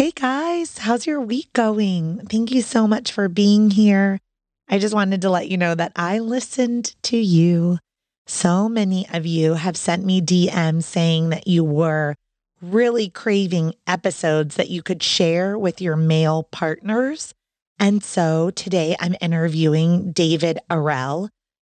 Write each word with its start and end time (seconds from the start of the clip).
Hey 0.00 0.12
guys, 0.12 0.78
how's 0.78 1.06
your 1.06 1.20
week 1.20 1.52
going? 1.52 2.20
Thank 2.30 2.52
you 2.52 2.62
so 2.62 2.88
much 2.88 3.12
for 3.12 3.28
being 3.28 3.70
here. 3.70 4.18
I 4.66 4.78
just 4.78 4.94
wanted 4.94 5.20
to 5.20 5.28
let 5.28 5.50
you 5.50 5.58
know 5.58 5.74
that 5.74 5.92
I 5.94 6.20
listened 6.20 6.94
to 7.02 7.18
you. 7.18 7.78
So 8.26 8.66
many 8.66 9.06
of 9.12 9.26
you 9.26 9.52
have 9.52 9.76
sent 9.76 10.06
me 10.06 10.22
DMs 10.22 10.84
saying 10.84 11.28
that 11.28 11.46
you 11.46 11.64
were 11.64 12.14
really 12.62 13.10
craving 13.10 13.74
episodes 13.86 14.54
that 14.54 14.70
you 14.70 14.82
could 14.82 15.02
share 15.02 15.58
with 15.58 15.82
your 15.82 15.96
male 15.96 16.44
partners. 16.44 17.34
And 17.78 18.02
so 18.02 18.48
today 18.48 18.96
I'm 19.00 19.16
interviewing 19.20 20.12
David 20.12 20.60
Arell, 20.70 21.28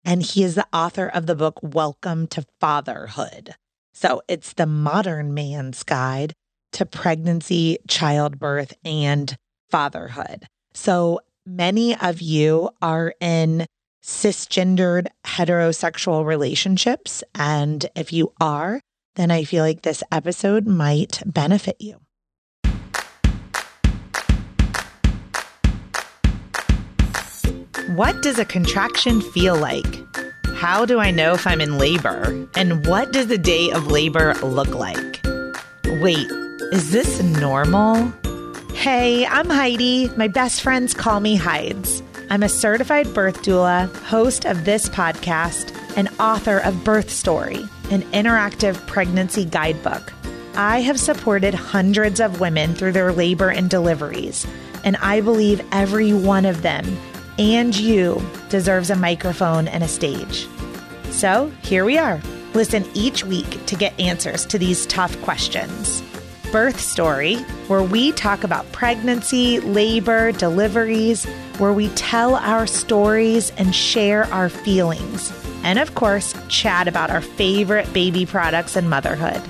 and 0.05 0.21
he 0.21 0.43
is 0.43 0.53
the 0.53 0.67
author 0.71 1.07
of 1.07 1.25
the 1.25 1.35
book 1.35 1.59
Welcome 1.63 2.27
to 2.27 2.45
Fatherhood. 2.59 3.55
So 3.95 4.21
it's 4.27 4.53
the 4.53 4.67
modern 4.67 5.33
man's 5.33 5.81
guide 5.81 6.35
to 6.73 6.85
pregnancy, 6.85 7.77
childbirth, 7.87 8.73
and 8.85 9.35
fatherhood. 9.69 10.45
So 10.73 11.21
many 11.45 11.95
of 11.97 12.21
you 12.21 12.69
are 12.81 13.13
in 13.19 13.65
cisgendered 14.03 15.07
heterosexual 15.25 16.25
relationships. 16.25 17.23
And 17.35 17.85
if 17.95 18.11
you 18.11 18.33
are, 18.39 18.81
then 19.15 19.31
I 19.31 19.43
feel 19.43 19.63
like 19.63 19.81
this 19.81 20.03
episode 20.11 20.65
might 20.65 21.21
benefit 21.25 21.77
you. 21.79 21.99
What 27.95 28.21
does 28.21 28.39
a 28.39 28.45
contraction 28.45 29.19
feel 29.19 29.57
like? 29.57 29.85
How 30.55 30.85
do 30.85 30.99
I 30.99 31.11
know 31.11 31.33
if 31.33 31.45
I'm 31.45 31.59
in 31.59 31.77
labor? 31.77 32.47
And 32.55 32.85
what 32.85 33.11
does 33.11 33.27
the 33.27 33.37
day 33.37 33.69
of 33.71 33.87
labor 33.87 34.33
look 34.35 34.69
like? 34.69 35.19
Wait, 36.01 36.31
is 36.71 36.91
this 36.91 37.21
normal? 37.21 38.13
Hey, 38.73 39.25
I'm 39.25 39.49
Heidi. 39.49 40.09
My 40.15 40.29
best 40.29 40.61
friends 40.61 40.93
call 40.93 41.19
me 41.19 41.35
Hides. 41.35 42.01
I'm 42.29 42.43
a 42.43 42.49
certified 42.49 43.13
birth 43.13 43.41
doula, 43.43 43.93
host 44.03 44.45
of 44.45 44.63
this 44.63 44.87
podcast, 44.87 45.75
and 45.97 46.07
author 46.17 46.59
of 46.59 46.85
Birth 46.85 47.09
Story, 47.09 47.67
an 47.89 48.03
interactive 48.13 48.75
pregnancy 48.87 49.43
guidebook. 49.43 50.13
I 50.55 50.79
have 50.79 50.97
supported 50.97 51.53
hundreds 51.53 52.21
of 52.21 52.39
women 52.39 52.73
through 52.73 52.93
their 52.93 53.11
labor 53.11 53.49
and 53.49 53.69
deliveries, 53.69 54.47
and 54.85 54.95
I 54.97 55.19
believe 55.19 55.61
every 55.73 56.13
one 56.13 56.45
of 56.45 56.61
them 56.61 56.85
and 57.37 57.75
you 57.77 58.21
deserves 58.47 58.89
a 58.89 58.95
microphone 58.95 59.67
and 59.67 59.83
a 59.83 59.89
stage. 59.89 60.47
So 61.09 61.51
here 61.63 61.83
we 61.83 61.97
are. 61.97 62.21
Listen 62.53 62.85
each 62.93 63.25
week 63.25 63.65
to 63.65 63.75
get 63.75 63.99
answers 63.99 64.45
to 64.45 64.57
these 64.57 64.85
tough 64.85 65.21
questions. 65.21 66.01
Birth 66.51 66.81
Story, 66.81 67.35
where 67.67 67.81
we 67.81 68.11
talk 68.11 68.43
about 68.43 68.69
pregnancy, 68.73 69.61
labor, 69.61 70.33
deliveries, 70.33 71.25
where 71.59 71.71
we 71.71 71.87
tell 71.89 72.35
our 72.35 72.67
stories 72.67 73.51
and 73.51 73.73
share 73.73 74.25
our 74.33 74.49
feelings. 74.49 75.31
And 75.63 75.79
of 75.79 75.95
course, 75.95 76.35
chat 76.49 76.89
about 76.89 77.09
our 77.09 77.21
favorite 77.21 77.91
baby 77.93 78.25
products 78.25 78.75
and 78.75 78.89
motherhood. 78.89 79.41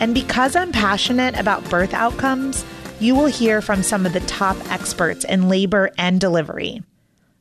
And 0.00 0.14
because 0.14 0.56
I'm 0.56 0.72
passionate 0.72 1.38
about 1.38 1.68
birth 1.70 1.94
outcomes, 1.94 2.64
you 2.98 3.14
will 3.14 3.26
hear 3.26 3.62
from 3.62 3.84
some 3.84 4.04
of 4.04 4.12
the 4.12 4.20
top 4.20 4.56
experts 4.70 5.24
in 5.24 5.48
labor 5.48 5.92
and 5.96 6.20
delivery. 6.20 6.82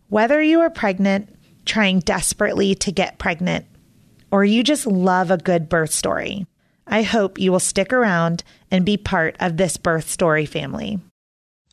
Whether 0.09 0.41
you 0.43 0.59
are 0.59 0.69
pregnant, 0.69 1.35
trying 1.65 1.99
desperately 1.99 2.75
to 2.75 2.91
get 2.91 3.17
pregnant, 3.17 3.65
or 4.29 4.45
you 4.45 4.63
just 4.63 4.85
love 4.85 5.31
a 5.31 5.37
good 5.37 5.69
birth 5.69 5.91
story, 5.91 6.45
I 6.91 7.03
hope 7.03 7.39
you 7.39 7.53
will 7.53 7.61
stick 7.61 7.93
around 7.93 8.43
and 8.69 8.85
be 8.85 8.97
part 8.97 9.37
of 9.39 9.55
this 9.55 9.77
birth 9.77 10.09
story 10.09 10.45
family. 10.45 10.99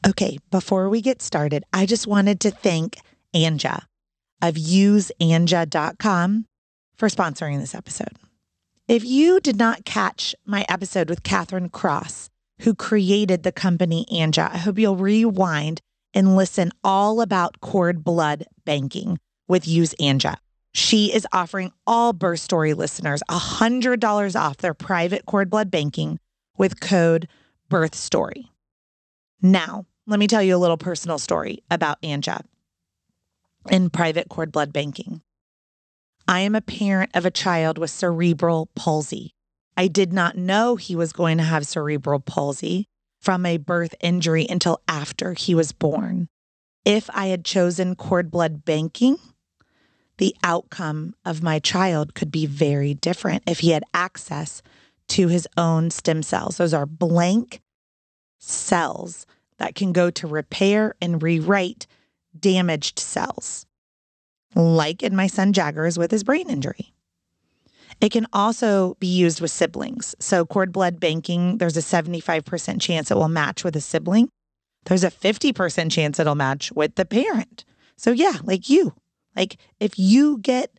Okay, 0.07 0.39
before 0.53 0.89
we 0.89 1.01
get 1.01 1.21
started, 1.21 1.65
I 1.73 1.87
just 1.87 2.07
wanted 2.07 2.39
to 2.41 2.53
thank 2.53 2.99
Anja 3.35 3.83
of 4.41 4.55
useanja.com 4.55 6.45
for 6.97 7.09
sponsoring 7.09 7.59
this 7.59 7.75
episode. 7.75 8.17
If 8.87 9.05
you 9.05 9.41
did 9.41 9.59
not 9.59 9.85
catch 9.85 10.37
my 10.47 10.65
episode 10.69 11.11
with 11.11 11.25
Catherine 11.25 11.69
Cross, 11.69 12.31
who 12.61 12.75
created 12.75 13.43
the 13.43 13.53
company 13.53 14.07
Anja, 14.13 14.53
I 14.53 14.59
hope 14.59 14.79
you'll 14.79 14.97
rewind 14.97 15.81
and 16.15 16.37
listen 16.37 16.71
all 16.85 17.21
about 17.21 17.61
cord 17.61 18.05
blood 18.05 18.45
banking 18.65 19.19
with 19.49 19.67
Use 19.67 19.95
Anja. 20.01 20.37
She 20.79 21.13
is 21.13 21.27
offering 21.33 21.73
all 21.89 22.13
Birth 22.13 22.39
Story 22.39 22.73
listeners 22.73 23.21
$100 23.29 24.41
off 24.41 24.59
their 24.59 24.75
private 24.75 25.27
cord 25.27 25.51
blood 25.51 25.73
banking 25.73 26.21
with 26.57 26.79
code 26.79 27.27
Birth 27.69 27.97
Story. 27.97 28.53
Now, 29.43 29.87
let 30.07 30.21
me 30.21 30.29
tell 30.29 30.41
you 30.41 30.55
a 30.55 30.57
little 30.57 30.77
personal 30.77 31.19
story 31.19 31.65
about 31.69 32.01
Anja 32.03 32.43
in 33.69 33.91
private 33.91 34.29
cord 34.29 34.53
blood 34.53 34.73
banking. 34.73 35.21
I 36.29 36.41
am 36.41 36.55
a 36.55 36.61
parent 36.61 37.11
of 37.13 37.27
a 37.27 37.31
child 37.33 37.77
with 37.77 37.91
cerebral 37.91 38.71
palsy. 38.77 39.35
I 39.77 39.89
did 39.89 40.13
not 40.13 40.39
know 40.39 40.77
he 40.77 40.95
was 40.95 41.13
going 41.13 41.39
to 41.39 41.45
have 41.45 41.67
cerebral 41.67 42.21
palsy 42.21 42.87
from 43.21 43.45
a 43.45 43.57
birth 43.57 43.97
injury 44.01 44.47
until 44.49 44.81
after 44.87 45.33
he 45.33 45.57
was 45.57 45.73
born. 45.73 46.29
If 46.85 47.11
I 47.13 47.27
had 47.27 47.45
chosen 47.45 47.97
cord 47.97 48.31
blood 48.31 48.65
banking, 48.65 49.17
the 50.19 50.37
outcome 50.43 51.15
of 51.25 51.43
my 51.43 51.59
child 51.59 52.15
could 52.15 52.31
be 52.31 52.47
very 52.47 52.95
different 52.95 53.43
if 53.47 53.61
he 53.61 53.71
had 53.71 53.85
access 53.95 54.63
to 55.09 55.29
his 55.29 55.49
own 55.57 55.91
stem 55.91 56.23
cells. 56.23 56.59
Those 56.59 56.75
are 56.75 56.87
blank 56.87 57.61
cells 58.39 59.27
that 59.59 59.75
can 59.75 59.93
go 59.93 60.11
to 60.11 60.27
repair 60.27 60.95
and 61.01 61.23
rewrite 61.23 61.87
damaged 62.39 62.99
cells, 62.99 63.67
like 64.55 65.03
in 65.03 65.17
my 65.17 65.27
son 65.27 65.53
Jagger's 65.53 65.99
with 65.99 66.11
his 66.11 66.25
brain 66.25 66.51
injury. 66.51 66.93
It 68.01 68.13
can 68.13 68.27
also 68.33 68.97
be 69.01 69.09
used 69.09 69.41
with 69.41 69.51
siblings. 69.51 70.15
So, 70.21 70.47
cord 70.47 70.73
blood 70.73 71.01
banking, 71.01 71.59
there's 71.59 71.77
a 71.77 71.81
75% 71.81 72.81
chance 72.81 73.11
it 73.11 73.17
will 73.17 73.29
match 73.29 73.65
with 73.65 73.75
a 73.75 73.81
sibling. 73.81 74.29
There's 74.85 75.03
a 75.03 75.11
50% 75.11 75.91
chance 75.91 76.21
it'll 76.21 76.37
match 76.37 76.71
with 76.73 76.95
the 76.95 77.05
parent. 77.05 77.65
So, 77.97 78.13
yeah, 78.13 78.35
like 78.45 78.71
you, 78.71 78.95
like 79.37 79.57
if 79.81 79.99
you 79.99 80.39
get 80.39 80.73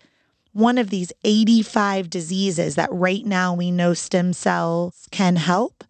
one 0.52 0.78
of 0.78 0.90
these 0.90 1.14
85 1.24 2.10
diseases 2.10 2.76
that 2.76 2.92
right 2.92 3.26
now 3.26 3.54
we 3.54 3.72
know 3.72 3.94
stem 3.94 4.34
cells 4.34 5.08
can 5.12 5.36
help, 5.36 5.84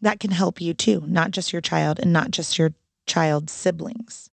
that 0.00 0.20
can 0.20 0.30
help 0.30 0.60
you 0.60 0.74
too, 0.74 1.02
not 1.06 1.30
just 1.30 1.52
your 1.52 1.62
child 1.62 1.98
and 1.98 2.12
not 2.12 2.30
just 2.30 2.58
your 2.58 2.72
child's 3.06 3.52
siblings. 3.52 4.30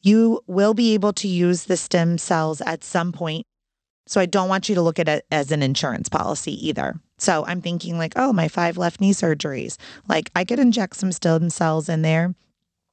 You 0.00 0.40
will 0.46 0.74
be 0.74 0.94
able 0.94 1.12
to 1.14 1.28
use 1.28 1.64
the 1.64 1.76
stem 1.76 2.18
cells 2.18 2.60
at 2.62 2.84
some 2.84 3.12
point. 3.12 3.46
So 4.06 4.20
I 4.20 4.26
don't 4.26 4.48
want 4.48 4.68
you 4.68 4.74
to 4.74 4.82
look 4.82 4.98
at 4.98 5.08
it 5.08 5.26
as 5.30 5.52
an 5.52 5.62
insurance 5.62 6.08
policy 6.08 6.66
either. 6.66 6.98
So 7.18 7.44
I'm 7.46 7.60
thinking 7.60 7.98
like, 7.98 8.14
oh, 8.16 8.32
my 8.32 8.48
five 8.48 8.78
left 8.78 9.00
knee 9.00 9.12
surgeries. 9.12 9.76
Like 10.08 10.30
I 10.34 10.44
could 10.44 10.58
inject 10.58 10.96
some 10.96 11.12
stem 11.12 11.50
cells 11.50 11.88
in 11.88 12.02
there 12.02 12.34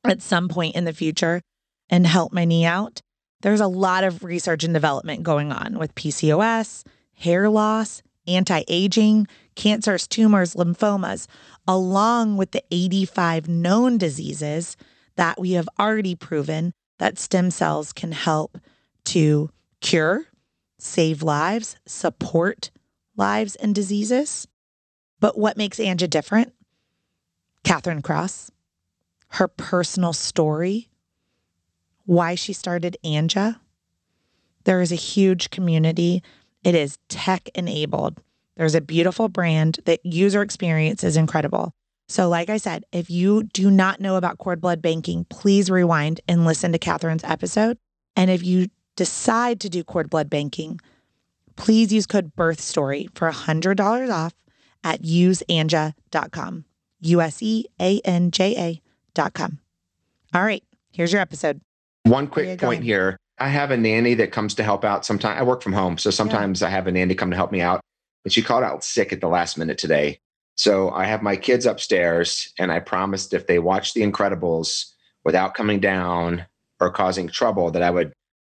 at 0.04 0.22
some 0.22 0.50
point 0.50 0.76
in 0.76 0.84
the 0.84 0.94
future 0.94 1.42
and 1.90 2.06
help 2.06 2.34
my 2.34 2.44
knee 2.44 2.66
out 2.66 3.02
there's 3.46 3.62
a 3.62 3.68
lot 3.68 4.04
of 4.04 4.24
research 4.24 4.64
and 4.64 4.74
development 4.74 5.22
going 5.22 5.52
on 5.52 5.78
with 5.78 5.94
PCOS, 5.94 6.84
hair 7.14 7.48
loss, 7.48 8.02
anti 8.26 8.64
aging, 8.68 9.28
cancers, 9.54 10.08
tumors, 10.08 10.56
lymphomas, 10.56 11.28
along 11.68 12.38
with 12.38 12.50
the 12.54 12.64
85 12.72 13.48
known 13.48 14.00
diseases 14.00 14.76
that 15.16 15.40
we 15.40 15.52
have 15.52 15.70
already 15.80 16.16
proven 16.16 16.74
that 16.98 17.20
stem 17.20 17.52
cells 17.52 17.94
can 17.94 18.14
help 18.14 18.58
to 19.04 19.52
cure, 19.80 20.26
save 20.80 21.22
lives, 21.22 21.78
support 21.86 22.72
lives 23.16 23.56
and 23.58 23.76
diseases. 23.76 24.48
But 25.20 25.38
what 25.38 25.56
makes 25.56 25.78
Anja 25.78 26.10
different? 26.10 26.52
Catherine 27.64 28.02
Cross, 28.02 28.50
her 29.28 29.48
personal 29.48 30.14
story 30.14 30.90
why 32.06 32.36
she 32.36 32.54
started 32.54 32.98
Anja. 33.04 33.60
There 34.64 34.82
is 34.82 34.92
a 34.92 34.96
huge 34.96 35.50
community. 35.50 36.24
It 36.64 36.76
is 36.76 36.98
tech 37.10 37.50
enabled. 37.56 38.22
There's 38.58 38.76
a 38.76 38.82
beautiful 38.82 39.28
brand. 39.30 39.80
The 39.86 40.00
user 40.04 40.42
experience 40.42 41.04
is 41.04 41.18
incredible. 41.18 41.74
So, 42.08 42.30
like 42.30 42.50
I 42.50 42.58
said, 42.58 42.86
if 42.92 43.10
you 43.10 43.44
do 43.44 43.72
not 43.72 44.00
know 44.00 44.16
about 44.16 44.38
cord 44.38 44.62
blood 44.62 44.82
banking, 44.82 45.26
please 45.30 45.70
rewind 45.70 46.22
and 46.28 46.46
listen 46.46 46.72
to 46.72 46.80
Catherine's 46.80 47.24
episode. 47.24 47.78
And 48.16 48.30
if 48.30 48.44
you 48.44 48.68
decide 48.96 49.60
to 49.62 49.70
do 49.70 49.84
cord 49.84 50.10
blood 50.10 50.30
banking, 50.30 50.80
please 51.56 51.92
use 51.92 52.06
code 52.06 52.36
birth 52.36 52.62
story 52.62 53.10
for 53.16 53.30
$100 53.30 54.14
off 54.14 54.34
at 54.84 55.02
useanja.com. 55.02 56.66
U 57.02 57.22
S 57.22 57.42
E 57.42 57.66
A 57.80 58.00
N 58.06 58.32
J 58.32 58.82
A.com. 59.16 59.60
All 60.34 60.44
right, 60.44 60.64
here's 60.92 61.12
your 61.12 61.22
episode. 61.22 61.62
One 62.06 62.28
quick 62.28 62.60
point 62.60 62.84
here. 62.84 63.18
I 63.40 63.50
have 63.50 63.72
a 63.72 63.78
nanny 63.78 64.14
that 64.14 64.32
comes 64.32 64.54
to 64.56 64.64
help 64.64 64.86
out 64.86 65.06
sometimes. 65.06 65.40
I 65.40 65.44
work 65.44 65.62
from 65.62 65.74
home. 65.74 65.98
So 65.98 66.12
sometimes 66.12 66.62
yeah. 66.62 66.68
I 66.68 66.70
have 66.70 66.88
a 66.88 66.92
nanny 66.92 67.16
come 67.16 67.32
to 67.32 67.36
help 67.36 67.52
me 67.52 67.62
out. 67.62 67.82
And 68.24 68.32
she 68.32 68.42
called 68.42 68.64
out 68.64 68.84
sick 68.84 69.12
at 69.12 69.22
the 69.22 69.28
last 69.28 69.58
minute 69.58 69.78
today. 69.78 70.20
So 70.56 70.92
I 70.92 71.06
have 71.06 71.22
my 71.22 71.36
kids 71.36 71.66
upstairs, 71.66 72.54
and 72.58 72.72
I 72.72 72.80
promised 72.80 73.34
if 73.34 73.46
they 73.48 73.60
watch 73.60 73.94
The 73.94 74.02
Incredibles 74.02 74.86
without 75.26 75.54
coming 75.54 75.80
down 75.80 76.46
or 76.80 76.92
causing 76.92 77.28
trouble, 77.28 77.72
that 77.72 77.84
I 77.84 77.90
would 77.90 78.14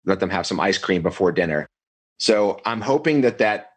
let 0.06 0.20
them 0.20 0.30
have 0.30 0.46
some 0.46 0.60
ice 0.60 0.78
cream 0.78 1.02
before 1.02 1.32
dinner. 1.32 1.68
So 2.20 2.60
I'm 2.66 2.82
hoping 2.82 3.22
that 3.22 3.40
that 3.40 3.72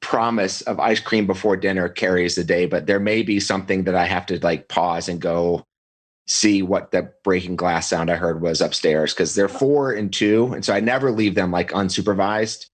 promise 0.00 0.62
of 0.62 0.80
ice 0.80 1.00
cream 1.00 1.26
before 1.26 1.56
dinner 1.56 1.88
carries 1.88 2.34
the 2.34 2.44
day, 2.44 2.66
but 2.66 2.86
there 2.86 3.00
may 3.00 3.22
be 3.22 3.40
something 3.40 3.84
that 3.84 3.94
I 3.94 4.04
have 4.04 4.26
to 4.26 4.38
like 4.40 4.68
pause 4.68 5.08
and 5.08 5.20
go 5.20 5.64
see 6.30 6.62
what 6.62 6.92
the 6.92 7.12
breaking 7.24 7.56
glass 7.56 7.88
sound 7.88 8.08
I 8.08 8.14
heard 8.14 8.40
was 8.40 8.60
upstairs 8.60 9.12
because 9.12 9.34
they're 9.34 9.48
four 9.48 9.92
and 9.92 10.12
two. 10.12 10.52
And 10.54 10.64
so 10.64 10.72
I 10.72 10.78
never 10.78 11.10
leave 11.10 11.34
them 11.34 11.50
like 11.50 11.72
unsupervised. 11.72 12.66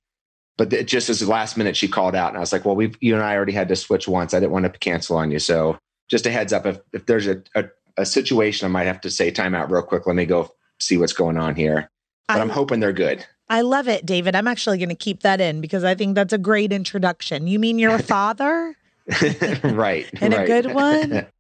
But 0.59 0.71
it 0.75 0.87
just 0.87 1.09
as 1.09 1.21
the 1.21 1.27
last 1.27 1.57
minute 1.57 1.75
she 1.75 1.89
called 1.89 2.15
out 2.15 2.29
and 2.29 2.37
I 2.37 2.41
was 2.41 2.53
like, 2.53 2.67
well, 2.67 2.77
we've, 2.77 2.95
you 3.01 3.15
and 3.15 3.25
I 3.25 3.35
already 3.35 3.53
had 3.53 3.69
to 3.69 3.77
switch 3.77 4.07
once. 4.07 4.35
I 4.35 4.41
didn't 4.41 4.53
want 4.53 4.71
to 4.71 4.79
cancel 4.79 5.17
on 5.17 5.31
you. 5.31 5.39
So 5.39 5.79
just 6.11 6.27
a 6.27 6.31
heads 6.31 6.53
up, 6.53 6.67
if, 6.67 6.81
if 6.93 7.07
there's 7.07 7.27
a, 7.27 7.43
a, 7.55 7.65
a 7.97 8.05
situation, 8.05 8.67
I 8.67 8.69
might 8.69 8.87
have 8.87 9.01
to 9.01 9.11
say 9.11 9.31
time 9.31 9.55
out 9.55 9.71
real 9.71 9.81
quick. 9.81 10.07
Let 10.07 10.17
me 10.17 10.27
go 10.27 10.51
see 10.79 10.99
what's 10.99 11.15
going 11.15 11.39
on 11.39 11.57
here. 11.57 11.91
But 12.29 12.37
I, 12.37 12.41
I'm 12.41 12.51
hoping 12.51 12.81
they're 12.81 12.93
good. 12.93 13.25
I 13.49 13.63
love 13.63 13.89
it, 13.89 14.05
David. 14.05 14.37
I'm 14.37 14.49
actually 14.49 14.77
going 14.77 14.91
to 14.91 14.95
keep 14.95 15.23
that 15.23 15.41
in 15.41 15.63
because 15.63 15.83
I 15.83 15.95
think 15.95 16.15
that's 16.15 16.35
a 16.35 16.39
great 16.39 16.75
introduction. 16.75 17.47
You 17.47 17.59
mean 17.59 17.79
you're 17.79 17.95
a 17.95 18.03
father? 18.03 18.77
right. 19.63 20.07
and 20.21 20.35
right. 20.35 20.43
a 20.43 20.47
good 20.47 20.75
one? 20.75 21.27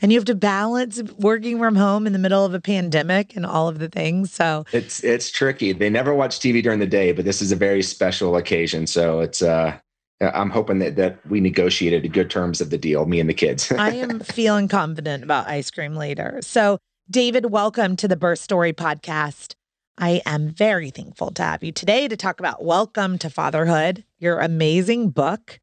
and 0.00 0.12
you 0.12 0.18
have 0.18 0.24
to 0.26 0.34
balance 0.34 1.02
working 1.18 1.58
from 1.58 1.76
home 1.76 2.06
in 2.06 2.12
the 2.12 2.18
middle 2.18 2.44
of 2.44 2.54
a 2.54 2.60
pandemic 2.60 3.34
and 3.36 3.44
all 3.44 3.68
of 3.68 3.78
the 3.78 3.88
things 3.88 4.32
so. 4.32 4.64
It's 4.72 5.02
it's 5.02 5.30
tricky. 5.30 5.72
They 5.72 5.90
never 5.90 6.14
watch 6.14 6.38
tv 6.38 6.62
during 6.62 6.78
the 6.78 6.86
day 6.86 7.12
but 7.12 7.24
this 7.24 7.42
is 7.42 7.52
a 7.52 7.56
very 7.56 7.82
special 7.82 8.36
occasion 8.36 8.86
so 8.86 9.20
it's 9.20 9.42
uh 9.42 9.76
i'm 10.20 10.50
hoping 10.50 10.78
that 10.78 10.96
that 10.96 11.24
we 11.28 11.40
negotiated 11.40 12.12
good 12.12 12.30
terms 12.30 12.60
of 12.60 12.70
the 12.70 12.78
deal 12.78 13.06
me 13.06 13.20
and 13.20 13.28
the 13.28 13.34
kids. 13.34 13.72
I 13.78 13.94
am 13.94 14.20
feeling 14.20 14.68
confident 14.68 15.24
about 15.24 15.48
ice 15.48 15.70
cream 15.70 15.94
later. 15.94 16.38
So 16.42 16.78
david 17.10 17.46
welcome 17.46 17.96
to 17.96 18.08
the 18.08 18.16
birth 18.16 18.38
story 18.38 18.72
podcast. 18.72 19.54
I 19.96 20.22
am 20.26 20.50
very 20.50 20.90
thankful 20.90 21.32
to 21.32 21.42
have 21.42 21.64
you 21.64 21.72
today 21.72 22.06
to 22.06 22.16
talk 22.16 22.38
about 22.38 22.64
Welcome 22.64 23.18
to 23.18 23.28
Fatherhood, 23.28 24.04
your 24.18 24.38
amazing 24.38 25.10
book. 25.10 25.58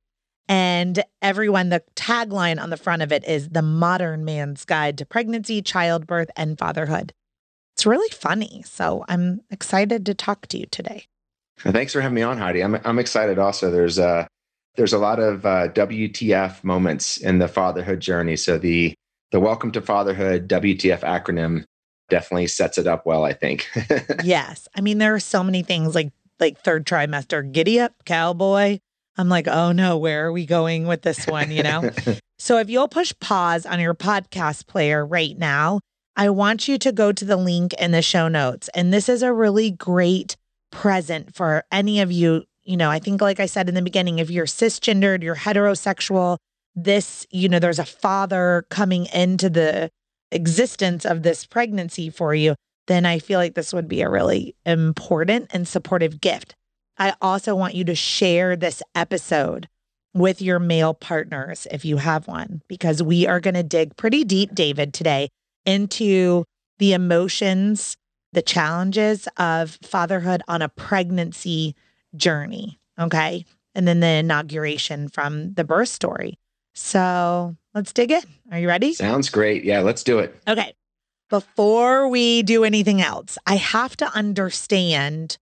And 0.47 1.03
everyone, 1.21 1.69
the 1.69 1.83
tagline 1.95 2.61
on 2.61 2.69
the 2.69 2.77
front 2.77 3.01
of 3.01 3.11
it 3.11 3.27
is 3.27 3.49
The 3.49 3.61
Modern 3.61 4.25
Man's 4.25 4.65
Guide 4.65 4.97
to 4.99 5.05
Pregnancy, 5.05 5.61
Childbirth, 5.61 6.29
and 6.35 6.57
Fatherhood. 6.57 7.13
It's 7.75 7.85
really 7.85 8.09
funny. 8.09 8.63
So 8.65 9.03
I'm 9.07 9.41
excited 9.49 10.05
to 10.05 10.13
talk 10.13 10.47
to 10.47 10.57
you 10.57 10.65
today. 10.67 11.05
Thanks 11.59 11.93
for 11.93 12.01
having 12.01 12.15
me 12.15 12.21
on, 12.21 12.37
Heidi. 12.37 12.63
I'm, 12.63 12.75
I'm 12.85 12.99
excited 12.99 13.39
also. 13.39 13.71
There's, 13.71 13.97
uh, 13.97 14.27
there's 14.75 14.93
a 14.93 14.99
lot 14.99 15.19
of 15.19 15.45
uh, 15.45 15.69
WTF 15.69 16.63
moments 16.63 17.17
in 17.17 17.39
the 17.39 17.47
fatherhood 17.47 17.99
journey. 17.99 18.35
So 18.35 18.57
the, 18.57 18.93
the 19.31 19.39
Welcome 19.39 19.71
to 19.71 19.81
Fatherhood 19.81 20.47
WTF 20.47 20.99
acronym 20.99 21.65
definitely 22.09 22.47
sets 22.47 22.77
it 22.77 22.87
up 22.87 23.05
well, 23.05 23.23
I 23.23 23.33
think. 23.33 23.67
yes. 24.23 24.67
I 24.75 24.81
mean, 24.81 24.99
there 24.99 25.15
are 25.15 25.19
so 25.19 25.43
many 25.43 25.63
things 25.63 25.95
like 25.95 26.11
like 26.39 26.59
third 26.59 26.85
trimester, 26.85 27.49
giddy 27.49 27.79
up, 27.79 27.93
cowboy. 28.05 28.79
I'm 29.17 29.29
like, 29.29 29.47
oh 29.47 29.71
no, 29.71 29.97
where 29.97 30.27
are 30.27 30.31
we 30.31 30.45
going 30.45 30.87
with 30.87 31.01
this 31.01 31.25
one? 31.27 31.51
You 31.51 31.63
know? 31.63 31.89
so 32.39 32.57
if 32.57 32.69
you'll 32.69 32.87
push 32.87 33.13
pause 33.19 33.65
on 33.65 33.79
your 33.79 33.93
podcast 33.93 34.67
player 34.67 35.05
right 35.05 35.37
now, 35.37 35.79
I 36.15 36.29
want 36.29 36.67
you 36.67 36.77
to 36.77 36.91
go 36.91 37.11
to 37.11 37.25
the 37.25 37.37
link 37.37 37.73
in 37.73 37.91
the 37.91 38.01
show 38.01 38.27
notes. 38.27 38.69
And 38.73 38.93
this 38.93 39.09
is 39.09 39.21
a 39.21 39.33
really 39.33 39.71
great 39.71 40.37
present 40.71 41.35
for 41.35 41.63
any 41.71 41.99
of 42.01 42.11
you. 42.11 42.43
You 42.63 42.77
know, 42.77 42.89
I 42.89 42.99
think, 42.99 43.21
like 43.21 43.39
I 43.39 43.45
said 43.45 43.69
in 43.69 43.75
the 43.75 43.81
beginning, 43.81 44.19
if 44.19 44.29
you're 44.29 44.45
cisgendered, 44.45 45.23
you're 45.23 45.35
heterosexual, 45.35 46.37
this, 46.75 47.27
you 47.29 47.47
know, 47.47 47.59
there's 47.59 47.79
a 47.79 47.85
father 47.85 48.65
coming 48.69 49.05
into 49.07 49.49
the 49.49 49.89
existence 50.31 51.05
of 51.05 51.23
this 51.23 51.45
pregnancy 51.45 52.09
for 52.09 52.33
you, 52.33 52.55
then 52.87 53.05
I 53.05 53.19
feel 53.19 53.39
like 53.39 53.55
this 53.55 53.73
would 53.73 53.87
be 53.87 54.01
a 54.01 54.09
really 54.09 54.55
important 54.65 55.47
and 55.51 55.67
supportive 55.67 56.21
gift. 56.21 56.55
I 56.97 57.13
also 57.21 57.55
want 57.55 57.75
you 57.75 57.83
to 57.85 57.95
share 57.95 58.55
this 58.55 58.81
episode 58.93 59.67
with 60.13 60.41
your 60.41 60.59
male 60.59 60.93
partners 60.93 61.67
if 61.71 61.83
you 61.83 61.97
have 61.97 62.27
one, 62.27 62.61
because 62.69 63.03
we 63.03 63.27
are 63.27 63.39
going 63.39 63.55
to 63.55 63.63
dig 63.63 63.97
pretty 63.97 64.23
deep, 64.23 64.55
David, 64.55 64.93
today 64.93 65.29
into 65.65 66.45
the 66.79 66.93
emotions, 66.93 67.97
the 68.31 68.41
challenges 68.41 69.27
of 69.37 69.77
fatherhood 69.81 70.41
on 70.47 70.61
a 70.61 70.69
pregnancy 70.69 71.75
journey. 72.15 72.79
Okay. 72.97 73.45
And 73.73 73.85
then 73.87 73.99
the 73.99 74.07
inauguration 74.07 75.09
from 75.09 75.53
the 75.55 75.65
birth 75.65 75.89
story. 75.89 76.39
So 76.73 77.57
let's 77.73 77.91
dig 77.91 78.11
in. 78.11 78.21
Are 78.51 78.59
you 78.59 78.67
ready? 78.69 78.93
Sounds 78.93 79.29
great. 79.29 79.65
Yeah, 79.65 79.81
let's 79.81 80.03
do 80.03 80.19
it. 80.19 80.33
Okay. 80.47 80.73
Before 81.29 82.07
we 82.07 82.43
do 82.43 82.63
anything 82.63 83.01
else, 83.01 83.37
I 83.45 83.55
have 83.55 83.97
to 83.97 84.05
understand 84.13 85.37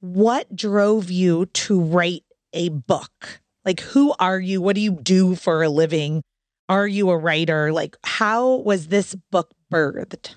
what 0.00 0.54
drove 0.54 1.10
you 1.10 1.46
to 1.46 1.80
write 1.80 2.24
a 2.52 2.68
book. 2.70 3.40
Like, 3.64 3.80
who 3.80 4.14
are 4.18 4.40
you? 4.40 4.62
What 4.62 4.74
do 4.74 4.80
you 4.80 4.92
do 4.92 5.34
for 5.34 5.62
a 5.62 5.68
living? 5.68 6.22
Are 6.68 6.86
you 6.86 7.10
a 7.10 7.16
writer? 7.16 7.72
Like, 7.72 7.96
how 8.04 8.56
was 8.56 8.88
this 8.88 9.14
book 9.30 9.52
birthed? 9.72 10.36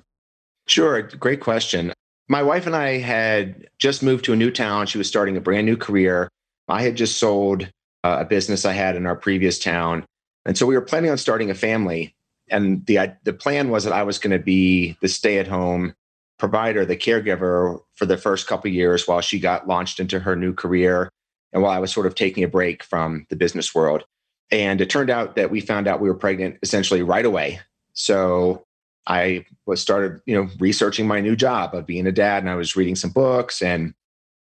Sure. 0.68 1.02
Great 1.02 1.42
question. 1.42 1.94
My 2.28 2.44
wife 2.44 2.66
and 2.66 2.76
I 2.76 2.98
had 3.00 3.68
just 3.78 4.04
moved 4.04 4.26
to 4.26 4.34
a 4.34 4.38
new 4.38 4.52
town. 4.52 4.88
She 4.88 4.98
was 4.98 5.08
starting 5.08 5.36
a 5.36 5.42
brand 5.42 5.66
new 5.66 5.76
career. 5.76 6.30
I 6.68 6.82
had 6.82 6.96
just 6.96 7.20
sold 7.20 7.64
uh, 8.04 8.18
a 8.22 8.26
business 8.26 8.66
I 8.66 8.74
had 8.74 8.96
in 8.96 9.06
our 9.06 9.16
previous 9.16 9.60
town. 9.60 10.06
And 10.46 10.58
so 10.58 10.66
we 10.66 10.76
were 10.76 10.82
planning 10.82 11.12
on 11.12 11.18
starting 11.18 11.50
a 11.50 11.56
family. 11.56 12.16
And 12.50 12.86
the, 12.86 13.16
the 13.24 13.34
plan 13.34 13.70
was 13.70 13.84
that 13.84 13.94
I 13.94 14.04
was 14.04 14.18
going 14.18 14.32
to 14.32 14.44
be 14.44 14.98
the 15.02 15.08
stay 15.08 15.38
at 15.40 15.48
home 15.48 15.94
provider, 16.42 16.84
the 16.84 16.98
caregiver 16.98 17.80
for 17.94 18.08
the 18.08 18.18
first 18.18 18.48
couple 18.48 18.72
years 18.72 19.08
while 19.08 19.22
she 19.22 19.40
got 19.40 19.68
launched 19.68 20.00
into 20.00 20.20
her 20.20 20.36
new 20.36 20.54
career 20.54 21.08
and 21.54 21.62
while 21.62 21.72
I 21.72 21.78
was 21.78 21.94
sort 21.94 22.08
of 22.08 22.16
taking 22.16 22.44
a 22.44 22.48
break 22.48 22.84
from 22.84 23.28
the 23.30 23.36
business 23.36 23.76
world. 23.76 24.04
And 24.50 24.82
it 24.82 24.90
turned 24.90 25.12
out 25.12 25.36
that 25.36 25.52
we 25.52 25.62
found 25.62 25.88
out 25.88 26.02
we 26.02 26.10
were 26.10 26.16
pregnant 26.16 26.58
essentially 26.64 27.04
right 27.04 27.26
away. 27.26 27.60
So 27.94 28.64
I 29.06 29.46
was 29.68 29.84
started, 29.84 30.20
you 30.26 30.36
know, 30.36 30.50
researching 30.60 31.08
my 31.08 31.22
new 31.22 31.36
job 31.36 31.76
of 31.76 31.86
being 31.86 32.08
a 32.08 32.12
dad 32.12 32.42
and 32.42 32.50
I 32.50 32.56
was 32.56 32.76
reading 32.76 32.96
some 32.96 33.12
books 33.12 33.62
and 33.62 33.94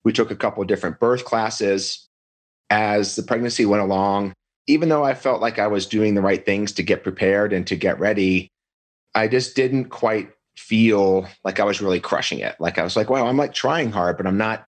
we 0.04 0.12
took 0.12 0.31
a 0.31 0.36
couple 0.36 0.63
of 0.63 0.68
different 0.68 1.00
birth 1.00 1.25
classes 1.25 2.10
as 2.72 3.16
the 3.16 3.22
pregnancy 3.22 3.68
went 3.68 3.84
along 3.84 4.34
even 4.66 4.90
though 4.90 5.04
I 5.04 5.13
felt 5.13 5.42
like 5.42 5.60
I 5.60 5.68
was 5.68 5.86
doing 5.86 6.16
the 6.16 6.22
right 6.22 6.44
things 6.44 6.72
to 6.72 6.84
get 6.84 7.04
prepared 7.04 7.51
and 7.51 7.68
to 7.68 7.75
get 7.75 8.00
ready, 8.00 8.48
I 9.13 9.28
just 9.28 9.56
didn't 9.56 9.90
quite 9.90 10.31
feel 10.55 11.28
like 11.44 11.59
I 11.59 11.63
was 11.63 11.81
really 11.81 11.99
crushing 11.99 12.39
it. 12.39 12.56
Like 12.59 12.78
I 12.78 12.83
was 12.83 12.95
like, 12.95 13.09
wow, 13.09 13.28
I'm 13.28 13.37
like 13.37 13.54
trying 13.54 13.92
hard, 13.92 14.18
but 14.18 14.28
I'm 14.28 14.37
not. 14.37 14.66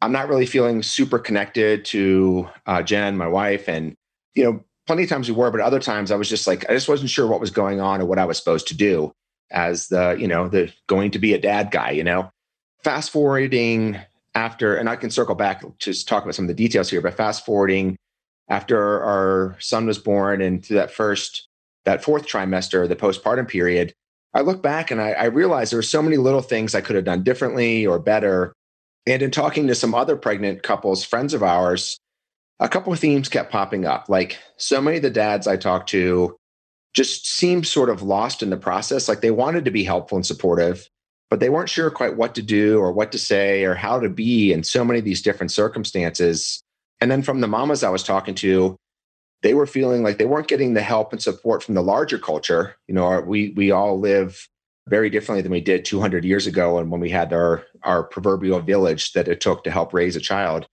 I'm 0.00 0.10
not 0.10 0.28
really 0.28 0.46
feeling 0.46 0.82
super 0.82 1.20
connected 1.20 1.84
to 1.86 2.48
uh, 2.66 2.82
Jen, 2.82 3.16
my 3.16 3.28
wife, 3.28 3.68
and 3.68 3.94
you 4.34 4.42
know, 4.42 4.64
plenty 4.86 5.04
of 5.04 5.08
times 5.08 5.28
we 5.28 5.36
were, 5.36 5.50
but 5.50 5.60
other 5.60 5.78
times 5.78 6.10
I 6.10 6.16
was 6.16 6.28
just 6.28 6.46
like, 6.46 6.68
I 6.68 6.74
just 6.74 6.88
wasn't 6.88 7.10
sure 7.10 7.26
what 7.28 7.40
was 7.40 7.50
going 7.50 7.80
on 7.80 8.00
or 8.00 8.06
what 8.06 8.18
I 8.18 8.24
was 8.24 8.36
supposed 8.36 8.66
to 8.68 8.76
do 8.76 9.12
as 9.52 9.88
the, 9.88 10.16
you 10.18 10.26
know, 10.26 10.48
the 10.48 10.72
going 10.88 11.12
to 11.12 11.20
be 11.20 11.34
a 11.34 11.40
dad 11.40 11.70
guy. 11.70 11.90
You 11.90 12.02
know, 12.02 12.30
fast 12.82 13.10
forwarding 13.10 13.98
after, 14.34 14.76
and 14.76 14.88
I 14.88 14.96
can 14.96 15.10
circle 15.10 15.34
back 15.34 15.62
to 15.78 16.04
talk 16.04 16.24
about 16.24 16.34
some 16.34 16.46
of 16.46 16.48
the 16.48 16.54
details 16.54 16.90
here, 16.90 17.00
but 17.00 17.14
fast 17.14 17.44
forwarding 17.44 17.96
after 18.48 19.02
our 19.02 19.56
son 19.60 19.86
was 19.86 19.98
born 19.98 20.42
and 20.42 20.62
to 20.64 20.74
that 20.74 20.90
first, 20.90 21.48
that 21.84 22.02
fourth 22.02 22.26
trimester, 22.26 22.88
the 22.88 22.96
postpartum 22.96 23.48
period, 23.48 23.94
I 24.34 24.40
look 24.40 24.62
back 24.62 24.90
and 24.90 25.00
I, 25.00 25.12
I 25.12 25.24
realized 25.24 25.72
there 25.72 25.78
were 25.78 25.82
so 25.82 26.02
many 26.02 26.16
little 26.16 26.40
things 26.40 26.74
I 26.74 26.80
could 26.80 26.96
have 26.96 27.04
done 27.04 27.22
differently 27.22 27.86
or 27.86 27.98
better. 27.98 28.52
And 29.06 29.20
in 29.20 29.30
talking 29.30 29.66
to 29.66 29.74
some 29.74 29.94
other 29.94 30.16
pregnant 30.16 30.62
couples, 30.62 31.04
friends 31.04 31.34
of 31.34 31.42
ours, 31.42 31.98
a 32.60 32.68
couple 32.68 32.92
of 32.92 32.98
themes 32.98 33.28
kept 33.28 33.50
popping 33.50 33.84
up. 33.84 34.08
Like 34.08 34.38
so 34.56 34.80
many 34.80 34.98
of 34.98 35.02
the 35.02 35.10
dads 35.10 35.46
I 35.46 35.56
talked 35.56 35.88
to 35.90 36.36
just 36.94 37.26
seemed 37.26 37.66
sort 37.66 37.90
of 37.90 38.02
lost 38.02 38.42
in 38.42 38.50
the 38.50 38.56
process. 38.56 39.08
Like 39.08 39.20
they 39.20 39.30
wanted 39.30 39.64
to 39.64 39.70
be 39.70 39.84
helpful 39.84 40.16
and 40.16 40.26
supportive, 40.26 40.88
but 41.30 41.40
they 41.40 41.50
weren't 41.50 41.70
sure 41.70 41.90
quite 41.90 42.16
what 42.16 42.34
to 42.36 42.42
do 42.42 42.78
or 42.78 42.92
what 42.92 43.12
to 43.12 43.18
say 43.18 43.64
or 43.64 43.74
how 43.74 43.98
to 43.98 44.08
be 44.08 44.52
in 44.52 44.62
so 44.62 44.84
many 44.84 44.98
of 44.98 45.04
these 45.04 45.22
different 45.22 45.50
circumstances. 45.50 46.62
And 47.00 47.10
then 47.10 47.22
from 47.22 47.40
the 47.40 47.48
mamas 47.48 47.82
I 47.82 47.90
was 47.90 48.04
talking 48.04 48.34
to, 48.36 48.76
they 49.42 49.54
were 49.54 49.66
feeling 49.66 50.02
like 50.02 50.18
they 50.18 50.26
weren't 50.26 50.48
getting 50.48 50.74
the 50.74 50.82
help 50.82 51.12
and 51.12 51.22
support 51.22 51.62
from 51.62 51.74
the 51.74 51.82
larger 51.82 52.18
culture. 52.18 52.76
You 52.88 52.94
know, 52.94 53.04
our, 53.04 53.22
we 53.22 53.52
we 53.56 53.70
all 53.70 53.98
live 53.98 54.48
very 54.88 55.10
differently 55.10 55.42
than 55.42 55.52
we 55.52 55.60
did 55.60 55.84
200 55.84 56.24
years 56.24 56.46
ago, 56.46 56.78
and 56.78 56.90
when 56.90 57.00
we 57.00 57.10
had 57.10 57.32
our 57.32 57.64
our 57.82 58.04
proverbial 58.04 58.60
village 58.60 59.12
that 59.12 59.28
it 59.28 59.40
took 59.40 59.64
to 59.64 59.70
help 59.70 59.92
raise 59.92 60.16
a 60.16 60.20
child. 60.20 60.66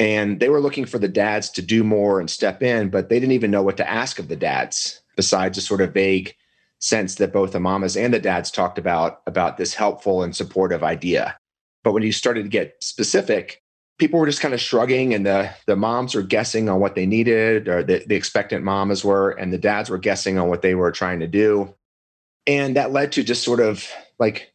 And 0.00 0.40
they 0.40 0.48
were 0.48 0.60
looking 0.60 0.86
for 0.86 0.98
the 0.98 1.08
dads 1.08 1.50
to 1.50 1.62
do 1.62 1.84
more 1.84 2.18
and 2.18 2.28
step 2.28 2.62
in, 2.62 2.90
but 2.90 3.08
they 3.08 3.20
didn't 3.20 3.32
even 3.32 3.52
know 3.52 3.62
what 3.62 3.76
to 3.76 3.88
ask 3.88 4.18
of 4.18 4.26
the 4.26 4.34
dads 4.34 5.00
besides 5.14 5.56
a 5.56 5.60
sort 5.60 5.80
of 5.80 5.94
vague 5.94 6.34
sense 6.80 7.14
that 7.14 7.32
both 7.32 7.52
the 7.52 7.60
mamas 7.60 7.96
and 7.96 8.12
the 8.12 8.18
dads 8.18 8.50
talked 8.50 8.78
about 8.78 9.22
about 9.26 9.56
this 9.56 9.74
helpful 9.74 10.22
and 10.22 10.34
supportive 10.34 10.82
idea. 10.82 11.36
But 11.84 11.92
when 11.92 12.02
you 12.02 12.12
started 12.12 12.44
to 12.44 12.48
get 12.48 12.76
specific, 12.80 13.62
people 13.98 14.18
were 14.18 14.26
just 14.26 14.40
kind 14.40 14.54
of 14.54 14.60
shrugging 14.60 15.14
and 15.14 15.24
the 15.24 15.50
the 15.66 15.76
moms 15.76 16.14
were 16.14 16.22
guessing 16.22 16.68
on 16.68 16.80
what 16.80 16.94
they 16.94 17.06
needed 17.06 17.68
or 17.68 17.82
the, 17.82 18.04
the 18.06 18.16
expectant 18.16 18.64
mamas 18.64 19.04
were 19.04 19.30
and 19.30 19.52
the 19.52 19.58
dads 19.58 19.88
were 19.88 19.98
guessing 19.98 20.38
on 20.38 20.48
what 20.48 20.62
they 20.62 20.74
were 20.74 20.92
trying 20.92 21.20
to 21.20 21.26
do. 21.26 21.74
And 22.46 22.76
that 22.76 22.92
led 22.92 23.12
to 23.12 23.22
just 23.22 23.44
sort 23.44 23.60
of 23.60 23.88
like 24.18 24.52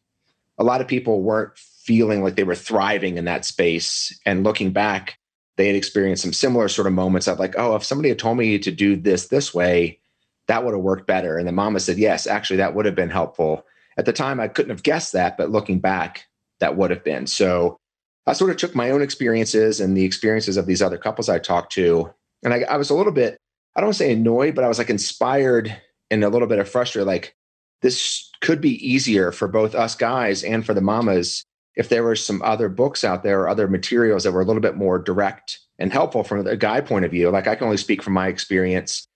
a 0.58 0.64
lot 0.64 0.80
of 0.80 0.88
people 0.88 1.22
weren't 1.22 1.56
feeling 1.58 2.22
like 2.22 2.36
they 2.36 2.44
were 2.44 2.54
thriving 2.54 3.16
in 3.16 3.24
that 3.24 3.44
space. 3.44 4.16
And 4.26 4.44
looking 4.44 4.72
back 4.72 5.18
they 5.56 5.66
had 5.66 5.76
experienced 5.76 6.22
some 6.22 6.32
similar 6.32 6.68
sort 6.68 6.86
of 6.86 6.92
moments 6.92 7.26
of 7.26 7.38
like 7.38 7.54
oh 7.58 7.76
if 7.76 7.84
somebody 7.84 8.10
had 8.10 8.18
told 8.18 8.36
me 8.36 8.58
to 8.58 8.70
do 8.70 8.96
this 8.96 9.28
this 9.28 9.54
way 9.54 9.98
that 10.46 10.64
would 10.64 10.74
have 10.74 10.82
worked 10.82 11.06
better. 11.06 11.38
And 11.38 11.48
the 11.48 11.52
mama 11.52 11.80
said 11.80 11.96
yes 11.96 12.26
actually 12.26 12.58
that 12.58 12.74
would 12.74 12.84
have 12.84 12.94
been 12.94 13.10
helpful. 13.10 13.64
At 13.96 14.04
the 14.04 14.12
time 14.12 14.38
i 14.38 14.48
couldn't 14.48 14.70
have 14.70 14.82
guessed 14.82 15.14
that 15.14 15.38
but 15.38 15.50
looking 15.50 15.78
back 15.78 16.26
that 16.58 16.76
would 16.76 16.90
have 16.90 17.02
been. 17.02 17.26
So 17.26 17.79
I 18.26 18.32
sort 18.32 18.50
of 18.50 18.56
took 18.56 18.74
my 18.74 18.90
own 18.90 19.02
experiences 19.02 19.80
and 19.80 19.96
the 19.96 20.04
experiences 20.04 20.56
of 20.56 20.66
these 20.66 20.82
other 20.82 20.98
couples 20.98 21.28
I 21.28 21.38
talked 21.38 21.72
to. 21.72 22.12
And 22.42 22.54
I, 22.54 22.60
I 22.62 22.76
was 22.76 22.90
a 22.90 22.94
little 22.94 23.12
bit, 23.12 23.38
I 23.74 23.80
don't 23.80 23.88
want 23.88 23.96
to 23.96 24.04
say 24.04 24.12
annoyed, 24.12 24.54
but 24.54 24.64
I 24.64 24.68
was 24.68 24.78
like 24.78 24.90
inspired 24.90 25.76
and 26.10 26.24
a 26.24 26.28
little 26.28 26.48
bit 26.48 26.58
of 26.58 26.68
frustrated. 26.68 27.06
Like, 27.06 27.34
this 27.82 28.30
could 28.40 28.60
be 28.60 28.86
easier 28.86 29.32
for 29.32 29.48
both 29.48 29.74
us 29.74 29.94
guys 29.94 30.44
and 30.44 30.64
for 30.64 30.74
the 30.74 30.80
mamas 30.80 31.44
if 31.76 31.88
there 31.88 32.02
were 32.02 32.16
some 32.16 32.42
other 32.42 32.68
books 32.68 33.04
out 33.04 33.22
there 33.22 33.40
or 33.40 33.48
other 33.48 33.68
materials 33.68 34.24
that 34.24 34.32
were 34.32 34.42
a 34.42 34.44
little 34.44 34.62
bit 34.62 34.76
more 34.76 34.98
direct 34.98 35.58
and 35.78 35.92
helpful 35.92 36.22
from 36.22 36.46
a 36.46 36.56
guy 36.56 36.80
point 36.80 37.04
of 37.04 37.10
view. 37.10 37.30
Like, 37.30 37.46
I 37.46 37.54
can 37.54 37.64
only 37.64 37.78
speak 37.78 38.02
from 38.02 38.12
my 38.12 38.28
experience 38.28 39.06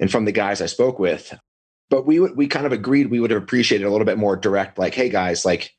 and 0.00 0.10
from 0.10 0.24
the 0.24 0.32
guys 0.32 0.60
I 0.60 0.66
spoke 0.66 0.98
with. 0.98 1.32
But 1.90 2.06
we 2.06 2.18
we 2.18 2.46
kind 2.46 2.66
of 2.66 2.72
agreed 2.72 3.10
we 3.10 3.20
would 3.20 3.30
have 3.30 3.42
appreciated 3.42 3.86
a 3.86 3.90
little 3.90 4.06
bit 4.06 4.18
more 4.18 4.34
direct, 4.34 4.78
like, 4.78 4.94
hey 4.94 5.10
guys, 5.10 5.44
like 5.44 5.72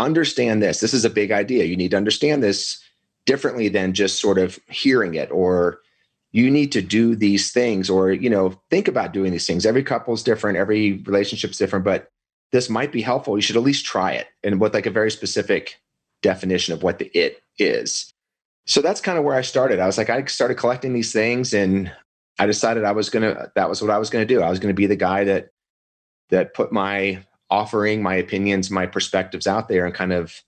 understand 0.00 0.62
this. 0.62 0.80
This 0.80 0.94
is 0.94 1.04
a 1.04 1.10
big 1.10 1.32
idea. 1.32 1.64
You 1.64 1.76
need 1.76 1.92
to 1.92 1.96
understand 1.96 2.42
this 2.42 2.82
differently 3.26 3.68
than 3.68 3.92
just 3.92 4.20
sort 4.20 4.38
of 4.38 4.58
hearing 4.68 5.14
it 5.14 5.30
or 5.30 5.80
you 6.32 6.50
need 6.50 6.72
to 6.72 6.82
do 6.82 7.14
these 7.14 7.52
things 7.52 7.90
or 7.90 8.10
you 8.12 8.30
know 8.30 8.60
think 8.70 8.88
about 8.88 9.12
doing 9.12 9.32
these 9.32 9.46
things. 9.46 9.66
Every 9.66 9.82
couple 9.82 10.14
is 10.14 10.22
different 10.22 10.58
every 10.58 10.94
relationship's 11.04 11.58
different 11.58 11.84
but 11.84 12.08
this 12.52 12.68
might 12.68 12.92
be 12.92 13.02
helpful. 13.02 13.36
You 13.36 13.42
should 13.42 13.56
at 13.56 13.62
least 13.62 13.84
try 13.84 14.12
it 14.12 14.26
and 14.42 14.60
with 14.60 14.74
like 14.74 14.86
a 14.86 14.90
very 14.90 15.10
specific 15.10 15.80
definition 16.22 16.74
of 16.74 16.82
what 16.82 16.98
the 16.98 17.06
it 17.16 17.42
is. 17.58 18.12
So 18.66 18.80
that's 18.80 19.00
kind 19.00 19.18
of 19.18 19.24
where 19.24 19.36
i 19.36 19.42
started. 19.42 19.80
I 19.80 19.86
was 19.86 19.98
like 19.98 20.10
i 20.10 20.24
started 20.24 20.56
collecting 20.56 20.92
these 20.92 21.12
things 21.12 21.52
and 21.52 21.92
i 22.38 22.46
decided 22.46 22.84
i 22.84 22.92
was 22.92 23.10
gonna 23.10 23.50
that 23.54 23.68
was 23.68 23.82
what 23.82 23.90
i 23.90 23.98
was 23.98 24.10
gonna 24.10 24.24
do. 24.24 24.40
I 24.42 24.50
was 24.50 24.60
gonna 24.60 24.74
be 24.74 24.86
the 24.86 24.96
guy 24.96 25.24
that 25.24 25.50
that 26.30 26.54
put 26.54 26.72
my 26.72 27.24
offering 27.50 28.02
my 28.02 28.14
opinions, 28.14 28.70
my 28.70 28.86
perspectives 28.86 29.46
out 29.46 29.68
there 29.68 29.84
and 29.84 29.94
kind 29.94 30.12
of 30.12 30.42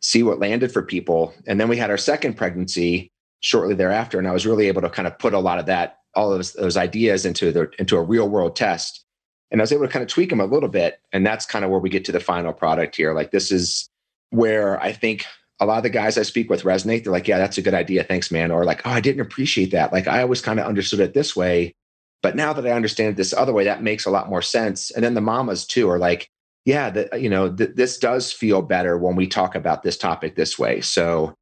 see 0.00 0.22
what 0.22 0.38
landed 0.38 0.72
for 0.72 0.82
people. 0.82 1.34
And 1.46 1.60
then 1.60 1.68
we 1.68 1.76
had 1.76 1.90
our 1.90 1.96
second 1.96 2.36
pregnancy 2.36 3.10
shortly 3.40 3.74
thereafter. 3.74 4.18
And 4.18 4.28
I 4.28 4.32
was 4.32 4.46
really 4.46 4.68
able 4.68 4.82
to 4.82 4.90
kind 4.90 5.08
of 5.08 5.18
put 5.18 5.34
a 5.34 5.38
lot 5.38 5.58
of 5.58 5.66
that, 5.66 5.98
all 6.14 6.32
of 6.32 6.38
those, 6.38 6.52
those 6.52 6.76
ideas 6.76 7.24
into 7.26 7.52
the 7.52 7.70
into 7.78 7.96
a 7.96 8.02
real 8.02 8.28
world 8.28 8.56
test. 8.56 9.04
And 9.50 9.60
I 9.60 9.62
was 9.62 9.72
able 9.72 9.86
to 9.86 9.92
kind 9.92 10.02
of 10.02 10.08
tweak 10.08 10.30
them 10.30 10.40
a 10.40 10.46
little 10.46 10.68
bit. 10.68 11.00
And 11.12 11.26
that's 11.26 11.46
kind 11.46 11.64
of 11.64 11.70
where 11.70 11.80
we 11.80 11.90
get 11.90 12.04
to 12.06 12.12
the 12.12 12.20
final 12.20 12.52
product 12.52 12.96
here. 12.96 13.14
Like 13.14 13.30
this 13.30 13.50
is 13.50 13.88
where 14.30 14.80
I 14.82 14.92
think 14.92 15.24
a 15.60 15.66
lot 15.66 15.78
of 15.78 15.82
the 15.82 15.90
guys 15.90 16.18
I 16.18 16.22
speak 16.22 16.50
with 16.50 16.62
resonate. 16.62 17.02
They're 17.02 17.12
like, 17.12 17.26
yeah, 17.26 17.38
that's 17.38 17.58
a 17.58 17.62
good 17.62 17.74
idea. 17.74 18.04
Thanks, 18.04 18.30
man. 18.30 18.50
Or 18.50 18.64
like, 18.64 18.86
oh, 18.86 18.90
I 18.90 19.00
didn't 19.00 19.22
appreciate 19.22 19.72
that. 19.72 19.92
Like 19.92 20.06
I 20.06 20.22
always 20.22 20.40
kind 20.40 20.60
of 20.60 20.66
understood 20.66 21.00
it 21.00 21.14
this 21.14 21.34
way. 21.34 21.74
But 22.22 22.36
now 22.36 22.52
that 22.52 22.66
I 22.66 22.70
understand 22.70 23.16
this 23.16 23.32
other 23.32 23.52
way, 23.52 23.64
that 23.64 23.82
makes 23.82 24.06
a 24.06 24.10
lot 24.10 24.28
more 24.28 24.42
sense. 24.42 24.90
And 24.90 25.04
then 25.04 25.14
the 25.14 25.20
mamas 25.20 25.66
too 25.66 25.88
are 25.88 25.98
like, 25.98 26.28
yeah, 26.64 26.90
that 26.90 27.20
you 27.20 27.30
know, 27.30 27.52
th- 27.54 27.76
this 27.76 27.98
does 27.98 28.32
feel 28.32 28.60
better 28.62 28.98
when 28.98 29.16
we 29.16 29.26
talk 29.26 29.54
about 29.54 29.82
this 29.82 29.96
topic 29.96 30.34
this 30.34 30.58
way. 30.58 30.80
So 30.80 31.34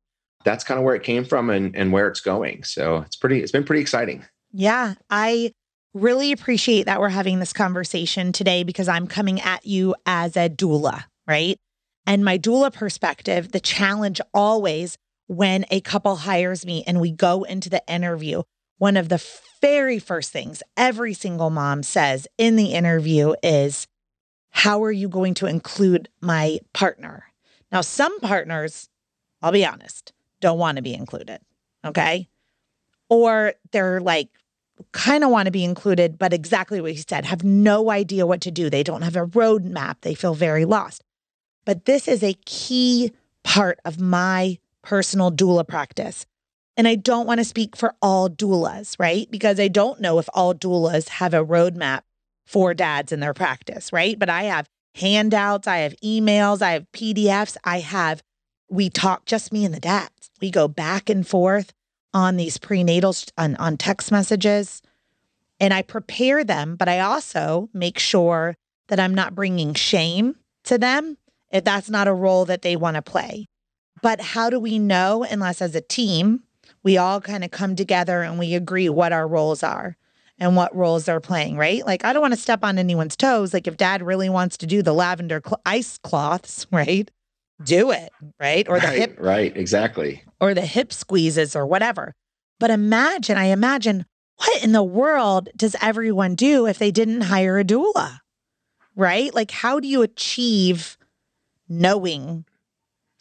that's 0.45 0.64
kind 0.64 0.78
of 0.78 0.85
where 0.85 0.95
it 0.95 1.02
came 1.02 1.25
from 1.25 1.50
and, 1.50 1.75
and 1.75 1.92
where 1.92 2.09
it's 2.09 2.21
going. 2.21 2.62
So 2.62 2.99
it's 2.99 3.16
pretty, 3.16 3.42
it's 3.42 3.52
been 3.52 3.64
pretty 3.64 3.83
exciting. 3.83 4.25
Yeah. 4.52 4.95
I 5.11 5.52
really 5.95 6.30
appreciate 6.30 6.85
that 6.85 7.00
we're 7.00 7.09
having 7.09 7.40
this 7.40 7.52
conversation 7.52 8.30
today 8.30 8.62
because 8.62 8.87
I'm 8.87 9.06
coming 9.06 9.40
at 9.40 9.66
you 9.66 9.95
as 10.04 10.37
a 10.37 10.49
doula, 10.49 11.04
right? 11.26 11.59
And 12.06 12.25
my 12.25 12.38
doula 12.38 12.73
perspective, 12.73 13.50
the 13.50 13.61
challenge 13.61 14.21
always 14.33 14.97
when 15.26 15.64
a 15.71 15.80
couple 15.80 16.14
hires 16.16 16.64
me 16.64 16.85
and 16.87 17.00
we 17.00 17.11
go 17.11 17.42
into 17.42 17.68
the 17.68 17.83
interview, 17.88 18.42
one 18.78 18.97
of 18.97 19.09
the 19.09 19.25
very 19.61 19.99
first 19.99 20.33
things 20.33 20.62
every 20.76 21.14
single 21.14 21.50
mom 21.50 21.83
says 21.83 22.26
in 22.38 22.56
the 22.56 22.73
interview 22.75 23.35
is, 23.42 23.87
How 24.50 24.83
are 24.85 24.92
you 24.92 25.09
going 25.09 25.35
to 25.35 25.47
include 25.47 26.09
my 26.21 26.61
partner? 26.73 27.25
Now, 27.73 27.80
some 27.80 28.21
partners, 28.21 28.88
I'll 29.42 29.52
be 29.52 29.66
honest, 29.66 30.12
don't 30.40 30.59
want 30.59 30.76
to 30.76 30.83
be 30.83 30.95
included. 30.95 31.40
Okay. 31.85 32.28
Or 33.09 33.54
they're 33.73 34.00
like, 34.00 34.28
kind 34.92 35.25
of 35.25 35.30
want 35.30 35.47
to 35.47 35.52
be 35.52 35.64
included, 35.64 36.18
but 36.18 36.33
exactly 36.33 36.80
what 36.80 36.95
you 36.95 37.02
said, 37.09 37.25
have 37.25 37.45
no 37.45 37.90
idea 37.90 38.26
what 38.26 38.40
to 38.42 38.50
do. 38.50 38.68
They 38.68 38.83
don't 38.83 39.02
have 39.02 39.16
a 39.16 39.26
roadmap. 39.26 39.97
They 40.02 40.14
feel 40.14 40.35
very 40.35 40.64
lost. 40.64 41.02
But 41.64 41.85
this 41.85 42.09
is 42.09 42.23
a 42.23 42.35
key 42.45 43.12
part 43.42 43.80
of 43.85 44.00
my 44.00 44.59
personal 44.83 45.33
doula 45.33 45.66
practice. 45.66 46.26
And 46.76 46.87
I 46.87 46.95
don't 46.95 47.26
want 47.26 47.38
to 47.38 47.45
speak 47.45 47.76
for 47.76 47.95
all 48.02 48.28
doulas, 48.28 48.97
right? 48.99 49.30
Because 49.30 49.59
I 49.59 49.68
don't 49.68 50.00
know 50.00 50.18
if 50.18 50.28
all 50.35 50.54
doulas 50.54 51.09
have 51.09 51.33
a 51.33 51.45
roadmap 51.45 52.02
for 52.47 52.75
dads 52.75 53.12
in 53.12 53.21
their 53.21 53.35
practice, 53.35 53.92
right? 53.92 54.18
But 54.18 54.28
I 54.28 54.45
have 54.45 54.68
handouts, 54.95 55.66
I 55.66 55.78
have 55.78 55.97
emails, 56.04 56.62
I 56.62 56.73
have 56.73 56.90
PDFs, 56.92 57.56
I 57.64 57.80
have, 57.80 58.23
we 58.68 58.90
talk 58.90 59.25
just 59.25 59.52
me 59.52 59.64
and 59.64 59.75
the 59.75 59.80
dads. 59.80 60.30
We 60.40 60.50
go 60.50 60.68
back 60.68 61.09
and 61.09 61.26
forth 61.26 61.73
on 62.12 62.37
these 62.37 62.59
prenatals 62.59 63.30
on, 63.37 63.56
on 63.56 63.76
text 63.76 64.12
messages 64.12 64.83
and 65.59 65.73
I 65.73 65.83
prepare 65.83 66.45
them, 66.45 66.76
but 66.76 66.88
I 66.88 67.00
also 67.00 67.71
make 67.73 67.99
sure 67.99 68.56
that 68.88 69.00
I'm 69.00 69.14
not 69.14 69.35
bringing 69.35 69.75
shame 69.75 70.37
to 70.64 70.78
them 70.78 71.16
if 71.50 71.64
that's 71.64 71.90
not 71.90 72.09
a 72.09 72.12
role 72.12 72.45
that 72.47 72.62
they 72.62 72.76
want 72.76 72.97
to 72.97 73.02
play. 73.02 73.47
But 74.02 74.21
how 74.21 74.50
do 74.50 74.61
we 74.61 74.78
know 74.78 75.25
unless 75.25 75.62
as 75.62 75.75
a 75.75 75.80
team 75.80 76.42
we 76.87 76.99
all 76.99 77.21
kind 77.21 77.43
of 77.43 77.50
come 77.50 77.75
together 77.75 78.23
and 78.23 78.38
we 78.38 78.55
agree 78.55 78.88
what 78.88 79.12
our 79.12 79.26
roles 79.26 79.64
are 79.64 79.97
and 80.38 80.55
what 80.55 80.73
roles 80.73 81.05
they're 81.05 81.19
playing, 81.19 81.57
right? 81.57 81.85
Like, 81.85 82.05
I 82.05 82.12
don't 82.12 82.23
want 82.23 82.33
to 82.33 82.38
step 82.38 82.62
on 82.62 82.78
anyone's 82.78 83.16
toes. 83.16 83.52
Like, 83.52 83.66
if 83.66 83.76
dad 83.76 84.05
really 84.05 84.28
wants 84.28 84.57
to 84.59 84.69
do 84.69 84.83
the 84.83 84.93
lavender 84.93 85.43
cl- 85.45 85.61
ice 85.66 85.99
cloths, 85.99 86.64
right? 86.73 87.11
Do 87.64 87.90
it, 87.90 88.12
right? 88.38 88.69
Or 88.69 88.78
the 88.78 88.87
right, 88.87 88.99
hip, 89.00 89.16
right, 89.19 89.57
exactly. 89.57 90.23
Or 90.40 90.55
the 90.55 90.61
hip 90.61 90.93
squeezes 90.93 91.57
or 91.57 91.66
whatever. 91.66 92.14
But 92.61 92.71
imagine, 92.71 93.37
I 93.37 93.47
imagine, 93.47 94.07
what 94.37 94.62
in 94.62 94.71
the 94.71 94.85
world 94.85 95.49
does 95.57 95.75
everyone 95.83 96.37
do 96.37 96.69
if 96.69 96.78
they 96.78 96.93
didn't 96.93 97.23
hire 97.23 97.59
a 97.59 97.64
doula? 97.64 98.19
Right? 98.95 99.35
Like, 99.35 99.50
how 99.50 99.81
do 99.81 99.88
you 99.88 100.02
achieve 100.02 100.97
knowing 101.69 102.45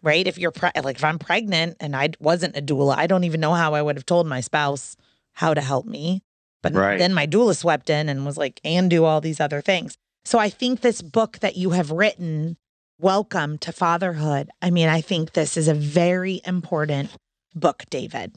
right? 0.05 0.25
If 0.25 0.37
you're 0.37 0.51
pre- 0.51 0.69
like 0.81 0.97
if 0.97 1.03
I'm 1.03 1.19
pregnant 1.19 1.77
and 1.81 1.95
I 1.95 2.11
wasn't 2.19 2.55
a 2.55 2.61
doula, 2.61 2.95
I 2.95 3.07
don't 3.07 3.25
even 3.25 3.41
know 3.41 3.53
how 3.53 3.73
I 3.73 3.81
would 3.81 3.97
have 3.97 4.05
told 4.05 4.27
my 4.27 4.39
spouse 4.39 4.95
how 5.33 5.53
to 5.53 5.61
help 5.61 5.85
me. 5.85 6.21
But 6.61 6.73
right. 6.73 6.97
then 6.97 7.13
my 7.13 7.27
doula 7.27 7.55
swept 7.55 7.89
in 7.89 8.07
and 8.07 8.25
was 8.25 8.37
like, 8.37 8.61
and 8.63 8.89
do 8.89 9.03
all 9.03 9.19
these 9.19 9.39
other 9.39 9.61
things. 9.61 9.97
So 10.23 10.39
I 10.39 10.49
think 10.49 10.81
this 10.81 11.01
book 11.01 11.39
that 11.39 11.57
you 11.57 11.71
have 11.71 11.91
written, 11.91 12.57
Welcome 12.97 13.57
to 13.59 13.73
Fatherhood. 13.73 14.49
I 14.61 14.71
mean, 14.71 14.87
I 14.87 15.01
think 15.01 15.33
this 15.33 15.57
is 15.57 15.67
a 15.67 15.73
very 15.73 16.41
important 16.45 17.11
book, 17.53 17.83
David. 17.89 18.35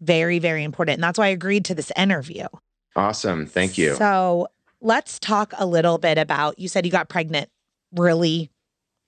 Very, 0.00 0.38
very 0.38 0.64
important. 0.64 0.96
And 0.96 1.04
that's 1.04 1.18
why 1.18 1.26
I 1.26 1.30
agreed 1.30 1.64
to 1.66 1.74
this 1.74 1.92
interview. 1.96 2.46
Awesome. 2.96 3.46
Thank 3.46 3.78
you. 3.78 3.94
So 3.94 4.48
let's 4.80 5.18
talk 5.18 5.52
a 5.58 5.66
little 5.66 5.98
bit 5.98 6.18
about 6.18 6.58
you 6.58 6.66
said 6.68 6.84
you 6.84 6.92
got 6.92 7.08
pregnant 7.08 7.48
really 7.92 8.50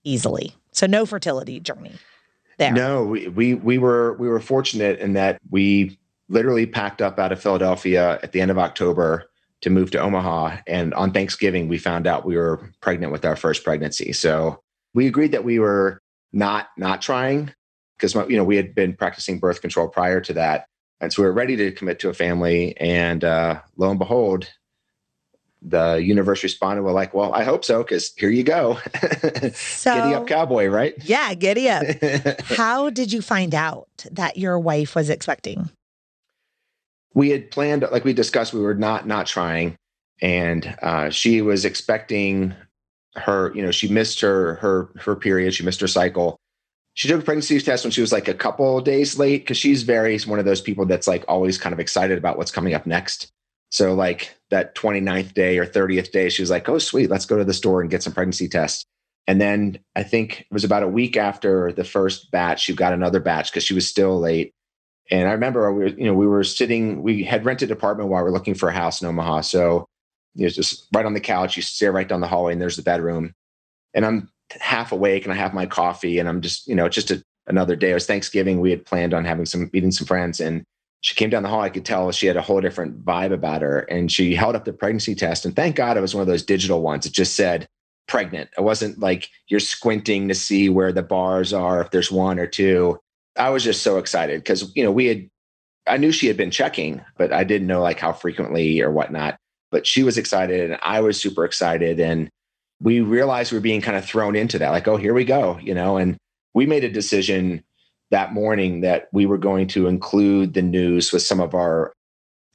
easily. 0.04 0.54
So 0.73 0.87
no 0.87 1.07
fertility 1.07 1.61
journey 1.61 1.93
there. 2.59 2.73
No, 2.73 3.05
we, 3.05 3.29
we 3.29 3.55
we 3.55 3.79
were 3.79 4.14
we 4.14 4.29
were 4.29 4.41
fortunate 4.41 4.99
in 4.99 5.12
that 5.14 5.41
we 5.50 5.99
literally 6.29 6.67
packed 6.67 7.02
up 7.02 7.19
out 7.19 7.33
of 7.33 7.41
Philadelphia 7.41 8.19
at 8.23 8.33
the 8.33 8.41
end 8.41 8.50
of 8.50 8.59
October 8.59 9.31
to 9.61 9.71
move 9.71 9.91
to 9.93 9.99
Omaha. 9.99 10.57
And 10.67 10.93
on 10.95 11.12
Thanksgiving, 11.12 11.69
we 11.69 11.79
found 11.79 12.07
out 12.07 12.25
we 12.25 12.37
were 12.37 12.73
pregnant 12.81 13.12
with 13.12 13.25
our 13.25 13.37
first 13.37 13.64
pregnancy. 13.64 14.12
So 14.12 14.61
we 14.95 15.07
agreed 15.07 15.33
that 15.33 15.45
we 15.45 15.59
were 15.59 16.00
not 16.33 16.69
not 16.76 17.02
trying 17.02 17.52
because 17.97 18.14
you 18.29 18.37
know 18.37 18.45
we 18.45 18.57
had 18.57 18.75
been 18.75 18.95
practicing 18.95 19.38
birth 19.38 19.61
control 19.61 19.88
prior 19.88 20.21
to 20.23 20.33
that, 20.35 20.67
and 21.00 21.12
so 21.12 21.23
we 21.23 21.26
were 21.26 21.35
ready 21.35 21.57
to 21.57 21.73
commit 21.73 21.99
to 22.00 22.09
a 22.09 22.14
family. 22.14 22.76
And 22.79 23.25
uh, 23.25 23.61
lo 23.76 23.91
and 23.91 23.99
behold, 23.99 24.49
the 25.64 25.95
universe 25.97 26.42
responded 26.42 26.83
with 26.83 26.95
like, 26.95 27.14
well, 27.14 27.33
I 27.33 27.45
hope 27.45 27.64
so, 27.64 27.83
because 27.83 28.12
here 28.16 28.31
you 28.31 28.42
go. 28.42 28.78
So, 29.54 29.95
giddy 30.02 30.14
up 30.14 30.26
cowboy, 30.26 30.66
right? 30.66 30.95
Yeah, 31.04 31.35
giddy 31.35 31.69
up. 31.69 31.85
How 32.45 32.90
did 32.90 33.12
you 33.12 33.23
find 33.23 33.54
out 33.54 33.88
that 34.11 34.37
your 34.37 34.59
wife 34.59 34.95
was 34.95 35.09
expecting? 35.09 35.71
We 37.14 37.31
had 37.31 37.50
planned, 37.50 37.85
like 37.92 38.04
we 38.04 38.12
discussed, 38.12 38.52
we 38.52 38.61
were 38.61 38.75
not 38.75 39.07
not 39.07 39.26
trying. 39.26 39.76
And 40.21 40.76
uh, 40.83 41.11
she 41.11 41.42
was 41.42 41.64
expecting 41.64 42.54
her, 43.16 43.52
you 43.54 43.62
know, 43.62 43.71
she 43.71 43.88
missed 43.88 44.21
her 44.21 44.54
her 44.57 44.88
her 45.00 45.14
period, 45.16 45.54
she 45.54 45.64
missed 45.64 45.81
her 45.81 45.88
cycle. 45.88 46.38
she 46.95 47.09
took 47.09 47.21
a 47.21 47.25
pregnancy 47.25 47.61
test 47.61 47.85
when 47.85 47.90
she 47.90 48.00
was 48.00 48.12
like 48.12 48.28
a 48.28 48.35
couple 48.35 48.81
days 48.81 49.19
late 49.19 49.42
because 49.42 49.57
she's 49.57 49.83
very 49.83 50.19
one 50.21 50.38
of 50.38 50.45
those 50.45 50.61
people 50.61 50.87
that's 50.87 51.07
like 51.09 51.25
always 51.28 51.59
kind 51.59 51.73
of 51.73 51.81
excited 51.81 52.19
about 52.19 52.37
what's 52.38 52.50
coming 52.50 52.75
up 52.75 52.87
next. 52.87 53.31
So 53.73 53.95
like 53.95 54.37
that 54.50 54.75
29th 54.75 55.33
day 55.33 55.59
or 55.59 55.64
30th 55.67 56.12
day, 56.12 56.29
she 56.29 56.43
was 56.43 56.50
like, 56.50 56.69
oh, 56.69 56.79
sweet, 56.79 57.09
let's 57.09 57.25
go 57.25 57.38
to 57.38 57.45
the 57.45 57.55
store 57.55 57.81
and 57.81 57.91
get 57.91 58.02
some 58.02 58.12
pregnancy 58.12 58.47
tests. 58.47 58.85
And 59.26 59.41
then 59.41 59.79
I 59.97 60.02
think 60.02 60.41
it 60.41 60.47
was 60.52 60.64
about 60.64 60.83
a 60.83 60.88
week 60.88 61.17
after 61.17 61.73
the 61.73 61.85
first 61.85 62.31
batch, 62.31 62.64
she 62.64 62.75
got 62.75 62.93
another 62.93 63.19
batch 63.19 63.50
because 63.50 63.64
she 63.64 63.73
was 63.73 63.88
still 63.88 64.21
late. 64.21 64.52
And 65.11 65.26
I 65.26 65.33
remember 65.33 65.73
we 65.73 65.85
were, 65.85 65.88
you 65.88 66.05
know, 66.05 66.12
we 66.12 66.26
were 66.26 66.45
sitting, 66.45 67.02
we 67.02 67.25
had 67.25 67.47
rented 67.47 67.71
an 67.71 67.76
apartment 67.76 68.11
while 68.11 68.23
we 68.23 68.29
are 68.29 68.33
looking 68.33 68.55
for 68.55 68.69
a 68.69 68.75
house 68.75 69.00
in 69.00 69.09
Omaha. 69.09 69.41
So 69.41 69.87
it 70.37 70.45
was 70.45 70.55
just 70.55 70.87
right 70.93 71.07
on 71.07 71.14
the 71.14 71.21
couch. 71.21 71.57
You 71.57 71.62
stare 71.62 71.93
right 71.93 72.09
down 72.09 72.21
the 72.21 72.29
hallway 72.29 72.52
and 72.52 72.61
there's 72.61 72.76
the 72.76 72.83
bedroom. 72.83 73.33
And 73.95 74.05
I'm 74.05 74.31
half 74.50 74.93
awake 74.93 75.25
and 75.25 75.33
I 75.33 75.37
have 75.37 75.55
my 75.55 75.64
coffee 75.64 76.19
and 76.19 76.29
I'm 76.29 76.43
just, 76.43 76.67
you 76.67 76.75
know, 76.75 76.91
just 76.91 77.11
a, 77.11 77.23
another 77.47 77.75
day. 77.75 77.93
It 77.93 77.95
was 77.95 78.07
Thanksgiving. 78.07 78.61
We 78.61 78.71
had 78.71 78.85
planned 78.85 79.14
on 79.14 79.25
having 79.25 79.47
some 79.47 79.71
meeting 79.73 79.93
some 79.93 80.07
friends 80.07 80.41
and 80.41 80.62
she 81.02 81.16
came 81.16 81.30
down 81.30 81.42
the 81.42 81.49
hall. 81.49 81.61
I 81.61 81.68
could 81.68 81.85
tell 81.85 82.11
she 82.12 82.28
had 82.28 82.37
a 82.37 82.42
whole 82.42 82.61
different 82.61 83.04
vibe 83.04 83.32
about 83.32 83.61
her. 83.61 83.80
And 83.80 84.11
she 84.11 84.35
held 84.35 84.54
up 84.54 84.64
the 84.64 84.73
pregnancy 84.73 85.16
test. 85.16 85.44
And 85.44 85.54
thank 85.54 85.75
God 85.76 85.97
it 85.97 86.00
was 86.00 86.14
one 86.14 86.23
of 86.23 86.28
those 86.28 86.44
digital 86.44 86.80
ones. 86.80 87.04
It 87.04 87.12
just 87.12 87.35
said 87.35 87.68
pregnant. 88.06 88.50
It 88.56 88.62
wasn't 88.62 89.00
like 89.00 89.28
you're 89.49 89.61
squinting 89.61 90.28
to 90.28 90.35
see 90.35 90.68
where 90.68 90.92
the 90.92 91.02
bars 91.02 91.52
are, 91.52 91.80
if 91.82 91.90
there's 91.90 92.12
one 92.12 92.38
or 92.38 92.47
two. 92.47 93.00
I 93.37 93.50
was 93.50 93.64
just 93.64 93.82
so 93.82 93.99
excited 93.99 94.40
because, 94.40 94.73
you 94.76 94.85
know, 94.85 94.92
we 94.92 95.06
had, 95.06 95.28
I 95.88 95.97
knew 95.97 96.12
she 96.12 96.28
had 96.28 96.37
been 96.37 96.52
checking, 96.52 97.02
but 97.18 97.32
I 97.32 97.42
didn't 97.42 97.66
know 97.66 97.82
like 97.82 97.99
how 97.99 98.12
frequently 98.12 98.80
or 98.80 98.92
whatnot. 98.92 99.37
But 99.73 99.88
she 99.88 100.04
was 100.04 100.16
excited 100.16 100.71
and 100.71 100.78
I 100.82 101.00
was 101.00 101.21
super 101.21 101.44
excited. 101.44 101.99
And 101.99 102.28
we 102.80 103.00
realized 103.00 103.50
we 103.50 103.59
were 103.59 103.62
being 103.62 103.80
kind 103.80 103.97
of 103.97 104.04
thrown 104.04 104.37
into 104.37 104.59
that, 104.61 104.71
like, 104.71 104.87
oh, 104.87 104.99
here 104.99 105.14
we 105.14 105.25
go, 105.25 105.59
you 105.61 105.75
know, 105.75 105.97
and 105.97 106.16
we 106.54 106.66
made 106.66 106.85
a 106.85 106.90
decision 106.90 107.64
that 108.12 108.33
morning 108.33 108.83
that 108.83 109.09
we 109.12 109.26
were 109.26 109.38
going 109.38 109.66
to 109.66 109.88
include 109.88 110.54
the 110.54 110.62
news 110.62 111.12
with 111.12 111.23
some 111.23 111.40
of 111.40 111.54
our 111.54 111.92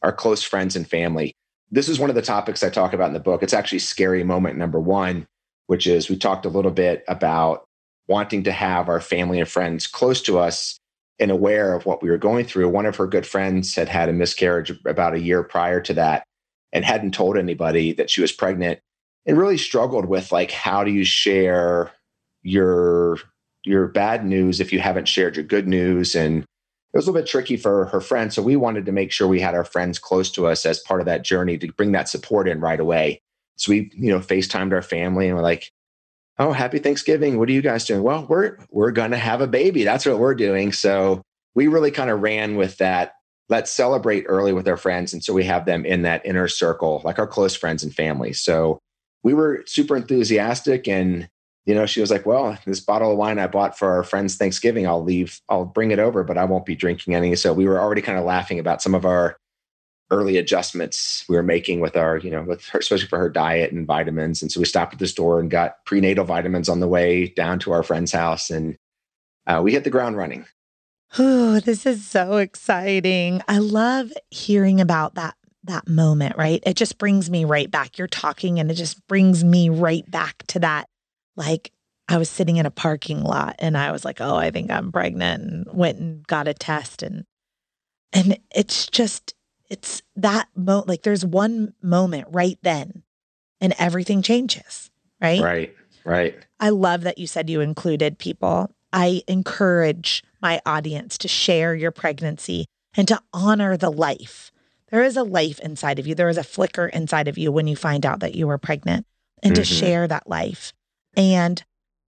our 0.04 0.14
close 0.14 0.44
friends 0.44 0.76
and 0.76 0.88
family. 0.88 1.34
This 1.72 1.90
is 1.90 2.00
one 2.00 2.10
of 2.10 2.16
the 2.16 2.22
topics 2.22 2.64
I 2.64 2.70
talk 2.70 2.94
about 2.94 3.08
in 3.08 3.14
the 3.14 3.20
book. 3.20 3.44
It's 3.44 3.54
actually 3.54 3.80
scary 3.80 4.24
moment 4.24 4.58
number 4.58 4.80
1, 4.80 5.26
which 5.66 5.88
is 5.88 6.08
we 6.08 6.16
talked 6.16 6.46
a 6.46 6.50
little 6.50 6.72
bit 6.72 7.04
about 7.08 7.66
wanting 8.08 8.44
to 8.44 8.52
have 8.52 8.88
our 8.88 9.02
family 9.02 9.40
and 9.40 9.50
friends 9.50 9.88
close 9.88 10.22
to 10.22 10.38
us 10.38 10.78
and 11.20 11.32
aware 11.32 11.74
of 11.74 11.86
what 11.86 12.04
we 12.04 12.10
were 12.10 12.20
going 12.20 12.46
through. 12.46 12.70
One 12.70 12.86
of 12.86 12.96
her 12.96 13.08
good 13.08 13.26
friends 13.26 13.76
had 13.76 13.90
had 13.90 14.08
a 14.08 14.14
miscarriage 14.14 14.72
about 14.86 15.16
a 15.16 15.20
year 15.20 15.42
prior 15.44 15.82
to 15.82 15.94
that 15.96 16.24
and 16.72 16.86
hadn't 16.86 17.16
told 17.16 17.36
anybody 17.36 17.92
that 17.94 18.12
she 18.12 18.22
was 18.22 18.32
pregnant 18.32 18.80
and 19.26 19.38
really 19.38 19.58
struggled 19.58 20.06
with 20.06 20.32
like 20.32 20.52
how 20.52 20.84
do 20.84 20.92
you 20.92 21.04
share 21.04 21.92
your 22.44 23.18
your 23.68 23.88
bad 23.88 24.26
news 24.26 24.60
if 24.60 24.72
you 24.72 24.80
haven't 24.80 25.08
shared 25.08 25.36
your 25.36 25.46
good 25.46 25.68
news. 25.68 26.16
And 26.16 26.44
it 26.44 26.98
was 26.98 27.06
a 27.06 27.12
little 27.12 27.22
bit 27.22 27.30
tricky 27.30 27.58
for 27.58 27.86
her 27.86 28.02
friends 28.02 28.36
so 28.36 28.42
we 28.42 28.56
wanted 28.56 28.86
to 28.86 28.92
make 28.92 29.12
sure 29.12 29.28
we 29.28 29.40
had 29.40 29.56
our 29.56 29.66
friends 29.66 30.00
close 30.00 30.32
to 30.32 30.48
us 30.48 30.66
as 30.66 30.80
part 30.80 31.02
of 31.02 31.06
that 31.06 31.24
journey 31.24 31.58
to 31.58 31.72
bring 31.74 31.92
that 31.92 32.10
support 32.10 32.48
in 32.48 32.60
right 32.60 32.80
away. 32.80 33.20
So 33.58 33.72
we 33.72 33.92
you 33.94 34.12
know 34.12 34.20
facetimed 34.20 34.74
our 34.74 34.82
family 34.82 35.28
and 35.28 35.36
we're 35.36 35.44
like 35.44 35.70
oh 36.40 36.54
happy 36.54 36.80
thanksgiving. 36.80 37.38
What 37.38 37.50
are 37.50 37.54
you 37.54 37.62
guys 37.62 37.86
doing? 37.86 38.04
Well 38.04 38.26
we're 38.28 38.58
we're 38.72 38.92
to 38.92 39.18
have 39.18 39.42
a 39.42 39.48
baby. 39.48 39.84
That's 39.84 40.06
what 40.06 40.20
we're 40.20 40.36
doing. 40.36 40.72
So 40.72 41.22
we 41.56 41.68
really 41.68 41.92
kind 41.92 42.10
of 42.10 42.22
ran 42.22 42.56
with 42.56 42.78
that. 42.78 43.14
Let's 43.50 43.72
celebrate 43.72 44.26
early 44.28 44.54
with 44.54 44.68
our 44.68 44.78
friends. 44.78 45.14
And 45.14 45.24
so 45.24 45.34
we 45.34 45.44
have 45.46 45.66
them 45.66 45.86
in 45.86 46.02
that 46.04 46.26
inner 46.26 46.48
circle 46.48 47.02
like 47.04 47.20
our 47.20 47.28
close 47.28 47.56
friends 47.56 47.84
and 47.84 47.94
family. 47.94 48.34
So 48.34 48.80
we 49.24 49.34
were 49.34 49.64
super 49.66 49.98
enthusiastic 49.98 50.88
and 50.88 51.28
you 51.68 51.76
know 51.76 51.86
she 51.86 52.02
was 52.02 52.10
like 52.10 52.26
well 52.26 52.58
this 52.66 52.80
bottle 52.80 53.12
of 53.12 53.18
wine 53.18 53.38
i 53.38 53.46
bought 53.46 53.78
for 53.78 53.92
our 53.92 54.04
friends 54.04 54.36
thanksgiving 54.36 54.88
i'll 54.88 55.04
leave 55.04 55.40
i'll 55.50 55.66
bring 55.66 55.92
it 55.92 56.00
over 56.00 56.24
but 56.24 56.38
i 56.38 56.46
won't 56.46 56.66
be 56.66 56.76
drinking 56.76 57.14
any 57.14 57.36
so 57.36 57.54
we 57.54 57.68
were 57.68 57.80
already 57.80 58.02
kind 58.02 58.18
of 58.18 58.26
laughing 58.26 58.58
about 58.58 58.82
some 58.82 58.96
of 58.96 59.06
our 59.06 59.38
early 60.10 60.38
adjustments 60.38 61.26
we 61.28 61.36
were 61.36 61.44
making 61.44 61.82
with 61.82 61.98
our 61.98 62.18
you 62.18 62.32
know 62.32 62.42
with 62.42 62.66
her 62.68 62.80
especially 62.80 63.08
for 63.08 63.20
her 63.20 63.30
diet 63.30 63.72
and 63.72 63.86
vitamins 63.86 64.42
and 64.42 64.52
so 64.52 64.60
we 64.60 64.66
stopped 64.66 64.94
at 64.94 65.00
the 65.00 65.08
store 65.08 65.40
and 65.40 65.52
got 65.52 65.84
prenatal 65.86 66.24
vitamins 66.26 66.70
on 66.70 66.80
the 66.80 66.88
way 66.88 67.28
down 67.28 67.60
to 67.60 67.72
our 67.72 67.84
friend's 67.84 68.14
house 68.14 68.50
and 68.50 68.78
uh, 69.46 69.62
we 69.62 69.74
hit 69.74 69.84
the 69.84 69.89
ground 69.89 70.18
running 70.18 70.46
Oh, 71.18 71.62
this 71.62 71.86
is 71.86 72.06
so 72.06 72.36
exciting. 72.36 73.41
I 73.48 73.60
love 73.60 74.12
hearing 74.30 74.82
about 74.82 75.15
that 75.15 75.36
that 75.63 75.88
moment, 75.88 76.38
right? 76.38 76.62
It 76.65 76.76
just 76.76 76.98
brings 76.98 77.30
me 77.30 77.46
right 77.46 77.72
back. 77.72 77.98
You're 77.98 78.08
talking 78.08 78.60
and 78.60 78.70
it 78.70 78.74
just 78.74 79.06
brings 79.08 79.44
me 79.44 79.70
right 79.70 80.10
back 80.10 80.44
to 80.48 80.60
that. 80.60 80.89
Like 81.38 81.71
I 82.10 82.17
was 82.17 82.30
sitting 82.30 82.58
in 82.58 82.65
a 82.65 82.71
parking 82.71 83.23
lot 83.23 83.56
and 83.60 83.78
I 83.78 83.91
was 83.91 84.04
like, 84.04 84.19
"Oh, 84.19 84.36
I 84.36 84.52
think 84.52 84.71
I'm 84.71 84.91
pregnant." 84.91 85.43
And 85.43 85.65
went 85.71 86.00
and 86.00 86.26
got 86.28 86.47
a 86.47 86.54
test 86.54 87.04
and 87.04 87.26
and 88.13 88.39
it's 88.54 88.88
just 88.88 89.34
it's 89.69 90.02
that 90.15 90.47
moment 90.56 90.88
like 90.88 91.04
there's 91.04 91.26
one 91.26 91.73
moment 91.82 92.28
right 92.32 92.58
then 92.63 93.04
and 93.62 93.73
everything 93.78 94.21
changes, 94.21 94.89
right? 95.21 95.41
Right. 95.41 95.76
Right. 96.06 96.36
I 96.60 96.69
love 96.69 97.02
that 97.02 97.17
you 97.17 97.28
said 97.28 97.50
you 97.50 97.60
included 97.60 98.17
people. 98.17 98.71
I 98.93 99.23
encourage 99.28 100.23
my 100.41 100.62
audience 100.65 101.17
to 101.19 101.28
share 101.28 101.76
your 101.76 101.91
pregnancy 101.91 102.65
and 102.95 103.08
to 103.10 103.21
honor 103.34 103.76
the 103.76 103.91
life 103.91 104.52
there 104.89 105.04
is 105.04 105.17
a 105.17 105.23
life 105.23 105.60
inside 105.60 106.00
of 106.00 106.08
you. 106.08 106.15
There 106.15 106.30
is 106.30 106.38
a 106.38 106.43
flicker 106.43 106.88
inside 106.88 107.28
of 107.28 107.38
you 107.38 107.52
when 107.52 107.67
you 107.67 107.76
find 107.76 108.06
out 108.06 108.21
that 108.21 108.36
you 108.36 108.47
were 108.47 108.58
pregnant 108.58 109.06
and 109.43 109.54
mm-hmm. 109.54 109.62
to 109.62 109.65
share 109.65 110.08
that 110.08 110.28
life. 110.30 110.73
And 111.17 111.62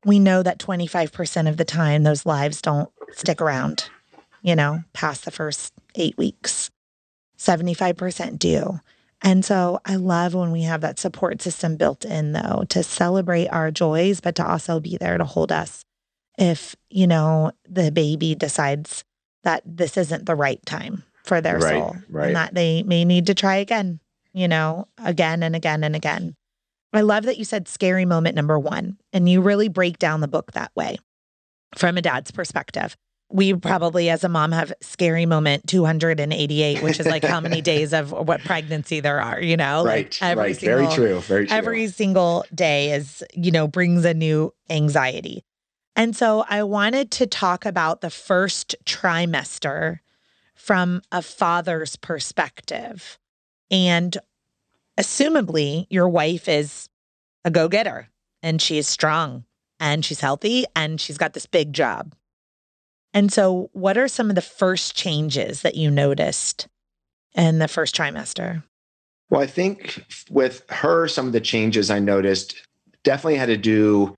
we 0.05 0.19
know 0.19 0.43
that 0.43 0.59
25% 0.59 1.49
of 1.49 1.57
the 1.57 1.65
time, 1.65 2.03
those 2.03 2.25
lives 2.25 2.61
don't 2.61 2.89
stick 3.11 3.41
around, 3.41 3.89
you 4.41 4.55
know, 4.55 4.83
past 4.93 5.25
the 5.25 5.31
first 5.31 5.73
eight 5.95 6.17
weeks. 6.17 6.69
75% 7.37 8.39
do. 8.39 8.79
And 9.21 9.43
so 9.43 9.81
I 9.85 9.97
love 9.97 10.33
when 10.33 10.51
we 10.51 10.61
have 10.61 10.81
that 10.81 10.99
support 10.99 11.41
system 11.41 11.75
built 11.75 12.05
in, 12.05 12.31
though, 12.31 12.63
to 12.69 12.83
celebrate 12.83 13.47
our 13.47 13.71
joys, 13.71 14.21
but 14.21 14.35
to 14.35 14.47
also 14.47 14.79
be 14.79 14.95
there 14.95 15.17
to 15.17 15.25
hold 15.25 15.51
us 15.51 15.83
if, 16.37 16.75
you 16.89 17.05
know, 17.05 17.51
the 17.67 17.91
baby 17.91 18.33
decides 18.35 19.03
that 19.43 19.61
this 19.65 19.97
isn't 19.97 20.25
the 20.25 20.35
right 20.35 20.65
time 20.65 21.03
for 21.23 21.41
their 21.41 21.59
right, 21.59 21.71
soul 21.71 21.97
right. 22.09 22.27
and 22.27 22.35
that 22.35 22.53
they 22.53 22.83
may 22.83 23.03
need 23.03 23.25
to 23.25 23.33
try 23.33 23.57
again, 23.57 23.99
you 24.33 24.47
know, 24.47 24.87
again 25.03 25.43
and 25.43 25.55
again 25.55 25.83
and 25.83 25.95
again. 25.95 26.35
I 26.93 27.01
love 27.01 27.25
that 27.25 27.37
you 27.37 27.45
said 27.45 27.67
scary 27.67 28.05
moment 28.05 28.35
number 28.35 28.57
one, 28.57 28.97
and 29.13 29.29
you 29.29 29.41
really 29.41 29.69
break 29.69 29.99
down 29.99 30.21
the 30.21 30.27
book 30.27 30.53
that 30.53 30.71
way 30.75 30.97
from 31.77 31.97
a 31.97 32.01
dad's 32.01 32.31
perspective. 32.31 32.95
We 33.31 33.53
probably, 33.53 34.09
as 34.09 34.23
a 34.23 34.29
mom, 34.29 34.51
have 34.53 34.73
scary 34.81 35.27
moment 35.27 35.67
288, 35.67 36.81
which 36.81 36.99
is 36.99 37.05
like 37.05 37.23
how 37.23 37.39
many 37.39 37.61
days 37.63 37.93
of 37.93 38.11
what 38.11 38.43
pregnancy 38.43 39.01
there 39.01 39.21
are, 39.21 39.39
you 39.39 39.55
know? 39.55 39.85
Right. 39.85 40.05
Like 40.05 40.29
every 40.31 40.43
right. 40.43 40.55
Single, 40.55 40.77
Very 40.77 40.95
true. 40.95 41.19
Very 41.19 41.47
true. 41.47 41.57
Every 41.57 41.87
single 41.89 42.45
day 42.55 42.93
is, 42.93 43.23
you 43.35 43.51
know, 43.51 43.67
brings 43.67 44.03
a 44.03 44.15
new 44.15 44.51
anxiety. 44.67 45.43
And 45.95 46.15
so 46.15 46.43
I 46.49 46.63
wanted 46.63 47.11
to 47.11 47.27
talk 47.27 47.67
about 47.67 48.01
the 48.01 48.09
first 48.09 48.75
trimester 48.85 49.99
from 50.55 51.01
a 51.11 51.21
father's 51.21 51.97
perspective. 51.97 53.19
And 53.69 54.17
assumably, 54.99 55.87
your 55.89 56.09
wife 56.09 56.47
is 56.47 56.89
a 57.45 57.49
go 57.49 57.67
getter 57.67 58.09
and 58.43 58.61
she 58.61 58.77
is 58.77 58.87
strong 58.87 59.45
and 59.79 60.03
she's 60.03 60.19
healthy 60.19 60.65
and 60.75 60.99
she's 60.99 61.17
got 61.17 61.33
this 61.33 61.45
big 61.45 61.73
job. 61.73 62.13
And 63.13 63.31
so, 63.31 63.69
what 63.73 63.97
are 63.97 64.07
some 64.07 64.29
of 64.29 64.35
the 64.35 64.41
first 64.41 64.95
changes 64.95 65.63
that 65.63 65.75
you 65.75 65.89
noticed 65.89 66.67
in 67.33 67.57
the 67.57 67.67
first 67.67 67.95
trimester? 67.95 68.61
Well, 69.31 69.41
I 69.41 69.47
think 69.47 70.03
with 70.29 70.63
her, 70.69 71.07
some 71.07 71.25
of 71.25 71.33
the 71.33 71.41
changes 71.41 71.89
I 71.89 71.99
noticed 71.99 72.55
definitely 73.03 73.37
had 73.37 73.47
to 73.47 73.57
do 73.57 74.13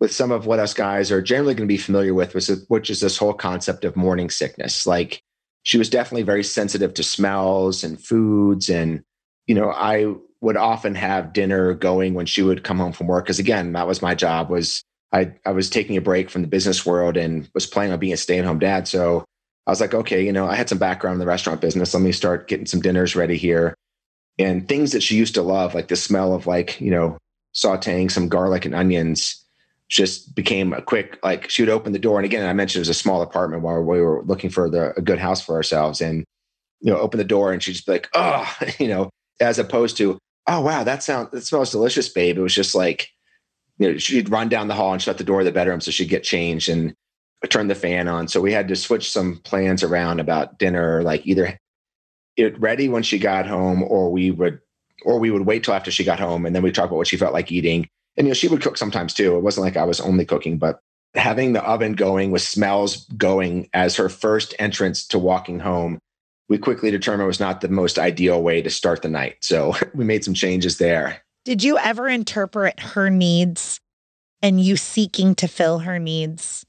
with 0.00 0.12
some 0.12 0.32
of 0.32 0.46
what 0.46 0.58
us 0.58 0.74
guys 0.74 1.12
are 1.12 1.22
generally 1.22 1.54
going 1.54 1.68
to 1.68 1.72
be 1.72 1.78
familiar 1.78 2.14
with, 2.14 2.34
which 2.68 2.90
is 2.90 3.00
this 3.00 3.16
whole 3.16 3.34
concept 3.34 3.84
of 3.84 3.94
morning 3.94 4.30
sickness. 4.30 4.86
Like 4.86 5.22
she 5.62 5.78
was 5.78 5.90
definitely 5.90 6.22
very 6.22 6.42
sensitive 6.42 6.94
to 6.94 7.04
smells 7.04 7.84
and 7.84 8.00
foods 8.02 8.68
and 8.68 9.04
you 9.46 9.54
know 9.54 9.70
i 9.70 10.12
would 10.40 10.56
often 10.56 10.94
have 10.94 11.32
dinner 11.32 11.72
going 11.74 12.14
when 12.14 12.26
she 12.26 12.42
would 12.42 12.64
come 12.64 12.78
home 12.78 12.92
from 12.92 13.06
work 13.06 13.24
because 13.24 13.38
again 13.38 13.72
that 13.72 13.86
was 13.86 14.02
my 14.02 14.14
job 14.14 14.50
was 14.50 14.82
I, 15.12 15.32
I 15.46 15.52
was 15.52 15.70
taking 15.70 15.96
a 15.96 16.00
break 16.00 16.28
from 16.28 16.42
the 16.42 16.48
business 16.48 16.84
world 16.84 17.16
and 17.16 17.48
was 17.54 17.66
planning 17.66 17.92
on 17.92 18.00
being 18.00 18.12
a 18.12 18.16
stay-at-home 18.16 18.58
dad. 18.58 18.88
So 18.88 19.24
i 19.66 19.70
was 19.70 19.80
like 19.80 19.94
okay 19.94 20.24
you 20.24 20.32
know 20.32 20.46
i 20.46 20.54
had 20.54 20.68
some 20.68 20.78
background 20.78 21.14
in 21.14 21.20
the 21.20 21.26
restaurant 21.26 21.60
business. 21.60 21.94
Let 21.94 22.02
me 22.02 22.12
start 22.12 22.48
getting 22.48 22.66
some 22.66 22.80
dinners 22.80 23.16
ready 23.16 23.36
here. 23.36 23.74
And 24.38 24.68
things 24.68 24.92
that 24.92 25.02
she 25.02 25.16
used 25.16 25.34
to 25.34 25.42
love 25.42 25.74
like 25.74 25.88
the 25.88 25.96
smell 25.96 26.34
of 26.34 26.46
like 26.46 26.80
you 26.80 26.90
know 26.90 27.16
sauteing 27.54 28.10
some 28.10 28.28
garlic 28.28 28.64
and 28.64 28.74
onions 28.74 29.42
just 29.88 30.34
became 30.34 30.72
a 30.72 30.82
quick 30.82 31.18
like 31.22 31.48
she 31.48 31.62
would 31.62 31.68
open 31.68 31.92
the 31.92 31.98
door. 31.98 32.18
And 32.18 32.26
again 32.26 32.46
i 32.46 32.52
mentioned 32.52 32.80
it 32.80 32.88
was 32.88 32.96
a 32.96 33.02
small 33.02 33.22
apartment 33.22 33.62
while 33.62 33.80
we 33.80 34.00
were 34.00 34.22
looking 34.24 34.50
for 34.50 34.68
the, 34.68 34.92
a 34.96 35.02
good 35.02 35.18
house 35.18 35.40
for 35.40 35.54
ourselves. 35.54 36.00
And 36.00 36.24
you 36.80 36.92
know 36.92 36.98
open 36.98 37.16
the 37.16 37.24
door 37.24 37.52
and 37.52 37.62
she'd 37.62 37.72
just 37.72 37.86
be 37.86 37.92
like 37.92 38.10
oh 38.14 38.52
you 38.78 38.88
know 38.88 39.08
as 39.40 39.58
opposed 39.58 39.96
to 39.96 40.18
oh 40.46 40.60
wow 40.60 40.84
that 40.84 41.02
sounds 41.02 41.30
that 41.30 41.42
smells 41.42 41.70
delicious 41.70 42.08
babe 42.08 42.38
it 42.38 42.42
was 42.42 42.54
just 42.54 42.74
like 42.74 43.08
you 43.78 43.92
know 43.92 43.98
she'd 43.98 44.30
run 44.30 44.48
down 44.48 44.68
the 44.68 44.74
hall 44.74 44.92
and 44.92 45.02
shut 45.02 45.18
the 45.18 45.24
door 45.24 45.40
of 45.40 45.46
the 45.46 45.52
bedroom 45.52 45.80
so 45.80 45.90
she'd 45.90 46.08
get 46.08 46.22
changed 46.22 46.68
and 46.68 46.94
turn 47.48 47.68
the 47.68 47.74
fan 47.74 48.08
on. 48.08 48.28
So 48.28 48.40
we 48.40 48.52
had 48.52 48.68
to 48.68 48.76
switch 48.76 49.10
some 49.10 49.38
plans 49.38 49.82
around 49.82 50.20
about 50.20 50.58
dinner, 50.58 51.02
like 51.02 51.26
either 51.26 51.58
it 52.36 52.58
ready 52.60 52.88
when 52.88 53.02
she 53.02 53.18
got 53.18 53.46
home 53.46 53.82
or 53.82 54.10
we 54.10 54.30
would 54.30 54.60
or 55.04 55.18
we 55.18 55.30
would 55.30 55.46
wait 55.46 55.64
till 55.64 55.74
after 55.74 55.90
she 55.90 56.04
got 56.04 56.18
home 56.18 56.46
and 56.46 56.54
then 56.54 56.62
we'd 56.62 56.74
talk 56.74 56.86
about 56.86 56.96
what 56.96 57.06
she 57.06 57.16
felt 57.16 57.32
like 57.32 57.52
eating. 57.52 57.86
And 58.16 58.26
you 58.26 58.30
know, 58.30 58.34
she 58.34 58.48
would 58.48 58.62
cook 58.62 58.76
sometimes 58.76 59.14
too. 59.14 59.36
It 59.36 59.42
wasn't 59.42 59.64
like 59.64 59.76
I 59.76 59.84
was 59.84 60.00
only 60.00 60.24
cooking, 60.24 60.56
but 60.56 60.80
having 61.14 61.52
the 61.52 61.62
oven 61.62 61.92
going 61.92 62.30
with 62.30 62.42
smells 62.42 63.04
going 63.16 63.68
as 63.72 63.96
her 63.96 64.08
first 64.08 64.54
entrance 64.58 65.06
to 65.08 65.18
walking 65.18 65.60
home, 65.60 65.98
we 66.48 66.58
quickly 66.58 66.90
determined 66.90 67.26
was 67.26 67.40
not 67.40 67.60
the 67.60 67.68
most 67.68 67.98
ideal 67.98 68.42
way 68.42 68.60
to 68.62 68.70
start 68.70 69.02
the 69.02 69.08
night. 69.08 69.36
So 69.40 69.74
we 69.94 70.04
made 70.04 70.24
some 70.24 70.34
changes 70.34 70.78
there. 70.78 71.22
Did 71.44 71.62
you 71.62 71.78
ever 71.78 72.08
interpret 72.08 72.80
her 72.80 73.10
needs 73.10 73.80
and 74.42 74.60
you 74.60 74.76
seeking 74.76 75.34
to 75.36 75.48
fill 75.48 75.80
her 75.80 75.98
needs 75.98 76.64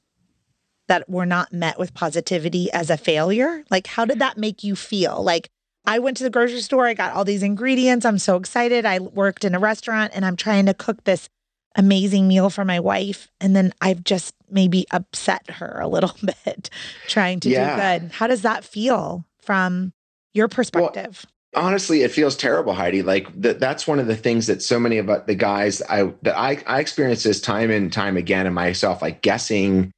that 0.87 1.09
were 1.09 1.25
not 1.25 1.51
met 1.51 1.79
with 1.79 1.93
positivity 1.93 2.71
as 2.71 2.89
a 2.89 2.97
failure? 2.97 3.63
Like, 3.71 3.87
how 3.87 4.05
did 4.05 4.19
that 4.19 4.37
make 4.37 4.63
you 4.63 4.75
feel? 4.75 5.23
Like, 5.23 5.49
I 5.87 5.99
went 5.99 6.17
to 6.17 6.23
the 6.23 6.29
grocery 6.29 6.61
store, 6.61 6.87
I 6.87 6.93
got 6.93 7.13
all 7.13 7.23
these 7.23 7.43
ingredients. 7.43 8.05
I'm 8.05 8.17
so 8.17 8.37
excited. 8.37 8.85
I 8.85 8.99
worked 8.99 9.45
in 9.45 9.53
a 9.53 9.59
restaurant 9.59 10.13
and 10.15 10.25
I'm 10.25 10.35
trying 10.35 10.65
to 10.65 10.73
cook 10.73 11.03
this 11.03 11.29
amazing 11.75 12.27
meal 12.27 12.49
for 12.49 12.65
my 12.65 12.79
wife. 12.79 13.29
And 13.39 13.55
then 13.55 13.73
I've 13.81 14.03
just 14.03 14.33
maybe 14.49 14.85
upset 14.91 15.49
her 15.49 15.79
a 15.79 15.87
little 15.87 16.15
bit 16.45 16.69
trying 17.07 17.39
to 17.41 17.49
yeah. 17.49 17.75
do 17.75 18.01
good. 18.01 18.11
How 18.13 18.27
does 18.27 18.41
that 18.41 18.63
feel 18.63 19.25
from 19.45 19.93
your 20.33 20.47
perspective? 20.47 21.25
Well, 21.53 21.65
honestly, 21.65 22.03
it 22.03 22.11
feels 22.11 22.35
terrible, 22.35 22.73
Heidi. 22.73 23.01
Like 23.01 23.41
th- 23.41 23.57
that's 23.57 23.87
one 23.87 23.99
of 23.99 24.07
the 24.07 24.15
things 24.15 24.47
that 24.47 24.61
so 24.61 24.79
many 24.79 24.97
of 24.97 25.09
uh, 25.09 25.19
the 25.25 25.35
guys 25.35 25.81
I 25.83 26.13
that 26.23 26.37
I, 26.37 26.61
I 26.67 26.79
experience 26.79 27.23
this 27.23 27.41
time 27.41 27.71
and 27.71 27.91
time 27.91 28.17
again 28.17 28.45
in 28.45 28.53
myself, 28.53 29.01
like 29.01 29.21
guessing 29.21 29.91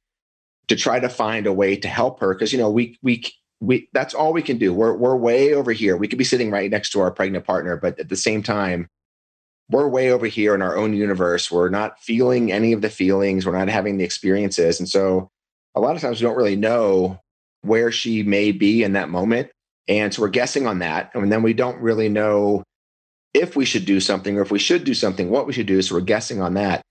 to 0.68 0.76
try 0.76 1.00
to 1.00 1.08
find 1.08 1.46
a 1.46 1.52
way 1.52 1.76
to 1.76 1.88
help 1.88 2.20
her. 2.20 2.34
Cause 2.34 2.52
you 2.52 2.58
know, 2.58 2.70
we 2.70 2.98
we 3.02 3.24
we 3.60 3.88
that's 3.92 4.14
all 4.14 4.32
we 4.32 4.42
can 4.42 4.58
do. 4.58 4.72
We're 4.72 4.94
we're 4.94 5.16
way 5.16 5.54
over 5.54 5.72
here. 5.72 5.96
We 5.96 6.08
could 6.08 6.18
be 6.18 6.24
sitting 6.24 6.50
right 6.50 6.70
next 6.70 6.90
to 6.90 7.00
our 7.00 7.10
pregnant 7.10 7.44
partner, 7.44 7.76
but 7.76 7.98
at 7.98 8.08
the 8.08 8.16
same 8.16 8.42
time, 8.42 8.88
we're 9.70 9.88
way 9.88 10.10
over 10.10 10.26
here 10.26 10.54
in 10.54 10.62
our 10.62 10.76
own 10.76 10.94
universe. 10.94 11.50
We're 11.50 11.68
not 11.68 12.00
feeling 12.00 12.52
any 12.52 12.72
of 12.72 12.80
the 12.80 12.90
feelings. 12.90 13.44
We're 13.44 13.58
not 13.58 13.68
having 13.68 13.98
the 13.98 14.04
experiences. 14.04 14.78
And 14.78 14.88
so 14.88 15.30
a 15.74 15.80
lot 15.80 15.94
of 15.94 16.02
times 16.02 16.20
we 16.20 16.26
don't 16.26 16.36
really 16.36 16.56
know 16.56 17.20
where 17.62 17.90
she 17.90 18.22
may 18.22 18.52
be 18.52 18.82
in 18.82 18.92
that 18.92 19.08
moment. 19.08 19.50
And 19.88 20.12
so 20.12 20.22
we're 20.22 20.28
guessing 20.28 20.66
on 20.66 20.80
that. 20.80 21.10
And 21.14 21.32
then 21.32 21.42
we 21.42 21.54
don't 21.54 21.80
really 21.80 22.08
know 22.08 22.62
if 23.34 23.56
we 23.56 23.64
should 23.64 23.84
do 23.84 24.00
something 24.00 24.36
or 24.36 24.42
if 24.42 24.50
we 24.50 24.58
should 24.58 24.84
do 24.84 24.94
something, 24.94 25.30
what 25.30 25.46
we 25.46 25.52
should 25.52 25.66
do. 25.66 25.80
So 25.82 25.94
we're 25.94 26.00
guessing 26.02 26.40
on 26.40 26.54
that. 26.54 26.82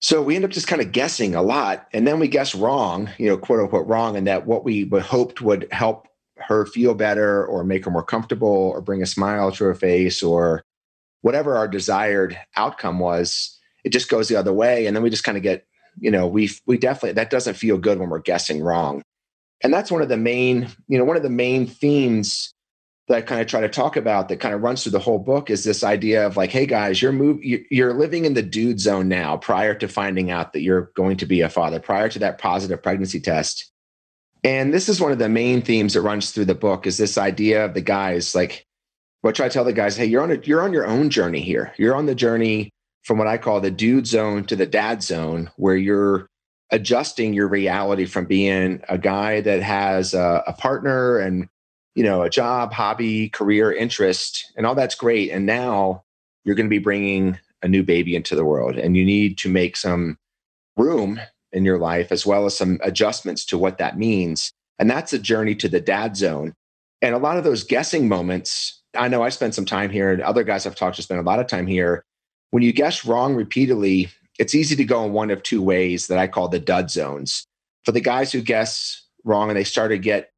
So 0.00 0.22
we 0.22 0.36
end 0.36 0.44
up 0.44 0.50
just 0.50 0.68
kind 0.68 0.80
of 0.80 0.92
guessing 0.92 1.34
a 1.34 1.42
lot. 1.42 1.88
And 1.92 2.06
then 2.06 2.20
we 2.20 2.28
guess 2.28 2.54
wrong, 2.54 3.10
you 3.18 3.28
know, 3.28 3.36
quote 3.36 3.60
unquote 3.60 3.86
wrong, 3.86 4.16
and 4.16 4.26
that 4.26 4.46
what 4.46 4.64
we 4.64 4.88
hoped 4.88 5.40
would 5.40 5.66
help 5.72 6.06
her 6.36 6.66
feel 6.66 6.94
better 6.94 7.44
or 7.44 7.64
make 7.64 7.84
her 7.84 7.90
more 7.90 8.04
comfortable 8.04 8.48
or 8.48 8.80
bring 8.80 9.02
a 9.02 9.06
smile 9.06 9.50
to 9.50 9.64
her 9.64 9.74
face 9.74 10.22
or 10.22 10.62
whatever 11.22 11.56
our 11.56 11.66
desired 11.66 12.38
outcome 12.56 13.00
was, 13.00 13.58
it 13.84 13.90
just 13.90 14.08
goes 14.08 14.28
the 14.28 14.36
other 14.36 14.52
way. 14.52 14.86
And 14.86 14.94
then 14.94 15.02
we 15.02 15.10
just 15.10 15.24
kind 15.24 15.36
of 15.36 15.42
get, 15.42 15.66
you 15.98 16.12
know, 16.12 16.28
we 16.28 16.50
we 16.66 16.78
definitely 16.78 17.12
that 17.14 17.30
doesn't 17.30 17.54
feel 17.54 17.76
good 17.76 17.98
when 17.98 18.08
we're 18.08 18.20
guessing 18.20 18.62
wrong. 18.62 19.02
And 19.62 19.72
that's 19.72 19.90
one 19.90 20.02
of 20.02 20.08
the 20.08 20.16
main, 20.16 20.68
you 20.86 20.98
know, 20.98 21.04
one 21.04 21.16
of 21.16 21.22
the 21.22 21.30
main 21.30 21.66
themes 21.66 22.54
that 23.08 23.16
I 23.16 23.20
kind 23.22 23.40
of 23.40 23.46
try 23.46 23.60
to 23.62 23.68
talk 23.68 23.96
about 23.96 24.28
that 24.28 24.38
kind 24.38 24.54
of 24.54 24.62
runs 24.62 24.82
through 24.82 24.92
the 24.92 24.98
whole 24.98 25.18
book 25.18 25.50
is 25.50 25.64
this 25.64 25.82
idea 25.82 26.26
of 26.26 26.36
like, 26.36 26.50
hey 26.50 26.66
guys, 26.66 27.00
you're 27.00 27.12
move 27.12 27.42
you're 27.42 27.94
living 27.94 28.24
in 28.24 28.34
the 28.34 28.42
dude 28.42 28.80
zone 28.80 29.08
now 29.08 29.36
prior 29.36 29.74
to 29.74 29.88
finding 29.88 30.30
out 30.30 30.52
that 30.52 30.60
you're 30.60 30.92
going 30.94 31.16
to 31.16 31.26
be 31.26 31.40
a 31.40 31.48
father, 31.48 31.80
prior 31.80 32.08
to 32.10 32.18
that 32.18 32.38
positive 32.38 32.82
pregnancy 32.82 33.20
test. 33.20 33.72
And 34.44 34.72
this 34.72 34.88
is 34.88 35.00
one 35.00 35.10
of 35.10 35.18
the 35.18 35.28
main 35.28 35.62
themes 35.62 35.94
that 35.94 36.02
runs 36.02 36.30
through 36.30 36.44
the 36.44 36.54
book 36.54 36.86
is 36.86 36.96
this 36.96 37.18
idea 37.18 37.64
of 37.64 37.74
the 37.74 37.80
guys 37.80 38.34
like 38.34 38.66
what 39.20 39.40
I 39.40 39.48
tell 39.48 39.64
the 39.64 39.72
guys, 39.72 39.96
hey, 39.96 40.06
you're 40.06 40.22
on 40.22 40.30
a, 40.30 40.36
you're 40.44 40.62
on 40.62 40.72
your 40.72 40.86
own 40.86 41.10
journey 41.10 41.40
here. 41.40 41.72
You're 41.76 41.96
on 41.96 42.06
the 42.06 42.14
journey 42.14 42.70
from 43.02 43.18
what 43.18 43.26
I 43.26 43.38
call 43.38 43.60
the 43.60 43.70
dude 43.70 44.06
zone 44.06 44.44
to 44.44 44.56
the 44.56 44.66
dad 44.66 45.02
zone, 45.02 45.50
where 45.56 45.76
you're 45.76 46.28
adjusting 46.70 47.32
your 47.32 47.48
reality 47.48 48.04
from 48.04 48.26
being 48.26 48.82
a 48.88 48.98
guy 48.98 49.40
that 49.40 49.62
has 49.62 50.14
a, 50.14 50.42
a 50.46 50.52
partner 50.52 51.18
and 51.18 51.48
you 51.94 52.04
know 52.04 52.22
a 52.22 52.30
job, 52.30 52.72
hobby, 52.72 53.28
career, 53.28 53.72
interest, 53.72 54.52
and 54.56 54.66
all 54.66 54.74
that's 54.74 54.94
great. 54.94 55.30
And 55.30 55.46
now 55.46 56.04
you're 56.44 56.54
going 56.54 56.66
to 56.66 56.70
be 56.70 56.78
bringing 56.78 57.38
a 57.62 57.68
new 57.68 57.82
baby 57.82 58.14
into 58.14 58.36
the 58.36 58.44
world, 58.44 58.76
and 58.76 58.96
you 58.96 59.04
need 59.04 59.38
to 59.38 59.48
make 59.48 59.76
some 59.76 60.18
room 60.76 61.20
in 61.52 61.64
your 61.64 61.78
life 61.78 62.12
as 62.12 62.26
well 62.26 62.46
as 62.46 62.56
some 62.56 62.78
adjustments 62.82 63.44
to 63.46 63.58
what 63.58 63.78
that 63.78 63.98
means. 63.98 64.52
And 64.78 64.88
that's 64.88 65.12
a 65.12 65.18
journey 65.18 65.54
to 65.56 65.68
the 65.68 65.80
dad 65.80 66.16
zone. 66.16 66.54
And 67.00 67.14
a 67.14 67.18
lot 67.18 67.36
of 67.36 67.44
those 67.44 67.64
guessing 67.64 68.08
moments 68.08 68.78
I 68.94 69.08
know 69.08 69.22
I 69.22 69.28
spent 69.28 69.54
some 69.54 69.64
time 69.64 69.90
here, 69.90 70.12
and 70.12 70.22
other 70.22 70.44
guys 70.44 70.66
I've 70.66 70.74
talked 70.74 70.96
to 70.96 71.02
spend 71.02 71.20
a 71.20 71.24
lot 71.24 71.40
of 71.40 71.46
time 71.46 71.66
here. 71.66 72.04
When 72.50 72.62
you 72.62 72.72
guess 72.72 73.04
wrong 73.04 73.34
repeatedly, 73.34 74.08
it's 74.38 74.54
easy 74.54 74.76
to 74.76 74.84
go 74.84 75.04
in 75.04 75.12
one 75.12 75.30
of 75.30 75.42
two 75.42 75.62
ways 75.62 76.06
that 76.06 76.18
I 76.18 76.26
call 76.28 76.48
the 76.48 76.60
dud 76.60 76.90
zones. 76.90 77.44
For 77.84 77.92
the 77.92 78.00
guys 78.00 78.32
who 78.32 78.40
guess 78.40 79.04
wrong 79.24 79.50
and 79.50 79.56
they 79.56 79.64
start 79.64 79.90
to 79.90 79.98
get 79.98 80.30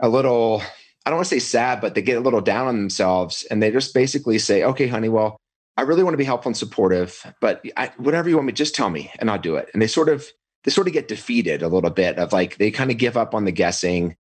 a 0.00 0.08
little, 0.08 0.62
I 1.04 1.10
don't 1.10 1.18
want 1.18 1.28
to 1.28 1.34
say 1.34 1.38
sad, 1.38 1.80
but 1.80 1.94
they 1.94 2.02
get 2.02 2.16
a 2.16 2.20
little 2.20 2.40
down 2.40 2.66
on 2.66 2.76
themselves 2.76 3.44
and 3.50 3.62
they 3.62 3.70
just 3.70 3.94
basically 3.94 4.38
say, 4.38 4.64
okay, 4.64 4.86
honey, 4.86 5.08
well, 5.08 5.36
I 5.76 5.82
really 5.82 6.02
want 6.02 6.14
to 6.14 6.18
be 6.18 6.24
helpful 6.24 6.50
and 6.50 6.56
supportive, 6.56 7.32
but 7.40 7.64
I, 7.76 7.90
whatever 7.96 8.28
you 8.28 8.36
want 8.36 8.46
me, 8.46 8.52
just 8.52 8.74
tell 8.74 8.90
me 8.90 9.10
and 9.18 9.30
I'll 9.30 9.38
do 9.38 9.56
it. 9.56 9.68
And 9.72 9.82
they 9.82 9.86
sort 9.86 10.08
of, 10.08 10.26
they 10.62 10.70
sort 10.70 10.86
of 10.86 10.92
get 10.92 11.08
defeated 11.08 11.62
a 11.62 11.68
little 11.68 11.90
bit 11.90 12.18
of 12.18 12.32
like, 12.32 12.56
they 12.56 12.70
kind 12.70 12.90
of 12.90 12.96
give 12.96 13.16
up 13.16 13.34
on 13.34 13.44
the 13.44 13.52
guessing 13.52 14.16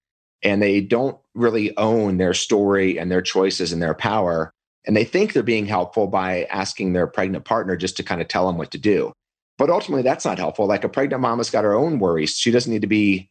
and 0.43 0.61
they 0.61 0.79
don't 0.79 1.17
really 1.33 1.75
own 1.77 2.17
their 2.17 2.33
story 2.33 2.97
and 2.97 3.11
their 3.11 3.21
choices 3.21 3.73
and 3.73 3.81
their 3.81 3.95
power. 3.95 4.51
And 4.85 4.95
they 4.95 5.03
think 5.03 5.33
they're 5.33 5.43
being 5.43 5.65
helpful 5.65 6.07
by 6.07 6.43
asking 6.45 6.93
their 6.93 7.07
pregnant 7.07 7.45
partner 7.45 7.75
just 7.75 7.97
to 7.97 8.03
kind 8.03 8.21
of 8.21 8.27
tell 8.27 8.47
them 8.47 8.57
what 8.57 8.71
to 8.71 8.77
do. 8.77 9.11
But 9.57 9.69
ultimately, 9.69 10.03
that's 10.03 10.25
not 10.25 10.39
helpful. 10.39 10.67
Like 10.67 10.83
a 10.83 10.89
pregnant 10.89 11.21
mom 11.21 11.37
has 11.39 11.49
got 11.49 11.65
her 11.65 11.75
own 11.75 11.99
worries. 11.99 12.31
She 12.31 12.51
doesn't 12.51 12.71
need 12.71 12.81
to 12.81 12.87
be 12.87 13.29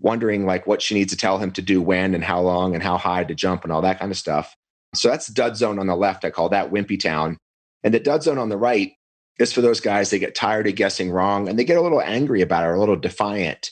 wondering 0.00 0.44
like 0.44 0.66
what 0.66 0.82
she 0.82 0.94
needs 0.94 1.12
to 1.12 1.16
tell 1.16 1.38
him 1.38 1.52
to 1.52 1.62
do 1.62 1.80
when 1.80 2.14
and 2.14 2.24
how 2.24 2.40
long 2.40 2.74
and 2.74 2.82
how 2.82 2.98
high 2.98 3.22
to 3.22 3.34
jump 3.34 3.62
and 3.62 3.72
all 3.72 3.82
that 3.82 4.00
kind 4.00 4.10
of 4.10 4.18
stuff. 4.18 4.56
So 4.94 5.08
that's 5.08 5.28
dud 5.28 5.56
zone 5.56 5.78
on 5.78 5.86
the 5.86 5.94
left. 5.94 6.24
I 6.24 6.30
call 6.30 6.48
that 6.48 6.72
wimpy 6.72 6.98
town. 6.98 7.38
And 7.84 7.94
the 7.94 8.00
dud 8.00 8.24
zone 8.24 8.38
on 8.38 8.48
the 8.48 8.56
right 8.56 8.92
is 9.38 9.52
for 9.52 9.60
those 9.60 9.80
guys 9.80 10.10
they 10.10 10.18
get 10.18 10.34
tired 10.34 10.66
of 10.66 10.74
guessing 10.74 11.10
wrong 11.10 11.48
and 11.48 11.58
they 11.58 11.64
get 11.64 11.76
a 11.76 11.82
little 11.82 12.00
angry 12.00 12.40
about 12.40 12.64
it 12.64 12.68
or 12.68 12.74
a 12.74 12.80
little 12.80 12.96
defiant 12.96 13.70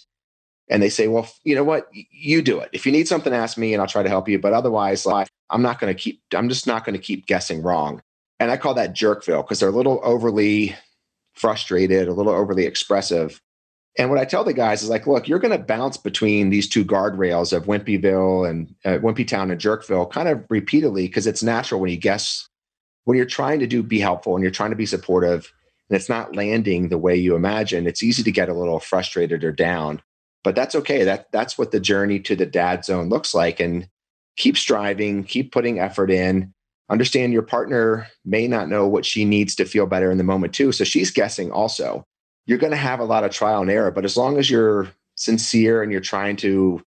and 0.72 0.82
they 0.82 0.88
say, 0.88 1.06
well, 1.08 1.28
you 1.44 1.54
know 1.54 1.64
what, 1.64 1.88
you 1.92 2.40
do 2.40 2.60
it. 2.60 2.70
If 2.72 2.86
you 2.86 2.92
need 2.92 3.06
something, 3.06 3.32
ask 3.32 3.58
me 3.58 3.74
and 3.74 3.82
I'll 3.82 3.88
try 3.88 4.02
to 4.02 4.08
help 4.08 4.28
you. 4.28 4.38
But 4.38 4.54
otherwise, 4.54 5.04
like, 5.04 5.28
I'm 5.52 5.62
not 5.62 5.78
going 5.78 5.94
to 5.94 6.00
keep, 6.00 6.22
I'm 6.34 6.48
just 6.48 6.66
not 6.66 6.84
going 6.84 6.94
to 6.94 7.02
keep 7.02 7.26
guessing 7.26 7.62
wrong. 7.62 8.02
And 8.40 8.50
I 8.50 8.56
call 8.56 8.74
that 8.74 8.94
jerkville 8.94 9.44
because 9.44 9.60
they're 9.60 9.68
a 9.68 9.72
little 9.72 10.00
overly 10.02 10.74
frustrated, 11.34 12.08
a 12.08 12.12
little 12.12 12.32
overly 12.32 12.66
expressive. 12.66 13.40
And 13.98 14.10
what 14.10 14.18
I 14.18 14.24
tell 14.24 14.42
the 14.42 14.54
guys 14.54 14.82
is 14.82 14.88
like, 14.88 15.06
look, 15.06 15.28
you're 15.28 15.38
going 15.38 15.56
to 15.56 15.64
bounce 15.64 15.96
between 15.96 16.50
these 16.50 16.68
two 16.68 16.84
guardrails 16.84 17.52
of 17.52 17.66
Wimpyville 17.66 18.48
and 18.48 18.74
uh, 18.84 18.98
Wimpy 18.98 19.28
Town 19.28 19.50
and 19.50 19.60
Jerkville 19.60 20.10
kind 20.10 20.28
of 20.28 20.44
repeatedly 20.48 21.06
because 21.06 21.26
it's 21.26 21.42
natural 21.42 21.80
when 21.80 21.90
you 21.90 21.98
guess, 21.98 22.48
when 23.04 23.16
you're 23.16 23.26
trying 23.26 23.60
to 23.60 23.66
do 23.66 23.82
be 23.82 24.00
helpful 24.00 24.34
and 24.34 24.42
you're 24.42 24.50
trying 24.50 24.70
to 24.70 24.76
be 24.76 24.86
supportive 24.86 25.52
and 25.88 25.96
it's 25.96 26.08
not 26.08 26.34
landing 26.34 26.88
the 26.88 26.98
way 26.98 27.14
you 27.14 27.36
imagine, 27.36 27.86
it's 27.86 28.02
easy 28.02 28.22
to 28.22 28.32
get 28.32 28.48
a 28.48 28.54
little 28.54 28.80
frustrated 28.80 29.44
or 29.44 29.52
down 29.52 30.02
but 30.44 30.54
that's 30.54 30.74
okay. 30.74 31.04
That 31.04 31.30
that's 31.32 31.56
what 31.56 31.70
the 31.70 31.80
journey 31.80 32.18
to 32.20 32.36
the 32.36 32.46
dad 32.46 32.84
zone 32.84 33.08
looks 33.08 33.34
like. 33.34 33.60
And 33.60 33.88
keep 34.36 34.56
striving, 34.56 35.24
keep 35.24 35.52
putting 35.52 35.78
effort 35.78 36.10
in. 36.10 36.52
Understand 36.90 37.32
your 37.32 37.42
partner 37.42 38.06
may 38.24 38.46
not 38.46 38.68
know 38.68 38.86
what 38.86 39.06
she 39.06 39.24
needs 39.24 39.54
to 39.56 39.64
feel 39.64 39.86
better 39.86 40.10
in 40.10 40.18
the 40.18 40.24
moment 40.24 40.52
too. 40.52 40.72
So 40.72 40.84
she's 40.84 41.10
guessing 41.10 41.50
also. 41.50 42.04
You're 42.46 42.58
going 42.58 42.72
to 42.72 42.76
have 42.76 43.00
a 43.00 43.04
lot 43.04 43.24
of 43.24 43.30
trial 43.30 43.62
and 43.62 43.70
error, 43.70 43.90
but 43.90 44.04
as 44.04 44.16
long 44.16 44.36
as 44.36 44.50
you're 44.50 44.88
sincere 45.14 45.82
and 45.82 45.92
you're 45.92 46.00
trying 46.00 46.36
to 46.36 46.82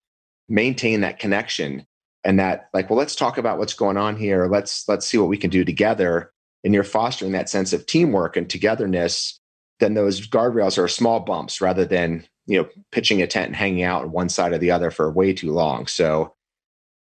maintain 0.47 1.01
that 1.01 1.19
connection 1.19 1.85
and 2.23 2.39
that 2.39 2.69
like, 2.73 2.89
well, 2.89 2.97
let's 2.97 3.15
talk 3.15 3.37
about 3.37 3.57
what's 3.57 3.73
going 3.73 3.97
on 3.97 4.15
here. 4.15 4.47
Let's 4.47 4.87
let's 4.87 5.05
see 5.05 5.17
what 5.17 5.27
we 5.27 5.37
can 5.37 5.49
do 5.49 5.65
together. 5.65 6.31
And 6.63 6.73
you're 6.73 6.83
fostering 6.83 7.33
that 7.33 7.49
sense 7.49 7.73
of 7.73 7.85
teamwork 7.85 8.37
and 8.37 8.49
togetherness, 8.49 9.39
then 9.81 9.95
those 9.95 10.25
guardrails 10.25 10.77
are 10.77 10.87
small 10.87 11.19
bumps 11.19 11.59
rather 11.59 11.83
than 11.83 12.23
you 12.45 12.61
know 12.61 12.69
pitching 12.91 13.21
a 13.21 13.27
tent 13.27 13.47
and 13.47 13.55
hanging 13.55 13.83
out 13.83 14.03
on 14.03 14.11
one 14.11 14.29
side 14.29 14.53
or 14.53 14.57
the 14.57 14.71
other 14.71 14.91
for 14.91 15.11
way 15.11 15.33
too 15.33 15.51
long 15.51 15.87
so 15.87 16.33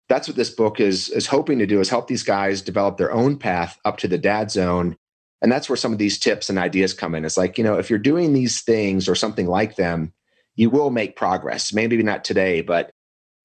that's 0.08 0.28
what 0.28 0.38
this 0.38 0.50
book 0.50 0.80
is 0.80 1.10
is 1.10 1.28
hoping 1.28 1.60
to 1.60 1.66
do 1.66 1.80
is 1.80 1.90
help 1.90 2.08
these 2.08 2.24
guys 2.24 2.62
develop 2.62 2.98
their 2.98 3.12
own 3.12 3.38
path 3.38 3.80
up 3.86 3.98
to 3.98 4.08
the 4.08 4.18
dad 4.18 4.52
zone. 4.52 4.96
And 5.42 5.52
that's 5.52 5.70
where 5.70 5.78
some 5.78 5.92
of 5.94 6.00
these 6.00 6.18
tips 6.18 6.50
and 6.50 6.58
ideas 6.58 6.94
come 6.94 7.14
in. 7.16 7.26
It's 7.26 7.38
like 7.38 7.58
you 7.58 7.64
know 7.64 7.78
if 7.78 7.90
you're 7.90 8.00
doing 8.00 8.34
these 8.34 8.62
things 8.62 9.08
or 9.10 9.16
something 9.16 9.48
like 9.48 9.76
them 9.76 10.14
you 10.56 10.70
will 10.70 10.90
make 10.90 11.16
progress. 11.18 11.74
Maybe 11.74 12.02
not 12.02 12.24
today 12.24 12.62
but 12.62 12.92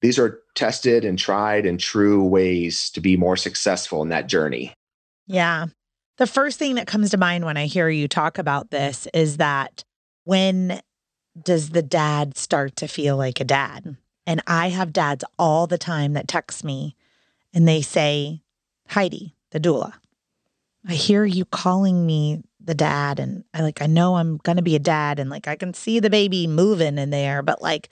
these 0.01 0.17
are 0.17 0.39
tested 0.55 1.05
and 1.05 1.17
tried 1.17 1.65
and 1.65 1.79
true 1.79 2.23
ways 2.23 2.89
to 2.91 3.01
be 3.01 3.17
more 3.17 3.37
successful 3.37 4.01
in 4.01 4.09
that 4.09 4.27
journey. 4.27 4.73
Yeah. 5.27 5.67
The 6.17 6.27
first 6.27 6.57
thing 6.59 6.75
that 6.75 6.87
comes 6.87 7.11
to 7.11 7.17
mind 7.17 7.45
when 7.45 7.57
i 7.57 7.65
hear 7.65 7.89
you 7.89 8.07
talk 8.07 8.37
about 8.37 8.69
this 8.69 9.07
is 9.13 9.37
that 9.37 9.83
when 10.23 10.81
does 11.41 11.69
the 11.69 11.81
dad 11.81 12.37
start 12.37 12.75
to 12.77 12.87
feel 12.87 13.17
like 13.17 13.39
a 13.39 13.45
dad? 13.45 13.95
And 14.25 14.41
I 14.45 14.69
have 14.69 14.93
dads 14.93 15.23
all 15.39 15.67
the 15.67 15.77
time 15.77 16.13
that 16.13 16.27
text 16.27 16.63
me 16.63 16.95
and 17.53 17.67
they 17.67 17.81
say, 17.81 18.41
Heidi, 18.89 19.35
the 19.51 19.59
doula, 19.59 19.93
I 20.87 20.93
hear 20.93 21.25
you 21.25 21.45
calling 21.45 22.05
me 22.05 22.43
the 22.59 22.75
dad. 22.75 23.19
And 23.19 23.43
I 23.53 23.61
like, 23.61 23.81
I 23.81 23.87
know 23.87 24.15
I'm 24.15 24.37
going 24.37 24.57
to 24.57 24.63
be 24.63 24.75
a 24.75 24.79
dad 24.79 25.19
and 25.19 25.29
like 25.29 25.47
I 25.47 25.55
can 25.55 25.73
see 25.73 25.99
the 25.99 26.09
baby 26.09 26.47
moving 26.47 26.97
in 26.97 27.09
there, 27.09 27.41
but 27.41 27.61
like, 27.61 27.89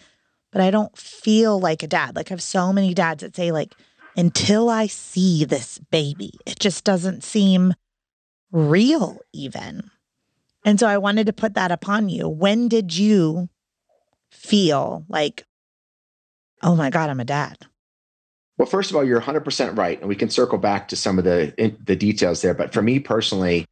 but 0.51 0.61
I 0.61 0.71
don't 0.71 0.95
feel 0.97 1.59
like 1.59 1.83
a 1.83 1.87
dad. 1.87 2.15
Like 2.15 2.31
I 2.31 2.33
have 2.33 2.41
so 2.41 2.73
many 2.73 2.93
dads 2.93 3.21
that 3.21 3.35
say, 3.35 3.51
like, 3.51 3.73
until 4.15 4.69
I 4.69 4.87
see 4.87 5.45
this 5.45 5.77
baby, 5.91 6.33
it 6.45 6.59
just 6.59 6.83
doesn't 6.83 7.23
seem 7.23 7.73
real, 8.51 9.19
even. 9.31 9.91
And 10.65 10.79
so 10.79 10.87
I 10.87 10.97
wanted 10.97 11.27
to 11.27 11.33
put 11.33 11.53
that 11.53 11.71
upon 11.71 12.09
you. 12.09 12.27
When 12.27 12.67
did 12.67 12.97
you 12.97 13.49
feel 14.31 15.05
like, 15.07 15.45
oh 16.61 16.75
my 16.75 16.89
God, 16.89 17.09
I'm 17.09 17.19
a 17.19 17.25
dad? 17.25 17.57
Well, 18.57 18.67
first 18.67 18.89
of 18.89 18.97
all, 18.97 19.05
you're 19.05 19.21
100% 19.21 19.77
right. 19.77 19.99
And 19.99 20.09
we 20.09 20.15
can 20.15 20.29
circle 20.29 20.57
back 20.57 20.89
to 20.89 20.95
some 20.95 21.17
of 21.17 21.23
the, 21.23 21.75
the 21.83 21.95
details 21.95 22.41
there. 22.41 22.53
But 22.53 22.73
for 22.73 22.81
me 22.81 22.99
personally, 22.99 23.65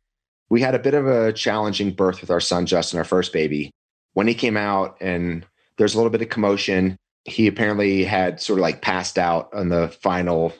we 0.49 0.61
had 0.61 0.75
a 0.75 0.79
bit 0.79 0.93
of 0.93 1.05
a 1.05 1.33
challenging 1.33 1.91
birth 1.91 2.21
with 2.21 2.31
our 2.31 2.39
son, 2.39 2.65
Justin, 2.65 2.97
our 2.97 3.03
first 3.03 3.33
baby. 3.33 3.71
When 4.13 4.27
he 4.27 4.33
came 4.33 4.55
out 4.55 4.97
and 5.01 5.45
there's 5.77 5.93
a 5.93 5.97
little 5.97 6.09
bit 6.09 6.21
of 6.21 6.29
commotion, 6.29 6.95
he 7.25 7.47
apparently 7.47 8.05
had 8.05 8.39
sort 8.39 8.59
of 8.59 8.63
like 8.63 8.81
passed 8.81 9.17
out 9.17 9.53
on 9.53 9.67
the 9.67 9.89
final 9.89 10.53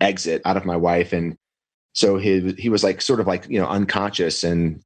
exit 0.00 0.42
out 0.44 0.56
of 0.56 0.64
my 0.64 0.76
wife. 0.76 1.12
And 1.12 1.36
so 1.92 2.18
he, 2.18 2.52
he 2.52 2.68
was 2.68 2.84
like 2.84 3.02
sort 3.02 3.18
of 3.18 3.26
like, 3.26 3.48
you 3.48 3.58
know, 3.58 3.66
unconscious. 3.66 4.44
And 4.44 4.80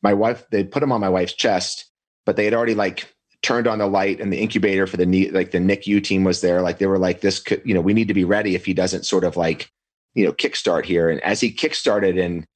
my 0.00 0.14
wife, 0.14 0.46
they 0.50 0.62
put 0.62 0.82
him 0.82 0.92
on 0.92 1.00
my 1.00 1.08
wife's 1.08 1.32
chest, 1.32 1.90
but 2.24 2.36
they 2.36 2.44
had 2.44 2.54
already 2.54 2.76
like 2.76 3.11
turned 3.42 3.66
on 3.66 3.78
the 3.78 3.86
light 3.86 4.20
and 4.20 4.32
the 4.32 4.38
incubator 4.38 4.86
for 4.86 4.96
the 4.96 5.30
like 5.30 5.50
the 5.50 5.58
NICU 5.58 6.02
team 6.02 6.24
was 6.24 6.40
there. 6.40 6.62
Like 6.62 6.78
they 6.78 6.86
were 6.86 6.98
like, 6.98 7.20
this 7.20 7.40
could, 7.40 7.60
you 7.64 7.74
know, 7.74 7.80
we 7.80 7.92
need 7.92 8.08
to 8.08 8.14
be 8.14 8.24
ready 8.24 8.54
if 8.54 8.64
he 8.64 8.72
doesn't 8.72 9.04
sort 9.04 9.24
of 9.24 9.36
like, 9.36 9.70
you 10.14 10.24
know, 10.24 10.32
kickstart 10.32 10.84
here. 10.84 11.10
And 11.10 11.20
as 11.22 11.40
he 11.40 11.52
kickstarted 11.52 12.22
and 12.22 12.46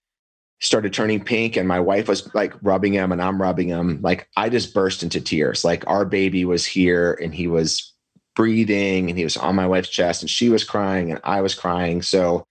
started 0.61 0.93
turning 0.93 1.23
pink 1.23 1.57
and 1.57 1.69
my 1.69 1.81
wife 1.81 2.09
was 2.09 2.33
like 2.35 2.55
rubbing 2.63 2.93
him 2.93 3.13
and 3.13 3.21
I'm 3.21 3.43
rubbing 3.43 3.69
him, 3.69 4.01
like 4.01 4.29
I 4.37 4.49
just 4.49 4.73
burst 4.73 5.03
into 5.03 5.21
tears. 5.21 5.65
Like 5.65 5.85
our 5.89 6.05
baby 6.05 6.45
was 6.45 6.65
here 6.65 7.19
and 7.21 7.35
he 7.35 7.49
was 7.49 7.93
breathing 8.37 9.09
and 9.09 9.19
he 9.19 9.25
was 9.25 9.37
on 9.37 9.57
my 9.57 9.67
wife's 9.67 9.89
chest 9.89 10.23
and 10.23 10.31
she 10.31 10.49
was 10.49 10.63
crying 10.63 11.11
and 11.11 11.21
I 11.25 11.41
was 11.41 11.55
crying. 11.55 12.01
So 12.01 12.45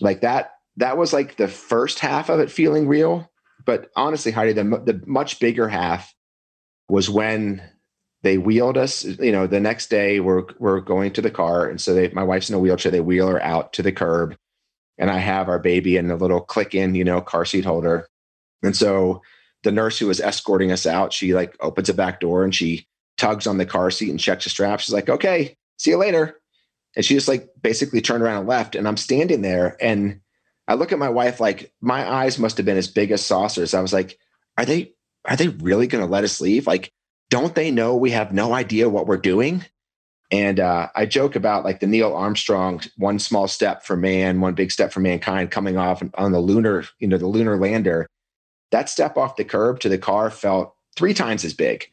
like 0.00 0.20
that, 0.20 0.52
that 0.76 0.98
was 0.98 1.14
like 1.14 1.36
the 1.36 1.48
first 1.48 2.00
half 2.00 2.28
of 2.28 2.38
it 2.38 2.50
feeling 2.50 2.86
real. 2.86 3.30
But 3.64 3.90
honestly, 3.96 4.30
Heidi, 4.30 4.52
the, 4.52 4.62
the 4.62 5.02
much 5.06 5.40
bigger 5.40 5.68
half 5.68 6.14
was 6.88 7.10
when 7.10 7.62
they 8.22 8.38
wheeled 8.38 8.76
us. 8.76 9.04
You 9.04 9.32
know, 9.32 9.46
the 9.46 9.60
next 9.60 9.88
day 9.88 10.20
we're 10.20 10.44
we're 10.58 10.80
going 10.80 11.12
to 11.12 11.22
the 11.22 11.30
car, 11.30 11.68
and 11.68 11.80
so 11.80 11.94
they, 11.94 12.08
my 12.08 12.22
wife's 12.22 12.48
in 12.48 12.54
a 12.54 12.58
wheelchair. 12.58 12.92
They 12.92 13.00
wheel 13.00 13.28
her 13.28 13.42
out 13.42 13.72
to 13.74 13.82
the 13.82 13.92
curb, 13.92 14.36
and 14.98 15.10
I 15.10 15.18
have 15.18 15.48
our 15.48 15.58
baby 15.58 15.96
in 15.96 16.10
a 16.10 16.16
little 16.16 16.40
click-in, 16.40 16.94
you 16.94 17.04
know, 17.04 17.20
car 17.20 17.44
seat 17.44 17.64
holder. 17.64 18.08
And 18.62 18.76
so 18.76 19.22
the 19.62 19.72
nurse 19.72 19.98
who 19.98 20.06
was 20.06 20.20
escorting 20.20 20.72
us 20.72 20.86
out, 20.86 21.12
she 21.12 21.34
like 21.34 21.56
opens 21.60 21.88
a 21.88 21.94
back 21.94 22.20
door 22.20 22.44
and 22.44 22.54
she 22.54 22.86
tugs 23.16 23.46
on 23.46 23.58
the 23.58 23.66
car 23.66 23.90
seat 23.90 24.10
and 24.10 24.20
checks 24.20 24.44
the 24.44 24.50
strap. 24.50 24.80
She's 24.80 24.94
like, 24.94 25.08
"Okay, 25.08 25.56
see 25.78 25.90
you 25.90 25.96
later." 25.96 26.40
And 26.96 27.04
she 27.04 27.14
just 27.14 27.28
like 27.28 27.48
basically 27.60 28.00
turned 28.00 28.22
around 28.22 28.38
and 28.38 28.48
left. 28.48 28.74
And 28.74 28.88
I'm 28.88 28.96
standing 28.96 29.42
there 29.42 29.76
and 29.80 30.20
I 30.68 30.74
look 30.74 30.92
at 30.92 30.98
my 30.98 31.10
wife 31.10 31.40
like 31.40 31.72
my 31.80 32.10
eyes 32.10 32.38
must 32.38 32.56
have 32.56 32.66
been 32.66 32.76
as 32.76 32.88
big 32.88 33.12
as 33.12 33.24
saucers. 33.24 33.74
I 33.74 33.80
was 33.80 33.92
like, 33.92 34.18
"Are 34.58 34.64
they 34.64 34.94
are 35.26 35.36
they 35.36 35.48
really 35.48 35.86
going 35.86 36.04
to 36.04 36.10
let 36.10 36.24
us 36.24 36.40
leave? 36.40 36.66
Like, 36.66 36.92
don't 37.30 37.54
they 37.54 37.70
know 37.70 37.96
we 37.96 38.10
have 38.12 38.32
no 38.32 38.54
idea 38.54 38.88
what 38.88 39.06
we're 39.06 39.16
doing? 39.16 39.64
And 40.30 40.58
uh, 40.58 40.88
I 40.94 41.06
joke 41.06 41.36
about 41.36 41.64
like 41.64 41.80
the 41.80 41.86
Neil 41.86 42.14
Armstrong 42.14 42.80
one 42.96 43.18
small 43.18 43.46
step 43.46 43.84
for 43.84 43.96
man, 43.96 44.40
one 44.40 44.54
big 44.54 44.72
step 44.72 44.92
for 44.92 45.00
mankind 45.00 45.50
coming 45.50 45.76
off 45.76 46.02
on 46.14 46.32
the 46.32 46.40
lunar, 46.40 46.84
you 46.98 47.06
know, 47.06 47.18
the 47.18 47.28
lunar 47.28 47.56
lander. 47.56 48.08
That 48.72 48.88
step 48.88 49.16
off 49.16 49.36
the 49.36 49.44
curb 49.44 49.80
to 49.80 49.88
the 49.88 49.98
car 49.98 50.30
felt 50.30 50.74
three 50.96 51.14
times 51.14 51.44
as 51.44 51.54
big. 51.54 51.88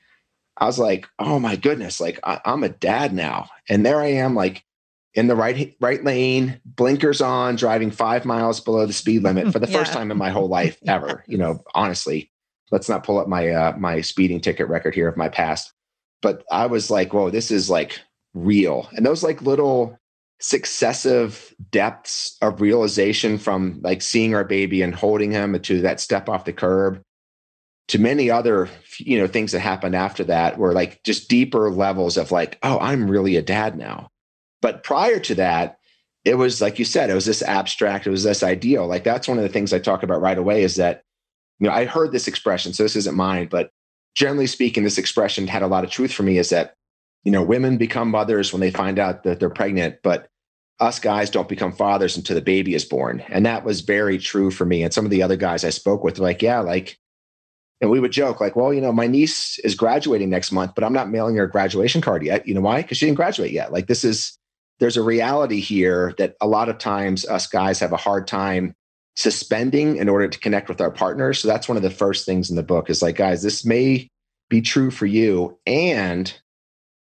I 0.57 0.65
was 0.65 0.79
like, 0.79 1.07
oh 1.19 1.39
my 1.39 1.55
goodness, 1.55 1.99
like 1.99 2.19
I, 2.23 2.39
I'm 2.45 2.63
a 2.63 2.69
dad 2.69 3.13
now. 3.13 3.49
And 3.69 3.85
there 3.85 3.99
I 3.99 4.07
am, 4.07 4.33
like 4.33 4.63
in 5.13 5.27
the 5.27 5.35
right 5.35 5.75
right 5.79 6.03
lane, 6.03 6.59
blinkers 6.65 7.21
on, 7.21 7.55
driving 7.55 7.91
five 7.91 8.25
miles 8.25 8.59
below 8.59 8.87
the 8.87 8.93
speed 8.93 9.21
limit 9.21 9.51
for 9.51 9.59
the 9.59 9.67
yeah. 9.69 9.77
first 9.77 9.93
time 9.93 10.09
in 10.09 10.17
my 10.17 10.31
whole 10.31 10.47
life 10.47 10.79
ever. 10.87 11.23
You 11.27 11.37
know, 11.37 11.63
honestly 11.75 12.31
let's 12.71 12.89
not 12.89 13.04
pull 13.04 13.19
up 13.19 13.28
my 13.28 13.49
uh, 13.49 13.76
my 13.78 14.02
speeding 14.02 14.41
ticket 14.41 14.67
record 14.67 14.95
here 14.95 15.08
of 15.08 15.17
my 15.17 15.30
past. 15.30 15.73
But 16.21 16.43
I 16.52 16.67
was 16.67 16.89
like, 16.89 17.13
whoa, 17.13 17.30
this 17.30 17.52
is 17.52 17.69
like 17.69 17.99
real. 18.34 18.89
And 18.93 19.06
those 19.06 19.23
like 19.23 19.41
little 19.41 19.99
successive 20.39 21.54
depths 21.71 22.38
of 22.41 22.60
realization 22.60 23.38
from 23.38 23.80
like 23.82 24.02
seeing 24.02 24.36
our 24.36 24.43
baby 24.43 24.82
and 24.82 24.93
holding 24.93 25.32
him 25.32 25.58
to 25.62 25.82
that 25.82 25.99
step 25.99 26.28
off 26.28 26.45
the 26.45 26.52
curb 26.52 27.02
to 27.88 27.99
many 27.99 28.30
other 28.30 28.69
you 28.97 29.17
know 29.17 29.28
things 29.28 29.52
that 29.52 29.60
happened 29.60 29.95
after 29.95 30.23
that 30.23 30.58
were 30.58 30.73
like 30.73 31.02
just 31.04 31.30
deeper 31.30 31.69
levels 31.69 32.17
of 32.17 32.32
like 32.32 32.58
oh 32.63 32.78
i'm 32.80 33.10
really 33.10 33.36
a 33.38 33.41
dad 33.41 33.78
now 33.78 34.10
but 34.62 34.84
prior 34.84 35.19
to 35.19 35.36
that 35.36 35.78
it 36.26 36.36
was 36.36 36.62
like 36.62 36.78
you 36.78 36.86
said 36.86 37.10
it 37.10 37.15
was 37.15 37.26
this 37.26 37.41
abstract 37.43 38.06
it 38.06 38.12
was 38.12 38.23
this 38.23 38.43
ideal 38.43 38.86
like 38.86 39.04
that's 39.04 39.28
one 39.28 39.38
of 39.38 39.43
the 39.43 39.49
things 39.49 39.71
i 39.71 39.80
talk 39.80 40.04
about 40.04 40.21
right 40.21 40.38
away 40.38 40.63
is 40.63 40.76
that 40.76 41.04
you 41.59 41.67
know, 41.67 41.73
I 41.73 41.85
heard 41.85 42.11
this 42.11 42.27
expression, 42.27 42.73
so 42.73 42.83
this 42.83 42.95
isn't 42.95 43.15
mine, 43.15 43.47
but 43.49 43.71
generally 44.15 44.47
speaking, 44.47 44.83
this 44.83 44.97
expression 44.97 45.47
had 45.47 45.61
a 45.63 45.67
lot 45.67 45.83
of 45.83 45.89
truth 45.89 46.13
for 46.13 46.23
me 46.23 46.37
is 46.37 46.49
that, 46.49 46.75
you 47.23 47.31
know, 47.31 47.43
women 47.43 47.77
become 47.77 48.09
mothers 48.09 48.51
when 48.51 48.59
they 48.59 48.71
find 48.71 48.99
out 48.99 49.23
that 49.23 49.39
they're 49.39 49.49
pregnant, 49.49 49.97
but 50.03 50.27
us 50.79 50.99
guys 50.99 51.29
don't 51.29 51.47
become 51.47 51.71
fathers 51.71 52.17
until 52.17 52.35
the 52.35 52.41
baby 52.41 52.73
is 52.73 52.83
born. 52.83 53.23
And 53.29 53.45
that 53.45 53.63
was 53.63 53.81
very 53.81 54.17
true 54.17 54.51
for 54.51 54.65
me. 54.65 54.83
And 54.83 54.93
some 54.93 55.05
of 55.05 55.11
the 55.11 55.23
other 55.23 55.37
guys 55.37 55.63
I 55.63 55.69
spoke 55.69 56.03
with 56.03 56.19
like, 56.19 56.41
yeah, 56.41 56.59
like, 56.59 56.97
and 57.79 57.89
we 57.89 57.99
would 57.99 58.11
joke, 58.11 58.39
like, 58.39 58.55
well, 58.55 58.73
you 58.73 58.81
know, 58.81 58.91
my 58.93 59.07
niece 59.07 59.59
is 59.59 59.75
graduating 59.75 60.29
next 60.29 60.51
month, 60.51 60.71
but 60.73 60.83
I'm 60.83 60.93
not 60.93 61.09
mailing 61.09 61.35
her 61.35 61.43
a 61.43 61.49
graduation 61.49 62.01
card 62.01 62.23
yet. 62.23 62.47
You 62.47 62.53
know 62.53 62.61
why? 62.61 62.81
Because 62.81 62.97
she 62.97 63.05
didn't 63.05 63.17
graduate 63.17 63.51
yet. 63.51 63.71
Like, 63.71 63.87
this 63.87 64.03
is, 64.03 64.37
there's 64.79 64.97
a 64.97 65.03
reality 65.03 65.59
here 65.59 66.13
that 66.17 66.35
a 66.41 66.47
lot 66.47 66.69
of 66.69 66.77
times 66.77 67.25
us 67.25 67.45
guys 67.47 67.79
have 67.79 67.91
a 67.91 67.97
hard 67.97 68.27
time 68.27 68.75
suspending 69.15 69.97
in 69.97 70.10
order 70.10 70.28
to 70.28 70.39
connect 70.39 70.69
with 70.69 70.82
our 70.82 70.91
partners. 70.91 71.39
So 71.39 71.47
that's 71.47 71.67
one 71.67 71.78
of 71.78 71.84
the 71.84 71.89
first 71.89 72.26
things 72.26 72.49
in 72.49 72.56
the 72.56 72.63
book 72.63 72.89
is 72.89 73.02
like, 73.02 73.15
guys, 73.15 73.43
this 73.43 73.65
may 73.65 74.10
be 74.49 74.62
true 74.62 74.91
for 74.91 75.06
you. 75.06 75.58
And 75.65 76.34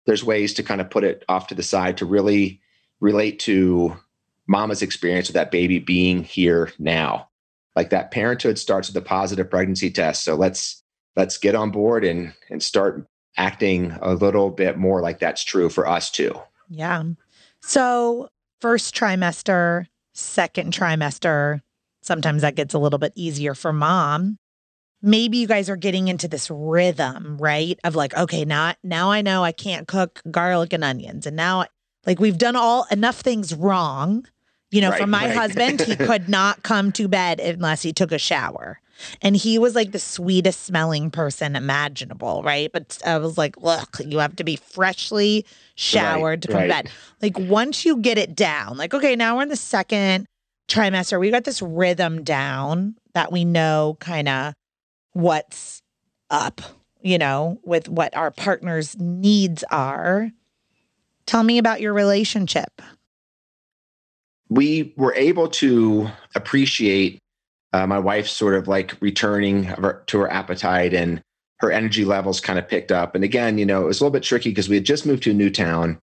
there's 0.05 0.23
ways 0.23 0.53
to 0.55 0.63
kind 0.63 0.81
of 0.81 0.89
put 0.89 1.03
it 1.03 1.23
off 1.29 1.47
to 1.47 1.55
the 1.55 1.63
side 1.63 1.97
to 1.97 2.05
really 2.05 2.61
relate 2.99 3.39
to 3.39 3.95
mama's 4.47 4.81
experience 4.81 5.27
with 5.27 5.35
that 5.35 5.51
baby 5.51 5.79
being 5.79 6.23
here 6.23 6.71
now. 6.79 7.29
Like 7.75 7.91
that 7.91 8.11
parenthood 8.11 8.57
starts 8.57 8.89
with 8.89 8.97
a 8.97 9.05
positive 9.05 9.49
pregnancy 9.49 9.91
test. 9.91 10.23
So 10.23 10.35
let's 10.35 10.83
let's 11.15 11.37
get 11.37 11.55
on 11.55 11.69
board 11.69 12.03
and 12.03 12.33
and 12.49 12.61
start 12.61 13.05
acting 13.37 13.95
a 14.01 14.15
little 14.15 14.49
bit 14.49 14.77
more 14.77 15.01
like 15.01 15.19
that's 15.19 15.43
true 15.43 15.69
for 15.69 15.87
us 15.87 16.09
too. 16.09 16.33
Yeah. 16.69 17.03
So 17.61 18.29
first 18.59 18.95
trimester, 18.95 19.85
second 20.13 20.73
trimester, 20.73 21.61
Sometimes 22.01 22.41
that 22.41 22.55
gets 22.55 22.73
a 22.73 22.79
little 22.79 22.99
bit 22.99 23.13
easier 23.15 23.53
for 23.53 23.73
mom. 23.73 24.37
Maybe 25.01 25.37
you 25.37 25.47
guys 25.47 25.69
are 25.69 25.77
getting 25.77 26.07
into 26.07 26.27
this 26.27 26.49
rhythm, 26.49 27.37
right? 27.39 27.79
Of 27.83 27.95
like, 27.95 28.15
okay, 28.17 28.45
now 28.45 28.73
now 28.83 29.11
I 29.11 29.21
know 29.21 29.43
I 29.43 29.51
can't 29.51 29.87
cook 29.87 30.21
garlic 30.29 30.73
and 30.73 30.83
onions. 30.83 31.25
And 31.25 31.35
now 31.35 31.65
like 32.05 32.19
we've 32.19 32.37
done 32.37 32.55
all 32.55 32.85
enough 32.91 33.19
things 33.19 33.53
wrong. 33.53 34.25
You 34.71 34.81
know, 34.81 34.91
right, 34.91 35.01
for 35.01 35.07
my 35.07 35.25
right. 35.25 35.35
husband, 35.35 35.81
he 35.81 35.95
could 35.95 36.29
not 36.29 36.61
come 36.61 36.91
to 36.91 37.07
bed 37.07 37.39
unless 37.39 37.81
he 37.81 37.91
took 37.91 38.11
a 38.11 38.19
shower. 38.19 38.79
And 39.21 39.35
he 39.35 39.57
was 39.57 39.75
like 39.75 39.91
the 39.91 39.99
sweetest 39.99 40.63
smelling 40.63 41.09
person 41.09 41.55
imaginable, 41.55 42.43
right? 42.43 42.71
But 42.71 42.99
I 43.05 43.17
was 43.17 43.37
like, 43.37 43.57
look, 43.57 43.97
you 44.05 44.19
have 44.19 44.35
to 44.35 44.43
be 44.43 44.57
freshly 44.57 45.45
showered 45.75 46.23
right, 46.23 46.41
to 46.41 46.47
come 46.49 46.61
to 46.61 46.67
bed. 46.67 46.91
Like 47.21 47.39
once 47.39 47.85
you 47.85 47.97
get 47.97 48.17
it 48.17 48.35
down, 48.35 48.77
like, 48.77 48.93
okay, 48.93 49.15
now 49.15 49.37
we're 49.37 49.43
in 49.43 49.49
the 49.49 49.55
second 49.55 50.27
trimester, 50.69 51.19
we 51.19 51.31
got 51.31 51.43
this 51.43 51.61
rhythm 51.61 52.23
down 52.23 52.95
that 53.13 53.31
we 53.31 53.43
know 53.43 53.97
kind 53.99 54.29
of 54.29 54.53
what's 55.13 55.81
up, 56.29 56.61
you 57.01 57.17
know, 57.17 57.59
with 57.63 57.89
what 57.89 58.15
our 58.15 58.31
partner's 58.31 58.97
needs 58.97 59.63
are. 59.71 60.31
Tell 61.25 61.43
me 61.43 61.57
about 61.57 61.81
your 61.81 61.93
relationship. 61.93 62.81
We 64.49 64.93
were 64.97 65.13
able 65.15 65.47
to 65.49 66.09
appreciate 66.35 67.19
uh, 67.73 67.85
my 67.85 67.99
wife 67.99 68.27
sort 68.27 68.55
of 68.55 68.67
like 68.67 68.99
returning 68.99 69.71
to 70.07 70.19
her 70.19 70.31
appetite 70.31 70.93
and 70.93 71.21
her 71.59 71.71
energy 71.71 72.05
levels 72.05 72.39
kind 72.39 72.57
of 72.57 72.67
picked 72.67 72.91
up. 72.91 73.15
And 73.15 73.23
again, 73.23 73.57
you 73.57 73.65
know, 73.65 73.83
it 73.83 73.85
was 73.85 73.99
a 73.99 74.03
little 74.03 74.13
bit 74.13 74.23
tricky 74.23 74.49
because 74.49 74.69
we 74.69 74.75
had 74.75 74.85
just 74.85 75.05
moved 75.05 75.23
to 75.23 75.31
a 75.31 75.35
new 75.35 75.49
town 75.49 75.99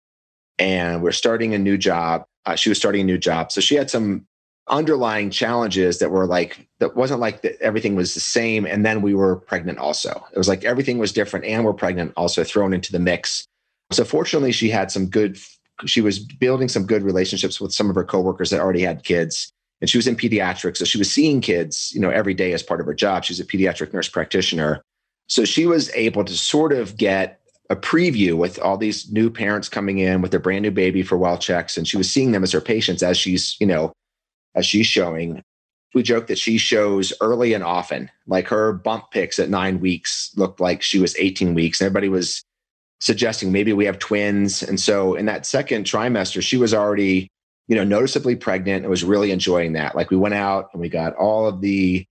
and 0.59 1.01
we're 1.01 1.11
starting 1.11 1.53
a 1.53 1.59
new 1.59 1.77
job. 1.77 2.25
Uh, 2.45 2.55
she 2.55 2.69
was 2.69 2.77
starting 2.77 3.01
a 3.01 3.05
new 3.05 3.17
job. 3.17 3.51
So 3.51 3.61
she 3.61 3.75
had 3.75 3.89
some 3.89 4.25
underlying 4.69 5.29
challenges 5.29 5.99
that 5.99 6.09
were 6.09 6.25
like 6.25 6.67
that 6.79 6.95
wasn't 6.95 7.19
like 7.19 7.41
that 7.41 7.59
everything 7.61 7.95
was 7.95 8.13
the 8.13 8.19
same 8.19 8.65
and 8.65 8.85
then 8.85 9.01
we 9.01 9.13
were 9.13 9.35
pregnant 9.35 9.77
also. 9.77 10.25
It 10.31 10.37
was 10.37 10.47
like 10.47 10.63
everything 10.63 10.97
was 10.97 11.11
different 11.11 11.45
and 11.45 11.65
we're 11.65 11.73
pregnant 11.73 12.13
also 12.15 12.43
thrown 12.43 12.73
into 12.73 12.91
the 12.91 12.99
mix. 12.99 13.45
So 13.91 14.05
fortunately 14.05 14.53
she 14.53 14.69
had 14.69 14.91
some 14.91 15.07
good 15.07 15.37
she 15.85 16.01
was 16.01 16.19
building 16.19 16.69
some 16.69 16.85
good 16.85 17.03
relationships 17.03 17.59
with 17.59 17.73
some 17.73 17.89
of 17.89 17.95
her 17.95 18.05
coworkers 18.05 18.51
that 18.51 18.61
already 18.61 18.83
had 18.83 19.03
kids 19.03 19.51
and 19.81 19.89
she 19.89 19.97
was 19.97 20.07
in 20.07 20.15
pediatrics. 20.15 20.77
So 20.77 20.85
she 20.85 20.97
was 20.97 21.11
seeing 21.11 21.41
kids 21.41 21.91
you 21.93 21.99
know 21.99 22.09
every 22.09 22.33
day 22.33 22.53
as 22.53 22.63
part 22.63 22.79
of 22.79 22.85
her 22.85 22.93
job. 22.93 23.25
She's 23.25 23.41
a 23.41 23.45
pediatric 23.45 23.93
nurse 23.93 24.07
practitioner. 24.07 24.81
So 25.27 25.43
she 25.43 25.65
was 25.65 25.91
able 25.93 26.23
to 26.23 26.37
sort 26.37 26.71
of 26.71 26.95
get 26.95 27.41
a 27.69 27.75
preview 27.75 28.35
with 28.37 28.59
all 28.59 28.77
these 28.77 29.11
new 29.11 29.29
parents 29.29 29.67
coming 29.67 29.99
in 29.99 30.21
with 30.21 30.31
their 30.31 30.39
brand 30.39 30.63
new 30.63 30.71
baby 30.71 31.03
for 31.03 31.17
well 31.17 31.37
checks 31.37 31.77
and 31.77 31.85
she 31.85 31.97
was 31.97 32.09
seeing 32.09 32.31
them 32.31 32.43
as 32.43 32.51
her 32.53 32.61
patients 32.61 33.03
as 33.03 33.17
she's 33.17 33.57
you 33.59 33.67
know 33.67 33.91
as 34.55 34.65
she's 34.65 34.87
showing. 34.87 35.43
We 35.93 36.03
joke 36.03 36.27
that 36.27 36.39
she 36.39 36.57
shows 36.57 37.13
early 37.21 37.53
and 37.53 37.63
often. 37.63 38.09
Like 38.25 38.47
her 38.47 38.73
bump 38.73 39.11
pics 39.11 39.37
at 39.37 39.49
nine 39.49 39.79
weeks 39.79 40.31
looked 40.35 40.59
like 40.59 40.81
she 40.81 40.99
was 40.99 41.15
18 41.17 41.53
weeks. 41.53 41.79
And 41.79 41.85
everybody 41.85 42.09
was 42.09 42.43
suggesting 42.99 43.51
maybe 43.51 43.73
we 43.73 43.85
have 43.85 43.99
twins. 43.99 44.63
And 44.63 44.79
so 44.79 45.13
in 45.15 45.25
that 45.27 45.45
second 45.45 45.85
trimester, 45.85 46.41
she 46.41 46.57
was 46.57 46.73
already, 46.73 47.27
you 47.67 47.75
know, 47.75 47.83
noticeably 47.83 48.35
pregnant 48.35 48.83
and 48.83 48.89
was 48.89 49.03
really 49.03 49.31
enjoying 49.31 49.73
that. 49.73 49.95
Like 49.95 50.09
we 50.09 50.17
went 50.17 50.35
out 50.35 50.69
and 50.73 50.81
we 50.81 50.89
got 50.89 51.15
all 51.15 51.45
of 51.45 51.61
the 51.61 52.05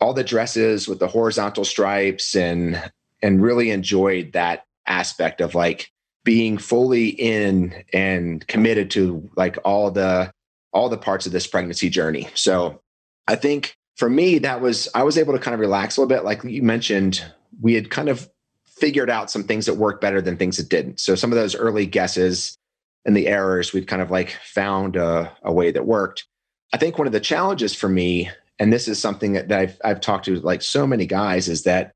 all 0.00 0.12
the 0.12 0.24
dresses 0.24 0.88
with 0.88 0.98
the 0.98 1.08
horizontal 1.08 1.64
stripes 1.64 2.34
and 2.34 2.82
and 3.22 3.42
really 3.42 3.70
enjoyed 3.70 4.32
that 4.32 4.64
aspect 4.86 5.40
of 5.40 5.54
like 5.54 5.90
being 6.24 6.58
fully 6.58 7.08
in 7.08 7.84
and 7.92 8.46
committed 8.46 8.90
to 8.92 9.30
like 9.36 9.58
all 9.64 9.90
the 9.90 10.30
all 10.74 10.90
the 10.90 10.98
parts 10.98 11.24
of 11.24 11.32
this 11.32 11.46
pregnancy 11.46 11.88
journey. 11.88 12.28
So 12.34 12.82
I 13.26 13.36
think 13.36 13.76
for 13.96 14.10
me, 14.10 14.38
that 14.40 14.60
was, 14.60 14.88
I 14.94 15.04
was 15.04 15.16
able 15.16 15.32
to 15.32 15.38
kind 15.38 15.54
of 15.54 15.60
relax 15.60 15.96
a 15.96 16.00
little 16.00 16.14
bit. 16.14 16.24
Like 16.24 16.44
you 16.44 16.62
mentioned, 16.62 17.24
we 17.62 17.74
had 17.74 17.90
kind 17.90 18.08
of 18.08 18.28
figured 18.66 19.08
out 19.08 19.30
some 19.30 19.44
things 19.44 19.66
that 19.66 19.74
worked 19.74 20.00
better 20.00 20.20
than 20.20 20.36
things 20.36 20.56
that 20.56 20.68
didn't. 20.68 21.00
So 21.00 21.14
some 21.14 21.32
of 21.32 21.36
those 21.36 21.54
early 21.54 21.86
guesses 21.86 22.58
and 23.06 23.16
the 23.16 23.28
errors, 23.28 23.72
we'd 23.72 23.86
kind 23.86 24.02
of 24.02 24.10
like 24.10 24.36
found 24.42 24.96
a, 24.96 25.32
a 25.42 25.52
way 25.52 25.70
that 25.70 25.86
worked. 25.86 26.26
I 26.72 26.76
think 26.76 26.98
one 26.98 27.06
of 27.06 27.12
the 27.12 27.20
challenges 27.20 27.74
for 27.74 27.88
me, 27.88 28.30
and 28.58 28.72
this 28.72 28.88
is 28.88 28.98
something 28.98 29.34
that 29.34 29.52
I've, 29.52 29.80
I've 29.84 30.00
talked 30.00 30.24
to 30.24 30.40
like 30.40 30.62
so 30.62 30.86
many 30.86 31.06
guys, 31.06 31.48
is 31.48 31.62
that 31.62 31.92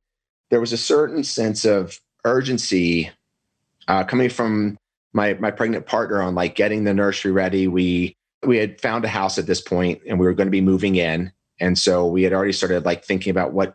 there 0.51 0.61
was 0.61 0.73
a 0.73 0.79
certain 0.79 1.25
sense 1.25 1.65
of 1.65 1.99
urgency 2.25 3.11
uh, 3.89 4.05
coming 4.05 4.29
from 4.29 4.77
my 5.13 5.35
my 5.35 5.51
pregnant 5.51 5.87
partner 5.87 6.23
on 6.23 6.35
like 6.35 6.55
getting 6.55 6.85
the 6.85 6.95
nursery 6.95 7.33
ready. 7.33 7.67
We 7.67 8.15
we 8.47 8.57
had 8.57 8.81
found 8.81 9.05
a 9.05 9.09
house 9.09 9.39
at 9.39 9.47
this 9.47 9.61
point 9.61 10.01
and 10.07 10.19
we 10.19 10.27
were 10.27 10.35
going 10.35 10.47
to 10.47 10.53
be 10.53 10.61
moving 10.61 10.97
in. 10.97 11.33
And 11.61 11.79
so 11.79 12.07
we 12.07 12.23
had 12.23 12.33
already 12.33 12.53
started 12.53 12.85
like 12.85 13.05
thinking 13.05 13.31
about 13.31 13.53
what 13.53 13.75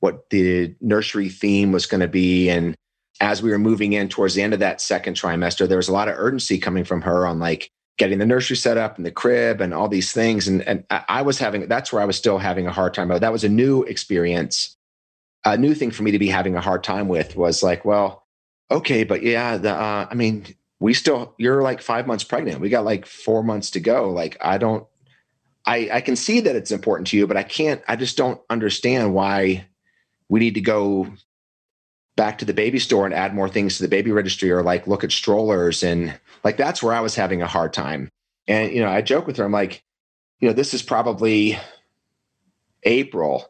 what 0.00 0.30
the 0.30 0.74
nursery 0.80 1.28
theme 1.28 1.72
was 1.72 1.86
going 1.86 2.00
to 2.00 2.08
be. 2.08 2.48
And 2.48 2.76
as 3.20 3.42
we 3.42 3.50
were 3.50 3.58
moving 3.58 3.92
in 3.92 4.08
towards 4.08 4.34
the 4.34 4.42
end 4.42 4.54
of 4.54 4.60
that 4.60 4.80
second 4.80 5.14
trimester 5.14 5.66
there 5.66 5.76
was 5.76 5.88
a 5.88 5.92
lot 5.92 6.06
of 6.08 6.14
urgency 6.16 6.56
coming 6.56 6.84
from 6.84 7.02
her 7.02 7.26
on 7.26 7.40
like 7.40 7.68
getting 7.98 8.18
the 8.18 8.26
nursery 8.26 8.56
set 8.56 8.78
up 8.78 8.96
and 8.96 9.04
the 9.04 9.10
crib 9.10 9.60
and 9.60 9.74
all 9.74 9.88
these 9.88 10.12
things. 10.12 10.46
And, 10.46 10.62
and 10.62 10.84
i 10.90 11.20
was 11.20 11.38
having 11.38 11.68
that's 11.68 11.92
where 11.92 12.02
i 12.02 12.06
was 12.06 12.16
still 12.16 12.38
having 12.38 12.66
a 12.66 12.72
hard 12.72 12.94
time. 12.94 13.08
That 13.08 13.32
was 13.32 13.44
a 13.44 13.48
new 13.48 13.82
experience. 13.84 14.76
A 15.44 15.56
new 15.56 15.74
thing 15.74 15.90
for 15.90 16.02
me 16.02 16.10
to 16.10 16.18
be 16.18 16.28
having 16.28 16.56
a 16.56 16.60
hard 16.60 16.82
time 16.82 17.08
with 17.08 17.36
was 17.36 17.62
like 17.62 17.84
well 17.84 18.24
okay 18.70 19.04
but 19.04 19.22
yeah 19.22 19.56
the 19.56 19.72
uh, 19.72 20.06
i 20.10 20.14
mean 20.14 20.44
we 20.80 20.94
still 20.94 21.34
you're 21.38 21.62
like 21.62 21.82
five 21.82 22.06
months 22.06 22.24
pregnant. 22.24 22.60
We 22.60 22.68
got 22.68 22.84
like 22.84 23.06
four 23.06 23.42
months 23.42 23.70
to 23.72 23.80
go. 23.80 24.10
Like 24.10 24.36
i 24.40 24.58
don't 24.58 24.86
i 25.66 25.88
i 25.92 26.00
can 26.00 26.16
see 26.16 26.40
that 26.40 26.56
it's 26.56 26.70
important 26.70 27.06
to 27.08 27.16
you 27.16 27.26
but 27.26 27.36
i 27.36 27.42
can't 27.42 27.82
i 27.86 27.94
just 27.94 28.16
don't 28.16 28.40
understand 28.48 29.14
why 29.14 29.66
we 30.28 30.40
need 30.40 30.54
to 30.54 30.60
go 30.60 31.06
back 32.16 32.38
to 32.38 32.44
the 32.44 32.54
baby 32.54 32.78
store 32.80 33.04
and 33.04 33.14
add 33.14 33.34
more 33.34 33.48
things 33.48 33.76
to 33.76 33.82
the 33.82 33.88
baby 33.88 34.10
registry 34.10 34.50
or 34.50 34.62
like 34.62 34.88
look 34.88 35.04
at 35.04 35.12
strollers 35.12 35.84
and 35.84 36.18
like 36.42 36.56
that's 36.56 36.82
where 36.82 36.94
i 36.94 37.00
was 37.00 37.14
having 37.14 37.42
a 37.42 37.46
hard 37.46 37.72
time. 37.72 38.10
And 38.48 38.72
you 38.72 38.80
know 38.80 38.88
i 38.88 39.02
joke 39.02 39.26
with 39.26 39.36
her 39.36 39.44
i'm 39.44 39.52
like 39.52 39.84
you 40.40 40.48
know 40.48 40.54
this 40.54 40.74
is 40.74 40.82
probably 40.82 41.58
april 42.84 43.46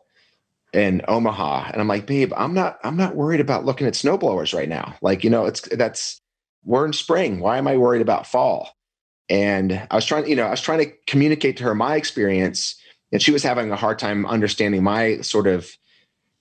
in 0.72 1.02
omaha. 1.08 1.70
And 1.72 1.80
i'm 1.80 1.88
like 1.88 2.06
babe 2.06 2.32
i'm 2.36 2.52
not 2.52 2.78
i'm 2.84 2.96
not 2.96 3.16
worried 3.16 3.40
about 3.40 3.64
looking 3.64 3.86
at 3.86 3.94
snowblowers 3.94 4.54
right 4.54 4.68
now. 4.68 4.96
Like 5.00 5.24
you 5.24 5.30
know 5.30 5.46
it's 5.46 5.62
that's 5.62 6.20
we're 6.64 6.86
in 6.86 6.92
spring. 6.92 7.40
Why 7.40 7.58
am 7.58 7.68
I 7.68 7.76
worried 7.76 8.02
about 8.02 8.26
fall? 8.26 8.76
And 9.28 9.86
I 9.90 9.94
was 9.94 10.04
trying, 10.04 10.26
you 10.26 10.36
know, 10.36 10.46
I 10.46 10.50
was 10.50 10.60
trying 10.60 10.78
to 10.80 10.92
communicate 11.06 11.56
to 11.58 11.64
her 11.64 11.74
my 11.74 11.96
experience, 11.96 12.76
and 13.12 13.20
she 13.20 13.30
was 13.30 13.42
having 13.42 13.70
a 13.70 13.76
hard 13.76 13.98
time 13.98 14.26
understanding 14.26 14.82
my 14.82 15.20
sort 15.20 15.46
of 15.46 15.70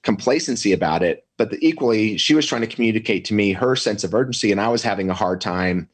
complacency 0.03 0.71
about 0.71 1.03
it. 1.03 1.25
But 1.37 1.51
the, 1.51 1.57
equally, 1.61 2.17
she 2.17 2.33
was 2.33 2.45
trying 2.45 2.61
to 2.61 2.67
communicate 2.67 3.25
to 3.25 3.33
me 3.33 3.51
her 3.53 3.75
sense 3.75 4.03
of 4.03 4.13
urgency, 4.13 4.51
and 4.51 4.61
I 4.61 4.69
was 4.69 4.83
having 4.83 5.09
a 5.09 5.13
hard 5.13 5.41
time 5.41 5.89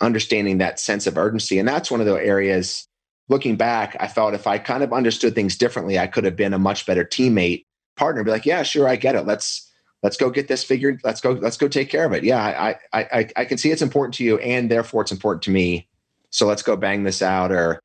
understanding 0.00 0.58
that 0.58 0.80
sense 0.80 1.06
of 1.06 1.16
urgency. 1.18 1.58
And 1.58 1.68
that's 1.68 1.90
one 1.90 2.00
of 2.00 2.06
the 2.06 2.14
areas. 2.14 2.88
Looking 3.28 3.56
back, 3.56 3.96
I 4.00 4.08
felt 4.08 4.34
if 4.34 4.46
I 4.46 4.58
kind 4.58 4.82
of 4.82 4.92
understood 4.92 5.34
things 5.34 5.56
differently, 5.56 5.98
I 5.98 6.06
could 6.06 6.24
have 6.24 6.36
been 6.36 6.54
a 6.54 6.58
much 6.58 6.86
better 6.86 7.04
teammate, 7.04 7.66
partner. 7.96 8.24
Be 8.24 8.30
like, 8.30 8.46
yeah, 8.46 8.62
sure, 8.62 8.88
I 8.88 8.96
get 8.96 9.14
it. 9.14 9.26
Let's 9.26 9.70
let's 10.02 10.16
go 10.16 10.30
get 10.30 10.48
this 10.48 10.64
figured. 10.64 11.00
Let's 11.04 11.20
go, 11.20 11.32
let's 11.32 11.56
go 11.56 11.68
take 11.68 11.88
care 11.88 12.04
of 12.04 12.12
it. 12.12 12.24
Yeah, 12.24 12.42
I, 12.42 12.76
I, 12.92 13.02
I, 13.02 13.28
I 13.36 13.44
can 13.44 13.58
see 13.58 13.70
it's 13.70 13.82
important 13.82 14.14
to 14.14 14.24
you 14.24 14.38
and 14.38 14.70
therefore 14.70 15.02
it's 15.02 15.12
important 15.12 15.42
to 15.44 15.50
me. 15.50 15.88
So 16.30 16.46
let's 16.46 16.62
go 16.62 16.76
bang 16.76 17.04
this 17.04 17.22
out 17.22 17.52
or 17.52 17.80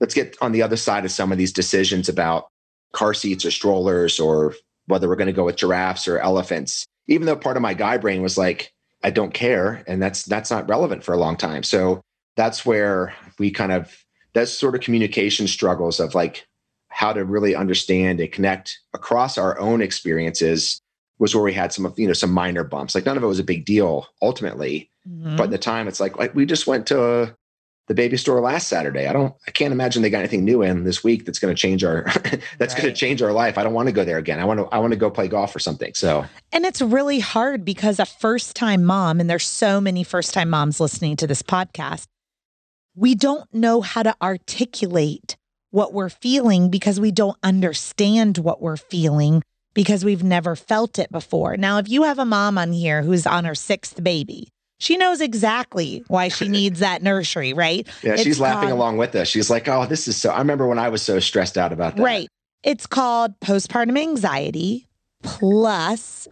let's 0.00 0.14
get 0.14 0.36
on 0.40 0.52
the 0.52 0.62
other 0.62 0.76
side 0.76 1.04
of 1.04 1.10
some 1.10 1.32
of 1.32 1.38
these 1.38 1.52
decisions 1.52 2.08
about 2.08 2.48
car 2.92 3.12
seats 3.14 3.44
or 3.44 3.50
strollers 3.50 4.20
or 4.20 4.54
whether 4.86 5.08
we're 5.08 5.16
going 5.16 5.26
to 5.26 5.32
go 5.32 5.44
with 5.44 5.56
giraffes 5.56 6.06
or 6.06 6.18
elephants. 6.18 6.86
Even 7.08 7.26
though 7.26 7.36
part 7.36 7.56
of 7.56 7.62
my 7.62 7.74
guy 7.74 7.98
brain 7.98 8.22
was 8.22 8.38
like, 8.38 8.72
I 9.02 9.10
don't 9.10 9.34
care. 9.34 9.82
And 9.86 10.02
that's, 10.02 10.24
that's 10.24 10.50
not 10.50 10.68
relevant 10.68 11.04
for 11.04 11.12
a 11.14 11.18
long 11.18 11.36
time. 11.36 11.62
So 11.62 12.00
that's 12.36 12.64
where 12.64 13.14
we 13.38 13.50
kind 13.50 13.72
of, 13.72 14.04
that's 14.32 14.52
sort 14.52 14.74
of 14.74 14.80
communication 14.80 15.48
struggles 15.48 15.98
of 15.98 16.14
like 16.14 16.46
how 16.88 17.12
to 17.12 17.24
really 17.24 17.54
understand 17.54 18.20
and 18.20 18.30
connect 18.30 18.78
across 18.94 19.38
our 19.38 19.58
own 19.58 19.80
experiences 19.80 20.80
was 21.18 21.34
where 21.34 21.44
we 21.44 21.52
had 21.52 21.72
some 21.72 21.86
of 21.86 21.98
you 21.98 22.06
know 22.06 22.12
some 22.12 22.32
minor 22.32 22.64
bumps. 22.64 22.94
Like 22.94 23.06
none 23.06 23.16
of 23.16 23.22
it 23.22 23.26
was 23.26 23.38
a 23.38 23.44
big 23.44 23.64
deal 23.64 24.06
ultimately, 24.22 24.90
mm-hmm. 25.08 25.36
but 25.36 25.44
at 25.44 25.50
the 25.50 25.58
time 25.58 25.88
it's 25.88 26.00
like 26.00 26.18
like 26.18 26.34
we 26.34 26.46
just 26.46 26.66
went 26.66 26.86
to 26.88 27.34
the 27.88 27.94
baby 27.94 28.16
store 28.16 28.40
last 28.40 28.68
Saturday. 28.68 29.06
I 29.06 29.12
don't 29.12 29.34
I 29.46 29.50
can't 29.50 29.72
imagine 29.72 30.02
they 30.02 30.10
got 30.10 30.20
anything 30.20 30.44
new 30.44 30.62
in 30.62 30.84
this 30.84 31.02
week 31.02 31.24
that's 31.24 31.38
going 31.38 31.54
to 31.54 31.60
change 31.60 31.82
our 31.82 32.02
that's 32.58 32.74
right. 32.74 32.82
going 32.82 32.84
to 32.84 32.92
change 32.92 33.22
our 33.22 33.32
life. 33.32 33.58
I 33.58 33.64
don't 33.64 33.72
want 33.72 33.88
to 33.88 33.92
go 33.92 34.04
there 34.04 34.18
again. 34.18 34.38
I 34.38 34.44
want 34.44 34.60
to 34.60 34.66
I 34.66 34.78
want 34.78 34.92
to 34.92 34.98
go 34.98 35.10
play 35.10 35.26
golf 35.26 35.56
or 35.56 35.58
something. 35.58 35.94
So 35.94 36.24
And 36.52 36.64
it's 36.64 36.80
really 36.80 37.18
hard 37.18 37.64
because 37.64 37.98
a 37.98 38.06
first-time 38.06 38.84
mom 38.84 39.20
and 39.20 39.28
there's 39.28 39.46
so 39.46 39.80
many 39.80 40.04
first-time 40.04 40.50
moms 40.50 40.80
listening 40.80 41.16
to 41.16 41.26
this 41.26 41.42
podcast. 41.42 42.06
We 42.94 43.14
don't 43.14 43.52
know 43.54 43.80
how 43.80 44.02
to 44.02 44.14
articulate 44.20 45.36
what 45.70 45.92
we're 45.92 46.08
feeling 46.08 46.70
because 46.70 46.98
we 47.00 47.12
don't 47.12 47.36
understand 47.42 48.38
what 48.38 48.60
we're 48.60 48.76
feeling 48.76 49.42
because 49.78 50.04
we've 50.04 50.24
never 50.24 50.56
felt 50.56 50.98
it 50.98 51.08
before. 51.12 51.56
Now, 51.56 51.78
if 51.78 51.88
you 51.88 52.02
have 52.02 52.18
a 52.18 52.24
mom 52.24 52.58
on 52.58 52.72
here 52.72 53.00
who's 53.00 53.28
on 53.28 53.44
her 53.44 53.54
sixth 53.54 54.02
baby, 54.02 54.48
she 54.80 54.96
knows 54.96 55.20
exactly 55.20 56.02
why 56.08 56.26
she 56.26 56.48
needs 56.58 56.80
that 56.80 57.00
nursery, 57.00 57.52
right? 57.52 57.86
Yeah, 58.02 58.14
it's 58.14 58.24
she's 58.24 58.40
laughing 58.40 58.70
called, 58.70 58.72
along 58.72 58.96
with 58.96 59.14
us. 59.14 59.28
She's 59.28 59.48
like, 59.48 59.68
oh, 59.68 59.86
this 59.86 60.08
is 60.08 60.16
so. 60.16 60.30
I 60.30 60.38
remember 60.38 60.66
when 60.66 60.80
I 60.80 60.88
was 60.88 61.00
so 61.00 61.20
stressed 61.20 61.56
out 61.56 61.72
about 61.72 61.94
that. 61.94 62.02
Right. 62.02 62.28
It's 62.64 62.88
called 62.88 63.38
postpartum 63.38 63.96
anxiety 63.96 64.88
plus 65.22 66.26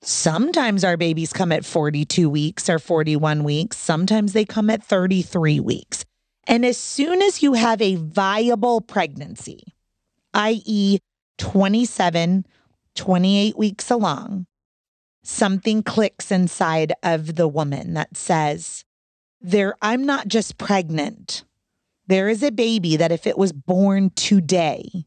sometimes 0.00 0.84
our 0.84 0.96
babies 0.96 1.32
come 1.32 1.50
at 1.50 1.64
42 1.64 2.30
weeks 2.30 2.70
or 2.70 2.78
41 2.78 3.42
weeks. 3.42 3.76
Sometimes 3.76 4.34
they 4.34 4.44
come 4.44 4.70
at 4.70 4.84
33 4.84 5.58
weeks. 5.58 6.04
And 6.46 6.64
as 6.64 6.76
soon 6.76 7.22
as 7.22 7.42
you 7.42 7.54
have 7.54 7.82
a 7.82 7.96
viable 7.96 8.80
pregnancy, 8.80 9.74
i.e., 10.32 11.00
27, 11.42 12.46
28 12.94 13.58
weeks 13.58 13.90
along, 13.90 14.46
something 15.24 15.82
clicks 15.82 16.30
inside 16.30 16.92
of 17.02 17.34
the 17.34 17.48
woman 17.48 17.94
that 17.94 18.16
says, 18.16 18.84
there 19.40 19.74
I'm 19.82 20.06
not 20.06 20.28
just 20.28 20.56
pregnant. 20.56 21.42
There 22.06 22.28
is 22.28 22.44
a 22.44 22.52
baby 22.52 22.96
that 22.96 23.10
if 23.10 23.26
it 23.26 23.36
was 23.36 23.52
born 23.52 24.10
today 24.10 25.04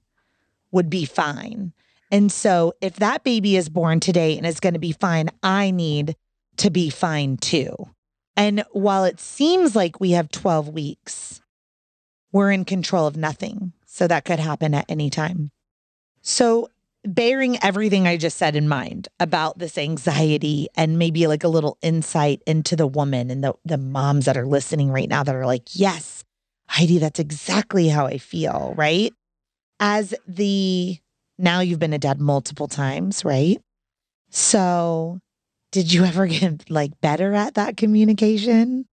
would 0.72 0.90
be 0.90 1.06
fine. 1.06 1.72
And 2.12 2.30
so 2.30 2.74
if 2.82 2.98
that 2.98 3.24
baby 3.24 3.56
is 3.56 3.70
born 3.70 4.02
today 4.02 4.38
and 4.38 4.46
is 4.46 4.60
going 4.60 4.74
to 4.74 4.80
be 4.80 4.92
fine, 4.92 5.30
I 5.42 5.72
need 5.72 6.18
to 6.58 6.70
be 6.70 6.90
fine 6.90 7.38
too. 7.38 7.74
And 8.36 8.66
while 8.74 9.06
it 9.06 9.22
seems 9.22 9.74
like 9.74 10.02
we 10.02 10.12
have 10.12 10.30
12 10.32 10.68
weeks, 10.68 11.42
we're 12.34 12.52
in 12.52 12.66
control 12.66 13.08
of 13.08 13.16
nothing. 13.16 13.72
So 13.86 14.06
that 14.10 14.26
could 14.26 14.40
happen 14.40 14.74
at 14.74 14.86
any 14.90 15.10
time. 15.10 15.52
So, 16.28 16.70
bearing 17.04 17.64
everything 17.64 18.08
I 18.08 18.18
just 18.18 18.36
said 18.36 18.56
in 18.56 18.68
mind 18.68 19.10
about 19.20 19.60
this 19.60 19.78
anxiety 19.78 20.68
and 20.76 20.98
maybe 20.98 21.28
like 21.28 21.44
a 21.44 21.48
little 21.48 21.78
insight 21.84 22.42
into 22.48 22.76
the 22.76 22.88
woman 22.88 23.30
and 23.30 23.44
the, 23.44 23.54
the 23.64 23.78
moms 23.78 24.26
that 24.26 24.36
are 24.36 24.48
listening 24.48 24.90
right 24.90 25.08
now 25.08 25.24
that 25.24 25.36
are 25.36 25.46
like, 25.46 25.68
yes, 25.74 26.24
Heidi, 26.68 26.98
that's 26.98 27.20
exactly 27.20 27.90
how 27.90 28.08
I 28.08 28.18
feel, 28.18 28.74
right? 28.76 29.14
As 29.80 30.16
the 30.28 30.98
now 31.38 31.60
you've 31.60 31.78
been 31.78 31.94
a 31.94 32.00
dad 32.00 32.20
multiple 32.20 32.68
times, 32.68 33.24
right? 33.24 33.62
So, 34.32 35.20
did 35.72 35.94
you 35.94 36.06
ever 36.06 36.26
get 36.26 36.72
like 36.72 37.00
better 37.02 37.36
at 37.36 37.54
that 37.54 37.78
communication? 37.78 38.88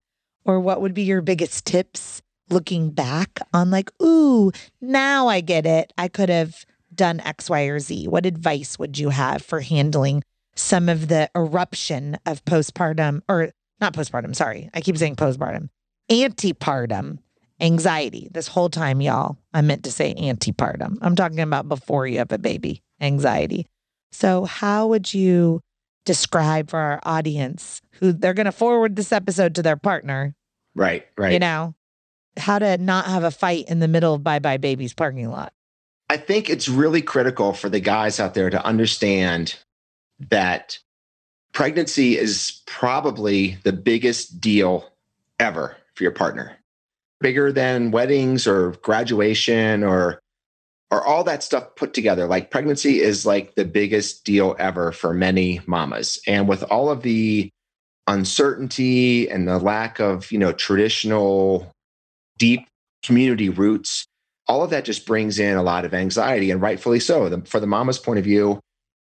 Or 0.45 0.59
what 0.59 0.81
would 0.81 0.93
be 0.93 1.01
your 1.01 1.21
biggest 1.21 1.65
tips 1.65 2.21
looking 2.51 2.91
back 2.91 3.39
on 3.53 3.71
like, 3.71 3.89
ooh, 4.03 4.51
now 4.81 5.29
I 5.29 5.41
get 5.41 5.65
it. 5.65 5.91
I 5.97 6.09
could 6.09 6.29
have 6.29 6.63
done 6.95 7.19
X, 7.19 7.49
Y, 7.49 7.63
or 7.63 7.79
Z. 7.79 8.07
What 8.07 8.25
advice 8.25 8.77
would 8.79 8.97
you 8.97 9.09
have 9.09 9.41
for 9.41 9.61
handling 9.61 10.23
some 10.55 10.89
of 10.89 11.07
the 11.07 11.29
eruption 11.35 12.17
of 12.25 12.43
postpartum 12.45 13.21
or 13.27 13.51
not 13.79 13.93
postpartum, 13.93 14.35
sorry. 14.35 14.69
I 14.73 14.81
keep 14.81 14.97
saying 14.97 15.15
postpartum, 15.15 15.69
antepartum 16.09 17.19
anxiety. 17.59 18.29
This 18.31 18.47
whole 18.47 18.69
time, 18.69 19.01
y'all, 19.01 19.37
I 19.53 19.61
meant 19.61 19.83
to 19.83 19.91
say 19.91 20.13
antepartum. 20.13 20.97
I'm 21.01 21.15
talking 21.15 21.39
about 21.39 21.67
before 21.67 22.07
you 22.07 22.19
have 22.19 22.31
a 22.31 22.37
baby 22.37 22.81
anxiety. 23.01 23.67
So, 24.11 24.45
how 24.45 24.87
would 24.87 25.13
you 25.13 25.61
describe 26.05 26.69
for 26.69 26.79
our 26.79 26.99
audience 27.03 27.81
who 27.93 28.11
they're 28.11 28.33
going 28.33 28.45
to 28.45 28.51
forward 28.51 28.95
this 28.95 29.11
episode 29.11 29.55
to 29.55 29.63
their 29.63 29.77
partner? 29.77 30.35
Right, 30.75 31.05
right. 31.17 31.33
You 31.33 31.39
know, 31.39 31.75
how 32.37 32.59
to 32.59 32.77
not 32.77 33.05
have 33.05 33.23
a 33.23 33.31
fight 33.31 33.65
in 33.67 33.79
the 33.79 33.87
middle 33.87 34.13
of 34.13 34.21
buybuy 34.21 34.59
BABY's 34.59 34.93
parking 34.93 35.29
lot. 35.29 35.53
I 36.13 36.17
think 36.17 36.47
it's 36.47 36.69
really 36.69 37.01
critical 37.01 37.53
for 37.53 37.69
the 37.69 37.79
guys 37.79 38.19
out 38.19 38.35
there 38.35 38.51
to 38.51 38.63
understand 38.63 39.57
that 40.29 40.77
pregnancy 41.55 42.19
is 42.19 42.61
probably 42.67 43.57
the 43.63 43.73
biggest 43.73 44.39
deal 44.39 44.93
ever 45.39 45.75
for 45.95 46.03
your 46.03 46.11
partner. 46.11 46.55
Bigger 47.19 47.51
than 47.51 47.89
weddings 47.89 48.45
or 48.45 48.73
graduation 48.83 49.83
or 49.83 50.19
or 50.91 51.03
all 51.03 51.23
that 51.23 51.41
stuff 51.41 51.75
put 51.75 51.95
together. 51.95 52.27
Like 52.27 52.51
pregnancy 52.51 53.01
is 53.01 53.25
like 53.25 53.55
the 53.55 53.65
biggest 53.65 54.23
deal 54.23 54.55
ever 54.59 54.91
for 54.91 55.15
many 55.15 55.61
mamas. 55.65 56.21
And 56.27 56.47
with 56.47 56.61
all 56.61 56.91
of 56.91 57.01
the 57.01 57.49
uncertainty 58.05 59.27
and 59.31 59.47
the 59.47 59.57
lack 59.57 59.99
of, 59.99 60.31
you 60.31 60.37
know, 60.37 60.53
traditional 60.53 61.71
deep 62.37 62.67
community 63.01 63.49
roots, 63.49 64.05
all 64.47 64.63
of 64.63 64.69
that 64.71 64.85
just 64.85 65.05
brings 65.05 65.39
in 65.39 65.55
a 65.55 65.63
lot 65.63 65.85
of 65.85 65.93
anxiety 65.93 66.51
and 66.51 66.61
rightfully 66.61 66.99
so. 66.99 67.29
The, 67.29 67.41
for 67.41 67.59
the 67.59 67.67
mama's 67.67 67.99
point 67.99 68.19
of 68.19 68.25
view, 68.25 68.59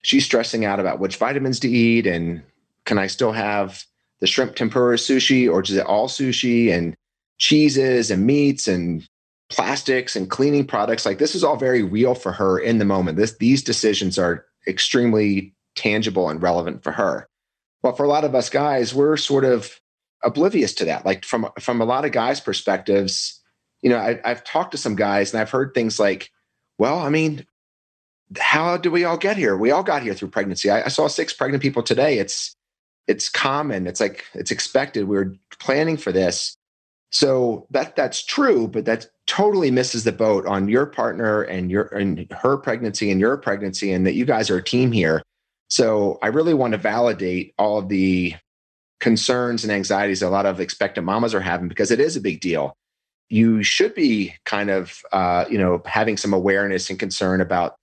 she's 0.03 0.25
stressing 0.25 0.65
out 0.65 0.79
about 0.79 0.99
which 0.99 1.17
vitamins 1.17 1.59
to 1.61 1.69
eat 1.69 2.05
and 2.05 2.43
can 2.85 2.97
I 2.97 3.07
still 3.07 3.31
have 3.31 3.83
the 4.19 4.27
shrimp 4.27 4.55
tempura 4.55 4.97
sushi 4.97 5.51
or 5.51 5.61
is 5.61 5.71
it 5.71 5.85
all 5.85 6.07
sushi 6.07 6.71
and 6.71 6.95
cheeses 7.37 8.11
and 8.11 8.25
meats 8.25 8.67
and 8.67 9.07
plastics 9.49 10.15
and 10.15 10.29
cleaning 10.29 10.67
products? 10.67 11.05
Like 11.05 11.17
this 11.17 11.35
is 11.35 11.43
all 11.43 11.57
very 11.57 11.81
real 11.81 12.15
for 12.15 12.31
her 12.31 12.59
in 12.59 12.77
the 12.77 12.85
moment. 12.85 13.17
This 13.17 13.37
these 13.37 13.63
decisions 13.63 14.19
are 14.19 14.45
extremely 14.67 15.53
tangible 15.75 16.29
and 16.29 16.41
relevant 16.41 16.83
for 16.83 16.91
her. 16.91 17.27
But 17.81 17.97
for 17.97 18.03
a 18.03 18.09
lot 18.09 18.23
of 18.23 18.35
us 18.35 18.49
guys 18.49 18.93
we're 18.93 19.17
sort 19.17 19.45
of 19.45 19.79
oblivious 20.23 20.73
to 20.75 20.85
that. 20.85 21.05
Like 21.05 21.25
from 21.25 21.49
from 21.59 21.81
a 21.81 21.85
lot 21.85 22.05
of 22.05 22.11
guys 22.11 22.39
perspectives 22.39 23.41
you 23.83 23.89
know 23.89 23.97
I, 23.97 24.19
i've 24.25 24.43
talked 24.43 24.71
to 24.71 24.77
some 24.77 24.95
guys 24.95 25.33
and 25.33 25.41
i've 25.41 25.51
heard 25.51 25.73
things 25.75 25.99
like 25.99 26.31
well 26.79 26.97
i 26.97 27.09
mean 27.09 27.45
how 28.39 28.77
do 28.77 28.91
we 28.91 29.03
all 29.03 29.17
get 29.17 29.37
here? 29.37 29.57
We 29.57 29.71
all 29.71 29.83
got 29.83 30.03
here 30.03 30.13
through 30.13 30.29
pregnancy. 30.29 30.69
I, 30.69 30.85
I 30.85 30.87
saw 30.87 31.07
six 31.07 31.33
pregnant 31.33 31.61
people 31.61 31.83
today. 31.83 32.19
It's 32.19 32.55
it's 33.07 33.29
common. 33.29 33.85
It's 33.85 33.99
like 33.99 34.25
it's 34.33 34.51
expected. 34.51 35.07
We 35.07 35.17
are 35.17 35.35
planning 35.59 35.97
for 35.97 36.11
this. 36.11 36.55
So 37.11 37.67
that 37.69 37.95
that's 37.95 38.25
true 38.25 38.67
but 38.67 38.85
that 38.85 39.05
totally 39.27 39.69
misses 39.69 40.03
the 40.03 40.11
boat 40.11 40.47
on 40.47 40.67
your 40.67 40.85
partner 40.85 41.43
and 41.43 41.69
your 41.69 41.83
and 41.83 42.27
her 42.31 42.57
pregnancy 42.57 43.11
and 43.11 43.19
your 43.19 43.37
pregnancy 43.37 43.91
and 43.91 44.07
that 44.07 44.15
you 44.15 44.25
guys 44.25 44.49
are 44.49 44.57
a 44.57 44.63
team 44.63 44.91
here. 44.91 45.21
So 45.69 46.17
i 46.21 46.27
really 46.27 46.53
want 46.53 46.71
to 46.71 46.77
validate 46.77 47.53
all 47.57 47.77
of 47.77 47.89
the 47.89 48.35
concerns 48.99 49.63
and 49.63 49.71
anxieties 49.71 50.21
a 50.21 50.29
lot 50.29 50.45
of 50.45 50.59
expectant 50.61 51.05
mamas 51.05 51.33
are 51.33 51.41
having 51.41 51.67
because 51.67 51.91
it 51.91 51.99
is 51.99 52.15
a 52.15 52.21
big 52.21 52.39
deal 52.39 52.77
you 53.33 53.63
should 53.63 53.95
be 53.95 54.33
kind 54.45 54.69
of 54.69 55.01
uh, 55.11 55.45
you 55.49 55.57
know 55.57 55.81
having 55.85 56.17
some 56.17 56.33
awareness 56.33 56.89
and 56.89 56.99
concern 56.99 57.41
about 57.41 57.75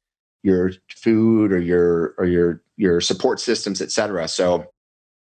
your 0.42 0.72
food 0.88 1.52
or 1.52 1.58
your 1.58 2.14
or 2.18 2.24
your 2.24 2.62
your 2.76 3.00
support 3.00 3.40
systems 3.40 3.82
et 3.82 3.90
cetera 3.90 4.26
so 4.26 4.64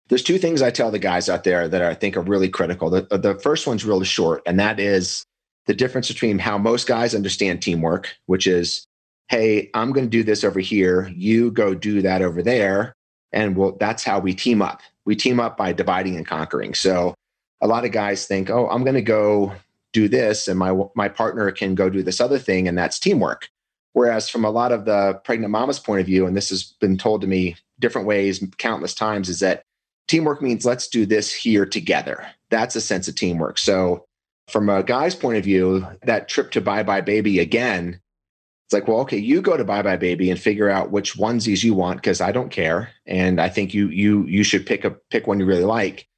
there's 0.09 0.23
two 0.23 0.39
things 0.39 0.61
I 0.61 0.71
tell 0.71 0.91
the 0.91 0.99
guys 0.99 1.29
out 1.29 1.45
there 1.45 1.69
that 1.69 1.83
I 1.83 1.95
think 1.95 2.19
are 2.19 2.23
really 2.23 2.51
critical. 2.51 2.91
The, 2.91 3.03
the 3.17 3.39
first 3.39 3.67
one's 3.67 3.85
really 3.85 4.05
short, 4.05 4.43
and 4.45 4.61
that 4.61 4.79
is 4.79 5.25
the 5.65 5.73
difference 5.73 6.09
between 6.09 6.39
how 6.39 6.59
most 6.59 6.87
guys 6.87 7.15
understand 7.15 7.63
teamwork, 7.63 8.15
which 8.27 8.47
is, 8.47 8.85
hey, 9.29 9.71
I'm 9.73 9.91
going 9.91 10.05
to 10.05 10.11
do 10.11 10.23
this 10.23 10.45
over 10.45 10.61
here, 10.61 11.11
you 11.15 11.51
go 11.51 11.73
do 11.75 12.03
that 12.03 12.21
over 12.21 12.43
there, 12.43 12.93
and 13.33 13.57
well, 13.57 13.77
that's 13.81 14.05
how 14.05 14.19
we 14.19 14.35
team 14.35 14.61
up. 14.61 14.83
We 15.07 15.17
team 15.17 15.41
up 15.41 15.57
by 15.57 15.73
dividing 15.73 16.17
and 16.17 16.27
conquering. 16.27 16.75
So 16.75 17.15
a 17.63 17.67
lot 17.67 17.87
of 17.87 17.93
guys 17.93 18.27
think, 18.27 18.51
oh, 18.51 18.69
I'm 18.69 18.85
going 18.85 18.97
to 18.97 19.03
go 19.03 19.55
do 19.93 20.09
this, 20.09 20.49
and 20.49 20.59
my 20.59 20.75
my 20.95 21.09
partner 21.09 21.51
can 21.51 21.75
go 21.75 21.89
do 21.89 22.03
this 22.03 22.21
other 22.21 22.39
thing, 22.39 22.69
and 22.69 22.77
that's 22.77 22.99
teamwork. 22.99 23.49
Whereas 23.93 24.29
from 24.29 24.45
a 24.45 24.51
lot 24.51 24.73
of 24.73 24.85
the 24.85 25.21
pregnant 25.25 25.51
mama's 25.51 25.79
point 25.79 26.01
of 26.01 26.07
view, 26.07 26.27
and 26.27 26.37
this 26.37 26.49
has 26.49 26.65
been 26.81 26.97
told 26.97 27.21
to 27.21 27.27
me 27.27 27.57
different 27.79 28.07
ways 28.07 28.43
countless 28.59 28.95
times, 28.95 29.29
is 29.29 29.41
that 29.41 29.65
teamwork 30.09 30.41
means 30.41 30.65
let's 30.65 30.89
do 30.89 31.05
this 31.05 31.33
here 31.33 31.67
together. 31.67 32.27
That's 32.51 32.77
a 32.77 32.81
sense 32.81 33.09
of 33.09 33.15
teamwork. 33.15 33.59
So, 33.59 34.07
from 34.49 34.69
a 34.69 34.83
guy's 34.83 35.15
point 35.15 35.39
of 35.39 35.45
view, 35.45 35.87
that 36.05 36.29
trip 36.29 36.51
to 36.53 36.63
buybuy 36.63 37.05
BABY 37.05 37.39
again, 37.39 38.01
it's 38.67 38.73
like, 38.73 38.89
well, 38.89 39.01
okay, 39.01 39.19
you 39.19 39.43
go 39.43 39.57
to 39.57 39.65
buybuy 39.65 40.01
BABY 40.01 40.31
and 40.31 40.41
figure 40.41 40.71
out 40.71 40.91
which 40.91 41.15
onesies 41.17 41.63
you 41.63 41.75
want 41.75 41.99
because 41.99 42.21
I 42.21 42.33
don't 42.33 42.51
care, 42.51 42.91
and 43.07 43.41
I 43.41 43.51
think 43.51 43.75
you 43.75 43.89
you 43.89 44.25
you 44.25 44.43
should 44.43 44.65
pick 44.65 44.85
a 44.85 44.91
pick 44.91 45.27
one 45.27 45.39
you 45.39 45.47
really 45.47 45.65
like. 45.65 46.09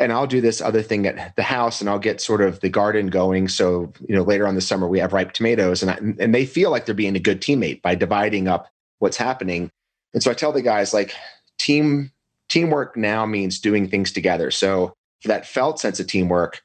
And 0.00 0.12
I'll 0.12 0.26
do 0.26 0.40
this 0.40 0.60
other 0.60 0.82
thing 0.82 1.06
at 1.06 1.36
the 1.36 1.42
house, 1.42 1.80
and 1.80 1.88
I'll 1.88 1.98
get 1.98 2.20
sort 2.20 2.40
of 2.40 2.58
the 2.60 2.68
garden 2.68 3.08
going. 3.08 3.46
So 3.48 3.92
you 4.08 4.16
know, 4.16 4.22
later 4.22 4.48
on 4.48 4.56
the 4.56 4.60
summer 4.60 4.88
we 4.88 4.98
have 4.98 5.12
ripe 5.12 5.32
tomatoes, 5.32 5.82
and 5.82 5.90
I, 5.90 5.94
and 6.18 6.34
they 6.34 6.46
feel 6.46 6.70
like 6.70 6.86
they're 6.86 6.94
being 6.94 7.16
a 7.16 7.20
good 7.20 7.40
teammate 7.40 7.82
by 7.82 7.94
dividing 7.94 8.48
up 8.48 8.68
what's 8.98 9.16
happening. 9.16 9.70
And 10.12 10.22
so 10.22 10.30
I 10.30 10.34
tell 10.34 10.52
the 10.52 10.62
guys 10.62 10.92
like, 10.92 11.14
team 11.58 12.10
teamwork 12.48 12.96
now 12.96 13.26
means 13.26 13.60
doing 13.60 13.88
things 13.88 14.10
together. 14.12 14.50
So 14.50 14.94
for 15.20 15.28
that 15.28 15.46
felt 15.46 15.78
sense 15.78 16.00
of 16.00 16.06
teamwork, 16.06 16.62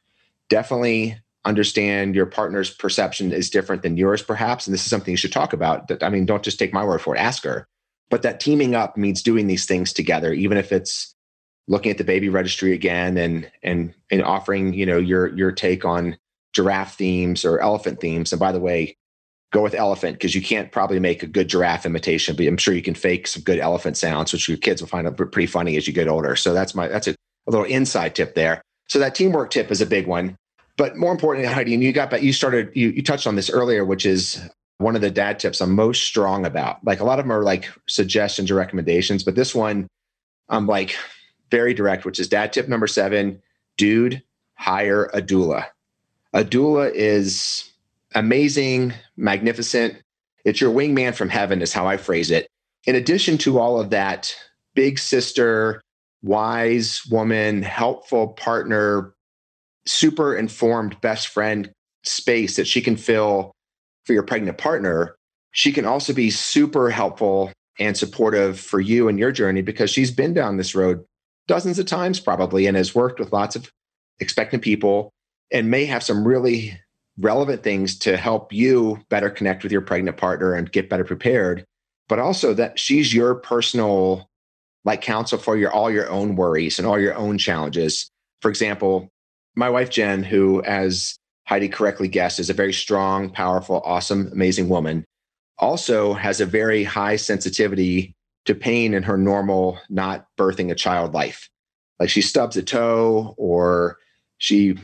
definitely 0.50 1.18
understand 1.46 2.16
your 2.16 2.26
partner's 2.26 2.74
perception 2.74 3.32
is 3.32 3.50
different 3.50 3.84
than 3.84 3.98
yours, 3.98 4.24
perhaps. 4.24 4.66
And 4.66 4.74
this 4.74 4.82
is 4.82 4.90
something 4.90 5.12
you 5.12 5.18
should 5.18 5.32
talk 5.32 5.54
about. 5.54 5.92
I 6.04 6.10
mean, 6.10 6.26
don't 6.26 6.44
just 6.44 6.58
take 6.58 6.74
my 6.74 6.84
word 6.84 7.02
for 7.02 7.16
it, 7.16 7.20
ask 7.20 7.44
her. 7.44 7.68
But 8.10 8.24
that 8.24 8.40
teaming 8.40 8.76
up 8.76 8.98
means 8.98 9.22
doing 9.22 9.48
these 9.48 9.66
things 9.66 9.94
together, 9.94 10.34
even 10.34 10.58
if 10.58 10.72
it's 10.72 11.15
looking 11.68 11.92
at 11.92 11.98
the 11.98 12.04
baby 12.04 12.30
registry 12.30 12.74
again 12.74 13.18
and 13.18 13.50
and 13.64 13.94
and 14.12 14.24
offering, 14.24 14.74
you 14.74 14.86
know, 14.86 14.98
your 14.98 15.28
your 15.36 15.52
take 15.52 15.86
on 15.86 16.18
giraffe 16.54 16.96
themes 16.96 17.44
or 17.44 17.60
elephant 17.60 18.00
themes. 18.00 18.32
And 18.32 18.40
by 18.40 18.52
the 18.52 18.60
way, 18.60 18.96
go 19.52 19.62
with 19.62 19.74
elephant 19.74 20.18
because 20.18 20.36
you 20.36 20.42
can't 20.42 20.72
probably 20.72 21.00
make 21.00 21.24
a 21.24 21.28
good 21.28 21.48
giraffe 21.48 21.86
imitation, 21.86 22.36
but 22.36 22.46
I'm 22.46 22.58
sure 22.58 22.74
you 22.74 22.82
can 22.82 22.96
fake 22.96 23.28
some 23.28 23.44
good 23.44 23.60
elephant 23.60 23.98
sounds, 23.98 24.32
which 24.34 24.48
your 24.48 24.58
kids 24.58 24.82
will 24.82 24.90
find 24.90 25.16
pretty 25.18 25.48
funny 25.48 25.78
as 25.78 25.88
you 25.88 25.94
get 25.94 26.08
older. 26.08 26.36
So 26.36 26.54
that's 26.54 26.76
my 26.76 26.88
that's 26.88 27.08
a, 27.08 27.12
a 27.12 27.52
little 27.52 27.66
inside 27.66 28.16
tip 28.16 28.36
there. 28.36 28.62
So 28.88 29.00
that 29.00 29.16
teamwork 29.16 29.52
tip 29.52 29.72
is 29.72 29.82
a 29.82 29.86
big 29.86 30.08
one. 30.08 30.36
But 30.78 30.98
more 30.98 31.12
importantly, 31.12 31.52
Heidi, 31.52 31.74
and 31.74 31.82
you 31.82 31.94
got 31.94 32.10
back, 32.10 32.22
you 32.22 32.34
started, 32.34 32.70
you, 32.76 32.90
you 32.90 33.02
touched 33.02 33.28
on 33.28 33.36
this 33.36 33.50
earlier, 33.50 33.86
which 33.86 34.06
is 34.06 34.42
one 34.78 34.96
of 34.96 35.02
the 35.02 35.10
dad 35.10 35.40
tips 35.40 35.62
I'm 35.62 35.74
most 35.74 36.04
strong 36.04 36.46
about. 36.46 36.84
Like 36.84 37.00
a 37.00 37.06
lot 37.06 37.18
of 37.18 37.24
them 37.24 37.32
are 37.32 37.44
like 37.44 37.70
suggestions 37.88 38.52
or 38.52 38.56
recommendations, 38.56 39.24
but 39.24 39.36
this 39.36 39.56
one 39.56 39.88
I'm 40.50 40.68
like 40.68 40.96
very 41.56 41.74
direct, 41.74 42.04
which 42.04 42.20
is 42.20 42.28
dad 42.28 42.52
tip 42.52 42.68
number 42.68 42.86
seven, 42.86 43.42
dude, 43.78 44.22
hire 44.56 45.06
a 45.14 45.22
doula. 45.22 45.66
A 46.34 46.44
doula 46.44 46.92
is 46.94 47.72
amazing, 48.14 48.92
magnificent. 49.16 49.96
It's 50.44 50.60
your 50.60 50.74
wingman 50.74 51.16
from 51.16 51.30
heaven, 51.30 51.62
is 51.62 51.72
how 51.72 51.88
I 51.88 51.96
phrase 51.96 52.30
it. 52.30 52.50
In 52.84 52.96
addition 52.96 53.38
to 53.40 53.58
all 53.58 53.80
of 53.80 53.92
that, 53.92 54.36
big 54.74 55.00
sister, 55.00 55.82
wise 56.22 57.04
woman, 57.10 57.62
helpful 57.62 58.28
partner, 58.34 59.14
super 59.86 60.36
informed 60.36 61.00
best 61.00 61.30
friend 61.30 61.72
space 62.04 62.58
that 62.58 62.68
she 62.68 62.82
can 62.82 62.98
fill 62.98 63.54
for 64.04 64.12
your 64.12 64.24
pregnant 64.24 64.58
partner, 64.58 65.16
she 65.52 65.72
can 65.72 65.86
also 65.86 66.12
be 66.12 66.32
super 66.32 66.90
helpful 66.90 67.54
and 67.80 67.96
supportive 67.96 68.60
for 68.60 68.82
you 68.82 69.08
and 69.08 69.18
your 69.18 69.32
journey 69.32 69.62
because 69.62 69.90
she's 69.90 70.12
been 70.12 70.34
down 70.34 70.58
this 70.58 70.76
road 70.76 71.06
dozens 71.48 71.80
of 71.80 71.86
times 71.86 72.20
probably 72.20 72.68
and 72.68 72.78
has 72.78 72.96
worked 72.96 73.20
with 73.20 73.34
lots 73.34 73.56
of 73.56 73.72
expectant 74.20 74.64
people 74.64 75.12
and 75.52 75.70
may 75.70 75.86
have 75.86 76.04
some 76.04 76.28
really 76.28 76.80
relevant 77.18 77.64
things 77.64 77.98
to 78.00 78.18
help 78.18 78.52
you 78.52 79.00
better 79.10 79.30
connect 79.30 79.64
with 79.64 79.72
your 79.72 79.82
pregnant 79.82 80.18
partner 80.18 80.54
and 80.54 80.72
get 80.72 80.90
better 80.90 81.06
prepared 81.06 81.66
but 82.08 82.20
also 82.20 82.54
that 82.54 82.78
she's 82.78 83.14
your 83.14 83.36
personal 83.36 84.30
like 84.84 85.02
counsel 85.02 85.38
for 85.38 85.56
your 85.58 85.72
all 85.72 85.90
your 85.90 86.10
own 86.10 86.36
worries 86.36 86.78
and 86.78 86.88
all 86.88 87.00
your 87.00 87.16
own 87.16 87.38
challenges 87.38 88.10
for 88.42 88.50
example 88.50 89.10
my 89.56 89.70
wife 89.70 89.90
jen 89.90 90.24
who 90.24 90.62
as 90.64 91.18
Heidi 91.46 91.70
correctly 91.70 92.08
guessed, 92.08 92.40
is 92.40 92.50
a 92.50 92.54
very 92.54 92.74
strong, 92.74 93.30
powerful, 93.30 93.82
awesome, 93.86 94.30
amazing 94.32 94.68
woman. 94.68 95.06
Also 95.60 96.14
has 96.14 96.42
a 96.42 96.46
very 96.46 96.84
high 96.84 97.16
sensitivity 97.16 98.15
to 98.46 98.56
pain 98.56 98.94
in 98.94 99.04
her 99.04 99.18
normal, 99.18 99.80
not 99.90 100.28
birthing 100.38 100.72
a 100.72 100.76
child 100.76 101.14
life. 101.14 101.50
Like 102.00 102.10
she 102.10 102.22
stubs 102.22 102.58
a 102.58 102.64
toe 102.64 103.34
or 103.38 103.98
she 104.38 104.78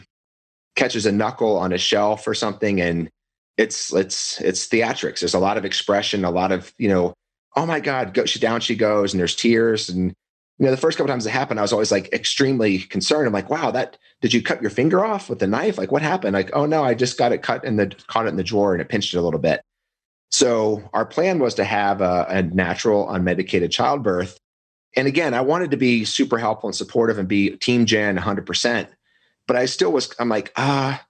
catches 0.76 1.06
a 1.06 1.12
knuckle 1.12 1.58
on 1.58 1.74
a 1.74 1.78
shelf 1.78 2.28
or 2.28 2.34
something 2.34 2.80
and 2.82 3.10
it's 3.58 3.94
it's 3.94 4.42
it's 4.42 4.68
theatrics. 4.68 5.20
There's 5.20 5.34
a 5.34 5.40
lot 5.40 5.58
of 5.58 5.66
expression, 5.66 6.26
a 6.26 6.32
lot 6.32 6.52
of, 6.52 6.74
you 6.78 6.90
know, 6.90 7.14
oh 7.56 7.66
my 7.66 7.80
God, 7.80 8.14
go 8.14 8.26
she 8.26 8.40
down 8.40 8.62
she 8.62 8.76
goes, 8.76 9.14
and 9.14 9.20
there's 9.20 9.36
tears. 9.36 9.90
And 9.90 10.14
you 10.58 10.66
know, 10.66 10.72
the 10.72 10.78
first 10.78 10.98
couple 10.98 11.10
times 11.10 11.26
it 11.26 11.32
happened, 11.32 11.60
I 11.60 11.64
was 11.64 11.74
always 11.74 11.92
like 11.92 12.12
extremely 12.14 12.80
concerned. 12.80 13.28
I'm 13.28 13.34
like, 13.34 13.50
wow, 13.50 13.72
that 13.72 13.98
did 14.22 14.34
you 14.34 14.42
cut 14.42 14.62
your 14.62 14.72
finger 14.72 15.04
off 15.04 15.30
with 15.30 15.40
the 15.40 15.48
knife? 15.48 15.78
Like, 15.78 15.92
what 15.92 16.02
happened? 16.02 16.34
Like, 16.34 16.50
oh 16.54 16.66
no, 16.66 16.84
I 16.84 16.94
just 16.94 17.18
got 17.18 17.32
it 17.32 17.42
cut 17.44 17.64
in 17.66 17.76
the 17.76 17.94
caught 18.08 18.26
it 18.26 18.30
in 18.30 18.38
the 18.38 18.44
drawer 18.44 18.74
and 18.74 18.82
it 18.82 18.90
pinched 18.90 19.14
it 19.14 19.18
a 19.18 19.22
little 19.22 19.40
bit. 19.40 19.62
So 20.32 20.90
our 20.94 21.06
plan 21.06 21.40
was 21.40 21.56
to 21.56 21.64
have 21.64 22.02
a, 22.02 22.26
a 22.30 22.42
natural, 22.42 23.08
unmedicated 23.08 23.72
childbirth. 23.72 24.38
And 24.96 25.08
again, 25.08 25.34
I 25.34 25.42
wanted 25.42 25.72
to 25.72 25.78
be 25.78 26.06
super 26.06 26.38
helpful 26.38 26.70
and 26.70 26.76
supportive 26.76 27.18
and 27.18 27.28
be 27.28 27.52
team 27.58 27.86
Jen 27.86 28.18
100%. 28.18 28.88
But 29.48 29.56
I 29.58 29.66
still 29.66 29.92
was, 29.92 30.14
I'm 30.20 30.30
like, 30.30 30.52
ah, 30.56 31.06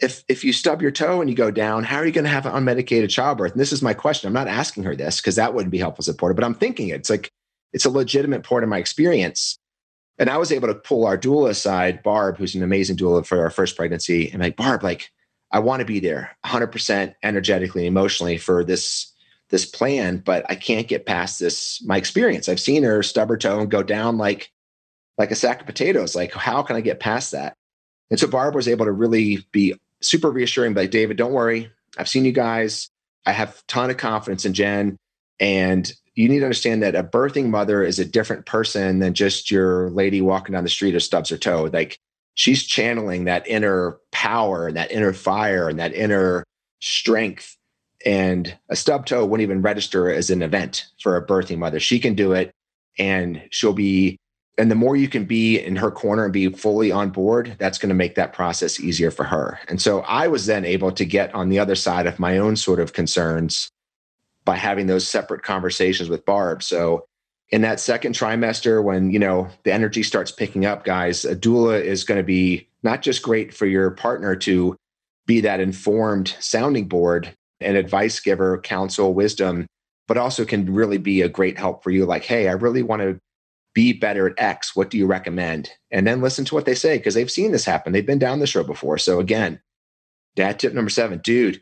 if 0.00 0.24
if 0.28 0.44
you 0.44 0.52
stub 0.52 0.80
your 0.80 0.90
toe 0.90 1.20
and 1.20 1.28
you 1.28 1.36
go 1.36 1.50
down, 1.50 1.84
how 1.84 1.96
are 1.96 2.06
you 2.06 2.12
going 2.12 2.24
to 2.24 2.30
have 2.30 2.46
an 2.46 2.52
unmedicated 2.52 3.10
childbirth? 3.10 3.52
And 3.52 3.60
this 3.60 3.72
is 3.72 3.82
my 3.82 3.92
question. 3.92 4.26
I'm 4.26 4.34
not 4.34 4.48
asking 4.48 4.84
her 4.84 4.96
this 4.96 5.20
because 5.20 5.36
that 5.36 5.52
wouldn't 5.54 5.72
be 5.72 5.78
helpful 5.78 6.02
supportive, 6.02 6.36
but 6.36 6.44
I'm 6.44 6.54
thinking 6.54 6.88
it. 6.88 6.96
it's 6.96 7.10
like 7.10 7.30
it's 7.72 7.84
a 7.84 7.90
legitimate 7.90 8.42
part 8.42 8.62
of 8.62 8.68
my 8.68 8.78
experience. 8.78 9.58
And 10.18 10.28
I 10.28 10.36
was 10.36 10.52
able 10.52 10.68
to 10.68 10.74
pull 10.74 11.06
our 11.06 11.16
doula 11.16 11.50
aside, 11.50 12.02
Barb, 12.02 12.36
who's 12.36 12.54
an 12.54 12.62
amazing 12.62 12.96
doula 12.96 13.24
for 13.24 13.40
our 13.40 13.50
first 13.50 13.76
pregnancy, 13.76 14.30
and 14.30 14.42
like 14.42 14.56
Barb, 14.56 14.82
like 14.82 15.10
I 15.52 15.58
want 15.58 15.80
to 15.80 15.86
be 15.86 16.00
there 16.00 16.36
100% 16.44 17.14
energetically, 17.22 17.86
and 17.86 17.88
emotionally 17.88 18.38
for 18.38 18.64
this 18.64 19.12
this 19.48 19.66
plan, 19.66 20.18
but 20.18 20.46
I 20.48 20.54
can't 20.54 20.86
get 20.86 21.06
past 21.06 21.40
this 21.40 21.82
my 21.84 21.96
experience. 21.96 22.48
I've 22.48 22.60
seen 22.60 22.84
her 22.84 23.02
stub 23.02 23.28
her 23.28 23.36
toe 23.36 23.58
and 23.58 23.70
go 23.70 23.82
down 23.82 24.16
like 24.16 24.52
like 25.18 25.32
a 25.32 25.34
sack 25.34 25.60
of 25.60 25.66
potatoes. 25.66 26.14
Like 26.14 26.32
how 26.32 26.62
can 26.62 26.76
I 26.76 26.80
get 26.80 27.00
past 27.00 27.32
that? 27.32 27.56
And 28.10 28.18
so 28.18 28.26
Barb 28.26 28.54
was 28.54 28.68
able 28.68 28.86
to 28.86 28.92
really 28.92 29.46
be 29.52 29.74
super 30.00 30.30
reassuring, 30.30 30.74
like, 30.74 30.90
David, 30.90 31.16
don't 31.16 31.32
worry. 31.32 31.70
I've 31.96 32.08
seen 32.08 32.24
you 32.24 32.32
guys. 32.32 32.90
I 33.24 33.32
have 33.32 33.64
ton 33.66 33.90
of 33.90 33.96
confidence 33.96 34.44
in 34.44 34.54
Jen. 34.54 34.96
And 35.38 35.90
you 36.14 36.28
need 36.28 36.40
to 36.40 36.44
understand 36.44 36.82
that 36.82 36.96
a 36.96 37.04
birthing 37.04 37.48
mother 37.48 37.82
is 37.82 37.98
a 37.98 38.04
different 38.04 38.46
person 38.46 38.98
than 38.98 39.14
just 39.14 39.50
your 39.50 39.90
lady 39.90 40.20
walking 40.20 40.52
down 40.52 40.64
the 40.64 40.70
street 40.70 40.92
who 40.92 41.00
stubs 41.00 41.30
her 41.30 41.38
toe. 41.38 41.70
Like 41.72 41.98
she's 42.40 42.64
channeling 42.64 43.24
that 43.24 43.46
inner 43.46 43.98
power 44.12 44.66
and 44.66 44.76
that 44.78 44.90
inner 44.90 45.12
fire 45.12 45.68
and 45.68 45.78
that 45.78 45.92
inner 45.92 46.42
strength. 46.80 47.54
And 48.06 48.56
a 48.70 48.76
stub 48.76 49.04
toe 49.04 49.26
wouldn't 49.26 49.42
even 49.44 49.60
register 49.60 50.10
as 50.10 50.30
an 50.30 50.40
event 50.40 50.86
for 51.02 51.16
a 51.16 51.26
birthing 51.26 51.58
mother. 51.58 51.78
She 51.78 51.98
can 51.98 52.14
do 52.14 52.32
it 52.32 52.50
and 52.98 53.42
she'll 53.50 53.74
be 53.74 54.16
and 54.56 54.70
the 54.70 54.74
more 54.74 54.96
you 54.96 55.08
can 55.08 55.24
be 55.24 55.58
in 55.58 55.76
her 55.76 55.90
corner 55.90 56.24
and 56.24 56.32
be 56.32 56.48
fully 56.48 56.90
on 56.90 57.10
board 57.10 57.56
that's 57.58 57.78
going 57.78 57.88
to 57.90 57.94
make 57.94 58.14
that 58.14 58.32
process 58.32 58.80
easier 58.80 59.10
for 59.10 59.24
her 59.24 59.60
and 59.68 59.80
so 59.80 60.00
i 60.00 60.26
was 60.26 60.46
then 60.46 60.64
able 60.64 60.90
to 60.90 61.04
get 61.04 61.32
on 61.34 61.50
the 61.50 61.58
other 61.58 61.76
side 61.76 62.06
of 62.06 62.18
my 62.18 62.36
own 62.36 62.56
sort 62.56 62.80
of 62.80 62.92
concerns 62.92 63.70
by 64.44 64.56
having 64.56 64.86
those 64.86 65.06
separate 65.06 65.42
conversations 65.42 66.10
with 66.10 66.26
barb 66.26 66.64
so 66.64 67.06
in 67.50 67.62
that 67.62 67.80
second 67.80 68.14
trimester 68.14 68.82
when 68.82 69.10
you 69.10 69.18
know 69.18 69.48
the 69.64 69.72
energy 69.72 70.02
starts 70.02 70.30
picking 70.30 70.64
up 70.64 70.84
guys 70.84 71.24
a 71.24 71.36
doula 71.36 71.80
is 71.82 72.04
going 72.04 72.18
to 72.18 72.24
be 72.24 72.66
not 72.82 73.02
just 73.02 73.22
great 73.22 73.52
for 73.52 73.66
your 73.66 73.90
partner 73.90 74.36
to 74.36 74.76
be 75.26 75.40
that 75.40 75.60
informed 75.60 76.34
sounding 76.40 76.88
board 76.88 77.34
and 77.60 77.76
advice 77.76 78.20
giver 78.20 78.58
counsel 78.60 79.14
wisdom 79.14 79.66
but 80.08 80.16
also 80.16 80.44
can 80.44 80.72
really 80.72 80.98
be 80.98 81.22
a 81.22 81.28
great 81.28 81.58
help 81.58 81.82
for 81.82 81.90
you 81.90 82.04
like 82.04 82.24
hey 82.24 82.48
i 82.48 82.52
really 82.52 82.82
want 82.82 83.02
to 83.02 83.18
be 83.74 83.92
better 83.92 84.28
at 84.28 84.38
X. 84.38 84.74
What 84.74 84.90
do 84.90 84.98
you 84.98 85.06
recommend? 85.06 85.70
And 85.90 86.06
then 86.06 86.20
listen 86.20 86.44
to 86.46 86.54
what 86.54 86.64
they 86.64 86.74
say 86.74 86.98
because 86.98 87.14
they've 87.14 87.30
seen 87.30 87.52
this 87.52 87.64
happen. 87.64 87.92
They've 87.92 88.04
been 88.04 88.18
down 88.18 88.40
this 88.40 88.54
road 88.54 88.66
before. 88.66 88.98
So 88.98 89.20
again, 89.20 89.60
dad 90.36 90.58
tip 90.58 90.74
number 90.74 90.90
seven, 90.90 91.20
dude, 91.20 91.60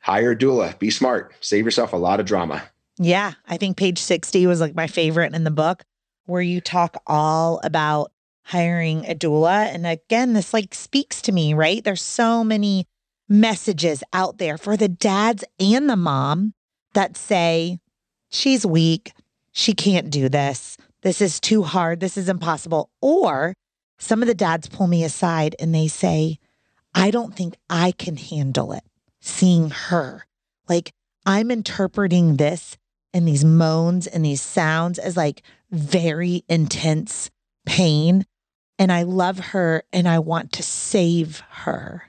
hire 0.00 0.32
a 0.32 0.36
doula. 0.36 0.78
Be 0.78 0.90
smart. 0.90 1.34
Save 1.40 1.64
yourself 1.64 1.92
a 1.92 1.96
lot 1.96 2.20
of 2.20 2.26
drama. 2.26 2.62
Yeah, 2.98 3.34
I 3.46 3.56
think 3.56 3.76
page 3.76 3.98
60 3.98 4.46
was 4.46 4.60
like 4.60 4.74
my 4.74 4.86
favorite 4.86 5.34
in 5.34 5.44
the 5.44 5.50
book 5.50 5.84
where 6.26 6.42
you 6.42 6.60
talk 6.60 7.00
all 7.06 7.60
about 7.62 8.12
hiring 8.42 9.06
a 9.06 9.14
doula. 9.14 9.72
And 9.72 9.86
again, 9.86 10.32
this 10.32 10.52
like 10.52 10.74
speaks 10.74 11.22
to 11.22 11.32
me, 11.32 11.54
right? 11.54 11.82
There's 11.82 12.02
so 12.02 12.42
many 12.42 12.86
messages 13.28 14.02
out 14.12 14.38
there 14.38 14.58
for 14.58 14.76
the 14.76 14.88
dads 14.88 15.44
and 15.60 15.88
the 15.88 15.96
mom 15.96 16.54
that 16.94 17.16
say, 17.16 17.78
she's 18.30 18.66
weak. 18.66 19.12
She 19.52 19.74
can't 19.74 20.10
do 20.10 20.28
this 20.28 20.76
this 21.02 21.20
is 21.20 21.40
too 21.40 21.62
hard. 21.62 22.00
This 22.00 22.16
is 22.16 22.28
impossible. 22.28 22.90
Or 23.00 23.54
some 23.98 24.22
of 24.22 24.28
the 24.28 24.34
dads 24.34 24.68
pull 24.68 24.86
me 24.86 25.04
aside 25.04 25.54
and 25.58 25.74
they 25.74 25.88
say, 25.88 26.38
I 26.94 27.10
don't 27.10 27.34
think 27.34 27.56
I 27.70 27.92
can 27.92 28.16
handle 28.16 28.72
it 28.72 28.84
seeing 29.20 29.70
her. 29.70 30.26
Like 30.68 30.92
I'm 31.24 31.50
interpreting 31.50 32.36
this 32.36 32.76
and 33.12 33.26
these 33.26 33.44
moans 33.44 34.06
and 34.06 34.24
these 34.24 34.42
sounds 34.42 34.98
as 34.98 35.16
like 35.16 35.42
very 35.70 36.44
intense 36.48 37.30
pain. 37.66 38.24
And 38.78 38.92
I 38.92 39.02
love 39.02 39.38
her 39.38 39.82
and 39.92 40.08
I 40.08 40.18
want 40.18 40.52
to 40.52 40.62
save 40.62 41.42
her. 41.50 42.04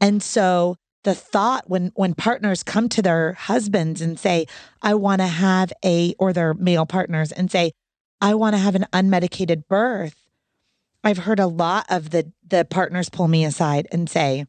And 0.00 0.22
so 0.22 0.76
the 1.04 1.14
thought 1.14 1.68
when 1.68 1.92
when 1.94 2.14
partners 2.14 2.62
come 2.62 2.88
to 2.90 3.02
their 3.02 3.32
husbands 3.34 4.00
and 4.00 4.18
say, 4.18 4.46
I 4.82 4.94
want 4.94 5.20
to 5.20 5.26
have 5.26 5.72
a, 5.84 6.14
or 6.18 6.32
their 6.32 6.54
male 6.54 6.86
partners 6.86 7.32
and 7.32 7.50
say, 7.50 7.72
I 8.20 8.34
want 8.34 8.54
to 8.54 8.58
have 8.58 8.74
an 8.74 8.86
unmedicated 8.92 9.66
birth, 9.66 10.14
I've 11.02 11.18
heard 11.18 11.40
a 11.40 11.46
lot 11.46 11.86
of 11.88 12.10
the 12.10 12.32
the 12.46 12.64
partners 12.64 13.08
pull 13.08 13.28
me 13.28 13.44
aside 13.44 13.88
and 13.90 14.10
say, 14.10 14.46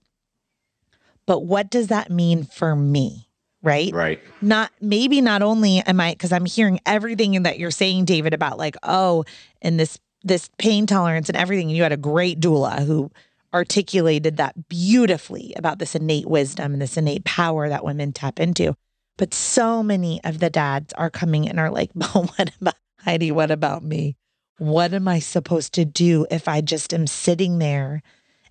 "But 1.25 1.45
what 1.45 1.69
does 1.69 1.87
that 1.87 2.11
mean 2.11 2.43
for 2.43 2.75
me?" 2.75 3.29
Right? 3.63 3.93
Right. 3.93 4.19
Not 4.41 4.71
maybe 4.81 5.21
not 5.21 5.41
only 5.41 5.79
am 5.79 5.99
I 5.99 6.15
cuz 6.15 6.31
I'm 6.31 6.45
hearing 6.45 6.79
everything 6.85 7.43
that 7.43 7.59
you're 7.59 7.71
saying 7.71 8.05
David 8.05 8.33
about 8.33 8.57
like, 8.57 8.75
"Oh, 8.83 9.23
and 9.61 9.79
this 9.79 9.99
this 10.23 10.49
pain 10.57 10.85
tolerance 10.85 11.29
and 11.29 11.37
everything." 11.37 11.67
And 11.67 11.77
you 11.77 11.83
had 11.83 11.91
a 11.91 11.97
great 11.97 12.39
doula 12.39 12.85
who 12.85 13.11
articulated 13.53 14.37
that 14.37 14.69
beautifully 14.69 15.53
about 15.57 15.79
this 15.79 15.95
innate 15.95 16.27
wisdom 16.27 16.73
and 16.73 16.81
this 16.81 16.97
innate 16.97 17.25
power 17.25 17.69
that 17.69 17.83
women 17.83 18.13
tap 18.13 18.39
into. 18.39 18.75
But 19.17 19.33
so 19.33 19.83
many 19.83 20.21
of 20.23 20.39
the 20.39 20.49
dads 20.49 20.93
are 20.93 21.09
coming 21.09 21.47
and 21.47 21.59
are 21.59 21.69
like, 21.69 21.91
but 21.95 22.07
what 22.13 22.51
about 22.59 22.75
Heidi, 22.99 23.31
what 23.31 23.51
about 23.51 23.83
me? 23.83 24.15
What 24.57 24.93
am 24.93 25.07
I 25.07 25.19
supposed 25.19 25.73
to 25.73 25.85
do 25.85 26.25
if 26.29 26.47
I 26.47 26.61
just 26.61 26.93
am 26.93 27.07
sitting 27.07 27.59
there 27.59 28.03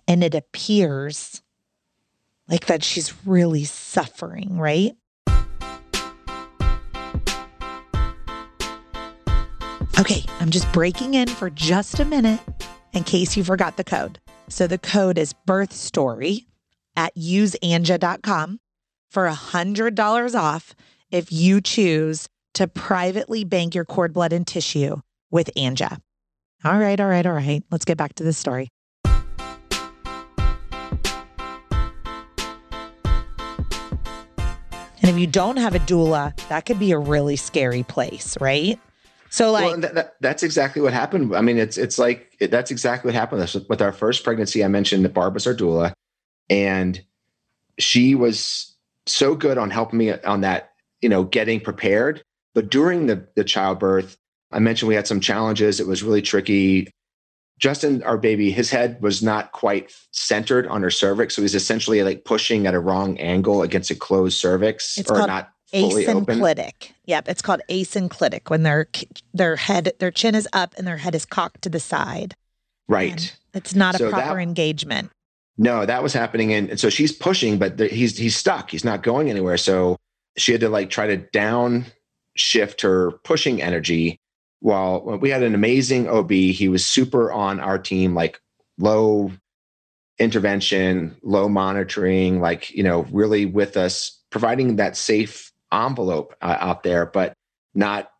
and 0.07 0.23
it 0.23 0.35
appears 0.35 1.41
like 2.49 2.65
that 2.65 2.83
she's 2.83 3.13
really 3.25 3.63
suffering, 3.63 4.57
right? 4.57 4.91
Okay, 10.01 10.25
I'm 10.39 10.49
just 10.49 10.71
breaking 10.71 11.13
in 11.13 11.27
for 11.27 11.51
just 11.51 11.99
a 11.99 12.05
minute 12.05 12.39
in 12.91 13.03
case 13.03 13.37
you 13.37 13.43
forgot 13.43 13.77
the 13.77 13.83
code. 13.83 14.17
So 14.49 14.65
the 14.65 14.79
code 14.79 15.19
is 15.19 15.33
birth 15.45 15.71
story 15.73 16.47
at 16.95 17.15
useanja.com 17.15 18.59
for 19.11 19.29
$100 19.29 20.35
off 20.35 20.73
if 21.11 21.31
you 21.31 21.61
choose 21.61 22.27
to 22.55 22.67
privately 22.67 23.43
bank 23.43 23.75
your 23.75 23.85
cord 23.85 24.11
blood 24.11 24.33
and 24.33 24.47
tissue 24.47 24.95
with 25.29 25.51
Anja. 25.55 25.99
All 26.65 26.79
right, 26.79 26.99
all 26.99 27.07
right, 27.07 27.27
all 27.27 27.33
right. 27.33 27.63
Let's 27.69 27.85
get 27.85 27.97
back 27.99 28.15
to 28.15 28.23
the 28.23 28.33
story. 28.33 28.69
And 35.03 35.11
if 35.11 35.19
you 35.19 35.27
don't 35.27 35.57
have 35.57 35.75
a 35.75 35.79
doula, 35.79 36.35
that 36.49 36.65
could 36.65 36.79
be 36.79 36.91
a 36.91 36.97
really 36.97 37.35
scary 37.35 37.83
place, 37.83 38.35
right? 38.41 38.79
So, 39.31 39.51
like, 39.51 39.65
well, 39.65 39.79
that, 39.79 39.95
that, 39.95 40.15
that's 40.19 40.43
exactly 40.43 40.81
what 40.81 40.93
happened. 40.93 41.35
I 41.35 41.41
mean, 41.41 41.57
it's 41.57 41.77
it's 41.77 41.97
like 41.97 42.35
it, 42.39 42.51
that's 42.51 42.69
exactly 42.69 43.09
what 43.09 43.15
happened 43.15 43.41
with, 43.41 43.67
with 43.69 43.81
our 43.81 43.91
first 43.91 44.23
pregnancy. 44.23 44.63
I 44.63 44.67
mentioned 44.67 45.03
that 45.05 45.13
Barb 45.13 45.33
was 45.33 45.47
our 45.47 45.55
doula, 45.55 45.93
and 46.49 47.01
she 47.79 48.13
was 48.13 48.75
so 49.07 49.33
good 49.33 49.57
on 49.57 49.69
helping 49.69 49.97
me 49.97 50.11
on 50.11 50.41
that, 50.41 50.73
you 51.01 51.09
know, 51.09 51.23
getting 51.23 51.59
prepared 51.59 52.23
but 52.53 52.69
during 52.69 53.07
the, 53.07 53.27
the 53.35 53.43
childbirth, 53.43 54.17
I 54.51 54.59
mentioned 54.59 54.89
we 54.89 54.95
had 54.95 55.07
some 55.07 55.21
challenges. 55.21 55.79
It 55.79 55.87
was 55.87 56.03
really 56.03 56.21
tricky. 56.21 56.91
Justin, 57.57 58.03
our 58.03 58.17
baby, 58.17 58.51
his 58.51 58.69
head 58.69 59.01
was 59.01 59.21
not 59.21 59.51
quite 59.51 59.93
centered 60.11 60.67
on 60.67 60.81
her 60.81 60.91
cervix. 60.91 61.35
So 61.35 61.41
he's 61.41 61.55
essentially 61.55 62.03
like 62.03 62.25
pushing 62.25 62.67
at 62.67 62.73
a 62.73 62.79
wrong 62.79 63.17
angle 63.19 63.61
against 63.61 63.91
a 63.91 63.95
closed 63.95 64.37
cervix 64.37 64.97
it's 64.97 65.09
or 65.09 65.15
called 65.15 65.27
not 65.27 65.51
asynclitic. 65.73 66.91
Yep. 67.05 67.29
It's 67.29 67.41
called 67.41 67.61
asynclitic 67.69 68.49
when 68.49 68.63
their 68.63 68.87
their 69.33 69.55
head, 69.55 69.93
their 69.99 70.11
chin 70.11 70.35
is 70.35 70.47
up 70.53 70.73
and 70.77 70.85
their 70.87 70.97
head 70.97 71.15
is 71.15 71.25
cocked 71.25 71.61
to 71.63 71.69
the 71.69 71.79
side. 71.79 72.35
Right. 72.87 73.11
And 73.11 73.31
it's 73.53 73.75
not 73.75 73.95
a 73.95 73.99
So 73.99 74.09
proper 74.09 74.35
that- 74.35 74.41
engagement. 74.41 75.11
No, 75.57 75.85
that 75.85 76.01
was 76.01 76.13
happening. 76.13 76.53
And, 76.53 76.69
and 76.71 76.79
so 76.79 76.89
she's 76.89 77.11
pushing, 77.11 77.59
but 77.59 77.77
the, 77.77 77.87
he's, 77.87 78.17
he's 78.17 78.35
stuck. 78.35 78.71
He's 78.71 78.85
not 78.85 79.03
going 79.03 79.29
anywhere. 79.29 79.57
So 79.57 79.97
she 80.37 80.53
had 80.53 80.61
to 80.61 80.69
like 80.69 80.89
try 80.89 81.07
to 81.07 81.17
down 81.17 81.85
shift 82.35 82.81
her 82.81 83.11
pushing 83.23 83.61
energy 83.61 84.17
while 84.61 85.01
we 85.19 85.29
had 85.29 85.43
an 85.43 85.53
amazing 85.53 86.07
OB. 86.07 86.31
He 86.31 86.67
was 86.67 86.85
super 86.85 87.31
on 87.31 87.59
our 87.59 87.77
team, 87.77 88.15
like 88.15 88.39
low 88.79 89.31
intervention, 90.19 91.15
low 91.23 91.49
monitoring, 91.49 92.39
like, 92.39 92.71
you 92.71 92.83
know, 92.83 93.01
really 93.11 93.45
with 93.45 93.75
us, 93.75 94.19
providing 94.29 94.77
that 94.77 94.95
safe 94.95 95.50
envelope 95.71 96.35
uh, 96.41 96.57
out 96.59 96.83
there, 96.83 97.05
but 97.05 97.33
not 97.73 98.11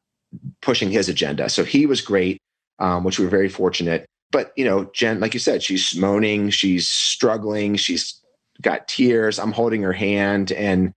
pushing 0.62 0.90
his 0.90 1.10
agenda. 1.10 1.50
So 1.50 1.64
he 1.64 1.86
was 1.86 2.02
great, 2.02 2.38
um, 2.80 3.04
which 3.04 3.20
we 3.20 3.26
were 3.26 3.32
very 3.32 3.50
fortunate. 3.50 4.06
But, 4.32 4.54
you 4.56 4.64
know, 4.64 4.86
Jen, 4.94 5.20
like 5.20 5.34
you 5.34 5.40
said, 5.40 5.62
she's 5.62 5.96
moaning, 5.96 6.50
she's 6.50 6.90
struggling, 6.90 7.76
she's 7.76 8.20
got 8.62 8.88
tears. 8.88 9.40
I'm 9.40 9.52
holding 9.52 9.82
her 9.82 9.94
hand. 9.94 10.52
And, 10.54 10.94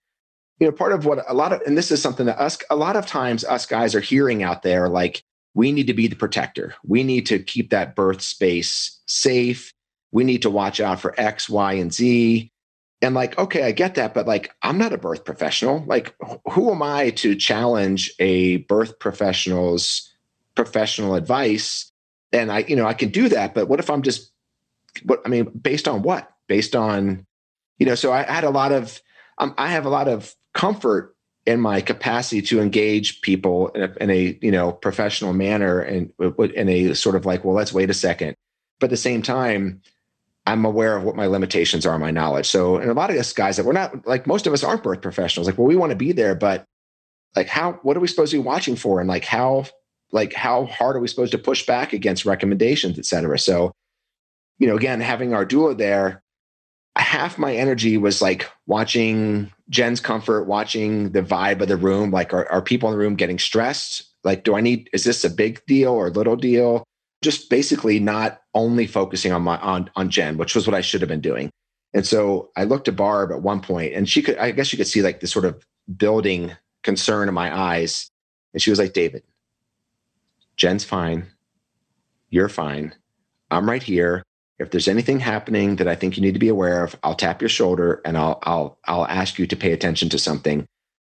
you 0.61 0.67
know, 0.67 0.73
part 0.73 0.93
of 0.93 1.05
what 1.05 1.25
a 1.29 1.35
lot 1.35 1.53
of, 1.53 1.61
and 1.63 1.77
this 1.77 1.91
is 1.91 2.01
something 2.01 2.27
that 2.27 2.39
us, 2.39 2.59
a 2.71 2.77
lot 2.77 2.95
of 2.95 3.07
times 3.07 3.45
us 3.45 3.67
guys 3.67 3.95
are 3.95 4.01
hearing 4.01 4.43
out 4.43 4.63
there, 4.63 4.89
like, 4.89 5.23
we 5.55 5.73
need 5.73 5.87
to 5.87 5.95
be 5.95 6.09
the 6.09 6.17
protector. 6.17 6.75
We 6.85 7.03
need 7.03 7.27
to 7.27 7.39
keep 7.39 7.71
that 7.71 7.95
birth 7.95 8.23
space 8.23 9.01
safe 9.07 9.73
we 10.15 10.23
need 10.23 10.43
to 10.43 10.51
watch 10.51 10.79
out 10.79 11.01
for 11.01 11.13
X, 11.21 11.51
Y, 11.51 11.73
and 11.73 11.93
Z. 11.93 12.49
And 13.05 13.15
like, 13.15 13.37
okay, 13.37 13.65
I 13.65 13.73
get 13.73 13.97
that, 13.97 14.15
but 14.15 14.27
like, 14.27 14.55
I'm 14.63 14.79
not 14.79 14.95
a 14.95 14.99
birth 14.99 15.27
professional. 15.27 15.85
Like, 15.87 16.15
who 16.51 16.71
am 16.71 16.83
I 16.83 17.11
to 17.11 17.35
challenge 17.35 18.11
a 18.19 18.59
birth 18.59 18.99
professional's 18.99 20.11
professional 20.55 21.15
advice? 21.15 21.93
And 22.33 22.51
I, 22.51 22.61
you 22.61 22.75
know, 22.75 22.87
I 22.87 22.95
can 22.95 23.11
do 23.11 23.29
that, 23.29 23.53
but 23.53 23.69
what 23.69 23.79
if 23.79 23.91
I'm 23.91 24.01
just, 24.01 24.33
what 25.03 25.21
I 25.27 25.29
mean, 25.29 25.45
based 25.51 25.87
on 25.87 26.01
what? 26.01 26.33
Based 26.49 26.75
on, 26.75 27.27
you 27.79 27.85
know, 27.85 27.95
so 27.95 28.11
I 28.11 28.23
had 28.23 28.45
a 28.45 28.51
lot 28.51 28.73
of, 28.73 28.99
um, 29.37 29.55
I 29.59 29.69
have 29.69 29.85
a 29.85 29.91
lot 29.91 30.09
of 30.09 30.35
comfort 30.55 31.15
in 31.45 31.61
my 31.61 31.83
capacity 31.83 32.41
to 32.41 32.63
engage 32.63 33.21
people 33.21 33.69
in 33.69 33.83
a, 33.83 33.95
in 34.01 34.11
a 34.11 34.39
you 34.41 34.51
know 34.51 34.73
professional 34.73 35.35
manner 35.35 35.81
and 35.81 36.11
in 36.55 36.69
a 36.71 36.95
sort 36.95 37.17
of 37.17 37.27
like, 37.27 37.45
well, 37.45 37.55
let's 37.55 37.73
wait 37.73 37.91
a 37.91 37.95
second. 37.95 38.35
But 38.81 38.87
at 38.87 38.91
the 38.91 38.97
same 38.97 39.21
time, 39.21 39.83
I'm 40.47 40.64
aware 40.64 40.97
of 40.97 41.05
what 41.05 41.16
my 41.16 41.26
limitations 41.26 41.86
are, 41.86 41.99
my 41.99 42.11
knowledge. 42.11 42.47
So, 42.47 42.76
and 42.76 42.90
a 42.90 42.95
lot 42.95 43.11
of 43.11 43.16
us 43.16 43.32
guys 43.32 43.57
that 43.57 43.64
we're 43.64 43.72
not 43.72 44.07
like 44.07 44.26
most 44.26 44.47
of 44.47 44.53
us 44.53 44.62
aren't 44.62 44.82
birth 44.82 45.01
professionals. 45.01 45.47
Like, 45.47 45.57
well, 45.57 45.66
we 45.66 45.76
want 45.76 45.90
to 45.90 45.97
be 45.97 46.12
there, 46.12 46.34
but 46.34 46.64
like, 47.34 47.49
how? 47.49 47.80
What 47.82 47.97
are 47.97 48.01
we 48.01 48.09
supposed 48.09 48.32
to 48.32 48.36
be 48.36 48.42
watching 48.42 48.76
for? 48.76 49.01
And 49.01 49.09
like, 49.09 49.24
how? 49.24 49.64
Like, 50.12 50.32
how 50.32 50.66
hard 50.66 50.95
are 50.95 51.01
we 51.01 51.09
supposed 51.09 51.32
to 51.32 51.38
push 51.38 51.66
back 51.66 51.92
against 51.92 52.24
recommendations, 52.24 52.99
et 52.99 53.07
cetera? 53.07 53.36
So, 53.36 53.72
you 54.59 54.68
know, 54.68 54.76
again, 54.76 55.01
having 55.01 55.34
our 55.34 55.45
doula 55.45 55.76
there, 55.76 56.22
half 56.97 57.36
my 57.36 57.57
energy 57.57 57.97
was 57.97 58.22
like 58.22 58.49
watching 58.66 59.51
Jen's 59.70 59.99
comfort, 59.99 60.45
watching 60.45 61.11
the 61.11 61.22
vibe 61.22 61.62
of 61.62 61.68
the 61.68 61.76
room. 61.76 62.12
Like, 62.12 62.32
are, 62.32 62.49
are 62.53 62.62
people 62.62 62.88
in 62.90 62.92
the 62.92 62.99
room 62.99 63.16
getting 63.16 63.40
stressed? 63.40 64.05
Like, 64.22 64.45
do 64.45 64.55
I 64.55 64.61
need? 64.61 64.88
Is 64.92 65.03
this 65.03 65.24
a 65.24 65.30
big 65.30 65.64
deal 65.66 65.90
or 65.92 66.11
little 66.11 66.36
deal? 66.36 66.84
Just 67.25 67.49
basically 67.51 67.99
not 67.99 68.43
only 68.55 68.87
focusing 68.87 69.33
on 69.33 69.43
my 69.43 69.57
on 69.59 69.91
on 69.97 70.11
Jen, 70.11 70.37
which 70.37 70.55
was 70.55 70.66
what 70.66 70.75
I 70.75 70.83
should 70.83 71.01
have 71.01 71.09
been 71.09 71.20
doing. 71.20 71.51
And 71.95 72.07
so 72.07 72.51
I 72.57 72.64
looked 72.64 72.89
at 72.89 72.97
Barb 72.97 73.33
at 73.33 73.43
one 73.43 73.61
point, 73.61 73.95
and 73.95 74.09
she 74.09 74.20
could, 74.20 74.37
I 74.37 74.51
guess 74.51 74.72
you 74.72 74.77
could 74.77 74.87
see 74.87 75.01
like 75.01 75.20
the 75.20 75.27
sort 75.27 75.45
of 75.45 75.64
building 75.97 76.53
concern 76.83 77.29
in 77.29 77.35
my 77.35 77.57
eyes. 77.57 78.11
And 78.53 78.61
she 78.61 78.70
was 78.70 78.79
like, 78.79 78.93
David, 78.93 79.22
Jen's 80.57 80.85
fine. 80.85 81.27
You're 82.31 82.49
fine. 82.49 82.95
I'm 83.51 83.68
right 83.68 83.83
here. 83.83 84.22
If 84.59 84.70
there's 84.70 84.89
anything 84.89 85.20
happening 85.20 85.77
that 85.77 85.89
I 85.89 85.95
think 85.95 86.16
you 86.16 86.22
need 86.22 86.35
to 86.35 86.39
be 86.39 86.49
aware 86.49 86.85
of, 86.85 86.97
I'll 87.03 87.14
tap 87.14 87.41
your 87.41 87.49
shoulder 87.49 88.01
and 88.05 88.18
I'll 88.18 88.39
I'll 88.43 88.79
I'll 88.85 89.07
ask 89.07 89.39
you 89.39 89.47
to 89.47 89.57
pay 89.57 89.72
attention 89.72 90.09
to 90.11 90.18
something. 90.18 90.66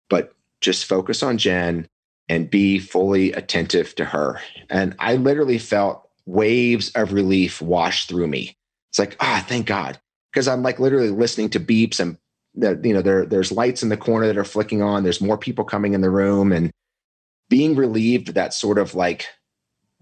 But 0.10 0.34
just 0.60 0.86
focus 0.86 1.22
on 1.24 1.38
Jen 1.38 1.88
and 2.30 2.50
be 2.50 2.80
fully 2.80 3.34
attentive 3.34 3.96
to 3.96 4.06
her. 4.06 4.40
And 4.70 4.96
I 5.00 5.16
literally 5.16 5.58
felt 5.58 6.08
waves 6.26 6.92
of 6.92 7.12
relief 7.12 7.62
wash 7.62 8.06
through 8.06 8.28
me. 8.28 8.56
It's 8.92 9.00
like, 9.00 9.18
ah, 9.20 9.42
oh, 9.42 9.46
thank 9.48 9.66
God. 9.66 10.00
Because 10.32 10.48
I'm 10.48 10.62
like 10.62 10.80
literally 10.80 11.10
listening 11.10 11.50
to 11.50 11.60
beeps 11.60 12.00
and 12.00 12.18
that, 12.56 12.86
you 12.86 12.94
know, 12.94 13.02
there, 13.02 13.26
there's 13.26 13.52
lights 13.52 13.82
in 13.82 13.90
the 13.90 13.98
corner 13.98 14.28
that 14.28 14.38
are 14.38 14.44
flicking 14.44 14.82
on. 14.82 15.04
There's 15.04 15.22
more 15.22 15.38
people 15.38 15.66
coming 15.66 15.94
in 15.94 16.02
the 16.02 16.10
room 16.10 16.52
and 16.52 16.72
being 17.50 17.76
relieved 17.76 18.36
that 18.36 18.54
sort 18.54 18.78
of 18.78 18.94
like 18.94 19.26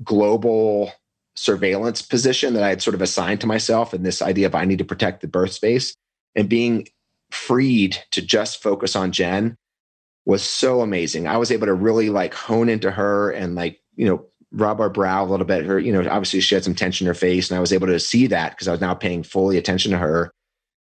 global 0.04 0.92
surveillance 1.36 2.02
position 2.02 2.54
that 2.56 2.64
I 2.64 2.70
had 2.70 2.82
sort 2.82 2.96
of 2.96 3.02
assigned 3.02 3.42
to 3.42 3.48
myself 3.48 3.94
and 3.94 4.06
this 4.06 4.22
idea 4.22 4.48
of 4.48 4.56
I 4.56 4.66
need 4.66 4.80
to 4.80 4.86
protect 4.86 5.22
the 5.22 5.28
birth 5.28 5.54
space 5.54 5.94
and 6.36 6.50
being 6.50 6.88
freed 7.32 7.98
to 8.12 8.22
just 8.22 8.62
focus 8.62 8.96
on 8.96 9.12
Jen 9.12 9.56
was 10.28 10.44
so 10.44 10.82
amazing. 10.82 11.26
I 11.26 11.38
was 11.38 11.52
able 11.52 11.68
to 11.68 11.74
really 11.74 12.10
like 12.10 12.34
hone 12.34 12.68
into 12.68 12.92
her 12.92 13.32
and 13.32 13.56
like, 13.56 13.80
you 13.96 14.06
know, 14.06 14.26
rub 14.52 14.82
our 14.82 14.90
brow 14.90 15.24
a 15.24 15.26
little 15.26 15.46
bit. 15.46 15.66
Her, 15.66 15.80
you 15.80 15.94
know, 15.94 16.02
obviously 16.02 16.42
she 16.42 16.54
had 16.54 16.66
some 16.66 16.76
tension 16.76 17.06
in 17.06 17.08
her 17.08 17.14
face, 17.14 17.50
and 17.50 17.58
I 17.58 17.62
was 17.62 17.72
able 17.72 17.88
to 17.88 18.00
see 18.00 18.28
that 18.28 18.52
because 18.52 18.68
I 18.68 18.72
was 18.72 18.82
now 18.82 18.94
paying 18.94 19.24
fully 19.24 19.58
attention 19.58 19.92
to 19.92 19.98
her 19.98 20.30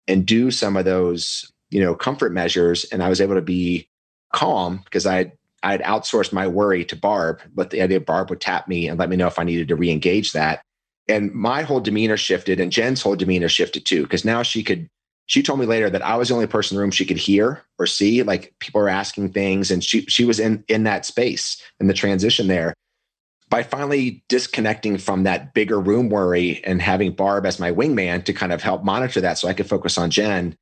and 0.08 0.26
do 0.26 0.52
some 0.52 0.78
of 0.78 0.86
those, 0.86 1.52
you 1.70 1.82
know, 1.82 1.96
comfort 1.96 2.32
measures. 2.32 2.86
And 2.86 3.04
I 3.04 3.10
was 3.10 3.20
able 3.20 3.36
to 3.36 3.42
be 3.42 3.90
calm 4.34 4.82
because 4.86 5.06
I 5.06 5.16
had 5.16 5.32
I 5.64 5.72
had 5.72 5.82
outsourced 5.82 6.32
my 6.32 6.48
worry 6.48 6.86
to 6.86 6.96
Barb, 6.96 7.42
but 7.54 7.72
the 7.72 7.82
idea 7.82 8.00
Barb 8.00 8.30
would 8.30 8.40
tap 8.40 8.70
me 8.70 8.88
and 8.88 8.98
let 8.98 9.10
me 9.10 9.18
know 9.18 9.28
if 9.28 9.40
I 9.40 9.44
needed 9.44 9.68
to 9.68 9.76
re-engage 9.76 10.32
that. 10.32 10.62
And 11.10 11.34
my 11.34 11.64
whole 11.64 11.82
demeanor 11.82 12.18
shifted 12.18 12.60
and 12.60 12.72
Jen's 12.72 13.02
whole 13.02 13.16
demeanor 13.16 13.50
shifted 13.50 13.86
too, 13.86 14.04
because 14.04 14.24
now 14.24 14.44
she 14.44 14.64
could 14.64 14.88
she 15.28 15.42
told 15.42 15.60
me 15.60 15.66
later 15.66 15.90
that 15.90 16.06
I 16.06 16.16
was 16.18 16.30
the 16.30 16.36
only 16.36 16.48
person 16.48 16.76
in 16.76 16.78
the 16.78 16.82
room 16.82 16.92
she 16.92 17.06
could 17.06 17.18
hear 17.18 17.64
or 17.80 17.88
see. 17.88 18.24
Like 18.24 18.54
people 18.60 18.82
were 18.82 18.90
asking 18.90 19.30
things, 19.32 19.72
and 19.72 19.84
she 19.84 20.02
she 20.02 20.26
was 20.26 20.40
in 20.40 20.64
in 20.68 20.84
that 20.84 21.06
space 21.06 21.62
in 21.80 21.88
the 21.88 21.94
transition 21.94 22.48
there. 22.48 22.74
By 23.50 23.64
finally 23.64 24.24
disconnecting 24.28 24.98
from 24.98 25.24
that 25.24 25.54
bigger 25.54 25.80
room 25.80 26.10
worry 26.10 26.64
and 26.64 26.82
having 26.82 27.12
Barb 27.12 27.46
as 27.46 27.60
my 27.60 27.72
wingman 27.72 28.26
to 28.26 28.34
kind 28.34 28.52
of 28.52 28.64
help 28.64 28.84
monitor 28.84 29.22
that, 29.22 29.38
so 29.38 29.48
I 29.48 29.54
could 29.54 29.70
focus 29.70 29.98
on 29.98 30.10
Jen, 30.10 30.58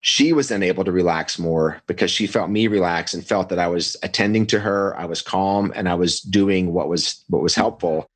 she 0.00 0.32
was 0.32 0.48
then 0.48 0.62
able 0.62 0.84
to 0.84 0.92
relax 0.92 1.38
more 1.38 1.80
because 1.86 2.10
she 2.10 2.26
felt 2.26 2.50
me 2.50 2.66
relax 2.66 3.14
and 3.14 3.26
felt 3.26 3.48
that 3.48 3.58
I 3.58 3.68
was 3.68 3.96
attending 4.02 4.46
to 4.48 4.60
her, 4.60 4.96
I 4.98 5.04
was 5.04 5.22
calm, 5.22 5.72
and 5.74 5.88
I 5.88 5.94
was 5.94 6.20
doing 6.20 6.72
what 6.72 6.88
was 6.88 7.24
what 7.28 7.42
was 7.42 7.54
helpful. 7.54 8.06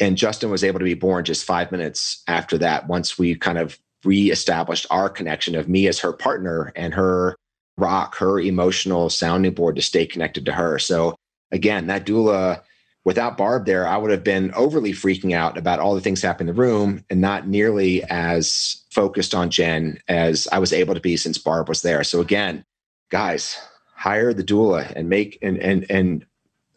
And 0.00 0.16
Justin 0.16 0.50
was 0.50 0.64
able 0.64 0.80
to 0.80 0.84
be 0.84 0.94
born 0.94 1.24
just 1.24 1.44
five 1.44 1.70
minutes 1.70 2.22
after 2.26 2.58
that. 2.58 2.88
Once 2.88 3.18
we 3.18 3.34
kind 3.36 3.58
of 3.58 3.78
reestablished 4.04 4.86
our 4.90 5.08
connection 5.08 5.54
of 5.54 5.68
me 5.68 5.86
as 5.86 5.98
her 6.00 6.12
partner 6.12 6.72
and 6.76 6.94
her 6.94 7.36
rock, 7.76 8.16
her 8.16 8.38
emotional 8.38 9.10
sounding 9.10 9.52
board 9.52 9.76
to 9.76 9.82
stay 9.82 10.06
connected 10.06 10.44
to 10.46 10.52
her. 10.52 10.78
So 10.78 11.16
again, 11.50 11.86
that 11.88 12.06
doula, 12.06 12.62
without 13.04 13.36
Barb 13.36 13.66
there, 13.66 13.86
I 13.86 13.96
would 13.96 14.10
have 14.10 14.24
been 14.24 14.52
overly 14.54 14.92
freaking 14.92 15.32
out 15.32 15.58
about 15.58 15.80
all 15.80 15.94
the 15.94 16.00
things 16.00 16.22
happening 16.22 16.50
in 16.50 16.54
the 16.54 16.60
room 16.60 17.04
and 17.10 17.20
not 17.20 17.48
nearly 17.48 18.04
as 18.04 18.84
focused 18.90 19.34
on 19.34 19.50
Jen 19.50 19.98
as 20.08 20.46
I 20.52 20.58
was 20.58 20.72
able 20.72 20.94
to 20.94 21.00
be 21.00 21.16
since 21.16 21.38
Barb 21.38 21.68
was 21.68 21.82
there. 21.82 22.04
So 22.04 22.20
again, 22.20 22.64
guys, 23.10 23.58
hire 23.94 24.32
the 24.32 24.44
doula 24.44 24.92
and 24.94 25.08
make 25.08 25.38
and 25.42 25.58
and 25.58 25.90
and 25.90 26.26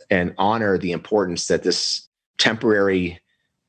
and 0.09 0.33
honor 0.37 0.77
the 0.77 0.93
importance 0.93 1.47
that 1.47 1.63
this 1.63 2.07
temporary 2.37 3.19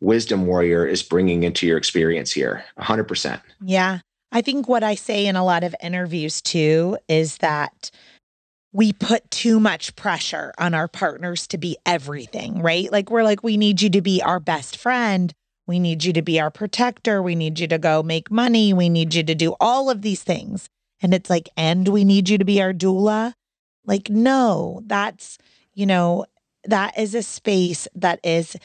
wisdom 0.01 0.47
warrior 0.47 0.87
is 0.87 1.03
bringing 1.03 1.43
into 1.43 1.67
your 1.67 1.77
experience 1.77 2.33
here 2.33 2.65
100% 2.79 3.41
yeah. 3.63 4.01
I 4.31 4.43
think 4.43 4.69
what 4.69 4.85
i 4.85 4.95
say 4.95 5.27
in 5.27 5.37
a 5.37 5.45
lot 5.45 5.65
of 5.65 5.75
interviews 5.83 6.43
too 6.43 6.99
is 7.09 7.39
that 7.39 7.91
we 8.73 8.93
put 8.93 9.31
too 9.31 9.59
much 9.59 9.97
pressure 9.97 10.53
on 10.59 10.75
our 10.75 10.89
partners 10.89 11.47
to 11.49 11.59
be 11.59 11.77
everything 11.87 12.63
right? 12.63 12.91
Like 12.93 13.11
we're 13.11 13.25
like 13.25 13.43
we 13.43 13.57
need 13.57 13.81
you 13.81 13.91
to 13.91 14.01
be 14.01 14.23
our 14.23 14.41
best 14.41 14.77
friend. 14.77 15.33
We 15.67 15.79
need 15.79 16.05
you 16.05 16.13
to 16.15 16.23
be 16.23 16.41
our 16.41 16.51
protector. 16.51 17.23
We 17.23 17.35
need 17.35 17.59
you 17.59 17.67
to 17.69 17.79
go 17.79 18.03
make 18.03 18.31
money. 18.31 18.73
We 18.73 18.89
need 18.89 19.15
you 19.15 19.23
to 19.23 19.35
do 19.35 19.55
all 19.61 19.91
of 19.91 20.03
these 20.03 20.23
things. 20.23 20.69
And 21.01 21.15
it's 21.15 21.31
like 21.31 21.49
and 21.57 21.89
we 21.89 22.05
need 22.05 22.29
you 22.29 22.39
to 22.39 22.45
be 22.45 22.61
our 22.61 22.73
doula? 22.73 23.35
Like 23.85 24.11
no 24.11 24.83
that's 24.87 25.39
you 25.75 25.87
know 25.87 26.27
that 26.65 26.99
is 26.99 27.15
a 27.15 27.23
space 27.23 27.89
that 27.95 28.21
is 28.23 28.57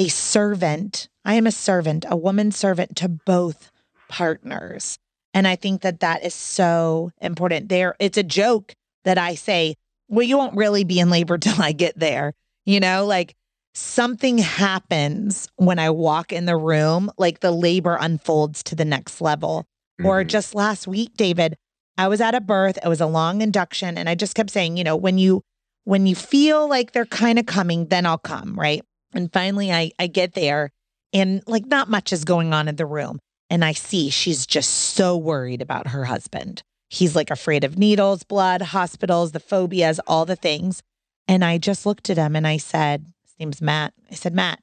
a 0.00 0.08
servant. 0.08 1.10
I 1.26 1.34
am 1.34 1.46
a 1.46 1.52
servant, 1.52 2.06
a 2.08 2.16
woman 2.16 2.52
servant 2.52 2.96
to 2.96 3.08
both 3.08 3.70
partners. 4.08 4.98
And 5.34 5.46
I 5.46 5.56
think 5.56 5.82
that 5.82 6.00
that 6.00 6.24
is 6.24 6.34
so 6.34 7.10
important. 7.20 7.68
There, 7.68 7.96
it's 7.98 8.16
a 8.16 8.22
joke 8.22 8.74
that 9.04 9.18
I 9.18 9.34
say, 9.34 9.74
well, 10.08 10.26
you 10.26 10.38
won't 10.38 10.56
really 10.56 10.84
be 10.84 11.00
in 11.00 11.10
labor 11.10 11.36
till 11.38 11.60
I 11.60 11.72
get 11.72 11.98
there. 11.98 12.32
You 12.64 12.80
know, 12.80 13.04
like 13.04 13.34
something 13.74 14.38
happens 14.38 15.46
when 15.56 15.78
I 15.78 15.90
walk 15.90 16.32
in 16.32 16.46
the 16.46 16.56
room, 16.56 17.10
like 17.18 17.40
the 17.40 17.52
labor 17.52 17.98
unfolds 18.00 18.62
to 18.64 18.74
the 18.74 18.86
next 18.86 19.20
level. 19.20 19.66
Mm-hmm. 20.00 20.06
Or 20.06 20.24
just 20.24 20.54
last 20.54 20.88
week, 20.88 21.14
David, 21.14 21.58
I 21.98 22.08
was 22.08 22.22
at 22.22 22.34
a 22.34 22.40
birth, 22.40 22.78
it 22.82 22.88
was 22.88 23.02
a 23.02 23.06
long 23.06 23.42
induction, 23.42 23.98
and 23.98 24.08
I 24.08 24.14
just 24.14 24.34
kept 24.34 24.48
saying, 24.48 24.78
you 24.78 24.84
know, 24.84 24.96
when 24.96 25.18
you 25.18 25.42
when 25.84 26.06
you 26.06 26.14
feel 26.14 26.68
like 26.68 26.92
they're 26.92 27.04
kind 27.04 27.38
of 27.38 27.44
coming, 27.44 27.88
then 27.88 28.06
I'll 28.06 28.16
come, 28.16 28.58
right? 28.58 28.82
And 29.12 29.32
finally, 29.32 29.72
I, 29.72 29.90
I 29.98 30.06
get 30.06 30.34
there 30.34 30.70
and 31.12 31.42
like 31.46 31.66
not 31.66 31.88
much 31.88 32.12
is 32.12 32.24
going 32.24 32.52
on 32.54 32.68
in 32.68 32.76
the 32.76 32.86
room. 32.86 33.18
and 33.50 33.64
I 33.64 33.72
see 33.72 34.10
she's 34.10 34.46
just 34.46 34.70
so 34.70 35.16
worried 35.16 35.60
about 35.60 35.88
her 35.88 36.04
husband. 36.04 36.62
He's 36.88 37.16
like 37.16 37.30
afraid 37.30 37.64
of 37.64 37.76
needles, 37.78 38.22
blood, 38.22 38.62
hospitals, 38.62 39.32
the 39.32 39.40
phobias, 39.40 39.98
all 40.06 40.24
the 40.24 40.36
things. 40.36 40.82
And 41.26 41.44
I 41.44 41.58
just 41.58 41.84
looked 41.86 42.10
at 42.10 42.16
him 42.16 42.36
and 42.36 42.46
I 42.46 42.56
said, 42.58 43.06
his 43.24 43.34
name's 43.38 43.60
Matt. 43.60 43.92
I 44.10 44.14
said, 44.14 44.34
Matt, 44.34 44.60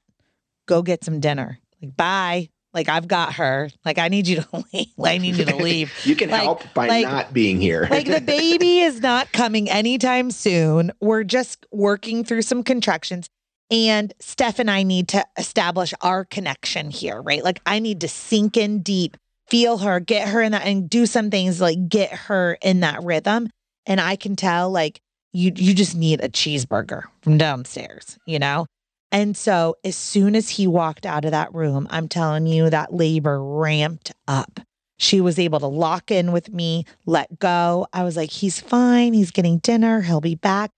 go 0.67 0.81
get 0.81 1.03
some 1.03 1.19
dinner. 1.19 1.59
Like, 1.81 1.95
bye. 1.95 2.49
Like 2.73 2.89
I've 2.89 3.07
got 3.07 3.33
her. 3.35 3.69
Like 3.85 3.97
I 3.97 4.07
need 4.09 4.27
you 4.27 4.37
to 4.41 4.47
leave. 4.73 4.87
I 5.03 5.17
need 5.17 5.35
you 5.35 5.45
to 5.45 5.55
leave. 5.69 5.91
you 6.05 6.15
can 6.15 6.29
like, 6.29 6.43
help 6.43 6.63
by 6.73 6.87
like, 6.87 7.05
not 7.05 7.33
being 7.33 7.59
here. 7.59 7.87
like 7.89 8.07
the 8.07 8.21
baby 8.21 8.79
is 8.79 9.01
not 9.01 9.31
coming 9.31 9.69
anytime 9.69 10.31
soon. 10.31 10.91
We're 11.01 11.23
just 11.23 11.65
working 11.71 12.23
through 12.23 12.43
some 12.43 12.63
contractions. 12.63 13.29
And 13.69 14.13
Steph 14.19 14.59
and 14.59 14.71
I 14.71 14.83
need 14.83 15.09
to 15.09 15.25
establish 15.37 15.93
our 16.01 16.23
connection 16.25 16.89
here, 16.89 17.21
right? 17.21 17.43
Like 17.43 17.61
I 17.65 17.79
need 17.79 18.01
to 18.01 18.07
sink 18.07 18.55
in 18.55 18.81
deep, 18.81 19.17
feel 19.49 19.79
her, 19.79 19.99
get 19.99 20.29
her 20.29 20.41
in 20.41 20.53
that 20.53 20.65
and 20.65 20.89
do 20.89 21.05
some 21.05 21.29
things 21.29 21.59
like 21.59 21.89
get 21.89 22.11
her 22.11 22.57
in 22.61 22.79
that 22.81 23.03
rhythm. 23.03 23.49
And 23.85 23.99
I 23.99 24.15
can 24.15 24.35
tell 24.35 24.71
like 24.71 25.01
you 25.33 25.51
you 25.55 25.73
just 25.73 25.95
need 25.95 26.23
a 26.23 26.29
cheeseburger 26.29 27.03
from 27.21 27.37
downstairs, 27.37 28.17
you 28.25 28.39
know? 28.39 28.65
And 29.11 29.37
so 29.37 29.75
as 29.83 29.95
soon 29.95 30.35
as 30.35 30.49
he 30.49 30.67
walked 30.67 31.05
out 31.05 31.25
of 31.25 31.31
that 31.31 31.53
room, 31.53 31.87
I'm 31.89 32.07
telling 32.07 32.47
you 32.47 32.69
that 32.69 32.93
labor 32.93 33.41
ramped 33.41 34.11
up. 34.27 34.59
She 34.99 35.21
was 35.21 35.37
able 35.37 35.59
to 35.59 35.67
lock 35.67 36.09
in 36.09 36.31
with 36.31 36.51
me, 36.51 36.85
let 37.05 37.39
go. 37.39 37.87
I 37.93 38.03
was 38.03 38.17
like, 38.17 38.31
he's 38.31 38.59
fine. 38.59 39.13
He's 39.13 39.31
getting 39.31 39.59
dinner. 39.59 40.01
He'll 40.01 40.21
be 40.21 40.35
back. 40.35 40.71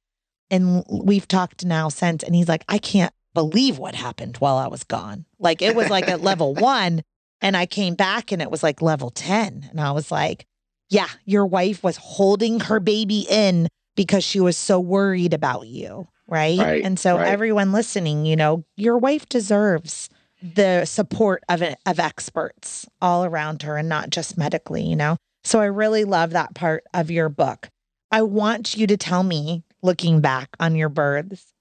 And 0.52 0.84
we've 0.90 1.28
talked 1.28 1.66
now 1.66 1.90
since. 1.90 2.24
And 2.24 2.36
he's 2.36 2.48
like, 2.48 2.64
I 2.68 2.78
can't 2.78 3.14
believe 3.34 3.78
what 3.78 3.96
happened 3.96 4.38
while 4.38 4.58
I 4.58 4.68
was 4.68 4.84
gone. 4.84 5.26
Like 5.38 5.62
it 5.62 5.76
was 5.76 5.90
like 5.90 6.08
at 6.08 6.22
level 6.22 6.54
one. 6.56 7.04
And 7.42 7.56
I 7.56 7.66
came 7.66 7.96
back 7.96 8.32
and 8.32 8.42
it 8.42 8.52
was 8.52 8.64
like 8.64 8.82
level 8.82 9.12
10. 9.12 9.68
And 9.70 9.80
I 9.80 9.92
was 9.92 10.12
like, 10.12 10.46
yeah, 10.90 11.08
your 11.26 11.46
wife 11.46 11.84
was 11.84 11.98
holding 11.98 12.60
her 12.62 12.80
baby 12.80 13.26
in 13.30 13.68
because 13.96 14.24
she 14.24 14.40
was 14.40 14.58
so 14.58 14.80
worried 14.80 15.34
about 15.34 15.68
you. 15.68 16.08
Right. 16.28 16.60
Right, 16.60 16.84
and 16.84 17.00
so 17.00 17.18
right. 17.18 17.28
everyone 17.28 17.72
listening, 17.72 18.26
you 18.26 18.36
know, 18.36 18.64
your 18.78 18.98
wife 18.98 19.28
deserves 19.28 20.10
the 20.42 20.86
support 20.86 21.44
of 21.50 21.62
of 21.62 22.00
experts 22.00 22.88
all 23.02 23.26
around 23.26 23.64
her 23.64 23.78
and 23.78 23.90
not 23.90 24.10
just 24.10 24.38
medically, 24.38 24.84
you 24.84 24.96
know. 24.96 25.18
So 25.44 25.60
I 25.60 25.66
really 25.66 26.04
love 26.04 26.32
that 26.32 26.54
part 26.54 26.84
of 26.94 27.10
your 27.10 27.30
book. 27.30 27.70
I 28.12 28.22
want 28.22 28.78
you 28.78 28.88
to 28.88 28.98
tell 28.98 29.24
me, 29.24 29.64
looking 29.82 30.22
back 30.22 30.50
on 30.60 30.76
your 30.76 30.90
births, 30.90 31.54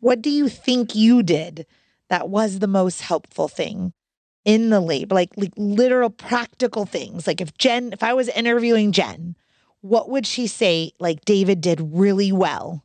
what 0.00 0.22
do 0.22 0.30
you 0.30 0.48
think 0.48 0.94
you 0.94 1.22
did 1.22 1.66
that 2.08 2.28
was 2.28 2.58
the 2.58 2.66
most 2.66 3.02
helpful 3.02 3.48
thing 3.48 3.92
in 4.44 4.70
the 4.70 4.80
labor? 4.80 5.14
Like, 5.14 5.30
like 5.36 5.52
literal 5.56 6.10
practical 6.10 6.86
things. 6.86 7.26
Like 7.26 7.40
if 7.40 7.56
Jen, 7.58 7.92
if 7.92 8.02
I 8.02 8.14
was 8.14 8.28
interviewing 8.28 8.92
Jen, 8.92 9.36
what 9.80 10.08
would 10.10 10.26
she 10.26 10.46
say 10.46 10.92
like 10.98 11.24
David 11.24 11.60
did 11.60 11.80
really 11.82 12.32
well 12.32 12.84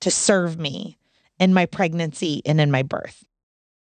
to 0.00 0.10
serve 0.10 0.58
me 0.58 0.98
in 1.38 1.54
my 1.54 1.66
pregnancy 1.66 2.42
and 2.44 2.60
in 2.60 2.70
my 2.70 2.82
birth? 2.82 3.24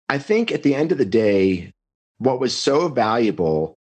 I 0.10 0.18
think 0.20 0.52
at 0.52 0.64
the 0.64 0.76
end 0.76 0.92
of 0.92 0.98
the 0.98 1.06
day, 1.06 1.74
what 2.18 2.40
was 2.40 2.56
so 2.56 2.88
valuable 2.88 3.78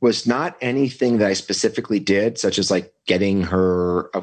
was 0.00 0.26
not 0.26 0.56
anything 0.60 1.18
that 1.18 1.28
I 1.28 1.34
specifically 1.34 2.00
did, 2.00 2.38
such 2.38 2.58
as 2.58 2.70
like 2.70 2.92
getting 3.06 3.42
her 3.42 4.14
uh, 4.16 4.22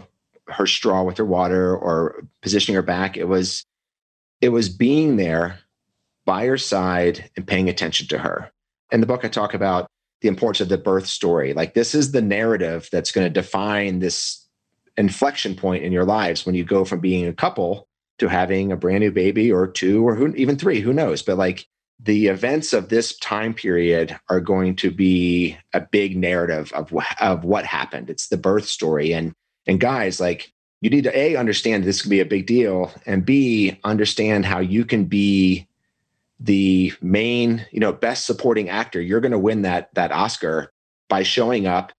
her 0.50 0.66
straw 0.66 1.04
with 1.04 1.18
her 1.18 1.26
water 1.26 1.76
or 1.76 2.24
positioning 2.42 2.76
her 2.76 2.82
back. 2.82 3.18
It 3.18 3.28
was 3.28 3.66
it 4.42 4.50
was 4.50 4.70
being 4.70 5.18
there 5.18 5.60
by 6.26 6.46
her 6.46 6.58
side 6.58 7.30
and 7.36 7.48
paying 7.48 7.70
attention 7.70 8.08
to 8.08 8.18
her. 8.18 8.52
In 8.92 9.02
the 9.02 9.08
book, 9.08 9.26
I 9.26 9.30
talk 9.30 9.54
about 9.54 9.88
the 10.22 10.28
importance 10.28 10.62
of 10.62 10.70
the 10.70 10.78
birth 10.78 11.08
story. 11.08 11.54
Like 11.54 11.74
this 11.74 11.96
is 11.96 12.12
the 12.12 12.22
narrative 12.22 12.90
that's 12.92 13.12
going 13.12 13.26
to 13.26 13.34
define 13.34 14.00
this 14.00 14.46
inflection 14.98 15.56
point 15.56 15.84
in 15.84 15.92
your 15.92 16.06
lives 16.06 16.46
when 16.46 16.56
you 16.56 16.64
go 16.64 16.84
from 16.84 17.00
being 17.00 17.28
a 17.28 17.34
couple 17.34 17.88
to 18.20 18.28
having 18.28 18.72
a 18.72 18.78
brand 18.78 19.02
new 19.02 19.12
baby 19.12 19.52
or 19.52 19.68
two 19.68 20.08
or 20.08 20.16
who, 20.16 20.34
even 20.36 20.58
three, 20.58 20.80
who 20.80 20.92
knows? 20.92 21.22
But 21.22 21.38
like 21.38 21.68
the 22.00 22.28
events 22.28 22.74
of 22.74 22.90
this 22.90 23.18
time 23.18 23.54
period 23.54 24.18
are 24.30 24.40
going 24.40 24.76
to 24.78 24.92
be 24.92 25.58
a 25.74 25.82
big 25.82 26.18
narrative 26.18 26.72
of, 26.74 26.94
of 27.20 27.44
what 27.44 27.66
happened. 27.66 28.10
It's 28.10 28.28
the 28.28 28.38
birth 28.38 28.66
story. 28.66 29.14
And, 29.14 29.34
and 29.68 29.80
guys, 29.80 30.20
like 30.20 30.52
you 30.82 30.90
need 30.90 31.04
to 31.04 31.18
A, 31.18 31.36
understand 31.36 31.84
this 31.84 32.02
can 32.02 32.10
be 32.10 32.20
a 32.20 32.26
big 32.26 32.46
deal 32.46 32.92
and 33.06 33.26
B, 33.26 33.80
understand 33.84 34.46
how 34.46 34.60
you 34.60 34.86
can 34.86 35.06
be 35.06 35.68
the 36.40 36.94
main, 37.02 37.66
you 37.72 37.80
know, 37.80 37.92
best 37.92 38.26
supporting 38.26 38.70
actor. 38.70 39.02
You're 39.02 39.22
going 39.22 39.32
to 39.32 39.40
win 39.40 39.64
that, 39.64 39.94
that 39.96 40.12
Oscar 40.12 40.72
by 41.10 41.24
showing 41.24 41.66
up. 41.66 41.92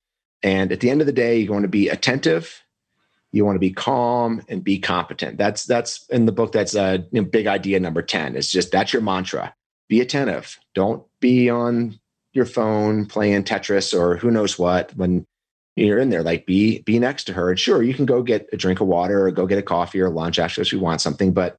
And 0.43 0.71
at 0.71 0.81
the 0.81 0.91
end 0.91 1.01
of 1.01 1.09
the 1.09 1.13
day, 1.13 1.39
you're 1.39 1.49
going 1.49 1.63
to 1.63 1.69
be 1.69 1.89
attentive 1.89 2.63
you 3.33 3.45
want 3.45 3.57
to 3.57 3.61
be 3.61 3.71
calm 3.71 4.43
and 4.49 4.65
be 4.65 4.79
competent 4.79 5.39
that's 5.39 5.65
that's 5.65 6.07
in 6.09 6.27
the 6.27 6.33
book 6.33 6.53
that's 6.53 6.75
a 6.75 7.05
you 7.13 7.21
know, 7.21 7.29
big 7.29 7.47
idea 7.47 7.79
number 7.79 8.03
10 8.03 8.37
it's 8.37 8.51
just 8.51 8.71
that's 8.71 8.93
your 8.93 9.03
mantra 9.03 9.55
be 9.89 10.01
attentive 10.01 10.59
don't 10.75 11.05
be 11.21 11.51
on 11.51 11.99
your 12.33 12.47
phone 12.47 13.07
playing 13.07 13.45
tetris 13.45 13.99
or 13.99 14.17
who 14.17 14.31
knows 14.31 14.59
what 14.59 14.95
when 14.97 15.27
you're 15.87 15.99
in 15.99 16.11
there 16.11 16.23
like 16.23 16.47
be 16.47 16.81
be 16.83 16.99
next 16.99 17.25
to 17.25 17.33
her 17.33 17.51
and 17.51 17.59
sure 17.59 17.83
you 17.83 17.95
can 17.95 18.07
go 18.07 18.23
get 18.23 18.49
a 18.53 18.57
drink 18.57 18.81
of 18.81 18.87
water 18.87 19.27
or 19.27 19.31
go 19.31 19.47
get 19.47 19.59
a 19.59 19.63
coffee 19.63 20.01
or 20.01 20.11
lunch 20.11 20.39
after 20.39 20.61
if 20.61 20.73
you 20.73 20.81
want 20.81 21.01
something 21.01 21.33
but 21.33 21.57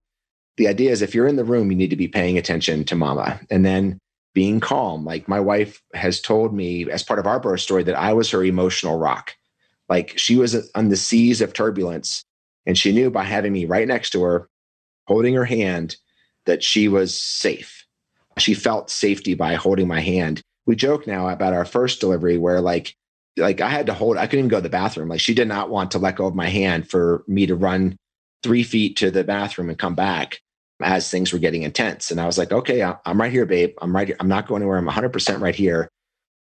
the 0.57 0.67
idea 0.67 0.91
is 0.91 1.01
if 1.01 1.15
you're 1.15 1.28
in 1.28 1.36
the 1.38 1.43
room 1.43 1.72
you 1.72 1.78
need 1.78 1.89
to 1.89 1.95
be 1.95 2.07
paying 2.07 2.38
attention 2.38 2.84
to 2.84 2.95
mama 2.95 3.39
and 3.49 3.65
then 3.65 3.97
being 4.34 4.59
calm 4.59 5.05
like 5.05 5.28
my 5.28 5.39
wife 5.39 5.82
has 5.93 6.20
told 6.22 6.53
me 6.53 6.89
as 6.91 7.03
part 7.03 7.20
of 7.20 7.28
our 7.28 7.39
birth 7.39 7.61
story 7.61 7.84
that 7.84 7.97
i 7.97 8.13
was 8.13 8.30
her 8.30 8.43
emotional 8.43 8.97
rock 8.97 9.36
like 9.89 10.17
she 10.17 10.36
was 10.36 10.70
on 10.76 10.89
the 10.89 10.95
seas 10.95 11.41
of 11.41 11.51
turbulence. 11.51 12.24
And 12.65 12.78
she 12.78 12.93
knew 12.93 13.09
by 13.09 13.24
having 13.24 13.51
me 13.51 13.65
right 13.65 13.88
next 13.88 14.11
to 14.11 14.22
her, 14.22 14.47
holding 15.07 15.34
her 15.34 15.45
hand, 15.45 15.97
that 16.45 16.63
she 16.63 16.88
was 16.88 17.20
safe. 17.20 17.86
She 18.38 18.53
felt 18.53 18.91
safety 18.91 19.34
by 19.34 19.55
holding 19.55 19.88
my 19.88 19.99
hand. 19.99 20.41
We 20.67 20.76
joke 20.76 21.07
now 21.07 21.28
about 21.28 21.53
our 21.53 21.65
first 21.65 21.99
delivery 21.99 22.38
where 22.38 22.61
like 22.61 22.95
like 23.39 23.61
I 23.61 23.69
had 23.69 23.87
to 23.87 23.93
hold, 23.93 24.17
I 24.17 24.27
couldn't 24.27 24.39
even 24.39 24.49
go 24.49 24.57
to 24.57 24.61
the 24.61 24.69
bathroom. 24.69 25.09
Like 25.09 25.19
she 25.19 25.33
did 25.33 25.47
not 25.47 25.69
want 25.69 25.91
to 25.91 25.99
let 25.99 26.15
go 26.15 26.27
of 26.27 26.35
my 26.35 26.47
hand 26.47 26.89
for 26.89 27.23
me 27.27 27.45
to 27.45 27.55
run 27.55 27.97
three 28.43 28.63
feet 28.63 28.95
to 28.97 29.11
the 29.11 29.23
bathroom 29.23 29.69
and 29.69 29.77
come 29.77 29.95
back 29.95 30.39
as 30.81 31.09
things 31.09 31.33
were 31.33 31.39
getting 31.39 31.63
intense. 31.63 32.11
And 32.11 32.21
I 32.21 32.25
was 32.25 32.37
like, 32.37 32.51
okay, 32.51 32.83
I'm 32.83 33.19
right 33.19 33.31
here, 33.31 33.45
babe. 33.45 33.73
I'm 33.81 33.95
right 33.95 34.07
here. 34.07 34.17
I'm 34.19 34.29
not 34.29 34.47
going 34.47 34.61
anywhere. 34.61 34.77
I'm 34.77 34.87
100% 34.87 35.41
right 35.41 35.55
here 35.55 35.89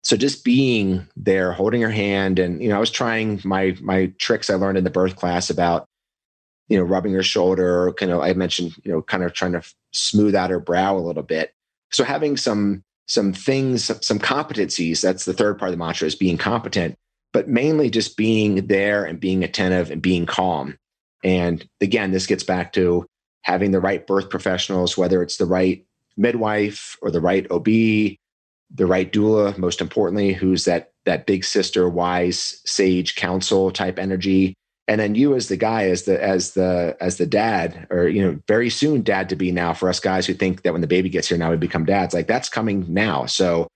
so 0.06 0.16
just 0.16 0.44
being 0.44 1.08
there 1.18 1.52
holding 1.52 1.82
her 1.82 1.90
hand 1.90 2.40
and 2.40 2.62
you 2.62 2.70
know 2.70 2.78
i 2.78 2.80
was 2.80 2.92
trying 2.92 3.42
my 3.44 3.76
my 3.82 4.06
tricks 4.20 4.50
i 4.50 4.56
learned 4.56 4.78
in 4.78 4.84
the 4.84 4.90
birth 4.90 5.16
class 5.16 5.50
about 5.50 5.88
you 6.70 6.78
know 6.78 6.84
rubbing 6.84 7.14
her 7.14 7.24
shoulder 7.24 7.92
kind 7.94 8.12
of 8.12 8.22
i 8.22 8.32
mentioned 8.34 8.74
you 8.84 8.92
know 8.92 9.02
kind 9.02 9.24
of 9.24 9.34
trying 9.34 9.52
to 9.52 9.62
smooth 9.92 10.36
out 10.36 10.52
her 10.52 10.60
brow 10.60 10.96
a 10.96 11.00
little 11.00 11.24
bit 11.24 11.54
so 11.92 12.04
having 12.04 12.38
some 12.38 12.84
some 13.08 13.34
things 13.34 13.86
some 14.06 14.20
competencies 14.20 15.02
that's 15.02 15.26
the 15.26 15.34
third 15.34 15.58
part 15.58 15.70
of 15.70 15.74
the 15.74 15.84
mantra 15.84 16.08
is 16.08 16.16
being 16.16 16.38
competent 16.38 16.96
but 17.34 17.48
mainly 17.48 17.90
just 17.90 18.18
being 18.18 18.68
there 18.68 19.04
and 19.06 19.20
being 19.20 19.44
attentive 19.44 19.92
and 19.92 20.02
being 20.02 20.26
calm 20.26 20.78
and 21.24 21.68
again 21.82 22.12
this 22.12 22.28
gets 22.28 22.44
back 22.44 22.74
to 22.74 23.06
having 23.44 23.72
the 23.72 23.80
right 23.80 24.08
birth 24.08 24.30
professionals 24.30 24.98
whether 24.98 25.22
it's 25.22 25.38
the 25.38 25.46
right 25.46 25.86
midwife 26.18 26.98
or 27.02 27.12
the 27.12 27.22
right 27.22 27.50
ob 27.52 27.68
the 28.74 28.86
right 28.86 29.12
doula, 29.12 29.58
most 29.58 29.82
importantly, 29.82 30.34
who's 30.34 30.66
that 30.66 30.92
that 31.06 31.26
big 31.26 31.44
sister, 31.44 31.88
wise, 31.88 32.62
sage, 32.66 33.16
counsel 33.16 33.72
type 33.72 34.00
energy. 34.00 34.56
And 34.88 35.02
then 35.02 35.16
you 35.16 35.36
as 35.36 35.48
the 35.48 35.58
guy, 35.58 35.90
as 35.90 36.04
the 36.04 36.24
as 36.24 36.52
the 36.52 36.96
as 37.00 37.18
the 37.18 37.26
dad, 37.26 37.88
or 37.90 38.08
you 38.08 38.24
know, 38.24 38.40
very 38.48 38.70
soon 38.70 39.02
dad 39.02 39.30
to 39.30 39.36
be 39.36 39.52
now 39.52 39.74
for 39.74 39.90
us 39.90 40.00
guys 40.00 40.28
who 40.28 40.34
think 40.36 40.62
that 40.62 40.74
when 40.74 40.82
the 40.82 40.88
baby 40.88 41.10
gets 41.10 41.28
here 41.28 41.38
now 41.38 41.50
we 41.50 41.58
become 41.58 41.86
dads. 41.86 42.14
Like 42.14 42.28
that's 42.28 42.50
coming 42.50 42.86
now. 42.88 43.26
So 43.26 43.68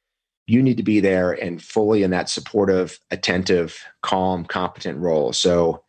you 0.50 0.64
need 0.64 0.78
to 0.78 0.84
be 0.84 1.00
there 1.00 1.32
and 1.32 1.62
fully 1.62 2.02
in 2.02 2.10
that 2.10 2.28
supportive, 2.28 3.00
attentive, 3.12 3.84
calm, 4.02 4.44
competent 4.46 4.98
role. 4.98 5.32
So 5.32 5.84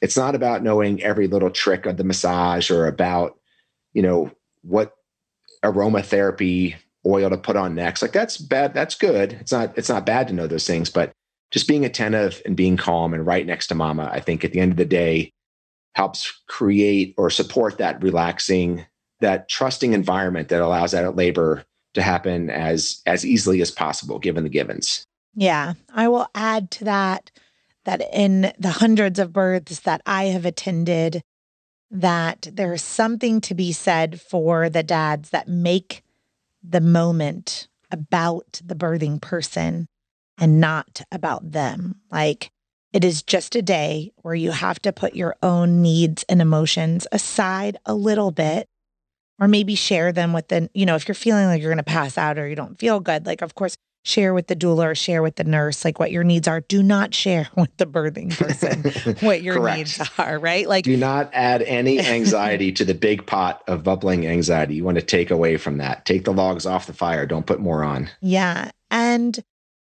it's 0.00 0.16
not 0.16 0.34
about 0.34 0.62
knowing 0.62 1.02
every 1.02 1.26
little 1.26 1.50
trick 1.50 1.84
of 1.84 1.98
the 1.98 2.04
massage 2.04 2.70
or 2.70 2.86
about, 2.86 3.38
you 3.92 4.00
know, 4.00 4.30
what 4.62 4.94
aromatherapy 5.62 6.76
oil 7.06 7.28
to 7.28 7.36
put 7.36 7.56
on 7.56 7.74
next. 7.74 8.00
Like 8.00 8.12
that's 8.12 8.38
bad. 8.38 8.72
That's 8.72 8.94
good. 8.94 9.34
It's 9.34 9.52
not, 9.52 9.76
it's 9.76 9.90
not 9.90 10.06
bad 10.06 10.28
to 10.28 10.34
know 10.34 10.46
those 10.46 10.66
things, 10.66 10.88
but 10.88 11.12
just 11.50 11.66
being 11.66 11.84
attentive 11.84 12.40
and 12.46 12.56
being 12.56 12.76
calm 12.76 13.12
and 13.12 13.26
right 13.26 13.46
next 13.46 13.68
to 13.68 13.74
mama, 13.74 14.08
I 14.12 14.20
think 14.20 14.44
at 14.44 14.52
the 14.52 14.60
end 14.60 14.72
of 14.72 14.78
the 14.78 14.84
day 14.84 15.32
helps 15.94 16.32
create 16.46 17.14
or 17.18 17.30
support 17.30 17.78
that 17.78 18.02
relaxing, 18.02 18.86
that 19.20 19.48
trusting 19.48 19.92
environment 19.92 20.48
that 20.48 20.62
allows 20.62 20.92
that 20.92 21.16
labor 21.16 21.64
to 21.94 22.02
happen 22.02 22.50
as 22.50 23.02
as 23.06 23.26
easily 23.26 23.60
as 23.60 23.70
possible 23.70 24.18
given 24.18 24.44
the 24.44 24.50
givens. 24.50 25.04
Yeah. 25.34 25.74
I 25.92 26.08
will 26.08 26.28
add 26.34 26.70
to 26.72 26.84
that 26.84 27.30
that 27.84 28.02
in 28.12 28.52
the 28.58 28.70
hundreds 28.70 29.18
of 29.18 29.32
births 29.32 29.80
that 29.80 30.02
I 30.06 30.24
have 30.24 30.44
attended, 30.44 31.22
that 31.90 32.48
there's 32.52 32.82
something 32.82 33.40
to 33.40 33.54
be 33.54 33.72
said 33.72 34.20
for 34.20 34.68
the 34.68 34.82
dads 34.82 35.30
that 35.30 35.48
make 35.48 36.04
the 36.62 36.80
moment 36.80 37.68
about 37.90 38.60
the 38.64 38.76
birthing 38.76 39.20
person 39.20 39.88
and 40.40 40.60
not 40.60 41.02
about 41.12 41.52
them. 41.52 42.00
Like 42.10 42.50
it 42.92 43.04
is 43.04 43.22
just 43.22 43.54
a 43.54 43.62
day 43.62 44.10
where 44.16 44.34
you 44.34 44.50
have 44.50 44.80
to 44.82 44.92
put 44.92 45.14
your 45.14 45.36
own 45.42 45.80
needs 45.82 46.24
and 46.28 46.40
emotions 46.42 47.06
aside 47.12 47.76
a 47.86 47.94
little 47.94 48.32
bit 48.32 48.66
or 49.38 49.46
maybe 49.46 49.74
share 49.74 50.12
them 50.12 50.32
with 50.32 50.48
the, 50.48 50.68
you 50.74 50.84
know, 50.84 50.96
if 50.96 51.06
you're 51.06 51.14
feeling 51.14 51.46
like 51.46 51.60
you're 51.62 51.70
going 51.70 51.78
to 51.78 51.82
pass 51.84 52.18
out 52.18 52.38
or 52.38 52.48
you 52.48 52.56
don't 52.56 52.78
feel 52.78 52.98
good, 53.00 53.26
like, 53.26 53.42
of 53.42 53.54
course, 53.54 53.74
share 54.04 54.34
with 54.34 54.46
the 54.48 54.56
doula 54.56 54.90
or 54.90 54.94
share 54.94 55.22
with 55.22 55.36
the 55.36 55.44
nurse, 55.44 55.84
like 55.84 55.98
what 56.00 56.10
your 56.10 56.24
needs 56.24 56.48
are. 56.48 56.60
Do 56.62 56.82
not 56.82 57.14
share 57.14 57.48
with 57.56 57.74
the 57.76 57.86
birthing 57.86 58.36
person 58.36 59.16
what 59.26 59.42
your 59.42 59.54
Correct. 59.56 59.76
needs 59.78 60.10
are, 60.18 60.38
right? 60.38 60.66
Like, 60.68 60.84
Do 60.84 60.96
not 60.96 61.30
add 61.32 61.62
any 61.62 62.00
anxiety 62.06 62.72
to 62.72 62.84
the 62.84 62.94
big 62.94 63.26
pot 63.26 63.62
of 63.68 63.84
bubbling 63.84 64.26
anxiety. 64.26 64.74
You 64.74 64.84
want 64.84 64.96
to 64.96 65.02
take 65.02 65.30
away 65.30 65.56
from 65.58 65.78
that. 65.78 66.04
Take 66.06 66.24
the 66.24 66.32
logs 66.32 66.66
off 66.66 66.86
the 66.86 66.92
fire. 66.92 67.24
Don't 67.24 67.46
put 67.46 67.60
more 67.60 67.84
on. 67.84 68.10
yeah. 68.20 68.70
And 68.90 69.38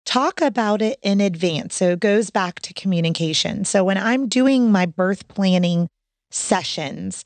talk 0.10 0.42
about 0.42 0.82
it 0.82 0.98
in 1.04 1.22
advance. 1.22 1.76
So 1.76 1.92
it 1.92 2.00
goes 2.00 2.32
back 2.32 2.62
to 2.62 2.74
communication. 2.74 3.64
So 3.64 3.84
when 3.84 3.98
I'm 3.98 4.28
doing 4.28 4.72
my 4.72 4.88
birth 4.88 5.28
planning 5.28 5.88
sessions, 6.32 7.24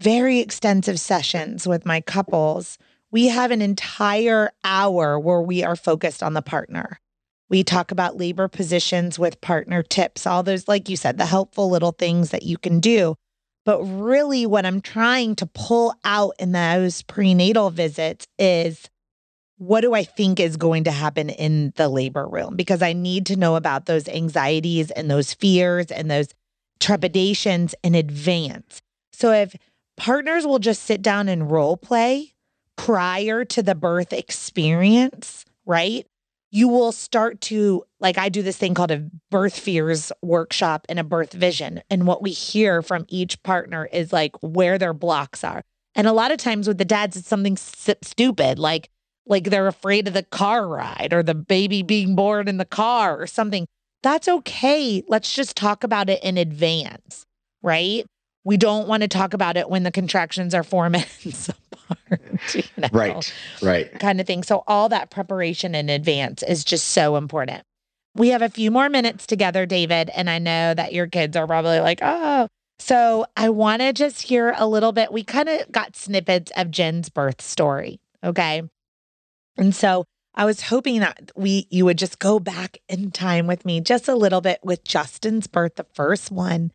very 0.00 0.40
extensive 0.40 0.98
sessions 0.98 1.64
with 1.64 1.86
my 1.86 2.00
couples, 2.00 2.76
we 3.12 3.28
have 3.28 3.52
an 3.52 3.62
entire 3.62 4.50
hour 4.64 5.16
where 5.16 5.40
we 5.40 5.62
are 5.62 5.76
focused 5.76 6.20
on 6.20 6.34
the 6.34 6.42
partner. 6.42 6.98
We 7.50 7.62
talk 7.62 7.92
about 7.92 8.16
labor 8.16 8.48
positions 8.48 9.16
with 9.16 9.40
partner 9.40 9.84
tips, 9.84 10.26
all 10.26 10.42
those, 10.42 10.66
like 10.66 10.88
you 10.88 10.96
said, 10.96 11.18
the 11.18 11.26
helpful 11.26 11.70
little 11.70 11.92
things 11.92 12.30
that 12.30 12.42
you 12.42 12.58
can 12.58 12.80
do. 12.80 13.14
But 13.64 13.80
really, 13.84 14.44
what 14.44 14.66
I'm 14.66 14.80
trying 14.80 15.36
to 15.36 15.46
pull 15.46 15.94
out 16.04 16.34
in 16.40 16.50
those 16.50 17.02
prenatal 17.02 17.70
visits 17.70 18.26
is 18.40 18.90
what 19.58 19.80
do 19.80 19.92
I 19.92 20.04
think 20.04 20.40
is 20.40 20.56
going 20.56 20.84
to 20.84 20.90
happen 20.90 21.30
in 21.30 21.72
the 21.76 21.88
labor 21.88 22.26
room? 22.26 22.56
Because 22.56 22.80
I 22.80 22.92
need 22.92 23.26
to 23.26 23.36
know 23.36 23.56
about 23.56 23.86
those 23.86 24.08
anxieties 24.08 24.90
and 24.92 25.10
those 25.10 25.34
fears 25.34 25.86
and 25.86 26.10
those 26.10 26.28
trepidations 26.80 27.74
in 27.82 27.96
advance. 27.96 28.80
So 29.12 29.32
if 29.32 29.56
partners 29.96 30.46
will 30.46 30.60
just 30.60 30.84
sit 30.84 31.02
down 31.02 31.28
and 31.28 31.50
role 31.50 31.76
play 31.76 32.34
prior 32.76 33.44
to 33.46 33.62
the 33.62 33.74
birth 33.74 34.12
experience, 34.12 35.44
right? 35.66 36.06
You 36.52 36.68
will 36.68 36.92
start 36.92 37.40
to, 37.42 37.82
like, 37.98 38.16
I 38.16 38.28
do 38.28 38.42
this 38.42 38.56
thing 38.56 38.74
called 38.74 38.92
a 38.92 39.10
birth 39.30 39.58
fears 39.58 40.12
workshop 40.22 40.86
and 40.88 41.00
a 41.00 41.04
birth 41.04 41.32
vision. 41.32 41.82
And 41.90 42.06
what 42.06 42.22
we 42.22 42.30
hear 42.30 42.80
from 42.80 43.06
each 43.08 43.42
partner 43.42 43.88
is 43.92 44.12
like 44.12 44.36
where 44.40 44.78
their 44.78 44.94
blocks 44.94 45.42
are. 45.42 45.62
And 45.96 46.06
a 46.06 46.12
lot 46.12 46.30
of 46.30 46.38
times 46.38 46.68
with 46.68 46.78
the 46.78 46.84
dads, 46.84 47.16
it's 47.16 47.26
something 47.26 47.56
stupid, 47.56 48.60
like, 48.60 48.88
like 49.28 49.44
they're 49.44 49.68
afraid 49.68 50.08
of 50.08 50.14
the 50.14 50.22
car 50.24 50.66
ride 50.66 51.12
or 51.12 51.22
the 51.22 51.34
baby 51.34 51.82
being 51.82 52.16
born 52.16 52.48
in 52.48 52.56
the 52.56 52.64
car 52.64 53.20
or 53.20 53.26
something. 53.26 53.66
That's 54.02 54.28
okay. 54.28 55.02
Let's 55.08 55.34
just 55.34 55.56
talk 55.56 55.84
about 55.84 56.08
it 56.08 56.22
in 56.22 56.38
advance, 56.38 57.26
right? 57.62 58.04
We 58.44 58.56
don't 58.56 58.88
want 58.88 59.02
to 59.02 59.08
talk 59.08 59.34
about 59.34 59.56
it 59.56 59.68
when 59.68 59.82
the 59.82 59.90
contractions 59.90 60.54
are 60.54 60.62
four 60.62 60.88
minutes 60.90 61.48
apart. 61.48 62.54
you 62.54 62.62
know, 62.76 62.88
Right. 62.92 63.34
Right. 63.62 64.00
Kind 64.00 64.20
of 64.20 64.26
thing. 64.26 64.42
So, 64.42 64.64
all 64.66 64.88
that 64.88 65.10
preparation 65.10 65.74
in 65.74 65.90
advance 65.90 66.42
is 66.42 66.64
just 66.64 66.88
so 66.88 67.16
important. 67.16 67.62
We 68.14 68.28
have 68.28 68.42
a 68.42 68.48
few 68.48 68.70
more 68.70 68.88
minutes 68.88 69.26
together, 69.26 69.66
David, 69.66 70.10
and 70.14 70.30
I 70.30 70.38
know 70.38 70.74
that 70.74 70.92
your 70.92 71.06
kids 71.06 71.36
are 71.36 71.46
probably 71.46 71.80
like, 71.80 71.98
oh. 72.02 72.48
So, 72.78 73.26
I 73.36 73.50
want 73.50 73.82
to 73.82 73.92
just 73.92 74.22
hear 74.22 74.54
a 74.56 74.66
little 74.66 74.92
bit. 74.92 75.12
We 75.12 75.24
kind 75.24 75.48
of 75.48 75.70
got 75.72 75.96
snippets 75.96 76.52
of 76.56 76.70
Jen's 76.70 77.08
birth 77.08 77.42
story. 77.42 77.98
Okay. 78.24 78.62
And 79.58 79.74
so, 79.74 80.04
I 80.34 80.44
was 80.44 80.60
hoping 80.60 81.00
that 81.00 81.32
we 81.34 81.66
you 81.68 81.84
would 81.84 81.98
just 81.98 82.20
go 82.20 82.38
back 82.38 82.78
in 82.88 83.10
time 83.10 83.48
with 83.48 83.66
me 83.66 83.80
just 83.80 84.06
a 84.06 84.14
little 84.14 84.40
bit 84.40 84.60
with 84.62 84.84
Justin's 84.84 85.48
birth, 85.48 85.74
the 85.74 85.86
first 85.94 86.30
one, 86.30 86.70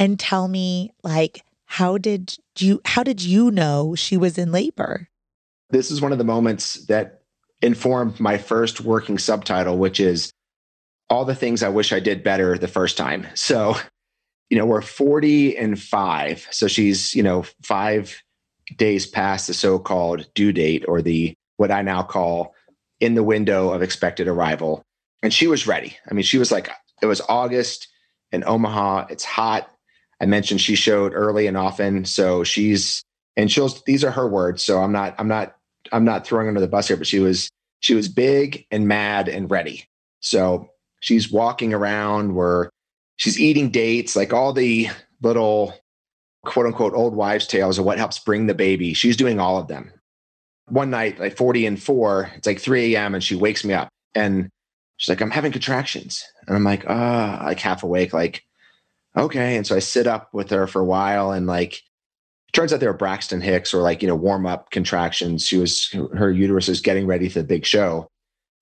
and 0.00 0.18
tell 0.18 0.48
me 0.48 0.92
like 1.04 1.44
how 1.66 1.96
did 1.96 2.34
you 2.58 2.80
how 2.84 3.04
did 3.04 3.22
you 3.22 3.52
know 3.52 3.94
she 3.94 4.16
was 4.16 4.36
in 4.36 4.50
labor? 4.50 5.08
This 5.70 5.92
is 5.92 6.00
one 6.00 6.10
of 6.12 6.18
the 6.18 6.24
moments 6.24 6.86
that 6.86 7.22
informed 7.62 8.18
my 8.18 8.36
first 8.36 8.80
working 8.80 9.18
subtitle, 9.18 9.78
which 9.78 10.00
is 10.00 10.32
all 11.10 11.24
the 11.24 11.36
things 11.36 11.62
I 11.62 11.68
wish 11.68 11.92
I 11.92 12.00
did 12.00 12.24
better 12.24 12.58
the 12.58 12.68
first 12.68 12.96
time. 12.96 13.26
So, 13.34 13.76
you 14.50 14.58
know, 14.58 14.66
we're 14.66 14.82
40 14.82 15.56
and 15.56 15.80
five. 15.80 16.48
So 16.50 16.68
she's, 16.68 17.14
you 17.14 17.22
know, 17.22 17.44
five 17.62 18.22
days 18.76 19.06
past 19.06 19.46
the 19.46 19.54
so 19.54 19.78
called 19.78 20.26
due 20.34 20.52
date 20.52 20.84
or 20.88 21.00
the 21.00 21.34
what 21.58 21.70
I 21.70 21.82
now 21.82 22.02
call 22.02 22.54
in 23.00 23.14
the 23.14 23.22
window 23.22 23.70
of 23.70 23.82
expected 23.82 24.26
arrival. 24.26 24.82
And 25.22 25.34
she 25.34 25.46
was 25.46 25.66
ready. 25.66 25.96
I 26.10 26.14
mean, 26.14 26.24
she 26.24 26.38
was 26.38 26.50
like, 26.50 26.70
it 27.02 27.06
was 27.06 27.20
August 27.28 27.88
in 28.32 28.44
Omaha. 28.46 29.06
It's 29.10 29.24
hot. 29.24 29.68
I 30.20 30.26
mentioned 30.26 30.60
she 30.60 30.74
showed 30.74 31.12
early 31.14 31.46
and 31.46 31.56
often. 31.56 32.04
So 32.04 32.44
she's, 32.44 33.02
and 33.36 33.50
she'll, 33.50 33.68
these 33.86 34.04
are 34.04 34.10
her 34.10 34.26
words. 34.26 34.64
So 34.64 34.80
I'm 34.80 34.92
not, 34.92 35.14
I'm 35.18 35.28
not, 35.28 35.56
I'm 35.92 36.04
not 36.04 36.26
throwing 36.26 36.48
under 36.48 36.60
the 36.60 36.68
bus 36.68 36.88
here, 36.88 36.96
but 36.96 37.06
she 37.06 37.20
was, 37.20 37.50
she 37.80 37.94
was 37.94 38.08
big 38.08 38.66
and 38.70 38.88
mad 38.88 39.28
and 39.28 39.50
ready. 39.50 39.84
So 40.20 40.70
she's 41.00 41.30
walking 41.30 41.72
around 41.72 42.34
where 42.34 42.70
she's 43.16 43.38
eating 43.38 43.70
dates, 43.70 44.16
like 44.16 44.32
all 44.32 44.52
the 44.52 44.88
little 45.22 45.74
quote 46.44 46.66
unquote 46.66 46.94
old 46.94 47.14
wives' 47.14 47.46
tales 47.46 47.78
of 47.78 47.84
what 47.84 47.98
helps 47.98 48.18
bring 48.18 48.46
the 48.46 48.54
baby. 48.54 48.94
She's 48.94 49.16
doing 49.16 49.38
all 49.40 49.58
of 49.58 49.68
them. 49.68 49.92
One 50.68 50.90
night, 50.90 51.18
like 51.18 51.36
40 51.36 51.66
and 51.66 51.82
four, 51.82 52.30
it's 52.36 52.46
like 52.46 52.60
3 52.60 52.94
a.m. 52.94 53.14
and 53.14 53.24
she 53.24 53.34
wakes 53.34 53.64
me 53.64 53.74
up 53.74 53.88
and 54.14 54.50
she's 54.96 55.08
like, 55.08 55.20
I'm 55.20 55.30
having 55.30 55.52
contractions. 55.52 56.22
And 56.46 56.56
I'm 56.56 56.64
like, 56.64 56.84
ah, 56.88 57.42
like 57.44 57.60
half 57.60 57.82
awake, 57.82 58.12
like, 58.12 58.42
okay. 59.16 59.56
And 59.56 59.66
so 59.66 59.76
I 59.76 59.78
sit 59.78 60.06
up 60.06 60.28
with 60.32 60.50
her 60.50 60.66
for 60.66 60.80
a 60.80 60.84
while 60.84 61.30
and 61.32 61.46
like, 61.46 61.74
it 61.74 62.52
turns 62.52 62.72
out 62.72 62.80
they 62.80 62.86
were 62.86 62.94
Braxton 62.94 63.40
Hicks 63.40 63.74
or 63.74 63.82
like, 63.82 64.02
you 64.02 64.08
know, 64.08 64.16
warm 64.16 64.46
up 64.46 64.70
contractions. 64.70 65.46
She 65.46 65.56
was, 65.56 65.88
her 66.14 66.30
uterus 66.30 66.68
is 66.68 66.80
getting 66.80 67.06
ready 67.06 67.28
for 67.28 67.40
the 67.40 67.46
big 67.46 67.66
show. 67.66 68.08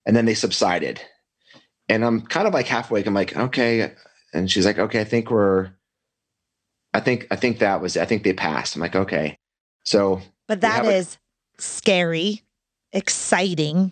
And 0.05 0.15
then 0.15 0.25
they 0.25 0.33
subsided. 0.33 1.01
And 1.89 2.03
I'm 2.03 2.21
kind 2.21 2.47
of 2.47 2.53
like 2.53 2.67
half 2.67 2.91
awake. 2.91 3.07
I'm 3.07 3.13
like, 3.13 3.35
okay. 3.35 3.93
And 4.33 4.51
she's 4.51 4.65
like, 4.65 4.77
okay, 4.77 5.01
I 5.01 5.05
think 5.05 5.31
we're, 5.31 5.71
I 6.93 6.99
think, 6.99 7.27
I 7.31 7.35
think 7.35 7.59
that 7.59 7.81
was, 7.81 7.95
I 7.97 8.05
think 8.05 8.23
they 8.23 8.33
passed. 8.33 8.75
I'm 8.75 8.81
like, 8.81 8.95
okay. 8.95 9.37
So 9.83 10.21
But 10.47 10.61
that 10.61 10.85
is 10.85 11.17
scary, 11.59 12.43
exciting, 12.91 13.91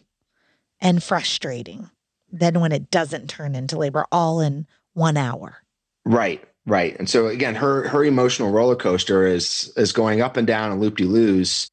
and 0.79 1.01
frustrating. 1.01 1.89
Then 2.31 2.59
when 2.59 2.71
it 2.71 2.91
doesn't 2.91 3.29
turn 3.29 3.55
into 3.55 3.77
labor 3.77 4.05
all 4.11 4.39
in 4.39 4.67
one 4.93 5.17
hour. 5.17 5.57
Right, 6.05 6.43
right. 6.65 6.95
And 6.97 7.09
so 7.09 7.27
again, 7.27 7.55
her 7.55 7.87
her 7.87 8.03
emotional 8.03 8.51
roller 8.51 8.75
coaster 8.75 9.25
is 9.25 9.71
is 9.77 9.91
going 9.91 10.21
up 10.21 10.37
and 10.37 10.45
down 10.45 10.71
and 10.71 10.81
loop 10.81 10.97
de 10.97 11.05
loos. 11.05 11.69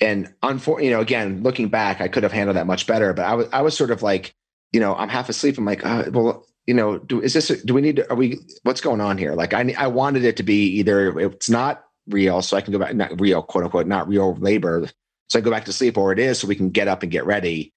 And 0.00 0.32
unfor- 0.42 0.82
you 0.82 0.90
know, 0.90 1.00
again, 1.00 1.42
looking 1.42 1.68
back, 1.68 2.00
I 2.00 2.08
could 2.08 2.22
have 2.22 2.32
handled 2.32 2.56
that 2.56 2.66
much 2.66 2.86
better. 2.86 3.12
But 3.12 3.26
I 3.26 3.34
was 3.34 3.48
I 3.52 3.62
was 3.62 3.76
sort 3.76 3.90
of 3.90 4.02
like, 4.02 4.34
you 4.72 4.80
know, 4.80 4.94
I'm 4.94 5.08
half 5.08 5.28
asleep. 5.28 5.58
I'm 5.58 5.64
like, 5.64 5.84
uh, 5.84 6.04
well, 6.12 6.46
you 6.66 6.74
know, 6.74 6.98
do 6.98 7.20
is 7.20 7.32
this? 7.32 7.48
Do 7.48 7.74
we 7.74 7.82
need? 7.82 7.96
To, 7.96 8.10
are 8.10 8.16
we? 8.16 8.38
What's 8.62 8.80
going 8.80 9.00
on 9.00 9.18
here? 9.18 9.34
Like, 9.34 9.52
I 9.52 9.74
I 9.76 9.86
wanted 9.86 10.24
it 10.24 10.36
to 10.38 10.42
be 10.42 10.66
either 10.78 11.18
it's 11.18 11.50
not 11.50 11.84
real, 12.08 12.42
so 12.42 12.56
I 12.56 12.60
can 12.60 12.72
go 12.72 12.78
back, 12.78 12.94
not 12.94 13.20
real, 13.20 13.42
quote 13.42 13.64
unquote, 13.64 13.86
not 13.86 14.08
real 14.08 14.34
labor, 14.36 14.88
so 15.34 15.40
I 15.40 15.42
go 15.42 15.50
back 15.50 15.64
to 15.64 15.72
sleep, 15.72 15.98
or 15.98 16.12
it 16.12 16.20
is, 16.20 16.38
so 16.38 16.46
we 16.46 16.54
can 16.54 16.70
get 16.70 16.86
up 16.86 17.02
and 17.02 17.10
get 17.10 17.26
ready. 17.26 17.72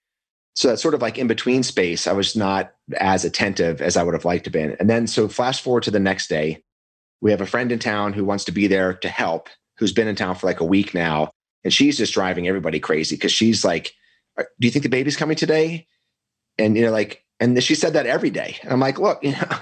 So 0.54 0.68
that's 0.68 0.82
sort 0.82 0.94
of 0.94 1.02
like 1.02 1.18
in 1.18 1.26
between 1.26 1.64
space. 1.64 2.06
I 2.06 2.14
was 2.14 2.36
not 2.36 2.72
as 2.98 3.26
attentive 3.26 3.82
as 3.82 3.98
I 3.98 4.04
would 4.04 4.14
have 4.14 4.26
liked 4.26 4.44
to 4.44 4.52
been. 4.52 4.78
And 4.80 4.88
then 4.88 5.08
so 5.08 5.28
flash 5.28 5.60
forward 5.60 5.82
to 5.84 5.92
the 5.92 6.00
next 6.00 6.28
day, 6.28 6.64
we 7.20 7.32
have 7.32 7.42
a 7.42 7.48
friend 7.48 7.72
in 7.72 7.80
town 7.80 8.14
who 8.14 8.26
wants 8.26 8.46
to 8.46 8.52
be 8.52 8.68
there 8.68 8.94
to 8.94 9.10
help, 9.10 9.50
who's 9.80 9.92
been 9.92 10.08
in 10.08 10.16
town 10.16 10.36
for 10.36 10.46
like 10.46 10.60
a 10.60 10.66
week 10.66 10.94
now, 10.94 11.32
and 11.64 11.74
she's 11.74 11.98
just 11.98 12.14
driving 12.14 12.48
everybody 12.48 12.80
crazy 12.80 13.16
because 13.16 13.32
she's 13.32 13.66
like, 13.66 13.96
"Do 14.38 14.46
you 14.60 14.70
think 14.70 14.84
the 14.84 14.90
baby's 14.90 15.18
coming 15.18 15.36
today?" 15.36 15.88
And 16.60 16.78
you 16.78 16.86
know, 16.86 16.92
like, 16.92 17.26
and 17.40 17.62
she 17.64 17.74
said 17.74 17.94
that 17.94 18.06
every 18.06 18.30
day. 18.30 18.58
And 18.62 18.72
I'm 18.72 18.80
like, 18.80 19.00
look, 19.00 19.18
you 19.24 19.32
know, 19.32 19.58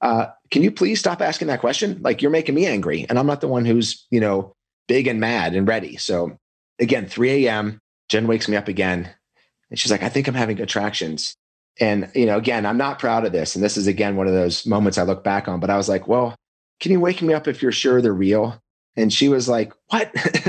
uh, 0.00 0.26
can 0.52 0.62
you 0.62 0.70
please 0.70 1.00
stop 1.00 1.20
asking 1.20 1.48
that 1.48 1.60
question? 1.60 2.00
Like, 2.02 2.22
you're 2.22 2.30
making 2.30 2.54
me 2.54 2.66
angry, 2.66 3.04
and 3.08 3.18
I'm 3.18 3.26
not 3.26 3.40
the 3.40 3.48
one 3.48 3.64
who's 3.64 4.06
you 4.12 4.20
know 4.20 4.54
big 4.86 5.08
and 5.08 5.18
mad 5.18 5.56
and 5.56 5.66
ready. 5.66 5.96
So 5.96 6.38
again, 6.82 7.06
3 7.06 7.46
a.m. 7.46 7.78
Jen 8.08 8.26
wakes 8.26 8.48
me 8.48 8.56
up 8.56 8.68
again. 8.68 9.08
And 9.70 9.78
she's 9.78 9.90
like, 9.90 10.02
I 10.02 10.08
think 10.08 10.28
I'm 10.28 10.34
having 10.34 10.56
contractions. 10.56 11.34
And, 11.80 12.10
you 12.14 12.26
know, 12.26 12.36
again, 12.36 12.66
I'm 12.66 12.76
not 12.76 12.98
proud 12.98 13.24
of 13.24 13.32
this. 13.32 13.54
And 13.54 13.64
this 13.64 13.78
is, 13.78 13.86
again, 13.86 14.16
one 14.16 14.26
of 14.26 14.34
those 14.34 14.66
moments 14.66 14.98
I 14.98 15.04
look 15.04 15.24
back 15.24 15.48
on. 15.48 15.60
But 15.60 15.70
I 15.70 15.78
was 15.78 15.88
like, 15.88 16.06
well, 16.06 16.34
can 16.80 16.92
you 16.92 17.00
wake 17.00 17.22
me 17.22 17.32
up 17.32 17.48
if 17.48 17.62
you're 17.62 17.72
sure 17.72 18.02
they're 18.02 18.12
real? 18.12 18.60
And 18.96 19.10
she 19.10 19.30
was 19.30 19.48
like, 19.48 19.72
what? 19.88 20.10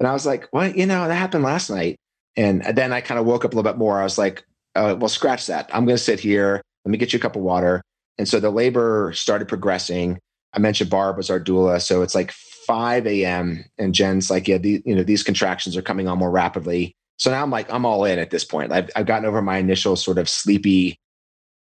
and 0.00 0.08
I 0.08 0.12
was 0.12 0.26
like, 0.26 0.48
what? 0.50 0.76
You 0.76 0.86
know, 0.86 1.06
that 1.06 1.14
happened 1.14 1.44
last 1.44 1.70
night. 1.70 1.96
And 2.36 2.62
then 2.62 2.92
I 2.92 3.00
kind 3.00 3.20
of 3.20 3.26
woke 3.26 3.44
up 3.44 3.52
a 3.52 3.56
little 3.56 3.70
bit 3.70 3.78
more. 3.78 4.00
I 4.00 4.04
was 4.04 4.18
like, 4.18 4.44
uh, 4.74 4.96
well, 4.98 5.08
scratch 5.08 5.46
that. 5.46 5.70
I'm 5.72 5.86
going 5.86 5.96
to 5.96 6.02
sit 6.02 6.20
here. 6.20 6.60
Let 6.84 6.90
me 6.90 6.98
get 6.98 7.12
you 7.12 7.18
a 7.18 7.22
cup 7.22 7.36
of 7.36 7.42
water. 7.42 7.82
And 8.18 8.28
so 8.28 8.40
the 8.40 8.50
labor 8.50 9.12
started 9.14 9.48
progressing. 9.48 10.18
I 10.56 10.60
mentioned 10.60 10.90
Barb 10.90 11.16
was 11.16 11.30
our 11.30 11.38
doula. 11.38 11.80
So 11.82 12.02
it's 12.02 12.14
like 12.14 12.32
5 12.32 13.06
a.m. 13.06 13.64
And 13.78 13.94
Jen's 13.94 14.30
like, 14.30 14.48
yeah, 14.48 14.58
the, 14.58 14.82
you 14.84 14.94
know, 14.94 15.02
these 15.02 15.22
contractions 15.22 15.76
are 15.76 15.82
coming 15.82 16.08
on 16.08 16.18
more 16.18 16.30
rapidly. 16.30 16.96
So 17.18 17.30
now 17.30 17.42
I'm 17.42 17.50
like, 17.50 17.70
I'm 17.72 17.86
all 17.86 18.04
in 18.04 18.18
at 18.18 18.30
this 18.30 18.44
point. 18.44 18.72
I've, 18.72 18.90
I've 18.96 19.06
gotten 19.06 19.26
over 19.26 19.42
my 19.42 19.58
initial 19.58 19.96
sort 19.96 20.18
of 20.18 20.28
sleepy, 20.28 20.98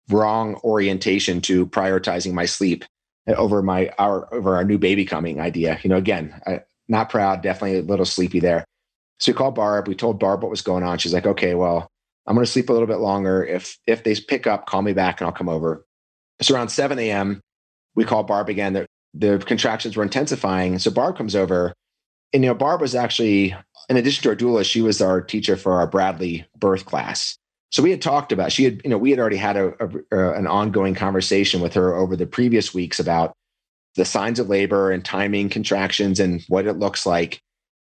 wrong 0.09 0.55
orientation 0.63 1.41
to 1.41 1.65
prioritizing 1.67 2.33
my 2.33 2.45
sleep 2.45 2.85
uh, 3.27 3.33
over 3.33 3.61
my 3.61 3.89
our 3.99 4.31
over 4.33 4.55
our 4.55 4.63
new 4.63 4.77
baby 4.77 5.05
coming 5.05 5.39
idea. 5.39 5.79
You 5.83 5.89
know, 5.89 5.97
again, 5.97 6.39
I, 6.45 6.61
not 6.87 7.09
proud, 7.09 7.41
definitely 7.41 7.79
a 7.79 7.83
little 7.83 8.05
sleepy 8.05 8.39
there. 8.39 8.65
So 9.19 9.31
we 9.31 9.37
called 9.37 9.55
Barb. 9.55 9.87
We 9.87 9.95
told 9.95 10.19
Barb 10.19 10.41
what 10.41 10.49
was 10.49 10.61
going 10.61 10.83
on. 10.83 10.97
She's 10.97 11.13
like, 11.13 11.25
okay, 11.25 11.55
well, 11.55 11.87
I'm 12.25 12.35
going 12.35 12.45
to 12.45 12.51
sleep 12.51 12.69
a 12.69 12.73
little 12.73 12.87
bit 12.87 12.97
longer. 12.97 13.43
If 13.43 13.77
if 13.87 14.03
they 14.03 14.15
pick 14.15 14.47
up, 14.47 14.65
call 14.65 14.81
me 14.81 14.93
back 14.93 15.21
and 15.21 15.27
I'll 15.27 15.33
come 15.33 15.49
over. 15.49 15.85
It's 16.39 16.49
around 16.49 16.69
7 16.69 16.97
a.m., 16.99 17.41
we 17.95 18.03
call 18.03 18.23
Barb 18.23 18.49
again. 18.49 18.73
The, 18.73 18.85
the 19.13 19.43
contractions 19.45 19.95
were 19.95 20.03
intensifying. 20.03 20.79
So 20.79 20.91
Barb 20.91 21.17
comes 21.17 21.35
over. 21.35 21.73
And, 22.33 22.43
you 22.43 22.49
know, 22.49 22.55
Barb 22.55 22.81
was 22.81 22.95
actually, 22.95 23.55
in 23.89 23.97
addition 23.97 24.23
to 24.23 24.29
our 24.29 24.35
doula, 24.35 24.65
she 24.65 24.81
was 24.81 25.01
our 25.01 25.21
teacher 25.21 25.55
for 25.55 25.73
our 25.73 25.85
Bradley 25.85 26.45
birth 26.57 26.85
class. 26.85 27.37
So 27.71 27.81
we 27.83 27.91
had 27.91 28.01
talked 28.01 28.31
about, 28.31 28.51
she 28.51 28.63
had, 28.63 28.81
you 28.83 28.89
know, 28.89 28.97
we 28.97 29.09
had 29.09 29.19
already 29.19 29.37
had 29.37 29.57
a, 29.57 29.73
a, 30.11 30.31
an 30.33 30.47
ongoing 30.47 30.95
conversation 30.95 31.61
with 31.61 31.73
her 31.73 31.93
over 31.93 32.15
the 32.15 32.27
previous 32.27 32.73
weeks 32.73 32.99
about 32.99 33.33
the 33.95 34.05
signs 34.05 34.39
of 34.39 34.49
labor 34.49 34.91
and 34.91 35.03
timing 35.03 35.49
contractions 35.49 36.19
and 36.19 36.43
what 36.47 36.65
it 36.65 36.73
looks 36.73 37.05
like. 37.05 37.39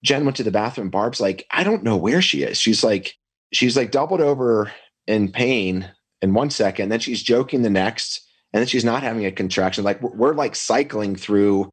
Jen 0.03 0.26
went 0.26 0.38
to 0.38 0.43
the 0.43 0.51
bathroom. 0.51 0.89
Barb's 0.89 1.20
like, 1.20 1.45
I 1.51 1.64
don't 1.64 1.84
know 1.84 1.97
where 1.97 2.22
she 2.22 2.43
is. 2.43 2.58
She's 2.60 2.84
like, 2.84 3.16
she's 3.53 3.76
like 3.76 3.91
doubled 3.91 4.22
over 4.22 4.72
in 5.08 5.32
pain 5.32 5.89
in 6.22 6.34
one 6.34 6.49
second. 6.49 6.89
Then 6.89 6.99
she's 6.99 7.24
joking 7.24 7.62
the 7.62 7.70
next 7.70 8.26
and 8.58 8.64
then 8.64 8.68
she's 8.68 8.84
not 8.84 9.03
having 9.03 9.24
a 9.24 9.32
contraction. 9.32 9.84
Like 9.84 10.01
we're 10.01 10.34
like 10.34 10.55
cycling 10.55 11.16
through 11.16 11.70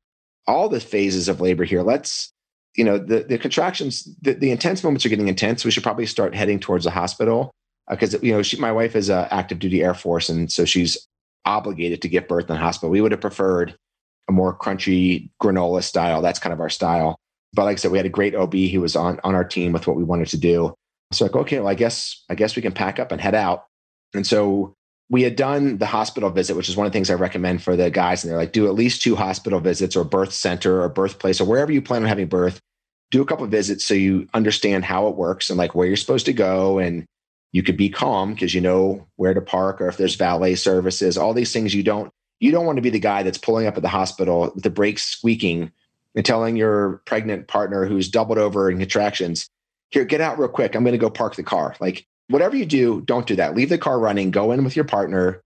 all 0.47 0.68
the 0.68 0.80
phases 0.80 1.30
of 1.30 1.41
labor 1.41 1.64
here. 1.64 1.80
Let's, 1.80 2.30
you 2.76 2.85
know, 2.85 2.99
the, 2.99 3.20
the 3.20 3.39
contractions, 3.39 4.07
the, 4.20 4.35
the 4.35 4.51
intense 4.51 4.85
moments 4.85 5.07
are 5.07 5.09
getting 5.09 5.28
intense. 5.28 5.64
We 5.64 5.70
should 5.70 5.82
probably 5.82 6.05
start 6.05 6.35
heading 6.35 6.61
towards 6.61 6.85
the 6.85 6.91
hospital 6.91 7.51
because, 7.89 8.14
uh, 8.14 8.18
you 8.20 8.35
know, 8.35 8.43
she, 8.43 8.59
my 8.59 8.70
wife 8.70 8.97
is 8.97 9.09
a 9.09 9.32
active 9.32 9.61
duty 9.61 9.82
Air 9.82 9.95
Force. 9.95 10.28
And 10.28 10.53
so 10.53 10.66
she's 10.66 11.09
obligated 11.47 12.03
to 12.03 12.09
give 12.09 12.28
birth 12.28 12.51
in 12.51 12.55
the 12.57 12.61
hospital. 12.61 12.91
We 12.91 13.01
would 13.01 13.12
have 13.12 13.20
preferred 13.22 13.74
a 14.28 14.32
more 14.32 14.55
crunchy 14.55 15.30
granola 15.43 15.82
style. 15.82 16.20
That's 16.20 16.39
kind 16.39 16.53
of 16.53 16.61
our 16.61 16.68
style. 16.68 17.16
But 17.55 17.64
like 17.64 17.78
I 17.78 17.80
said, 17.80 17.93
we 17.93 17.99
had 17.99 18.07
a 18.07 18.11
great 18.11 18.35
OB. 18.35 18.53
He 18.53 18.76
was 18.76 18.95
on, 18.95 19.20
on 19.24 19.35
our 19.35 19.45
team 19.45 19.72
with 19.72 19.87
what 19.87 19.97
we 19.97 20.05
wanted 20.05 20.28
to 20.28 20.37
do. 20.37 20.74
So 21.12 21.24
like, 21.24 21.35
okay, 21.35 21.61
well, 21.61 21.68
I 21.68 21.76
guess, 21.76 22.22
I 22.28 22.35
guess 22.35 22.57
we 22.57 22.61
can 22.61 22.72
pack 22.72 22.99
up 22.99 23.11
and 23.11 23.22
head 23.22 23.35
out. 23.35 23.64
And 24.12 24.26
so 24.26 24.74
we 25.14 25.22
had 25.22 25.36
done 25.36 25.78
the 25.78 25.86
hospital 25.86 26.28
visit, 26.28 26.56
which 26.56 26.68
is 26.68 26.76
one 26.76 26.88
of 26.88 26.92
the 26.92 26.96
things 26.96 27.08
I 27.08 27.14
recommend 27.14 27.62
for 27.62 27.76
the 27.76 27.88
guys. 27.88 28.24
And 28.24 28.32
they're 28.32 28.36
like, 28.36 28.50
do 28.50 28.66
at 28.66 28.74
least 28.74 29.00
two 29.00 29.14
hospital 29.14 29.60
visits 29.60 29.94
or 29.94 30.02
birth 30.02 30.32
center 30.32 30.82
or 30.82 30.88
birthplace 30.88 31.40
or 31.40 31.44
wherever 31.44 31.70
you 31.70 31.80
plan 31.80 32.02
on 32.02 32.08
having 32.08 32.26
birth. 32.26 32.58
Do 33.12 33.22
a 33.22 33.24
couple 33.24 33.44
of 33.44 33.50
visits 33.52 33.84
so 33.84 33.94
you 33.94 34.26
understand 34.34 34.84
how 34.84 35.06
it 35.06 35.14
works 35.14 35.50
and 35.50 35.56
like 35.56 35.72
where 35.72 35.86
you're 35.86 35.96
supposed 35.96 36.26
to 36.26 36.32
go. 36.32 36.80
And 36.80 37.06
you 37.52 37.62
could 37.62 37.76
be 37.76 37.90
calm 37.90 38.34
because 38.34 38.54
you 38.54 38.60
know 38.60 39.06
where 39.14 39.32
to 39.32 39.40
park 39.40 39.80
or 39.80 39.86
if 39.86 39.98
there's 39.98 40.16
valet 40.16 40.56
services, 40.56 41.16
all 41.16 41.32
these 41.32 41.52
things 41.52 41.76
you 41.76 41.84
don't, 41.84 42.12
you 42.40 42.50
don't 42.50 42.66
want 42.66 42.78
to 42.78 42.82
be 42.82 42.90
the 42.90 42.98
guy 42.98 43.22
that's 43.22 43.38
pulling 43.38 43.68
up 43.68 43.76
at 43.76 43.84
the 43.84 43.88
hospital 43.88 44.50
with 44.52 44.64
the 44.64 44.68
brakes 44.68 45.04
squeaking 45.04 45.70
and 46.16 46.26
telling 46.26 46.56
your 46.56 47.02
pregnant 47.04 47.46
partner 47.46 47.86
who's 47.86 48.08
doubled 48.08 48.38
over 48.38 48.68
in 48.68 48.80
contractions, 48.80 49.48
here, 49.90 50.04
get 50.04 50.20
out 50.20 50.40
real 50.40 50.48
quick. 50.48 50.74
I'm 50.74 50.82
going 50.82 50.90
to 50.90 50.98
go 50.98 51.08
park 51.08 51.36
the 51.36 51.44
car. 51.44 51.76
Like 51.78 52.04
whatever 52.28 52.56
you 52.56 52.66
do, 52.66 53.00
don't 53.02 53.26
do 53.26 53.36
that. 53.36 53.54
Leave 53.54 53.68
the 53.68 53.78
car 53.78 53.98
running, 53.98 54.30
go 54.30 54.52
in 54.52 54.64
with 54.64 54.76
your 54.76 54.84
partner, 54.84 55.42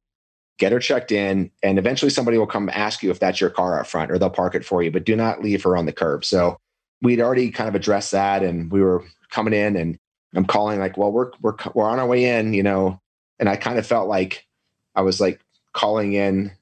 get 0.59 0.73
her 0.73 0.79
checked 0.79 1.13
in, 1.13 1.51
and 1.63 1.79
eventually 1.79 2.11
somebody 2.11 2.39
will 2.39 2.47
come 2.47 2.69
ask 2.73 3.03
you 3.03 3.11
if 3.11 3.19
that's 3.19 3.41
your 3.41 3.51
car 3.51 3.81
up 3.81 3.87
front 3.87 4.11
or 4.11 4.19
they'll 4.19 4.31
park 4.31 4.55
it 4.55 4.65
for 4.65 4.83
you, 4.83 4.91
but 4.91 5.05
do 5.05 5.17
not 5.17 5.43
leave 5.43 5.63
her 5.63 5.77
on 5.77 5.87
the 5.87 5.93
curb. 5.93 6.25
So 6.25 6.59
we'd 7.03 7.21
already 7.21 7.51
kind 7.51 7.69
of 7.69 7.75
addressed 7.75 8.13
that 8.13 8.43
and 8.43 8.71
we 8.71 8.81
were 8.81 9.05
coming 9.31 9.55
in 9.55 9.77
and 9.77 9.99
I'm 10.35 10.45
calling 10.45 10.79
like, 10.79 10.97
well, 10.97 11.13
we're, 11.13 11.31
we're, 11.41 11.55
we're 11.75 11.89
on 11.89 11.99
our 11.99 12.07
way 12.07 12.25
in, 12.25 12.55
you 12.55 12.63
know, 12.63 13.01
and 13.39 13.49
I 13.49 13.57
kind 13.57 13.79
of 13.79 13.87
felt 13.87 14.09
like 14.09 14.47
I 14.95 15.03
was 15.03 15.21
like 15.21 15.41
calling 15.73 16.13
in 16.13 16.53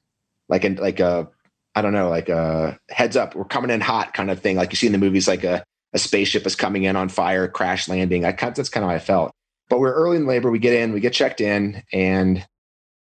like, 0.47 0.63
in 0.63 0.75
like 0.75 0.99
a, 0.99 1.27
I 1.75 1.81
don't 1.81 1.93
know, 1.93 2.09
like 2.09 2.29
a 2.29 2.79
heads 2.89 3.17
up, 3.17 3.35
we're 3.35 3.45
coming 3.45 3.71
in 3.71 3.81
hot 3.81 4.13
kind 4.13 4.31
of 4.31 4.39
thing. 4.39 4.55
Like 4.55 4.71
you 4.71 4.77
see 4.77 4.87
in 4.87 4.93
the 4.93 4.99
movies, 4.99 5.27
like 5.27 5.43
a, 5.43 5.63
a 5.93 5.99
spaceship 5.99 6.45
is 6.45 6.55
coming 6.55 6.83
in 6.83 6.95
on 6.95 7.09
fire, 7.09 7.47
crash 7.47 7.87
landing. 7.87 8.25
I 8.25 8.31
that's 8.31 8.69
kind 8.69 8.83
of 8.83 8.89
how 8.89 8.95
I 8.95 8.99
felt. 8.99 9.31
But 9.69 9.79
we're 9.79 9.93
early 9.93 10.17
in 10.17 10.25
labor. 10.25 10.49
We 10.49 10.59
get 10.59 10.73
in, 10.73 10.93
we 10.93 10.99
get 10.99 11.13
checked 11.13 11.41
in, 11.41 11.83
and 11.91 12.45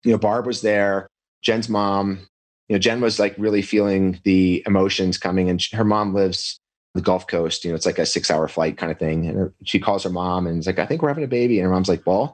you 0.04 0.12
know, 0.12 0.18
Barb 0.18 0.46
was 0.46 0.60
there, 0.60 1.08
Jen's 1.42 1.68
mom. 1.68 2.26
You 2.68 2.76
know, 2.76 2.78
Jen 2.78 3.00
was 3.00 3.18
like 3.18 3.34
really 3.36 3.62
feeling 3.62 4.20
the 4.24 4.62
emotions 4.66 5.18
coming, 5.18 5.50
and 5.50 5.62
her 5.72 5.84
mom 5.84 6.14
lives 6.14 6.58
the 6.94 7.00
Gulf 7.00 7.26
Coast. 7.26 7.64
You 7.64 7.70
know, 7.70 7.76
it's 7.76 7.86
like 7.86 7.98
a 7.98 8.06
six-hour 8.06 8.48
flight 8.48 8.76
kind 8.76 8.92
of 8.92 8.98
thing. 8.98 9.26
And 9.26 9.52
she 9.64 9.78
calls 9.78 10.04
her 10.04 10.10
mom 10.10 10.46
and 10.46 10.58
is 10.58 10.66
like, 10.66 10.78
"I 10.78 10.86
think 10.86 11.02
we're 11.02 11.08
having 11.08 11.24
a 11.24 11.28
baby." 11.28 11.58
And 11.58 11.64
her 11.64 11.72
mom's 11.72 11.88
like, 11.88 12.06
"Well, 12.06 12.32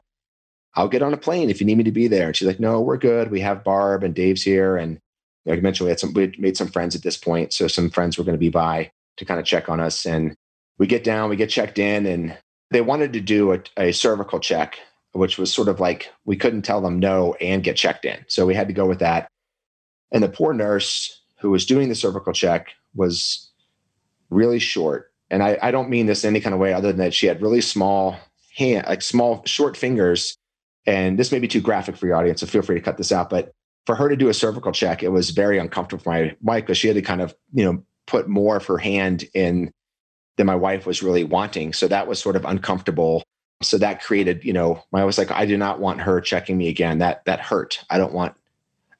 I'll 0.75 0.87
get 0.87 1.01
on 1.01 1.13
a 1.13 1.17
plane 1.17 1.49
if 1.49 1.59
you 1.59 1.65
need 1.65 1.77
me 1.77 1.83
to 1.83 1.91
be 1.91 2.07
there." 2.07 2.27
And 2.27 2.35
she's 2.35 2.47
like, 2.47 2.59
"No, 2.59 2.79
we're 2.81 2.97
good. 2.97 3.31
We 3.31 3.41
have 3.41 3.63
Barb 3.63 4.03
and 4.03 4.13
Dave's 4.13 4.43
here." 4.43 4.77
And 4.77 4.99
like 5.45 5.59
I 5.59 5.61
mentioned, 5.61 5.85
we 5.85 5.91
had 5.91 5.99
some, 5.99 6.13
we 6.13 6.33
made 6.37 6.57
some 6.57 6.67
friends 6.67 6.95
at 6.95 7.01
this 7.01 7.17
point, 7.17 7.53
so 7.53 7.67
some 7.67 7.89
friends 7.89 8.17
were 8.17 8.23
going 8.23 8.35
to 8.35 8.39
be 8.39 8.49
by 8.49 8.91
to 9.17 9.25
kind 9.25 9.39
of 9.39 9.45
check 9.45 9.69
on 9.69 9.79
us. 9.79 10.05
And 10.05 10.35
we 10.77 10.87
get 10.87 11.03
down, 11.03 11.29
we 11.29 11.35
get 11.35 11.49
checked 11.49 11.79
in, 11.79 12.05
and 12.05 12.37
they 12.71 12.81
wanted 12.81 13.13
to 13.13 13.19
do 13.19 13.53
a, 13.53 13.59
a, 13.77 13.91
cervical 13.91 14.39
check, 14.39 14.79
which 15.13 15.37
was 15.37 15.51
sort 15.53 15.67
of 15.67 15.79
like 15.79 16.11
we 16.25 16.35
couldn't 16.35 16.61
tell 16.61 16.81
them 16.81 16.99
no 16.99 17.33
and 17.35 17.63
get 17.63 17.75
checked 17.75 18.05
in. 18.05 18.23
So 18.27 18.45
we 18.45 18.55
had 18.55 18.67
to 18.67 18.73
go 18.73 18.85
with 18.85 18.99
that. 18.99 19.27
And 20.11 20.23
the 20.23 20.29
poor 20.29 20.53
nurse 20.53 21.21
who 21.39 21.49
was 21.49 21.65
doing 21.65 21.89
the 21.89 21.95
cervical 21.95 22.33
check 22.33 22.67
was 22.95 23.49
really 24.29 24.59
short. 24.59 25.11
And 25.31 25.43
I, 25.43 25.57
I 25.61 25.71
don't 25.71 25.89
mean 25.89 26.05
this 26.05 26.23
in 26.23 26.29
any 26.29 26.41
kind 26.41 26.53
of 26.53 26.59
way 26.59 26.73
other 26.73 26.89
than 26.89 26.97
that 26.97 27.13
she 27.13 27.27
had 27.27 27.41
really 27.41 27.61
small 27.61 28.17
hand, 28.55 28.85
like 28.87 29.01
small, 29.01 29.43
short 29.45 29.77
fingers. 29.77 30.35
And 30.85 31.17
this 31.19 31.31
may 31.31 31.39
be 31.39 31.47
too 31.47 31.61
graphic 31.61 31.97
for 31.97 32.07
your 32.07 32.15
audience, 32.15 32.41
so 32.41 32.47
feel 32.47 32.61
free 32.61 32.75
to 32.75 32.81
cut 32.81 32.97
this 32.97 33.11
out. 33.11 33.29
But 33.29 33.51
for 33.85 33.95
her 33.95 34.09
to 34.09 34.15
do 34.15 34.29
a 34.29 34.33
cervical 34.33 34.71
check, 34.71 35.03
it 35.03 35.09
was 35.09 35.31
very 35.31 35.57
uncomfortable 35.57 36.03
for 36.03 36.09
my 36.09 36.35
wife 36.41 36.63
because 36.63 36.77
she 36.77 36.87
had 36.87 36.95
to 36.95 37.01
kind 37.01 37.21
of, 37.21 37.35
you 37.53 37.63
know, 37.63 37.83
put 38.07 38.27
more 38.27 38.57
of 38.57 38.65
her 38.65 38.77
hand 38.77 39.25
in 39.33 39.71
than 40.39 40.47
my 40.47 40.55
wife 40.55 40.85
was 40.85 41.03
really 41.03 41.25
wanting. 41.25 41.73
So 41.73 41.89
that 41.89 42.07
was 42.07 42.17
sort 42.17 42.37
of 42.37 42.45
uncomfortable. 42.45 43.23
So 43.61 43.77
that 43.77 44.01
created, 44.01 44.45
you 44.45 44.53
know, 44.53 44.81
I 44.93 45.03
was 45.03 45.17
like, 45.17 45.31
I 45.31 45.45
do 45.45 45.57
not 45.57 45.81
want 45.81 45.99
her 45.99 46.21
checking 46.21 46.57
me 46.57 46.69
again. 46.69 46.99
That 46.99 47.25
that 47.25 47.41
hurt. 47.41 47.83
I 47.89 47.97
don't 47.97 48.13
want. 48.13 48.35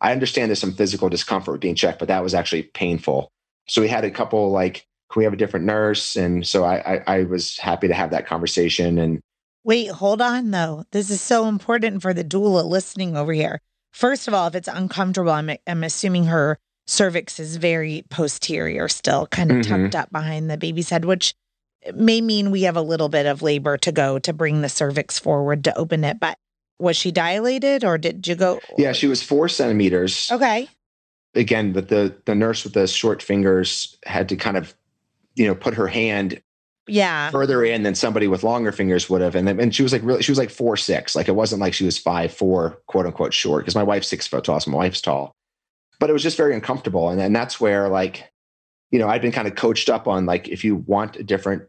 I 0.02 0.12
understand 0.12 0.50
there's 0.50 0.60
some 0.60 0.74
physical 0.74 1.08
discomfort 1.08 1.54
with 1.54 1.62
being 1.62 1.76
checked, 1.76 2.00
but 2.00 2.10
that 2.10 2.22
was 2.22 2.34
actually 2.34 2.64
painful. 2.64 3.32
So 3.70 3.82
we 3.82 3.88
had 3.88 4.04
a 4.04 4.12
couple 4.12 4.52
like, 4.52 4.86
can 5.10 5.22
we 5.22 5.24
have 5.24 5.32
a 5.32 5.38
different 5.38 5.66
nurse? 5.66 6.18
And 6.18 6.46
so 6.46 6.66
I, 6.66 6.96
I, 6.96 7.04
I 7.08 7.24
was 7.24 7.58
happy 7.58 7.88
to 7.88 7.94
have 7.94 8.12
that 8.12 8.28
conversation. 8.28 9.00
And 9.00 9.22
wait, 9.64 9.90
hold 9.92 10.22
on 10.22 10.52
though. 10.52 10.84
This 10.92 11.10
is 11.10 11.22
so 11.22 11.48
important 11.48 12.02
for 12.02 12.14
the 12.14 12.26
doula 12.26 12.66
listening 12.66 13.16
over 13.16 13.32
here. 13.32 13.62
First 13.94 14.28
of 14.28 14.34
all, 14.34 14.48
if 14.48 14.56
it's 14.56 14.68
uncomfortable, 14.68 15.32
I'm, 15.32 15.52
I'm 15.66 15.86
assuming 15.86 16.26
her 16.26 16.60
cervix 16.90 17.40
is 17.40 17.58
very 17.58 18.04
posterior 18.10 18.88
still, 18.88 19.28
kind 19.28 19.52
of 19.52 19.58
mm-hmm. 19.58 19.84
tucked 19.84 19.96
up 19.96 20.12
behind 20.12 20.50
the 20.50 20.58
baby's 20.58 20.90
head, 20.90 21.06
which 21.06 21.36
may 21.94 22.20
mean 22.20 22.52
we 22.52 22.64
have 22.64 22.76
a 22.76 22.82
little 22.82 23.10
bit 23.10 23.26
of 23.26 23.42
labor 23.42 23.78
to 23.78 23.92
go 23.92 24.20
to 24.20 24.34
bring 24.34 24.62
the 24.62 24.70
cervix 24.70 25.20
forward 25.20 25.64
to 25.64 25.78
open 25.78 26.04
it. 26.04 26.20
But 26.20 26.38
was 26.80 26.98
she 26.98 27.12
dilated 27.12 27.84
or 27.84 27.98
did 27.98 28.28
you 28.28 28.36
go? 28.36 28.60
Yeah, 28.78 28.92
she 28.92 29.08
was 29.08 29.22
four 29.22 29.48
centimeters. 29.48 30.30
Okay. 30.32 30.68
Again, 31.36 31.74
but 31.74 31.90
the 31.90 32.16
the 32.26 32.34
nurse 32.34 32.64
with 32.64 32.74
the 32.74 32.88
short 32.88 33.22
fingers 33.22 33.96
had 34.04 34.28
to 34.30 34.36
kind 34.36 34.58
of, 34.58 34.74
you 35.36 35.46
know, 35.46 35.56
put 35.56 35.76
her 35.76 35.88
hand 35.88 36.42
yeah 36.88 37.30
further 37.30 37.64
in 37.64 37.84
than 37.84 37.94
somebody 37.94 38.28
with 38.28 38.44
longer 38.44 38.72
fingers 38.72 39.08
would 39.08 39.22
have 39.22 39.36
and 39.36 39.48
then 39.48 39.60
and 39.60 39.76
she 39.76 39.84
was 39.84 39.94
like 39.94 40.02
really 40.04 40.24
she 40.24 40.32
was 40.32 40.40
like 40.40 40.50
four 40.50 40.76
six 40.76 41.16
like 41.16 41.28
it 41.28 41.36
wasn't 41.36 41.62
like 41.62 41.72
she 41.72 41.86
was 41.86 42.00
five 42.00 42.34
four 42.34 42.80
quote 42.88 43.06
unquote 43.06 43.32
short 43.32 43.62
because 43.62 43.76
my 43.76 43.84
wife's 43.84 44.08
six 44.08 44.26
foot 44.26 44.44
tall 44.44 44.60
so 44.60 44.72
my 44.72 44.78
wife's 44.78 45.00
tall 45.00 45.36
but 46.00 46.10
it 46.10 46.14
was 46.14 46.24
just 46.24 46.38
very 46.38 46.56
uncomfortable. 46.56 47.10
And 47.10 47.20
then 47.20 47.34
that's 47.34 47.60
where 47.60 47.90
like, 47.90 48.32
you 48.92 49.00
know, 49.00 49.08
I'd 49.08 49.22
been 49.22 49.32
kind 49.32 49.48
of 49.48 49.56
coached 49.56 49.90
up 49.90 50.08
on 50.08 50.26
like, 50.26 50.48
if 50.48 50.64
you 50.64 50.78
want 50.78 51.18
a 51.18 51.24
different, 51.24 51.64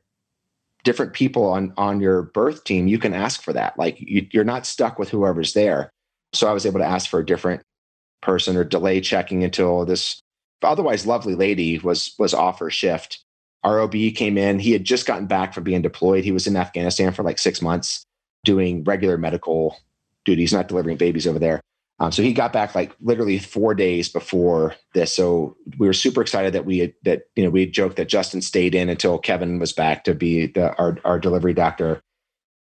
different 0.85 1.12
people 1.12 1.47
on, 1.47 1.74
on 1.76 2.01
your 2.01 2.22
birth 2.22 2.64
team, 2.64 2.87
you 2.87 2.99
can 2.99 3.12
ask 3.12 3.43
for 3.43 3.53
that. 3.53 3.78
Like 3.78 4.01
you, 4.01 4.26
you're 4.31 4.45
not 4.45 4.66
stuck 4.66 4.99
with 4.99 5.11
whoever's 5.11 5.53
there. 5.53 5.91
So 6.33 6.49
I 6.49 6.53
was 6.53 6.64
able 6.64 6.78
to 6.78 6.87
ask 6.87 7.11
for 7.11 7.20
a 7.20 7.26
different 7.26 7.62
person 8.22 8.57
or 8.57 8.64
delay 8.64 9.01
checking 9.01 9.45
until 9.45 9.85
this 9.85 10.20
otherwise 10.62 11.07
lovely 11.07 11.35
lady 11.35 11.78
was, 11.78 12.14
was 12.18 12.33
off 12.33 12.61
her 12.61 12.70
shift. 12.70 13.22
ROB 13.64 13.93
came 14.14 14.39
in. 14.39 14.59
He 14.59 14.72
had 14.72 14.85
just 14.85 15.07
gotten 15.07 15.26
back 15.26 15.53
from 15.53 15.64
being 15.64 15.83
deployed. 15.83 16.24
He 16.24 16.33
was 16.33 16.47
in 16.47 16.57
Afghanistan 16.57 17.12
for 17.12 17.22
like 17.22 17.39
six 17.39 17.61
months 17.61 18.05
doing 18.45 18.85
regular 18.85 19.18
medical 19.18 19.76
duties, 20.24 20.53
not 20.53 20.68
delivering 20.68 20.97
babies 20.97 21.26
over 21.26 21.39
there. 21.39 21.61
Um, 22.01 22.11
so 22.11 22.22
he 22.22 22.32
got 22.32 22.53
back 22.53 22.74
like 22.74 22.96
literally 23.03 23.38
four 23.38 23.74
days 23.74 24.09
before 24.09 24.74
this. 24.94 25.14
So 25.14 25.57
we 25.78 25.86
were 25.86 25.92
super 25.92 26.22
excited 26.22 26.55
that 26.55 26.64
we 26.64 26.78
had, 26.78 26.94
that 27.05 27.22
you 27.36 27.44
know 27.44 27.51
we 27.51 27.66
joked 27.66 27.96
that 27.96 28.09
Justin 28.09 28.40
stayed 28.40 28.74
in 28.74 28.88
until 28.88 29.18
Kevin 29.18 29.59
was 29.59 29.74
back 29.74 30.05
to 30.05 30.14
be 30.14 30.46
the 30.46 30.74
our 30.76 30.98
our 31.05 31.18
delivery 31.18 31.53
doctor. 31.53 32.01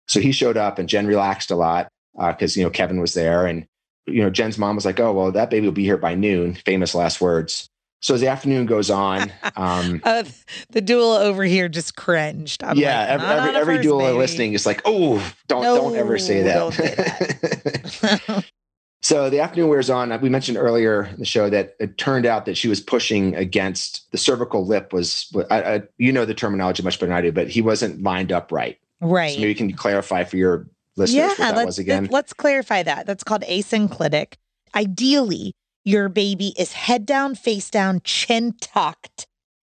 So 0.10 0.20
he 0.20 0.34
showed 0.34 0.58
up 0.58 0.78
and 0.78 0.90
Jen 0.90 1.08
relaxed 1.08 1.52
a 1.52 1.56
lot 1.56 1.88
because 2.16 2.58
uh, 2.58 2.60
you 2.60 2.66
know 2.66 2.70
Kevin 2.70 3.00
was 3.00 3.14
there 3.14 3.46
and 3.46 3.66
you 4.06 4.22
know 4.22 4.30
Jen's 4.30 4.58
mom 4.58 4.76
was 4.76 4.86
like, 4.86 5.00
oh 5.00 5.14
well 5.14 5.32
that 5.32 5.50
baby 5.50 5.68
will 5.68 5.74
be 5.74 5.86
here 5.86 5.98
by 5.98 6.16
noon. 6.16 6.56
Famous 6.56 6.94
last 6.94 7.22
words. 7.22 7.70
So 8.02 8.14
as 8.14 8.22
the 8.22 8.28
afternoon 8.28 8.66
goes 8.66 8.90
on, 8.90 9.32
um, 9.56 10.02
uh, 10.04 10.24
the 10.70 10.82
doula 10.82 11.22
over 11.22 11.44
here 11.44 11.70
just 11.70 11.96
cringed. 11.96 12.62
I'm 12.62 12.78
yeah, 12.78 13.00
like, 13.00 13.10
every 13.10 13.28
every, 13.28 13.76
every 13.76 13.86
doula 13.86 14.18
listening 14.18 14.54
is 14.54 14.66
like, 14.66 14.82
"Oh, 14.84 15.26
don't 15.48 15.64
no, 15.64 15.78
don't 15.78 15.96
ever 15.96 16.18
say 16.18 16.44
that." 16.44 18.46
So 19.02 19.30
the 19.30 19.40
afternoon 19.40 19.70
wears 19.70 19.90
on. 19.90 20.12
Uh, 20.12 20.18
we 20.18 20.30
mentioned 20.30 20.58
earlier 20.58 21.06
in 21.06 21.20
the 21.20 21.26
show 21.26 21.50
that 21.50 21.76
it 21.80 21.98
turned 21.98 22.26
out 22.26 22.46
that 22.46 22.58
she 22.58 22.68
was 22.68 22.82
pushing 22.82 23.36
against 23.36 24.12
the 24.12 24.18
cervical 24.18 24.66
lip. 24.66 24.92
Was 24.92 25.34
I, 25.50 25.62
I, 25.62 25.84
you 25.98 26.12
know 26.12 26.26
the 26.26 26.34
terminology 26.34 26.84
much 26.84 27.00
better 27.00 27.08
than 27.08 27.18
I 27.18 27.22
do, 27.22 27.32
but 27.32 27.48
he 27.48 27.62
wasn't 27.62 28.04
lined 28.04 28.32
up 28.32 28.52
right. 28.52 28.78
Right. 29.02 29.34
So 29.34 29.40
maybe 29.40 29.50
you 29.50 29.56
can 29.56 29.74
clarify 29.74 30.26
for 30.26 30.36
your 30.36 30.68
listeners 30.98 31.16
yeah, 31.16 31.30
what 31.30 31.56
that 31.56 31.66
was 31.66 31.80
again. 31.80 32.10
Let's 32.12 32.34
clarify 32.34 32.84
that. 32.84 33.06
That's 33.06 33.24
called 33.24 33.44
asynclitic. 33.44 34.34
Ideally, 34.76 35.54
your 35.86 36.10
baby 36.10 36.54
is 36.58 36.74
head 36.74 37.06
down, 37.06 37.36
face 37.36 37.70
down, 37.70 38.02
chin 38.04 38.54
tucked, 38.60 39.26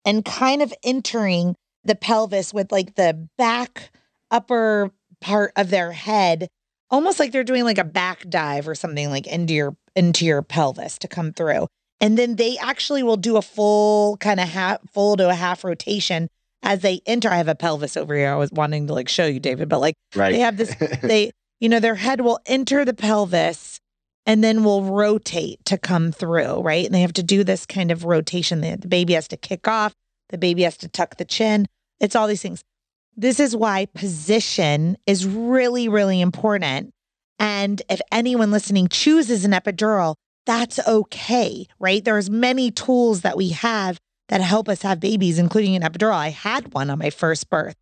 and 0.05 0.25
kind 0.25 0.61
of 0.61 0.73
entering 0.83 1.55
the 1.83 1.95
pelvis 1.95 2.53
with 2.53 2.71
like 2.71 2.95
the 2.95 3.29
back 3.37 3.91
upper 4.31 4.91
part 5.21 5.51
of 5.55 5.69
their 5.69 5.91
head, 5.91 6.47
almost 6.91 7.19
like 7.19 7.31
they're 7.31 7.43
doing 7.43 7.63
like 7.63 7.77
a 7.77 7.83
back 7.83 8.27
dive 8.29 8.67
or 8.67 8.75
something 8.75 9.09
like 9.09 9.27
into 9.27 9.53
your 9.53 9.75
into 9.95 10.25
your 10.25 10.41
pelvis 10.41 10.97
to 10.99 11.07
come 11.07 11.33
through. 11.33 11.67
And 12.01 12.17
then 12.17 12.37
they 12.37 12.57
actually 12.57 13.03
will 13.03 13.17
do 13.17 13.37
a 13.37 13.41
full 13.41 14.17
kind 14.17 14.39
of 14.39 14.47
half 14.47 14.79
full 14.91 15.17
to 15.17 15.29
a 15.29 15.35
half 15.35 15.63
rotation 15.63 16.29
as 16.63 16.81
they 16.81 17.01
enter. 17.05 17.29
I 17.29 17.37
have 17.37 17.47
a 17.47 17.55
pelvis 17.55 17.97
over 17.97 18.15
here. 18.15 18.31
I 18.31 18.35
was 18.35 18.51
wanting 18.51 18.87
to 18.87 18.93
like 18.93 19.09
show 19.09 19.25
you, 19.25 19.39
David, 19.39 19.69
but 19.69 19.79
like 19.79 19.95
right. 20.15 20.31
they 20.31 20.39
have 20.39 20.57
this, 20.57 20.75
they, 21.01 21.31
you 21.59 21.69
know, 21.69 21.79
their 21.79 21.95
head 21.95 22.21
will 22.21 22.39
enter 22.45 22.85
the 22.85 22.93
pelvis 22.93 23.79
and 24.25 24.43
then 24.43 24.63
will 24.63 24.83
rotate 24.83 25.63
to 25.65 25.77
come 25.77 26.11
through, 26.11 26.61
right? 26.61 26.85
And 26.85 26.93
they 26.93 27.01
have 27.01 27.13
to 27.13 27.23
do 27.23 27.43
this 27.43 27.65
kind 27.65 27.91
of 27.91 28.05
rotation. 28.05 28.61
The, 28.61 28.77
the 28.77 28.87
baby 28.87 29.13
has 29.13 29.27
to 29.29 29.37
kick 29.37 29.67
off, 29.67 29.93
the 30.29 30.37
baby 30.37 30.63
has 30.63 30.77
to 30.77 30.87
tuck 30.87 31.17
the 31.17 31.25
chin. 31.25 31.65
It's 31.99 32.15
all 32.15 32.27
these 32.27 32.41
things. 32.41 32.63
This 33.15 33.39
is 33.39 33.55
why 33.55 33.87
position 33.87 34.97
is 35.05 35.25
really, 35.25 35.89
really 35.89 36.21
important. 36.21 36.91
And 37.37 37.81
if 37.89 38.01
anyone 38.11 38.51
listening 38.51 38.87
chooses 38.87 39.45
an 39.45 39.51
epidural, 39.51 40.15
that's 40.45 40.79
okay, 40.87 41.67
right? 41.79 42.03
There's 42.03 42.29
many 42.29 42.71
tools 42.71 43.21
that 43.21 43.37
we 43.37 43.49
have 43.49 43.99
that 44.29 44.41
help 44.41 44.69
us 44.69 44.81
have 44.83 44.99
babies, 44.99 45.39
including 45.39 45.75
an 45.75 45.81
epidural. 45.81 46.13
I 46.13 46.29
had 46.29 46.73
one 46.73 46.89
on 46.89 46.99
my 46.99 47.09
first 47.09 47.49
birth, 47.49 47.75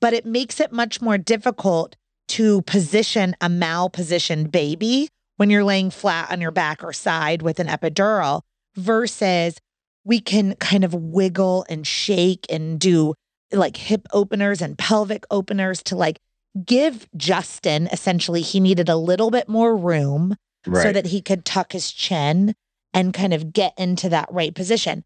but 0.00 0.12
it 0.12 0.26
makes 0.26 0.60
it 0.60 0.72
much 0.72 1.00
more 1.00 1.18
difficult 1.18 1.96
to 2.28 2.62
position 2.62 3.34
a 3.40 3.48
malpositioned 3.48 4.50
baby 4.50 5.08
when 5.36 5.50
you're 5.50 5.64
laying 5.64 5.90
flat 5.90 6.30
on 6.30 6.40
your 6.40 6.50
back 6.50 6.84
or 6.84 6.92
side 6.92 7.42
with 7.42 7.58
an 7.58 7.66
epidural 7.66 8.42
versus 8.76 9.56
we 10.04 10.20
can 10.20 10.54
kind 10.56 10.84
of 10.84 10.94
wiggle 10.94 11.64
and 11.68 11.86
shake 11.86 12.46
and 12.48 12.78
do 12.78 13.14
like 13.52 13.76
hip 13.76 14.06
openers 14.12 14.62
and 14.62 14.78
pelvic 14.78 15.24
openers 15.30 15.82
to 15.84 15.96
like 15.96 16.20
give 16.64 17.08
Justin 17.16 17.88
essentially 17.92 18.42
he 18.42 18.60
needed 18.60 18.88
a 18.88 18.96
little 18.96 19.30
bit 19.30 19.48
more 19.48 19.76
room 19.76 20.36
right. 20.66 20.82
so 20.82 20.92
that 20.92 21.06
he 21.06 21.20
could 21.20 21.44
tuck 21.44 21.72
his 21.72 21.92
chin 21.92 22.54
and 22.92 23.14
kind 23.14 23.32
of 23.32 23.52
get 23.52 23.72
into 23.78 24.08
that 24.08 24.28
right 24.30 24.54
position. 24.54 25.04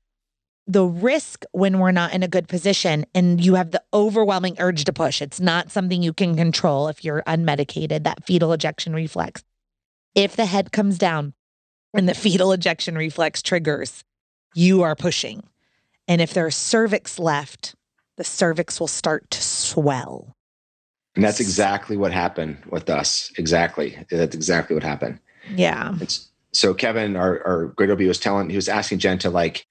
The 0.67 0.85
risk 0.85 1.45
when 1.53 1.79
we're 1.79 1.91
not 1.91 2.15
in 2.15 2.23
a 2.23 2.29
good 2.29 2.49
position 2.49 3.05
and 3.15 3.45
you 3.45 3.57
have 3.57 3.71
the 3.71 3.83
overwhelming 3.93 4.57
urge 4.59 4.85
to 4.85 4.93
push, 4.95 5.21
it's 5.21 5.41
not 5.41 5.71
something 5.71 6.03
you 6.03 6.15
can 6.15 6.37
control 6.37 6.89
if 6.89 7.05
you're 7.05 7.23
unmedicated, 7.27 8.05
that 8.05 8.25
fetal 8.25 8.53
ejection 8.53 8.95
reflex 8.95 9.45
if 10.15 10.37
the 10.37 10.47
head 10.47 10.73
comes 10.73 10.99
down 10.99 11.35
and 11.93 12.09
the 12.09 12.15
fetal 12.15 12.53
ejection 12.53 12.97
reflex 12.97 13.43
triggers, 13.43 14.05
you 14.55 14.83
are 14.83 14.95
pushing. 14.95 15.43
And 16.07 16.21
if 16.21 16.35
there's 16.35 16.57
cervix 16.57 17.19
left, 17.19 17.75
the 18.17 18.25
cervix 18.25 18.81
will 18.81 18.89
start 18.89 19.31
to 19.31 19.43
swell. 19.43 20.37
And 21.15 21.25
that's 21.25 21.41
exactly 21.41 21.97
what 21.97 22.13
happened 22.13 22.59
with 22.71 22.91
us. 22.91 23.33
Exactly. 23.39 23.97
That's 24.11 24.35
exactly 24.35 24.75
what 24.75 24.83
happened. 24.83 25.21
Yeah. 25.55 25.95
It's, 26.01 26.31
so 26.53 26.75
Kevin, 26.75 27.17
our, 27.17 27.45
our 27.47 27.67
great 27.67 27.91
OB 27.91 28.01
was 28.01 28.19
telling, 28.19 28.51
he 28.51 28.57
was 28.57 28.69
asking 28.69 28.99
Jen 28.99 29.19
to 29.19 29.31
like 29.31 29.67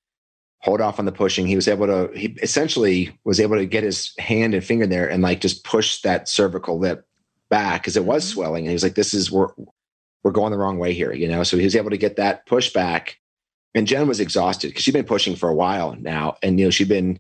hold 0.60 0.80
off 0.80 1.00
on 1.00 1.06
the 1.06 1.12
pushing. 1.12 1.46
He 1.46 1.56
was 1.56 1.68
able 1.68 1.88
to, 1.88 2.18
he 2.18 2.38
essentially 2.42 3.18
was 3.26 3.40
able 3.40 3.58
to 3.58 3.66
get 3.66 3.84
his 3.84 4.14
hand 4.20 4.54
and 4.54 4.64
finger 4.64 4.88
there 4.88 5.10
and 5.10 5.22
like 5.22 5.42
just 5.42 5.66
push 5.66 6.02
that 6.02 6.30
cervical 6.30 6.80
lip 6.80 7.06
back 7.50 7.82
because 7.82 7.98
it 7.98 8.06
was 8.06 8.24
mm-hmm. 8.24 8.34
swelling. 8.34 8.64
And 8.66 8.70
he 8.70 8.76
was 8.76 8.84
like, 8.84 8.96
this 8.96 9.14
is, 9.14 9.30
we're, 9.30 9.50
we're 10.24 10.32
going 10.32 10.52
the 10.52 10.58
wrong 10.58 10.80
way 10.80 10.94
here, 10.94 11.14
you 11.14 11.28
know? 11.28 11.44
So 11.44 11.58
he 11.58 11.66
was 11.66 11.76
able 11.76 11.90
to 11.90 11.98
get 11.98 12.16
that 12.16 12.46
push 12.46 12.72
back. 12.72 13.18
And 13.76 13.88
Jen 13.88 14.08
was 14.08 14.22
exhausted 14.22 14.70
because 14.70 14.84
she'd 14.84 14.94
been 14.94 15.04
pushing 15.04 15.36
for 15.36 15.50
a 15.50 15.56
while 15.56 15.98
now. 16.00 16.38
And, 16.42 16.60
you 16.60 16.68
know, 16.68 16.72
she'd 16.72 16.88
been 16.88 17.20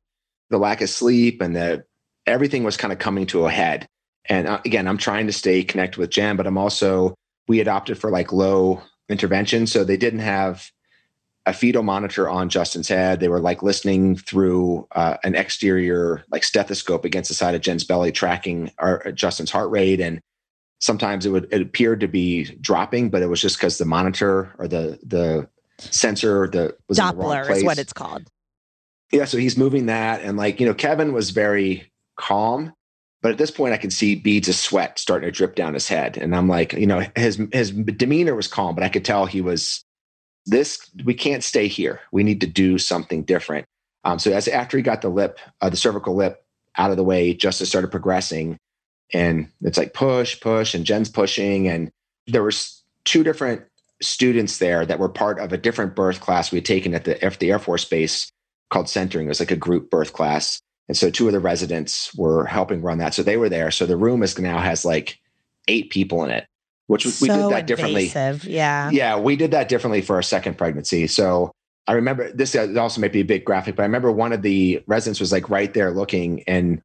the 0.53 0.59
lack 0.59 0.81
of 0.81 0.89
sleep 0.89 1.41
and 1.41 1.55
the 1.55 1.83
everything 2.25 2.63
was 2.63 2.77
kind 2.77 2.93
of 2.93 2.99
coming 2.99 3.25
to 3.27 3.45
a 3.45 3.51
head. 3.51 3.87
And 4.25 4.47
uh, 4.47 4.61
again, 4.63 4.87
I'm 4.87 4.97
trying 4.97 5.27
to 5.27 5.33
stay 5.33 5.63
connected 5.63 5.99
with 5.99 6.09
Jen, 6.09 6.37
but 6.37 6.47
I'm 6.47 6.57
also, 6.57 7.15
we 7.47 7.59
adopted 7.59 7.97
for 7.97 8.09
like 8.09 8.31
low 8.31 8.81
intervention. 9.09 9.67
So 9.67 9.83
they 9.83 9.97
didn't 9.97 10.19
have 10.19 10.71
a 11.45 11.53
fetal 11.53 11.83
monitor 11.83 12.29
on 12.29 12.47
Justin's 12.47 12.87
head. 12.87 13.19
They 13.19 13.27
were 13.27 13.41
like 13.41 13.61
listening 13.61 14.15
through 14.15 14.87
uh, 14.93 15.17
an 15.25 15.35
exterior 15.35 16.23
like 16.31 16.45
stethoscope 16.45 17.03
against 17.03 17.27
the 17.27 17.35
side 17.35 17.55
of 17.55 17.61
Jen's 17.61 17.83
belly, 17.83 18.13
tracking 18.13 18.71
our, 18.77 19.11
Justin's 19.11 19.51
heart 19.51 19.69
rate 19.69 19.99
and 19.99 20.21
sometimes 20.79 21.25
it 21.25 21.29
would 21.29 21.47
it 21.51 21.61
appeared 21.61 22.01
to 22.01 22.07
be 22.07 22.45
dropping, 22.61 23.09
but 23.09 23.21
it 23.21 23.27
was 23.27 23.41
just 23.41 23.57
because 23.57 23.77
the 23.77 23.85
monitor 23.85 24.53
or 24.57 24.67
the 24.67 24.99
the 25.03 25.47
sensor 25.79 26.47
the 26.47 26.75
was 26.87 26.99
Doppler 26.99 27.49
is 27.49 27.63
what 27.63 27.77
it's 27.77 27.93
called. 27.93 28.29
Yeah, 29.14 29.26
so 29.26 29.38
he's 29.38 29.57
moving 29.57 29.88
that, 29.88 30.22
and 30.24 30.38
like 30.38 30.59
you 30.59 30.68
know, 30.68 30.76
Kevin 30.76 31.14
was 31.14 31.32
very 31.32 31.91
calm, 32.18 32.74
but 33.22 33.32
at 33.34 33.39
this 33.39 33.51
point, 33.51 33.74
I 33.74 33.78
could 33.78 33.93
see 33.93 34.16
beads 34.16 34.49
of 34.49 34.55
sweat 34.55 34.99
starting 34.99 35.28
to 35.28 35.32
drip 35.32 35.55
down 35.55 35.76
his 35.76 35.89
head, 35.89 36.18
and 36.18 36.36
I'm 36.36 36.49
like, 36.49 36.74
you 36.74 36.88
know, 36.88 37.05
his 37.16 37.41
his 37.53 37.72
demeanor 37.72 38.36
was 38.36 38.49
calm, 38.49 38.76
but 38.76 38.86
I 38.86 38.89
could 38.89 39.05
tell 39.05 39.28
he 39.28 39.41
was 39.41 39.86
this. 40.47 40.89
We 41.05 41.16
can't 41.16 41.43
stay 41.43 41.68
here. 41.68 42.01
We 42.11 42.24
need 42.24 42.41
to 42.41 42.47
do 42.47 42.80
something 42.80 43.24
different. 43.24 43.68
Um, 44.05 44.20
so 44.20 44.34
as 44.34 44.49
after 44.49 44.78
he 44.78 44.84
got 44.84 45.03
the 45.03 45.09
lip, 45.09 45.39
uh, 45.61 45.70
the 45.70 45.78
cervical 45.78 46.16
lip 46.16 46.43
out 46.78 46.91
of 46.91 46.97
the 46.97 47.05
way, 47.05 47.36
Justin 47.36 47.68
started 47.68 47.91
progressing 47.91 48.57
and 49.14 49.49
it's 49.61 49.78
like 49.78 49.93
push 49.93 50.39
push 50.41 50.74
and 50.74 50.86
jen's 50.86 51.09
pushing 51.09 51.68
and 51.68 51.91
there 52.28 52.43
was 52.43 52.84
two 53.05 53.24
different 53.24 53.64
students 54.01 54.59
there 54.59 54.86
that 54.86 54.99
were 54.99 55.09
part 55.09 55.39
of 55.39 55.53
a 55.53 55.57
different 55.57 55.95
birth 55.95 56.22
class 56.22 56.51
we 56.51 56.57
had 56.57 56.66
taken 56.66 56.93
at 56.93 57.05
the, 57.05 57.24
at 57.24 57.39
the 57.39 57.51
air 57.51 57.59
force 57.59 57.86
base 57.86 58.30
called 58.74 58.89
centering. 58.89 59.28
It 59.28 59.30
was 59.30 59.39
like 59.39 59.51
a 59.51 59.55
group 59.55 59.89
birth 59.89 60.13
class. 60.13 60.61
And 60.89 60.97
so 60.97 61.09
two 61.09 61.28
of 61.28 61.34
the 61.34 61.39
residents 61.39 62.13
were 62.15 62.45
helping 62.45 62.82
run 62.82 62.97
that. 62.97 63.13
So 63.13 63.24
they 63.24 63.38
were 63.38 63.49
there. 63.49 63.71
So 63.71 63.86
the 63.86 63.95
room 63.95 64.21
is 64.21 64.38
now 64.38 64.59
has 64.59 64.84
like 64.84 65.19
eight 65.67 65.89
people 65.89 66.24
in 66.24 66.32
it 66.32 66.45
which 66.88 67.07
so 67.07 67.21
we 67.21 67.30
did 67.30 67.49
that 67.49 67.65
differently. 67.65 68.07
yeah. 68.43 68.89
Yeah 68.89 69.17
we 69.17 69.38
did 69.38 69.51
that 69.51 69.69
differently 69.69 70.01
for 70.01 70.17
our 70.17 70.21
second 70.21 70.57
pregnancy. 70.57 71.07
So 71.07 71.51
i 71.86 71.93
remember 71.93 72.32
this 72.32 72.55
also 72.55 73.01
might 73.01 73.11
be 73.11 73.19
a 73.19 73.26
big 73.26 73.43
graphic 73.43 73.76
but 73.76 73.84
i 73.84 73.86
remember 73.86 74.09
one 74.09 74.32
of 74.32 74.41
the 74.41 74.82
residents 74.88 75.19
was 75.19 75.34
like 75.34 75.49
right 75.49 75.74
there 75.74 75.91
looking 75.91 76.41
and 76.43 76.82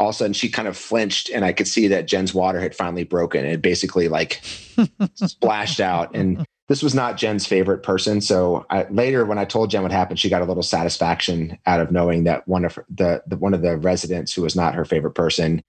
all 0.00 0.08
of 0.08 0.14
a 0.14 0.18
sudden 0.18 0.32
she 0.32 0.48
kind 0.48 0.66
of 0.66 0.78
flinched 0.78 1.28
and 1.28 1.44
I 1.44 1.52
could 1.52 1.68
see 1.68 1.86
that 1.88 2.06
Jen's 2.06 2.32
water 2.32 2.58
had 2.58 2.74
finally 2.74 3.04
broken. 3.04 3.44
It 3.44 3.60
basically 3.60 4.08
like 4.08 4.40
splashed 5.14 5.78
out. 5.78 6.16
And 6.16 6.46
this 6.70 6.82
was 6.82 6.94
not 6.94 7.18
Jen's 7.18 7.46
favorite 7.46 7.82
person. 7.82 8.22
So 8.22 8.64
I, 8.70 8.84
later 8.84 9.26
when 9.26 9.38
I 9.38 9.44
told 9.44 9.70
Jen 9.70 9.82
what 9.82 9.92
happened, 9.92 10.18
she 10.18 10.30
got 10.30 10.40
a 10.40 10.46
little 10.46 10.62
satisfaction 10.62 11.58
out 11.66 11.80
of 11.80 11.90
knowing 11.90 12.24
that 12.24 12.48
one 12.48 12.64
of 12.64 12.78
the, 12.88 13.22
the 13.26 13.36
one 13.36 13.52
of 13.52 13.60
the 13.60 13.76
residents 13.76 14.32
who 14.32 14.42
was 14.42 14.56
not 14.56 14.74
her 14.74 14.86
favorite 14.86 15.14
person 15.14 15.62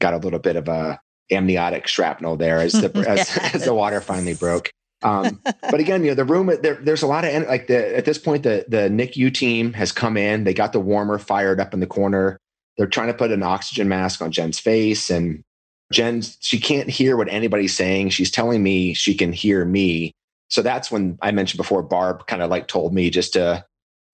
got 0.00 0.14
a 0.14 0.18
little 0.18 0.40
bit 0.40 0.56
of 0.56 0.66
a 0.66 0.98
amniotic 1.30 1.86
shrapnel 1.86 2.36
there 2.36 2.58
as 2.58 2.72
the, 2.72 2.90
yes. 2.94 3.36
as, 3.38 3.54
as, 3.54 3.64
the 3.64 3.74
water 3.74 4.00
finally 4.00 4.34
broke. 4.34 4.70
Um, 5.02 5.40
but 5.44 5.78
again, 5.78 6.02
you 6.02 6.10
know, 6.10 6.14
the 6.14 6.24
room 6.24 6.50
there, 6.62 6.74
there's 6.74 7.02
a 7.02 7.06
lot 7.06 7.24
of 7.24 7.46
like 7.46 7.68
the, 7.68 7.96
at 7.96 8.04
this 8.04 8.18
point, 8.18 8.42
the 8.42 8.64
the 8.66 8.88
NICU 8.88 9.32
team 9.32 9.74
has 9.74 9.92
come 9.92 10.16
in. 10.16 10.42
They 10.42 10.54
got 10.54 10.72
the 10.72 10.80
warmer 10.80 11.18
fired 11.18 11.60
up 11.60 11.72
in 11.72 11.80
the 11.80 11.86
corner 11.86 12.40
they're 12.76 12.86
trying 12.86 13.08
to 13.08 13.14
put 13.14 13.32
an 13.32 13.42
oxygen 13.42 13.88
mask 13.88 14.20
on 14.22 14.32
Jen's 14.32 14.58
face 14.58 15.10
and 15.10 15.42
Jen 15.92 16.22
she 16.40 16.58
can't 16.58 16.90
hear 16.90 17.16
what 17.16 17.28
anybody's 17.28 17.74
saying. 17.74 18.10
She's 18.10 18.30
telling 18.30 18.62
me 18.62 18.92
she 18.92 19.14
can 19.14 19.32
hear 19.32 19.64
me. 19.64 20.12
So 20.48 20.62
that's 20.62 20.90
when 20.90 21.18
I 21.22 21.30
mentioned 21.32 21.58
before 21.58 21.82
Barb 21.82 22.26
kind 22.26 22.42
of 22.42 22.50
like 22.50 22.68
told 22.68 22.94
me 22.94 23.10
just 23.10 23.32
to 23.32 23.64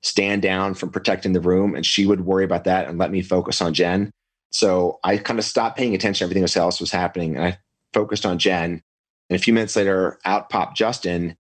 stand 0.03 0.43
down 0.43 0.75
from 0.75 0.91
protecting 0.91 1.33
the 1.33 1.41
room 1.41 1.75
and 1.75 1.87
she 1.87 2.07
would 2.07 2.25
worry 2.25 2.45
about 2.45 2.65
that 2.65 2.89
and 2.89 2.99
let 2.99 3.11
me 3.11 3.23
focus 3.23 3.61
on 3.61 3.75
Jen. 3.75 4.11
So 4.51 4.99
I 5.05 5.17
kind 5.19 5.39
of 5.39 5.45
stopped 5.45 5.77
paying 5.77 5.95
attention 5.95 6.19
to 6.19 6.25
everything 6.25 6.61
else 6.61 6.81
was 6.81 6.91
happening 6.91 7.37
and 7.37 7.45
I 7.45 7.59
focused 7.93 8.27
on 8.27 8.39
Jen. 8.39 8.83
And 9.31 9.41
a 9.41 9.43
few 9.43 9.55
minutes 9.55 9.77
later, 9.77 10.19
out 10.25 10.51
popped 10.51 10.77
Justin, 10.77 11.37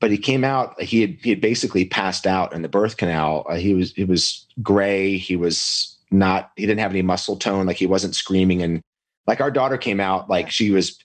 but 0.00 0.10
he 0.10 0.16
came 0.16 0.44
out. 0.44 0.80
He 0.80 1.00
had 1.02 1.16
he 1.22 1.30
had 1.30 1.40
basically 1.40 1.84
passed 1.84 2.26
out 2.26 2.54
in 2.54 2.62
the 2.62 2.68
birth 2.68 2.96
canal. 2.96 3.44
Uh, 3.48 3.56
he 3.56 3.74
was 3.74 3.92
he 3.92 4.04
was 4.04 4.46
gray. 4.62 5.18
He 5.18 5.36
was 5.36 5.94
not 6.10 6.52
he 6.56 6.64
didn't 6.64 6.80
have 6.80 6.92
any 6.92 7.02
muscle 7.02 7.36
tone 7.36 7.66
like 7.66 7.76
he 7.76 7.86
wasn't 7.86 8.14
screaming 8.14 8.62
and 8.62 8.80
like 9.26 9.40
our 9.40 9.50
daughter 9.50 9.76
came 9.76 10.00
out 10.00 10.30
like 10.30 10.50
she 10.50 10.70
was 10.70 10.98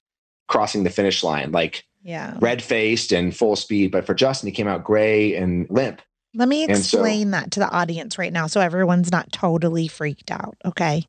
crossing 0.48 0.84
the 0.84 0.90
finish 0.90 1.24
line 1.24 1.52
like 1.52 1.84
yeah 2.02 2.38
red 2.40 2.62
faced 2.62 3.12
and 3.12 3.36
full 3.36 3.56
speed 3.56 3.92
but 3.92 4.06
for 4.06 4.14
justin 4.14 4.48
he 4.48 4.54
came 4.54 4.68
out 4.68 4.84
gray 4.84 5.36
and 5.36 5.68
limp 5.70 6.02
Let 6.36 6.48
me 6.48 6.64
explain 6.64 7.28
so, 7.28 7.32
that 7.32 7.52
to 7.52 7.60
the 7.60 7.70
audience 7.70 8.18
right 8.18 8.32
now 8.32 8.48
so 8.48 8.62
everyone's 8.62 9.12
not 9.12 9.32
totally 9.32 9.88
freaked 9.88 10.30
out, 10.32 10.56
okay? 10.64 11.06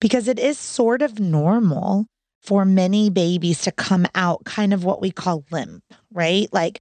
Because 0.00 0.28
it 0.28 0.38
is 0.38 0.58
sort 0.58 1.02
of 1.02 1.18
normal 1.18 2.06
for 2.40 2.64
many 2.64 3.08
babies 3.10 3.62
to 3.62 3.72
come 3.72 4.06
out 4.14 4.44
kind 4.44 4.72
of 4.72 4.84
what 4.84 5.00
we 5.00 5.10
call 5.10 5.44
limp, 5.50 5.82
right? 6.12 6.48
Like, 6.52 6.80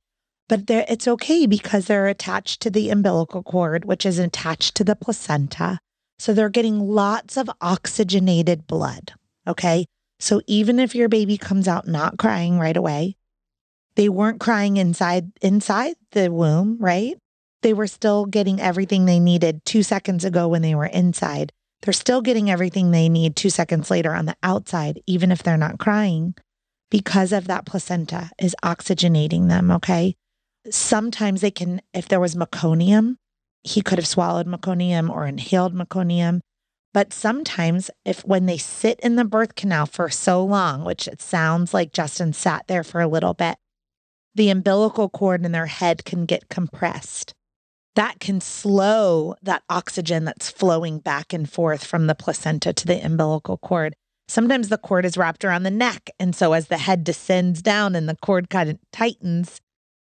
but 0.49 0.69
it's 0.69 1.07
okay 1.07 1.45
because 1.45 1.85
they're 1.85 2.07
attached 2.07 2.61
to 2.61 2.69
the 2.69 2.89
umbilical 2.89 3.43
cord, 3.43 3.85
which 3.85 4.05
is 4.05 4.19
attached 4.19 4.75
to 4.75 4.83
the 4.83 4.95
placenta. 4.95 5.79
So 6.19 6.33
they're 6.33 6.49
getting 6.49 6.79
lots 6.79 7.37
of 7.37 7.49
oxygenated 7.61 8.67
blood, 8.67 9.13
okay? 9.47 9.85
So 10.19 10.41
even 10.45 10.79
if 10.79 10.93
your 10.93 11.09
baby 11.09 11.37
comes 11.37 11.67
out 11.67 11.87
not 11.87 12.17
crying 12.17 12.59
right 12.59 12.77
away, 12.77 13.15
they 13.95 14.09
weren't 14.09 14.39
crying 14.39 14.77
inside 14.77 15.31
inside 15.41 15.95
the 16.11 16.31
womb, 16.31 16.77
right? 16.79 17.17
They 17.61 17.73
were 17.73 17.87
still 17.87 18.25
getting 18.25 18.59
everything 18.59 19.05
they 19.05 19.19
needed 19.19 19.63
2 19.65 19.83
seconds 19.83 20.25
ago 20.25 20.47
when 20.47 20.61
they 20.61 20.75
were 20.75 20.85
inside. 20.85 21.51
They're 21.81 21.93
still 21.93 22.21
getting 22.21 22.49
everything 22.49 22.91
they 22.91 23.09
need 23.09 23.35
2 23.35 23.49
seconds 23.49 23.91
later 23.91 24.13
on 24.13 24.25
the 24.25 24.35
outside 24.43 25.01
even 25.07 25.31
if 25.31 25.43
they're 25.43 25.57
not 25.57 25.79
crying 25.79 26.35
because 26.89 27.31
of 27.31 27.47
that 27.47 27.65
placenta 27.65 28.29
is 28.37 28.55
oxygenating 28.63 29.47
them, 29.47 29.71
okay? 29.71 30.15
Sometimes 30.69 31.41
they 31.41 31.51
can 31.51 31.81
if 31.93 32.07
there 32.07 32.19
was 32.19 32.35
meconium, 32.35 33.15
he 33.63 33.81
could 33.81 33.97
have 33.97 34.07
swallowed 34.07 34.47
meconium 34.47 35.09
or 35.09 35.25
inhaled 35.25 35.73
meconium. 35.73 36.41
But 36.93 37.13
sometimes, 37.13 37.89
if 38.03 38.25
when 38.25 38.47
they 38.47 38.57
sit 38.57 38.99
in 38.99 39.15
the 39.15 39.23
birth 39.23 39.55
canal 39.55 39.85
for 39.85 40.09
so 40.09 40.43
long, 40.43 40.83
which 40.83 41.07
it 41.07 41.21
sounds 41.21 41.73
like 41.73 41.93
Justin 41.93 42.33
sat 42.33 42.67
there 42.67 42.83
for 42.83 42.99
a 42.99 43.07
little 43.07 43.33
bit, 43.33 43.55
the 44.35 44.49
umbilical 44.49 45.09
cord 45.09 45.45
in 45.45 45.51
their 45.51 45.65
head 45.65 46.05
can 46.05 46.25
get 46.25 46.49
compressed. 46.49 47.33
That 47.95 48.19
can 48.19 48.39
slow 48.39 49.35
that 49.41 49.63
oxygen 49.69 50.23
that's 50.23 50.49
flowing 50.49 50.99
back 50.99 51.33
and 51.33 51.51
forth 51.51 51.83
from 51.83 52.07
the 52.07 52.15
placenta 52.15 52.71
to 52.71 52.87
the 52.87 53.05
umbilical 53.05 53.57
cord. 53.57 53.95
Sometimes 54.29 54.69
the 54.69 54.77
cord 54.77 55.05
is 55.05 55.17
wrapped 55.17 55.43
around 55.43 55.63
the 55.63 55.71
neck. 55.71 56.09
And 56.17 56.33
so 56.33 56.53
as 56.53 56.67
the 56.67 56.77
head 56.77 57.03
descends 57.03 57.61
down 57.61 57.95
and 57.95 58.07
the 58.07 58.15
cord 58.21 58.49
kind 58.49 58.69
of 58.69 58.79
tightens, 58.93 59.59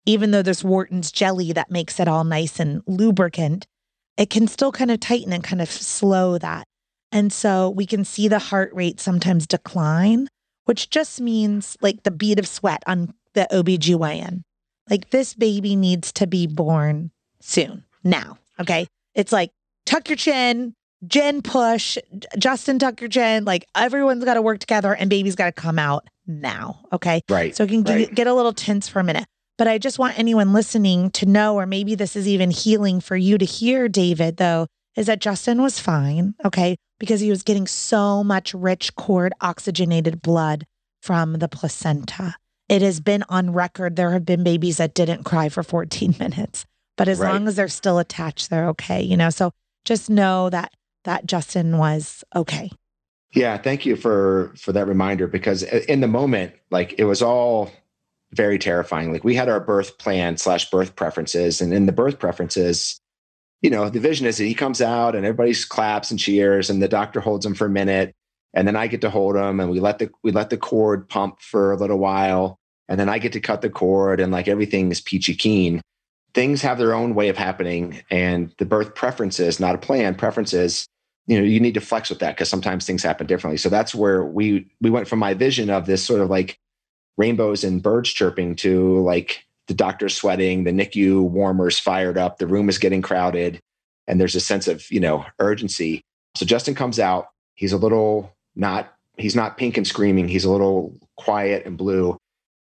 even 0.05 0.31
though 0.31 0.43
there's 0.43 0.65
Wharton's 0.65 1.11
jelly 1.11 1.53
that 1.53 1.71
makes 1.71 1.99
it 1.99 2.09
all 2.09 2.25
nice 2.25 2.61
and 2.61 2.83
lubricant, 2.87 3.67
it 4.19 4.29
can 4.29 4.47
still 4.47 4.73
kind 4.73 4.91
of 4.91 5.01
tighten 5.01 5.33
and 5.33 5.43
kind 5.43 5.63
of 5.63 5.71
slow 5.71 6.37
that. 6.37 6.65
And 7.11 7.33
so 7.33 7.71
we 7.71 7.87
can 7.87 8.05
see 8.05 8.29
the 8.29 8.39
heart 8.39 8.71
rate 8.75 9.01
sometimes 9.01 9.47
decline, 9.47 10.29
which 10.67 10.91
just 10.91 11.21
means 11.21 11.79
like 11.81 12.03
the 12.03 12.11
bead 12.11 12.39
of 12.39 12.47
sweat 12.47 12.83
on 12.87 13.15
the 13.35 13.47
OBGYN. 13.51 14.43
Like 14.89 15.11
this 15.11 15.35
baby 15.35 15.77
needs 15.77 16.13
to 16.15 16.27
be 16.27 16.47
born 16.47 17.11
soon, 17.41 17.85
now. 18.03 18.39
Okay. 18.59 18.87
It's 19.15 19.33
like 19.33 19.51
tuck 19.87 20.09
your 20.09 20.17
chin, 20.17 20.75
Jen 21.07 21.43
push, 21.43 21.97
Justin 22.39 22.79
tuck 22.79 23.01
your 23.01 23.09
chin. 23.09 23.45
Like 23.45 23.67
everyone's 23.75 24.25
got 24.25 24.35
to 24.35 24.43
work 24.43 24.59
together 24.59 24.95
and 24.95 25.09
baby's 25.09 25.37
got 25.37 25.47
to 25.47 25.53
come 25.53 25.79
out 25.79 26.07
now. 26.27 26.81
Okay. 26.93 27.23
Right. 27.29 27.55
So 27.55 27.65
it 27.65 27.69
can 27.69 27.83
right. 27.85 28.13
get 28.15 28.27
a 28.27 28.35
little 28.35 28.53
tense 28.53 28.89
for 28.89 29.01
a 29.01 29.05
minute. 29.05 29.27
But 29.57 29.69
I 29.69 29.79
just 29.79 29.99
want 29.99 30.19
anyone 30.19 30.53
listening 30.53 31.11
to 31.11 31.27
know, 31.27 31.57
or 31.57 31.67
maybe 31.67 31.95
this 31.95 32.17
is 32.17 32.27
even 32.27 32.51
healing 32.51 33.01
for 33.01 33.15
you 33.15 33.37
to 33.37 33.45
hear, 33.45 33.89
David, 33.89 34.39
though, 34.39 34.67
is 34.97 35.07
that 35.07 35.21
Justin 35.21 35.61
was 35.61 35.79
fine. 35.79 36.35
Okay. 36.45 36.77
Because 36.99 37.21
he 37.21 37.31
was 37.31 37.43
getting 37.43 37.67
so 37.67 38.25
much 38.25 38.55
rich 38.55 38.95
cord 38.95 39.35
oxygenated 39.41 40.23
blood 40.23 40.65
from 41.03 41.35
the 41.35 41.49
placenta 41.49 42.37
it 42.71 42.83
has 42.83 43.01
been 43.01 43.25
on 43.29 43.53
record. 43.53 43.97
There 43.97 44.13
have 44.13 44.25
been 44.25 44.45
babies 44.45 44.77
that 44.77 44.95
didn't 44.95 45.25
cry 45.25 45.49
for 45.49 45.63
14 45.63 46.15
minutes, 46.21 46.65
but 46.97 47.09
as 47.09 47.19
right. 47.19 47.33
long 47.33 47.49
as 47.49 47.57
they're 47.57 47.69
still 47.69 47.99
attached, 47.99 48.49
they're 48.49 48.69
okay, 48.69 49.03
you 49.03 49.17
know? 49.17 49.29
So 49.29 49.51
just 49.85 50.09
know 50.09 50.49
that 50.51 50.73
that 51.05 51.27
Justin 51.27 51.79
was 51.79 52.23
okay. 52.35 52.71
Yeah, 53.33 53.59
thank 53.59 53.87
you 53.87 53.97
for 53.97 54.53
for 54.57 54.73
that 54.73 54.87
reminder 54.87 55.27
because 55.27 55.63
in 55.63 56.01
the 56.01 56.09
moment, 56.09 56.55
like 56.71 56.95
it 56.99 57.05
was 57.05 57.23
all 57.23 57.71
very 58.33 58.59
terrifying. 58.59 59.13
Like 59.13 59.25
we 59.25 59.35
had 59.35 59.49
our 59.49 59.61
birth 59.61 59.99
plan 59.99 60.37
slash 60.37 60.69
birth 60.71 60.95
preferences, 60.97 61.61
and 61.61 61.73
in 61.73 61.87
the 61.87 61.93
birth 61.93 62.19
preferences, 62.19 63.01
you 63.63 63.71
know, 63.71 63.89
the 63.89 64.01
vision 64.01 64.27
is 64.27 64.39
that 64.39 64.45
he 64.45 64.55
comes 64.55 64.83
out 64.83 65.15
and 65.15 65.25
everybody 65.25 65.55
claps 65.69 66.11
and 66.11 66.21
cheers, 66.21 66.71
and 66.71 66.83
the 66.83 66.89
doctor 66.89 67.21
holds 67.21 67.47
him 67.47 67.55
for 67.55 67.67
a 67.67 67.71
minute, 67.71 68.13
and 68.53 68.67
then 68.67 68.77
I 68.77 68.89
get 68.89 69.01
to 69.03 69.11
hold 69.11 69.37
him, 69.37 69.61
and 69.61 69.71
we 69.71 69.81
let 69.81 69.99
the 69.99 70.11
we 70.23 70.33
let 70.33 70.51
the 70.51 70.59
cord 70.59 71.09
pump 71.09 71.41
for 71.41 71.73
a 71.73 71.77
little 71.77 71.99
while, 71.99 72.60
and 72.91 72.99
then 72.99 73.09
I 73.09 73.19
get 73.19 73.33
to 73.33 73.41
cut 73.41 73.63
the 73.63 73.71
cord 73.71 74.21
and 74.21 74.33
like 74.33 74.49
everything 74.49 74.91
is 74.91 75.01
peachy 75.01 75.35
keen. 75.35 75.81
Things 76.35 76.61
have 76.63 76.77
their 76.77 76.93
own 76.93 77.15
way 77.15 77.29
of 77.29 77.37
happening, 77.37 78.03
and 78.11 78.53
the 78.59 78.65
birth 78.65 78.95
preferences, 78.95 79.59
not 79.59 79.75
a 79.75 79.79
plan, 79.79 80.15
preferences. 80.15 80.87
You 81.27 81.39
know, 81.39 81.45
you 81.45 81.61
need 81.61 81.75
to 81.75 81.81
flex 81.81 82.11
with 82.11 82.19
that 82.19 82.37
because 82.37 82.49
sometimes 82.49 82.85
things 82.85 83.03
happen 83.03 83.27
differently. 83.27 83.57
So 83.57 83.69
that's 83.69 83.95
where 83.95 84.25
we 84.25 84.71
we 84.81 84.91
went 84.91 85.09
from 85.09 85.19
my 85.21 85.35
vision 85.35 85.71
of 85.71 85.87
this 85.87 86.05
sort 86.05 86.21
of 86.21 86.29
like 86.31 86.59
rainbows 87.17 87.65
and 87.65 87.83
birds 87.83 88.11
chirping 88.11 88.57
to 88.57 89.01
like 89.01 89.45
the 89.67 89.75
doctor's 89.75 90.17
sweating, 90.17 90.65
the 90.65 90.73
NICU 90.73 91.23
warmers 91.23 91.79
fired 91.79 92.19
up, 92.19 92.39
the 92.39 92.47
room 92.47 92.69
is 92.69 92.79
getting 92.79 93.03
crowded, 93.03 93.61
and 94.09 94.21
there's 94.21 94.35
a 94.35 94.41
sense 94.41 94.67
of 94.67 94.91
you 94.91 95.01
know 95.01 95.25
urgency. 95.39 96.03
So 96.37 96.47
Justin 96.47 96.75
comes 96.75 96.99
out. 96.99 97.29
He's 97.55 97.73
a 97.73 97.77
little 97.77 98.35
not 98.55 98.93
he's 99.17 99.37
not 99.37 99.59
pink 99.59 99.77
and 99.77 99.87
screaming. 99.87 100.29
He's 100.29 100.45
a 100.45 100.51
little 100.51 100.95
quiet 101.17 101.67
and 101.67 101.77
blue. 101.77 102.17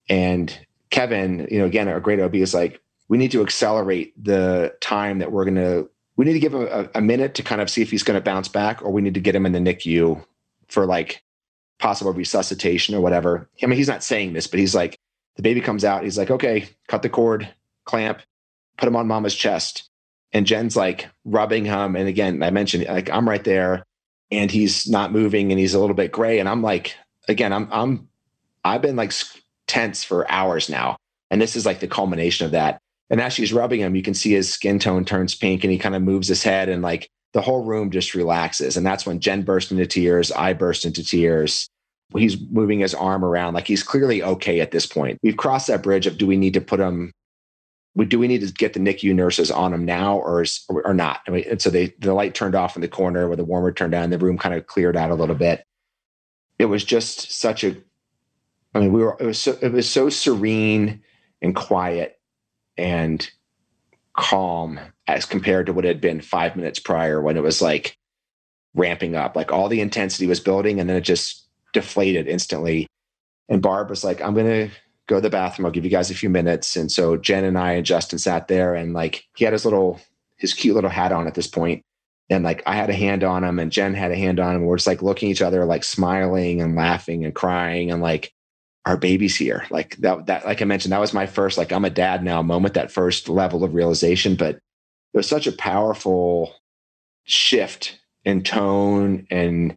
And 0.09 0.67
Kevin, 0.91 1.47
you 1.51 1.59
know, 1.59 1.67
again, 1.67 1.89
our 1.89 2.01
great 2.01 2.21
OB 2.21 2.37
is 2.37 2.55
like, 2.55 2.81
we 3.09 3.19
need 3.19 3.33
to 3.33 3.43
accelerate 3.43 4.13
the 4.23 4.75
time 4.81 5.19
that 5.19 5.33
we're 5.33 5.45
going 5.45 5.57
to, 5.57 5.89
we 6.17 6.25
need 6.25 6.35
to 6.35 6.41
give 6.41 6.55
him 6.55 6.69
a, 6.71 6.89
a, 6.95 7.01
minute 7.01 7.35
to 7.35 7.43
kind 7.43 7.61
of 7.61 7.71
see 7.71 7.81
if 7.81 7.91
he's 7.91 8.03
going 8.03 8.19
to 8.19 8.25
bounce 8.25 8.49
back, 8.49 8.83
or 8.83 8.91
we 8.91 9.03
need 9.03 9.15
to 9.15 9.21
get 9.21 9.35
him 9.35 9.47
in 9.47 9.53
the 9.53 9.59
NICU 9.59 10.25
for 10.69 10.85
like 10.85 11.23
possible 11.79 12.13
resuscitation 12.13 12.95
or 12.95 13.01
whatever. 13.01 13.49
I 13.63 13.67
mean, 13.67 13.77
he's 13.77 13.89
not 13.89 14.03
saying 14.03 14.33
this, 14.33 14.47
but 14.47 14.61
he's 14.61 14.75
like, 14.75 14.99
the 15.37 15.43
baby 15.43 15.61
comes 15.61 15.85
out. 15.85 16.03
He's 16.03 16.19
like, 16.19 16.31
okay, 16.31 16.69
cut 16.89 17.03
the 17.03 17.09
cord, 17.09 17.49
clamp, 17.85 18.21
put 18.77 18.89
him 18.89 18.97
on 18.97 19.07
mama's 19.07 19.35
chest. 19.35 19.89
And 20.33 20.47
Jen's 20.47 20.77
like 20.77 21.09
rubbing 21.25 21.65
him. 21.65 21.97
And 21.97 22.09
again, 22.09 22.43
I 22.43 22.51
mentioned 22.51 22.87
like 22.87 23.11
I'm 23.11 23.29
right 23.29 23.43
there 23.43 23.85
and 24.31 24.51
he's 24.51 24.89
not 24.89 25.13
moving 25.13 25.53
and 25.53 25.59
he's 25.59 25.75
a 25.75 25.81
little 25.81 25.95
bit 25.95 26.13
gray. 26.13 26.39
And 26.39 26.49
I'm 26.49 26.63
like, 26.63 26.97
again, 27.29 27.53
I'm, 27.53 27.69
I'm, 27.71 28.09
I've 28.65 28.83
been 28.83 28.97
like 28.97 29.13
tense 29.69 30.03
for 30.03 30.31
hours 30.31 30.69
now. 30.69 30.97
And 31.31 31.41
this 31.41 31.55
is 31.55 31.67
like 31.67 31.81
the 31.81 31.89
culmination 31.89 32.47
of 32.47 32.53
that. 32.53 32.81
And 33.11 33.21
as 33.21 33.33
she's 33.33 33.53
rubbing 33.53 33.81
him, 33.81 33.95
you 33.95 34.03
can 34.03 34.15
see 34.15 34.33
his 34.33 34.53
skin 34.53 34.79
tone 34.79 35.05
turns 35.05 35.35
pink 35.35 35.65
and 35.65 35.73
he 35.73 35.79
kind 35.79 35.95
of 35.95 36.03
moves 36.03 36.29
his 36.29 36.43
head 36.43 36.69
and 36.69 36.83
like 36.83 37.09
the 37.33 37.41
whole 37.41 37.65
room 37.65 37.91
just 37.91 38.15
relaxes. 38.15 38.77
And 38.77 38.87
that's 38.87 39.07
when 39.07 39.21
Jen 39.21 39.43
burst 39.43 39.71
into 39.71 39.87
tears. 39.87 40.33
I 40.33 40.53
burst 40.53 40.85
into 40.85 41.05
tears. 41.05 41.69
He's 42.17 42.41
moving 42.51 42.81
his 42.81 42.95
arm 42.95 43.25
around 43.25 43.55
like 43.55 43.67
he's 43.67 43.83
clearly 43.83 44.23
okay 44.23 44.61
at 44.61 44.71
this 44.71 44.87
point. 44.87 45.19
We've 45.23 45.37
crossed 45.37 45.67
that 45.69 45.83
bridge 45.83 46.07
of 46.07 46.19
do 46.19 46.27
we 46.27 46.37
need 46.37 46.55
to 46.55 46.61
put 46.61 46.81
him 46.81 47.13
do 48.07 48.19
we 48.19 48.29
need 48.29 48.47
to 48.47 48.53
get 48.53 48.75
the 48.75 48.81
NICU 48.81 49.15
nurses 49.15 49.51
on 49.51 49.73
him 49.73 49.85
now 49.85 50.19
or 50.19 50.45
or 50.71 50.95
not? 50.95 51.21
I 51.27 51.31
mean, 51.33 51.45
and 51.51 51.61
so 51.61 51.69
they 51.69 51.95
the 51.99 52.15
light 52.15 52.35
turned 52.35 52.55
off 52.55 52.77
in 52.77 52.83
the 52.83 52.89
corner 52.89 53.27
where 53.27 53.37
the 53.37 53.45
warmer 53.45 53.73
turned 53.73 53.95
on. 53.95 54.11
The 54.11 54.19
room 54.19 54.39
kind 54.39 54.55
of 54.55 54.67
cleared 54.67 54.97
out 54.97 55.11
a 55.11 55.15
little 55.15 55.35
bit. 55.35 55.65
It 56.59 56.67
was 56.67 56.85
just 56.85 57.33
such 57.33 57.65
a 57.65 57.77
I 58.75 58.81
mean, 58.81 58.93
we 58.93 59.03
were 59.03 59.17
it 59.19 59.27
was 59.27 59.41
so 59.41 59.57
it 59.61 59.73
was 59.73 59.89
so 59.89 60.09
serene 60.09 61.03
and 61.41 61.55
quiet 61.55 62.19
and 62.77 63.29
calm 64.17 64.81
as 65.07 65.25
compared 65.25 65.67
to 65.67 65.73
what 65.73 65.85
it 65.85 65.89
had 65.89 66.01
been 66.01 66.21
five 66.21 66.57
minutes 66.57 66.79
prior 66.79 67.21
when 67.23 67.37
it 67.37 67.43
was 67.43 67.63
like 67.63 67.97
ramping 68.75 69.17
up. 69.17 69.37
Like 69.37 69.53
all 69.53 69.69
the 69.69 69.81
intensity 69.81 70.27
was 70.27 70.41
building 70.41 70.81
and 70.81 70.89
then 70.89 70.97
it 70.97 71.03
just 71.03 71.47
deflated 71.73 72.27
instantly. 72.27 72.87
And 73.49 73.63
Barb 73.63 73.91
was 73.91 74.05
like, 74.05 74.21
I'm 74.21 74.35
gonna 74.35 74.71
go 75.07 75.17
to 75.17 75.21
the 75.21 75.31
bathroom. 75.31 75.67
I'll 75.67 75.73
give 75.73 75.85
you 75.85 75.91
guys 75.91 76.11
a 76.11 76.15
few 76.15 76.29
minutes. 76.29 76.77
And 76.77 76.91
so 76.93 77.17
Jen 77.17 77.45
and 77.45 77.59
I 77.59 77.73
and 77.73 77.87
Justin 77.87 78.19
sat 78.19 78.49
there 78.49 78.75
and 78.75 78.93
like 78.93 79.25
he 79.37 79.45
had 79.45 79.53
his 79.53 79.65
little 79.65 80.01
his 80.37 80.55
cute 80.55 80.75
little 80.75 80.91
hat 80.91 81.13
on 81.13 81.27
at 81.27 81.35
this 81.35 81.49
point. 81.49 81.83
And 82.31 82.45
like 82.45 82.63
I 82.67 82.75
had 82.75 82.91
a 82.91 82.95
hand 82.95 83.25
on 83.25 83.43
him 83.43 83.59
and 83.59 83.73
Jen 83.73 83.95
had 83.95 84.13
a 84.13 84.17
hand 84.17 84.39
on 84.39 84.55
him. 84.55 84.65
We're 84.65 84.77
just 84.77 84.87
like 84.87 85.03
looking 85.03 85.31
at 85.31 85.33
each 85.33 85.43
other, 85.43 85.65
like 85.65 85.85
smiling 85.85 86.61
and 86.61 86.77
laughing 86.77 87.25
and 87.25 87.35
crying 87.35 87.91
and 87.91 88.03
like 88.03 88.33
our 88.89 88.97
baby's 88.97 89.37
here. 89.37 89.67
Like 89.69 89.97
that, 89.99 90.27
that, 90.27 90.47
like 90.47 90.63
I 90.63 90.65
mentioned, 90.65 90.93
that 90.93 91.01
was 91.01 91.13
my 91.13 91.27
first, 91.27 91.59
like 91.59 91.73
I'm 91.73 91.85
a 91.85 91.91
dad 91.91 92.25
now 92.25 92.41
moment, 92.41 92.73
that 92.73 92.91
first 92.91 93.29
level 93.29 93.63
of 93.63 93.75
realization. 93.75 94.35
But 94.35 94.55
it 94.55 95.17
was 95.17 95.29
such 95.29 95.47
a 95.47 95.53
powerful 95.53 96.55
shift 97.25 98.01
in 98.25 98.43
tone 98.43 99.27
and 99.31 99.75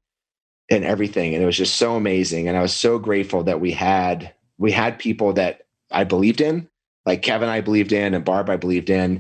and 0.70 0.86
everything. 0.86 1.34
And 1.34 1.44
it 1.44 1.46
was 1.46 1.58
just 1.58 1.76
so 1.76 1.96
amazing. 1.96 2.48
And 2.48 2.56
I 2.56 2.62
was 2.62 2.74
so 2.74 2.98
grateful 2.98 3.44
that 3.44 3.60
we 3.60 3.72
had 3.74 4.34
we 4.58 4.72
had 4.72 4.98
people 4.98 5.34
that 5.34 5.64
I 5.92 6.06
believed 6.06 6.40
in, 6.40 6.70
like 7.06 7.22
Kevin 7.22 7.50
I 7.50 7.60
believed 7.60 7.92
in 7.92 8.14
and 8.14 8.24
Barb 8.24 8.50
I 8.50 8.56
believed 8.56 8.90
in. 8.90 9.20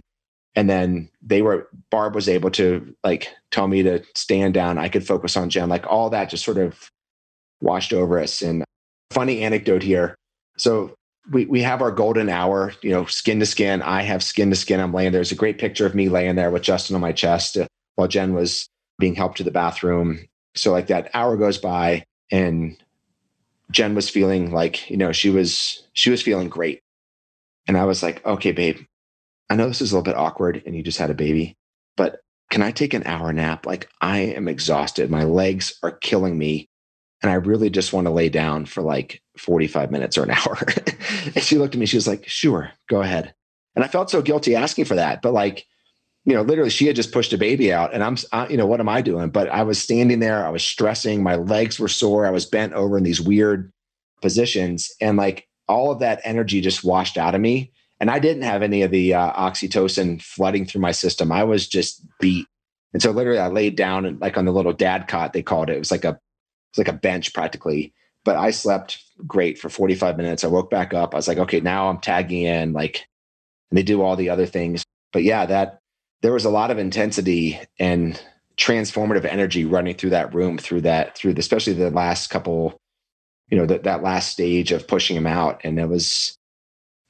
And 0.55 0.69
then 0.69 1.09
they 1.21 1.41
were 1.41 1.67
Barb 1.89 2.15
was 2.15 2.29
able 2.29 2.51
to 2.51 2.95
like 3.03 3.27
tell 3.51 3.67
me 3.67 3.83
to 3.83 4.01
stand 4.15 4.53
down. 4.53 4.77
I 4.77 4.87
could 4.87 5.05
focus 5.05 5.35
on 5.35 5.49
Jen. 5.49 5.67
Like 5.67 5.85
all 5.85 6.09
that 6.11 6.29
just 6.29 6.45
sort 6.45 6.57
of 6.57 6.89
washed 7.59 7.91
over 7.91 8.19
us. 8.19 8.41
And 8.41 8.63
funny 9.11 9.41
anecdote 9.41 9.83
here. 9.83 10.15
So 10.57 10.95
we, 11.31 11.45
we 11.45 11.61
have 11.61 11.81
our 11.81 11.91
golden 11.91 12.29
hour, 12.29 12.73
you 12.81 12.91
know, 12.91 13.05
skin 13.05 13.39
to 13.39 13.45
skin. 13.45 13.81
I 13.81 14.01
have 14.01 14.23
skin 14.23 14.49
to 14.49 14.55
skin. 14.55 14.79
I'm 14.79 14.93
laying 14.93 15.11
there. 15.11 15.19
There's 15.19 15.31
a 15.31 15.35
great 15.35 15.59
picture 15.59 15.85
of 15.85 15.95
me 15.95 16.09
laying 16.09 16.35
there 16.35 16.51
with 16.51 16.63
Justin 16.63 16.95
on 16.95 17.01
my 17.01 17.11
chest 17.11 17.57
uh, 17.57 17.67
while 17.95 18.07
Jen 18.07 18.33
was 18.33 18.67
being 18.99 19.15
helped 19.15 19.37
to 19.37 19.43
the 19.43 19.51
bathroom. 19.51 20.19
So 20.55 20.71
like 20.71 20.87
that 20.87 21.09
hour 21.13 21.37
goes 21.37 21.57
by 21.57 22.05
and 22.31 22.77
Jen 23.71 23.95
was 23.95 24.09
feeling 24.09 24.51
like, 24.51 24.89
you 24.89 24.97
know, 24.97 25.11
she 25.11 25.29
was 25.29 25.83
she 25.93 26.09
was 26.09 26.21
feeling 26.21 26.49
great. 26.49 26.81
And 27.67 27.77
I 27.77 27.85
was 27.85 28.03
like, 28.03 28.25
okay, 28.25 28.51
babe, 28.51 28.79
I 29.49 29.55
know 29.55 29.67
this 29.67 29.81
is 29.81 29.91
a 29.91 29.95
little 29.95 30.11
bit 30.11 30.17
awkward 30.17 30.61
and 30.65 30.75
you 30.75 30.83
just 30.83 30.97
had 30.97 31.09
a 31.09 31.15
baby, 31.15 31.55
but 31.95 32.19
can 32.49 32.61
I 32.61 32.71
take 32.71 32.93
an 32.93 33.05
hour 33.05 33.31
nap? 33.31 33.65
Like 33.65 33.89
I 34.01 34.19
am 34.19 34.47
exhausted. 34.47 35.09
My 35.09 35.23
legs 35.23 35.73
are 35.83 35.91
killing 35.91 36.37
me. 36.37 36.67
And 37.21 37.31
I 37.31 37.35
really 37.35 37.69
just 37.69 37.93
want 37.93 38.07
to 38.07 38.11
lay 38.11 38.29
down 38.29 38.65
for 38.65 38.81
like 38.81 39.21
45 39.37 39.91
minutes 39.91 40.17
or 40.17 40.23
an 40.23 40.31
hour. 40.31 40.57
and 41.35 41.43
she 41.43 41.57
looked 41.57 41.75
at 41.75 41.79
me, 41.79 41.85
she 41.85 41.97
was 41.97 42.07
like, 42.07 42.27
sure, 42.27 42.71
go 42.89 43.01
ahead. 43.01 43.33
And 43.75 43.85
I 43.85 43.87
felt 43.87 44.09
so 44.09 44.21
guilty 44.21 44.55
asking 44.55 44.85
for 44.85 44.95
that. 44.95 45.21
But 45.21 45.33
like, 45.33 45.65
you 46.25 46.33
know, 46.33 46.41
literally 46.41 46.69
she 46.69 46.87
had 46.87 46.95
just 46.95 47.11
pushed 47.11 47.33
a 47.33 47.37
baby 47.37 47.73
out 47.73 47.93
and 47.93 48.03
I'm, 48.03 48.17
I, 48.31 48.47
you 48.47 48.57
know, 48.57 48.65
what 48.65 48.79
am 48.79 48.89
I 48.89 49.01
doing? 49.01 49.29
But 49.29 49.49
I 49.49 49.63
was 49.63 49.81
standing 49.81 50.19
there, 50.19 50.45
I 50.45 50.49
was 50.49 50.63
stressing, 50.63 51.23
my 51.23 51.35
legs 51.35 51.79
were 51.79 51.87
sore, 51.87 52.27
I 52.27 52.31
was 52.31 52.45
bent 52.45 52.73
over 52.73 52.97
in 52.97 53.03
these 53.03 53.21
weird 53.21 53.71
positions. 54.21 54.91
And 55.01 55.17
like 55.17 55.47
all 55.67 55.91
of 55.91 55.99
that 55.99 56.21
energy 56.23 56.61
just 56.61 56.83
washed 56.83 57.17
out 57.17 57.33
of 57.33 57.41
me. 57.41 57.71
And 57.99 58.09
I 58.09 58.19
didn't 58.19 58.43
have 58.43 58.61
any 58.61 58.81
of 58.81 58.91
the 58.91 59.13
uh, 59.13 59.31
oxytocin 59.33 60.21
flooding 60.21 60.65
through 60.65 60.81
my 60.81 60.91
system. 60.91 61.31
I 61.31 61.43
was 61.43 61.67
just 61.67 62.03
beat. 62.19 62.47
And 62.93 63.01
so 63.01 63.11
literally 63.11 63.39
I 63.39 63.47
laid 63.47 63.75
down 63.75 64.05
and 64.05 64.19
like 64.19 64.37
on 64.37 64.45
the 64.45 64.51
little 64.51 64.73
dad 64.73 65.07
cot, 65.07 65.33
they 65.33 65.43
called 65.43 65.69
it. 65.69 65.75
It 65.75 65.79
was 65.79 65.91
like 65.91 66.03
a, 66.03 66.19
it 66.71 66.77
was 66.79 66.87
like 66.87 66.95
a 66.95 66.97
bench 66.97 67.33
practically. 67.33 67.93
But 68.23 68.37
I 68.37 68.51
slept 68.51 69.03
great 69.25 69.57
for 69.57 69.69
45 69.69 70.15
minutes. 70.15 70.43
I 70.43 70.47
woke 70.47 70.69
back 70.69 70.93
up. 70.93 71.13
I 71.13 71.17
was 71.17 71.27
like, 71.27 71.39
okay, 71.39 71.59
now 71.59 71.89
I'm 71.89 71.99
tagging 71.99 72.43
in, 72.43 72.71
like, 72.71 73.07
and 73.69 73.77
they 73.77 73.83
do 73.83 74.01
all 74.01 74.15
the 74.15 74.29
other 74.29 74.45
things. 74.45 74.83
But 75.11 75.23
yeah, 75.23 75.45
that 75.47 75.79
there 76.21 76.33
was 76.33 76.45
a 76.45 76.49
lot 76.49 76.71
of 76.71 76.77
intensity 76.77 77.59
and 77.79 78.21
transformative 78.57 79.25
energy 79.25 79.65
running 79.65 79.95
through 79.95 80.11
that 80.11 80.33
room, 80.33 80.57
through 80.57 80.81
that, 80.81 81.17
through 81.17 81.33
the, 81.33 81.39
especially 81.39 81.73
the 81.73 81.89
last 81.89 82.29
couple, 82.29 82.77
you 83.49 83.57
know, 83.57 83.65
that 83.65 83.83
that 83.83 84.03
last 84.03 84.29
stage 84.31 84.71
of 84.71 84.87
pushing 84.87 85.17
him 85.17 85.27
out. 85.27 85.61
And 85.63 85.79
it 85.79 85.87
was, 85.87 86.37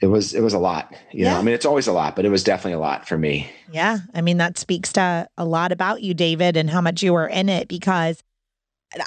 it 0.02 0.08
was, 0.08 0.34
it 0.34 0.42
was 0.42 0.54
a 0.54 0.60
lot. 0.60 0.94
You 1.12 1.26
yeah. 1.26 1.34
know, 1.34 1.40
I 1.40 1.42
mean, 1.42 1.54
it's 1.54 1.66
always 1.66 1.88
a 1.88 1.94
lot, 1.94 2.16
but 2.16 2.26
it 2.26 2.30
was 2.30 2.44
definitely 2.44 2.74
a 2.74 2.80
lot 2.80 3.08
for 3.08 3.18
me. 3.18 3.52
Yeah. 3.72 4.00
I 4.14 4.22
mean, 4.22 4.38
that 4.38 4.58
speaks 4.58 4.94
to 4.94 5.28
a 5.38 5.46
lot 5.46 5.74
about 5.74 6.02
you, 6.02 6.14
David, 6.14 6.56
and 6.56 6.70
how 6.70 6.80
much 6.80 7.04
you 7.04 7.14
were 7.14 7.28
in 7.28 7.50
it 7.50 7.68
because 7.68 8.24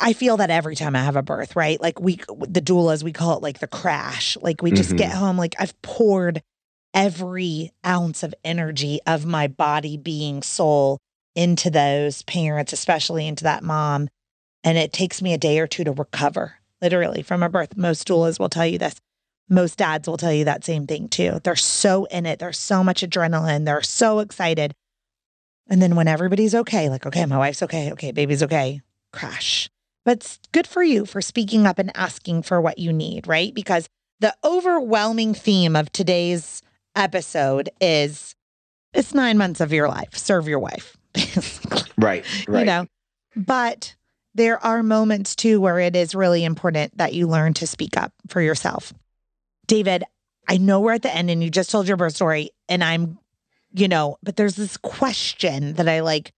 I 0.01 0.15
feel 0.15 0.39
that 0.39 0.51
every 0.51 0.77
time 0.77 0.97
I 0.97 1.03
have 1.05 1.17
a 1.17 1.23
birth, 1.23 1.57
right? 1.57 1.81
Like 1.81 2.01
we, 2.01 2.17
the 2.17 2.63
doulas, 2.63 3.03
we 3.03 3.13
call 3.13 3.37
it 3.37 3.43
like 3.43 3.59
the 3.59 3.67
crash. 3.67 4.37
Like 4.41 4.63
we 4.63 4.71
just 4.71 4.91
mm-hmm. 4.91 4.99
get 4.99 5.13
home, 5.13 5.37
like 5.37 5.55
I've 5.59 5.81
poured 5.83 6.43
every 6.95 7.73
ounce 7.85 8.23
of 8.23 8.35
energy 8.45 9.01
of 9.07 9.27
my 9.27 9.47
body, 9.47 9.97
being, 9.97 10.43
soul 10.43 10.99
into 11.35 11.69
those 11.71 12.23
parents, 12.23 12.73
especially 12.73 13.27
into 13.27 13.45
that 13.45 13.65
mom. 13.65 14.09
And 14.63 14.79
it 14.79 14.93
takes 14.93 15.21
me 15.21 15.35
a 15.35 15.39
day 15.39 15.59
or 15.59 15.67
two 15.67 15.85
to 15.85 15.93
recover, 15.93 16.55
literally 16.81 17.23
from 17.23 17.43
a 17.43 17.49
birth. 17.49 17.77
Most 17.77 18.09
doulas 18.09 18.39
will 18.39 18.49
tell 18.49 18.67
you 18.67 18.79
this. 18.79 18.95
Most 19.51 19.77
dads 19.77 20.09
will 20.09 20.17
tell 20.17 20.33
you 20.33 20.47
that 20.47 20.65
same 20.65 20.87
thing 20.87 21.09
too. 21.09 21.41
They're 21.45 21.57
so 21.57 22.07
in 22.07 22.25
it. 22.25 22.39
There's 22.39 22.59
so 22.59 22.83
much 22.83 23.03
adrenaline. 23.03 23.67
They're 23.67 23.83
so 23.83 24.21
excited. 24.21 24.73
And 25.69 25.83
then 25.83 25.97
when 25.97 26.09
everybody's 26.09 26.55
okay, 26.55 26.89
like, 26.89 27.05
okay, 27.05 27.27
my 27.27 27.37
wife's 27.37 27.63
okay. 27.63 27.93
Okay, 27.93 28.13
baby's 28.13 28.43
okay, 28.43 28.81
crash. 29.13 29.69
But 30.05 30.19
it's 30.19 30.39
good 30.53 30.67
for 30.67 30.83
you 30.83 31.07
for 31.07 31.21
speaking 31.21 31.67
up 31.67 31.79
and 31.79 31.91
asking 31.97 32.43
for 32.43 32.61
what 32.61 32.79
you 32.79 32.93
need, 32.93 33.27
right? 33.27 33.55
Because 33.55 33.89
the 34.21 34.35
overwhelming 34.45 35.35
theme 35.35 35.77
of 35.77 35.91
today's 35.93 36.63
episode 36.95 37.71
is 37.81 38.35
it's 38.93 39.15
nine 39.15 39.39
months 39.39 39.61
of 39.61 39.73
your 39.73 39.89
life. 39.89 40.17
Serve 40.17 40.47
your 40.47 40.59
wife. 40.59 40.97
right. 41.99 42.25
Right. 42.47 42.61
You 42.61 42.65
know, 42.65 42.87
but 43.35 43.97
there 44.35 44.65
are 44.65 44.83
moments 44.83 45.35
too 45.35 45.61
where 45.61 45.79
it 45.79 45.97
is 45.97 46.15
really 46.15 46.45
important 46.45 46.97
that 46.99 47.15
you 47.15 47.27
learn 47.27 47.55
to 47.55 47.67
speak 47.67 47.97
up 47.97 48.13
for 48.29 48.41
yourself. 48.41 48.93
David, 49.67 50.05
I 50.49 50.59
know 50.59 50.81
we're 50.81 50.93
at 50.93 51.03
the 51.03 51.15
end 51.15 51.31
and 51.31 51.43
you 51.43 51.51
just 51.51 51.71
told 51.71 51.89
your 51.89 51.97
birth 51.97 52.15
story, 52.15 52.51
and 52.69 52.85
I'm, 52.85 53.19
you 53.73 53.89
know, 53.89 54.19
but 54.23 54.37
there's 54.37 54.57
this 54.57 54.77
question 54.77 55.75
that 55.75 55.89
I 55.89 56.01
like 56.01 56.33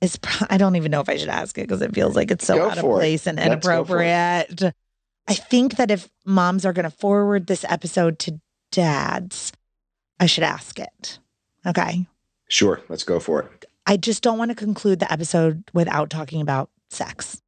is 0.00 0.18
I 0.48 0.56
don't 0.58 0.76
even 0.76 0.90
know 0.90 1.00
if 1.00 1.08
I 1.08 1.16
should 1.16 1.28
ask 1.28 1.56
it 1.58 1.62
because 1.62 1.82
it 1.82 1.94
feels 1.94 2.16
like 2.16 2.30
it's 2.30 2.46
so 2.46 2.56
Go 2.56 2.70
out 2.70 2.78
of 2.78 2.84
place 2.84 3.26
it. 3.26 3.30
and 3.30 3.40
inappropriate. 3.40 4.62
I 5.26 5.34
think 5.34 5.76
that 5.76 5.90
if 5.90 6.08
moms 6.24 6.64
are 6.64 6.72
going 6.72 6.84
to 6.84 6.90
forward 6.90 7.46
this 7.46 7.64
episode 7.68 8.18
to 8.20 8.40
dads, 8.72 9.52
I 10.18 10.26
should 10.26 10.44
ask 10.44 10.78
it. 10.78 11.18
Okay. 11.66 12.06
Sure. 12.48 12.80
Let's 12.88 13.04
go 13.04 13.20
for 13.20 13.42
it. 13.42 13.66
I 13.86 13.96
just 13.96 14.22
don't 14.22 14.38
want 14.38 14.50
to 14.50 14.54
conclude 14.54 15.00
the 15.00 15.12
episode 15.12 15.64
without 15.74 16.10
talking 16.10 16.40
about 16.40 16.70
sex. 16.90 17.42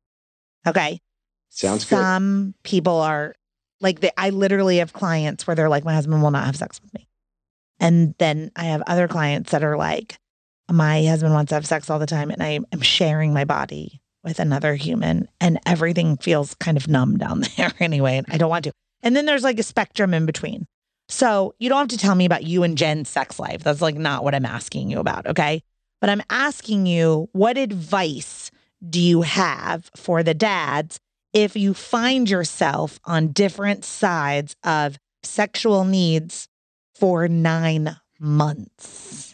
Okay. 0.67 1.01
Sounds 1.49 1.85
good. 1.85 1.97
Some 1.97 2.55
people 2.63 3.01
are 3.01 3.35
like, 3.81 4.01
they, 4.01 4.11
I 4.17 4.31
literally 4.31 4.77
have 4.79 4.93
clients 4.93 5.47
where 5.47 5.57
they're 5.57 5.69
like, 5.69 5.85
my 5.85 5.95
husband 5.95 6.23
will 6.23 6.31
not 6.31 6.45
have 6.47 6.57
sex 6.57 6.81
with 6.83 6.93
me. 6.95 7.09
And 7.79 8.15
then 8.19 8.51
I 8.57 8.65
have 8.65 8.83
other 8.87 9.09
clients 9.09 9.53
that 9.53 9.65
are 9.65 9.77
like, 9.79 10.19
my 10.71 11.05
husband 11.05 11.35
wants 11.35 11.51
to 11.51 11.57
have 11.57 11.67
sex 11.67 11.91
all 11.91 11.99
the 11.99 12.07
time 12.07 12.31
and 12.31 12.43
I 12.43 12.61
am 12.73 12.81
sharing 12.81 13.33
my 13.33 13.45
body 13.45 14.01
with 14.23 14.39
another 14.39 14.75
human 14.75 15.29
and 15.41 15.59
everything 15.67 16.17
feels 16.17 16.55
kind 16.55 16.77
of 16.77 16.89
numb 16.89 17.19
down 17.19 17.43
there 17.57 17.73
anyway. 17.81 18.19
And 18.19 18.27
I 18.29 18.37
don't 18.37 18.51
want 18.51 18.65
to. 18.65 18.73
And 19.03 19.17
then 19.17 19.27
there's 19.27 19.45
like 19.45 19.59
a 19.59 19.65
spectrum 19.65 20.15
in 20.15 20.27
between. 20.27 20.67
So 21.09 21.55
you 21.59 21.69
don't 21.69 21.79
have 21.79 21.89
to 21.89 21.99
tell 21.99 22.15
me 22.15 22.25
about 22.25 22.45
you 22.45 22.63
and 22.63 22.79
Jen's 22.79 23.09
sex 23.09 23.39
life. 23.39 23.65
That's 23.65 23.83
like 23.83 23.97
not 23.97 24.23
what 24.23 24.35
I'm 24.35 24.47
asking 24.47 24.91
you 24.91 25.01
about. 25.01 25.27
Okay. 25.27 25.63
But 26.01 26.11
I'm 26.11 26.23
asking 26.31 26.87
you, 26.87 27.29
what 27.33 27.59
advice 27.59 28.51
do 28.89 29.01
you 29.01 29.23
have 29.23 29.91
for 29.97 30.23
the 30.23 30.35
dads 30.35 30.99
if 31.33 31.57
you 31.57 31.75
find 31.75 32.31
yourself 32.31 32.99
on 33.05 33.33
different 33.33 33.85
sides 33.85 34.57
of 34.65 34.99
sexual 35.23 35.85
needs 35.85 36.49
for 36.95 37.29
nine 37.29 37.97
months? 38.19 39.30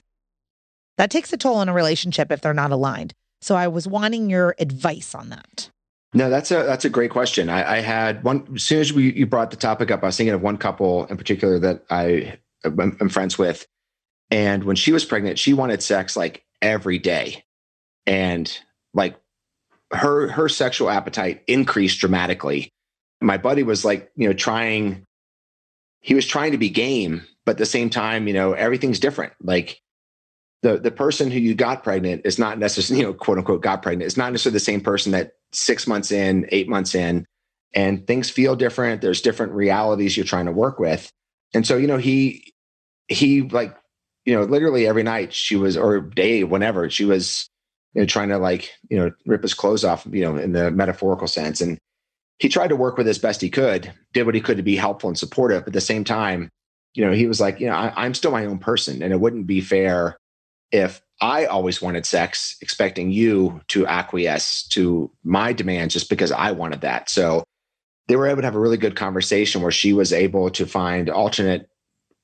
That 0.97 1.10
takes 1.10 1.32
a 1.32 1.36
toll 1.36 1.56
on 1.56 1.68
a 1.68 1.74
relationship 1.74 2.32
if 2.32 2.40
they're 2.40 2.55
not 2.55 2.73
aligned. 2.73 3.14
So 3.40 3.55
I 3.55 3.68
was 3.68 3.86
wanting 3.86 4.31
your 4.31 4.55
advice 4.59 5.14
on 5.14 5.28
that. 5.28 5.70
No, 6.14 6.31
that's 6.31 6.51
a 6.51 6.62
that's 6.62 6.85
a 6.85 6.90
great 6.90 7.10
question. 7.10 7.51
I, 7.51 7.77
I 7.77 7.81
had 7.81 8.24
one 8.24 8.48
as 8.55 8.62
soon 8.62 8.81
as 8.81 8.93
we 8.93 9.12
you 9.12 9.27
brought 9.27 9.51
the 9.51 9.56
topic 9.56 9.90
up, 9.90 10.02
I 10.02 10.06
was 10.06 10.16
thinking 10.16 10.35
of 10.35 10.40
one 10.40 10.56
couple 10.56 11.05
in 11.06 11.16
particular 11.16 11.59
that 11.59 11.85
I 11.90 12.39
am 12.64 13.09
friends 13.10 13.36
with, 13.36 13.66
and 14.31 14.64
when 14.64 14.77
she 14.77 14.93
was 14.93 15.05
pregnant, 15.05 15.39
she 15.39 15.52
wanted 15.52 15.82
sex 15.82 16.16
like 16.16 16.44
every 16.62 16.98
day, 16.98 17.44
and 18.06 18.59
like 18.94 19.16
her 19.93 20.28
her 20.28 20.48
sexual 20.48 20.89
appetite 20.89 21.43
increased 21.47 22.01
dramatically. 22.01 22.70
My 23.20 23.36
buddy 23.36 23.62
was 23.62 23.85
like, 23.85 24.10
you 24.16 24.28
know, 24.28 24.35
trying. 24.35 25.05
He 26.01 26.14
was 26.14 26.27
trying 26.27 26.52
to 26.52 26.59
be 26.59 26.70
game, 26.70 27.27
but 27.44 27.52
at 27.52 27.59
the 27.59 27.66
same 27.66 27.90
time, 27.90 28.28
you 28.28 28.32
know, 28.32 28.52
everything's 28.52 29.01
different. 29.01 29.32
Like 29.43 29.82
the 30.66 30.78
the 30.78 30.90
person 30.90 31.30
who 31.30 31.38
you 31.38 31.55
got 31.55 31.84
pregnant 31.84 32.22
is 32.24 32.38
not 32.38 32.59
necessarily, 32.59 33.01
you 33.01 33.06
know, 33.06 33.14
quote 33.14 33.38
unquote 33.38 33.62
got 33.62 33.82
pregnant. 33.82 34.06
It's 34.06 34.16
not 34.16 34.32
necessarily 34.32 34.55
the 34.55 34.60
same 34.60 34.80
person 34.80 35.12
that 35.12 35.32
six 35.52 35.86
months 35.86 36.10
in, 36.10 36.48
eight 36.51 36.68
months 36.68 36.94
in, 36.94 37.24
and 37.72 38.05
things 38.06 38.30
feel 38.30 38.56
different. 38.56 39.01
There's 39.01 39.20
different 39.20 39.52
realities 39.52 40.16
you're 40.16 40.26
trying 40.26 40.47
to 40.47 40.52
work 40.52 40.80
with. 40.80 41.10
And 41.55 41.64
so, 41.64 41.76
you 41.76 41.86
know, 41.86 41.98
he 41.98 42.52
he 43.06 43.43
like, 43.43 43.76
you 44.24 44.34
know, 44.34 44.43
literally 44.43 44.88
every 44.88 45.05
night 45.05 45.32
she 45.32 45.55
was 45.55 45.76
or 45.76 46.01
day, 46.01 46.43
whenever, 46.43 46.90
she 46.90 47.05
was, 47.05 47.48
you 47.94 48.02
know, 48.02 48.06
trying 48.06 48.30
to 48.30 48.38
like, 48.38 48.72
you 48.90 48.98
know, 48.98 49.12
rip 49.24 49.43
his 49.43 49.55
clothes 49.55 49.84
off, 49.84 50.05
you 50.10 50.22
know, 50.22 50.36
in 50.36 50.51
the 50.51 50.72
metaphorical 50.72 51.28
sense. 51.28 51.60
And 51.60 51.78
he 52.40 52.48
tried 52.48 52.68
to 52.68 52.76
work 52.76 52.98
with 52.98 53.06
as 53.06 53.20
best 53.20 53.40
he 53.40 53.51
could, 53.51 53.93
did 54.12 54.26
what 54.26 54.34
he 54.34 54.40
could 54.40 54.56
to 54.56 54.64
be 54.64 54.74
helpful 54.74 55.09
and 55.09 55.18
supportive. 55.18 55.62
But 55.62 55.68
at 55.68 55.74
the 55.74 55.80
same 55.80 56.02
time, 56.02 56.51
you 56.94 57.05
know, 57.05 57.12
he 57.12 57.28
was 57.28 57.40
like, 57.40 57.60
you 57.60 57.68
know, 57.68 57.74
I, 57.74 57.93
I'm 57.97 58.14
still 58.14 58.32
my 58.32 58.47
own 58.47 58.59
person 58.59 59.01
and 59.01 59.12
it 59.12 59.20
wouldn't 59.20 59.47
be 59.47 59.60
fair 59.60 60.18
if 60.70 61.01
I 61.20 61.47
always 61.47 61.80
wanted 61.80 62.05
sex, 62.05 62.56
expecting 62.60 63.10
you 63.10 63.60
to 63.68 63.86
acquiesce 63.86 64.66
to 64.68 65.10
my 65.24 65.52
demands 65.52 65.94
just 65.94 66.10
because 66.10 66.32
I 66.32 66.52
wanted 66.52 66.82
that. 66.82 67.09
So 67.09 67.44
they 68.09 68.16
were 68.16 68.26
able 68.26 68.43
to 68.43 68.47
have 68.47 68.55
a 68.55 68.60
really 68.60 68.76
good 68.76 68.97
conversation 68.97 69.62
where 69.62 69.70
she 69.70 69.93
was 69.93 70.12
able 70.12 70.51
to 70.51 70.66
find 70.66 71.09
alternate 71.09 71.68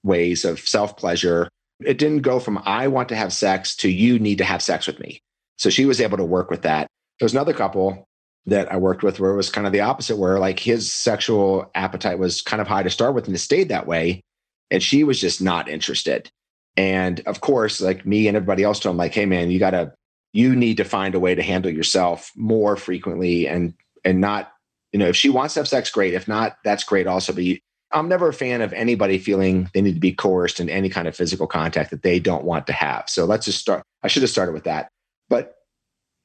ways 0.02 0.44
of 0.44 0.60
self 0.60 0.96
pleasure. 0.96 1.48
It 1.84 1.98
didn't 1.98 2.22
go 2.22 2.38
from 2.38 2.62
I 2.64 2.88
want 2.88 3.08
to 3.08 3.16
have 3.16 3.32
sex 3.32 3.74
to 3.76 3.88
you 3.88 4.18
need 4.18 4.38
to 4.38 4.44
have 4.44 4.62
sex 4.62 4.86
with 4.86 5.00
me. 5.00 5.22
So 5.56 5.70
she 5.70 5.86
was 5.86 6.00
able 6.00 6.18
to 6.18 6.24
work 6.24 6.50
with 6.50 6.62
that. 6.62 6.86
There 7.18 7.24
was 7.24 7.32
another 7.32 7.52
couple 7.54 8.06
that 8.46 8.70
I 8.72 8.76
worked 8.76 9.02
with 9.02 9.20
where 9.20 9.32
it 9.32 9.36
was 9.36 9.50
kind 9.50 9.66
of 9.66 9.72
the 9.72 9.80
opposite, 9.80 10.16
where 10.16 10.38
like 10.38 10.58
his 10.58 10.92
sexual 10.92 11.70
appetite 11.74 12.18
was 12.18 12.42
kind 12.42 12.60
of 12.60 12.68
high 12.68 12.82
to 12.82 12.90
start 12.90 13.14
with 13.14 13.26
and 13.26 13.34
it 13.34 13.38
stayed 13.38 13.68
that 13.68 13.86
way. 13.86 14.22
And 14.70 14.82
she 14.82 15.04
was 15.04 15.20
just 15.20 15.40
not 15.40 15.68
interested. 15.68 16.30
And 16.76 17.20
of 17.26 17.40
course, 17.40 17.80
like 17.80 18.06
me 18.06 18.28
and 18.28 18.36
everybody 18.36 18.62
else 18.62 18.80
told 18.80 18.94
him, 18.94 18.98
like, 18.98 19.14
hey 19.14 19.26
man, 19.26 19.50
you 19.50 19.58
gotta, 19.58 19.92
you 20.32 20.56
need 20.56 20.78
to 20.78 20.84
find 20.84 21.14
a 21.14 21.20
way 21.20 21.34
to 21.34 21.42
handle 21.42 21.70
yourself 21.70 22.30
more 22.34 22.76
frequently 22.76 23.46
and 23.46 23.74
and 24.04 24.20
not, 24.20 24.52
you 24.92 24.98
know, 24.98 25.08
if 25.08 25.16
she 25.16 25.28
wants 25.28 25.54
to 25.54 25.60
have 25.60 25.68
sex, 25.68 25.90
great. 25.90 26.14
If 26.14 26.26
not, 26.26 26.56
that's 26.64 26.84
great 26.84 27.06
also. 27.06 27.32
But 27.32 27.44
you, 27.44 27.58
I'm 27.92 28.08
never 28.08 28.28
a 28.28 28.32
fan 28.32 28.62
of 28.62 28.72
anybody 28.72 29.18
feeling 29.18 29.70
they 29.74 29.82
need 29.82 29.94
to 29.94 30.00
be 30.00 30.12
coerced 30.12 30.60
in 30.60 30.68
any 30.70 30.88
kind 30.88 31.06
of 31.06 31.14
physical 31.14 31.46
contact 31.46 31.90
that 31.90 32.02
they 32.02 32.18
don't 32.18 32.44
want 32.44 32.66
to 32.66 32.72
have. 32.72 33.04
So 33.08 33.24
let's 33.24 33.44
just 33.44 33.58
start. 33.58 33.82
I 34.02 34.08
should 34.08 34.22
have 34.22 34.30
started 34.30 34.52
with 34.52 34.64
that. 34.64 34.88
But 35.28 35.54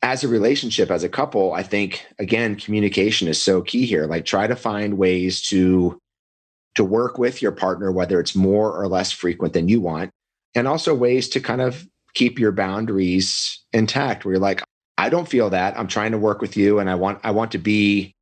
as 0.02 0.24
a 0.24 0.28
relationship, 0.28 0.90
as 0.92 1.04
a 1.04 1.10
couple, 1.10 1.54
I 1.54 1.64
think 1.64 2.06
again, 2.20 2.56
communication 2.56 3.28
is 3.28 3.42
so 3.42 3.62
key 3.62 3.86
here. 3.86 4.06
Like 4.06 4.26
try 4.26 4.48
to 4.48 4.56
find 4.56 4.98
ways 4.98 5.42
to 5.44 6.00
to 6.76 6.84
work 6.84 7.18
with 7.18 7.42
your 7.42 7.52
partner, 7.52 7.92
whether 7.92 8.20
it's 8.20 8.36
more 8.36 8.72
or 8.72 8.88
less 8.88 9.12
frequent 9.12 9.54
than 9.54 9.68
you 9.68 9.82
want, 9.82 10.12
and 10.58 10.68
also 10.68 10.94
ways 10.94 11.30
to 11.30 11.40
kind 11.40 11.62
of 11.62 11.88
keep 12.16 12.40
your 12.40 12.52
boundaries 12.52 13.64
intact 13.74 14.26
where 14.26 14.34
you're 14.34 14.42
like, 14.42 14.64
I 14.98 15.10
don't 15.10 15.30
feel 15.30 15.52
that. 15.52 15.78
I'm 15.78 15.88
trying 15.88 16.12
to 16.14 16.18
work 16.18 16.42
with 16.42 16.58
you 16.58 16.80
and 16.80 16.90
I 16.90 16.96
want 16.96 17.20
I 17.24 17.32
want 17.32 17.52
to 17.52 17.60
be 17.60 18.16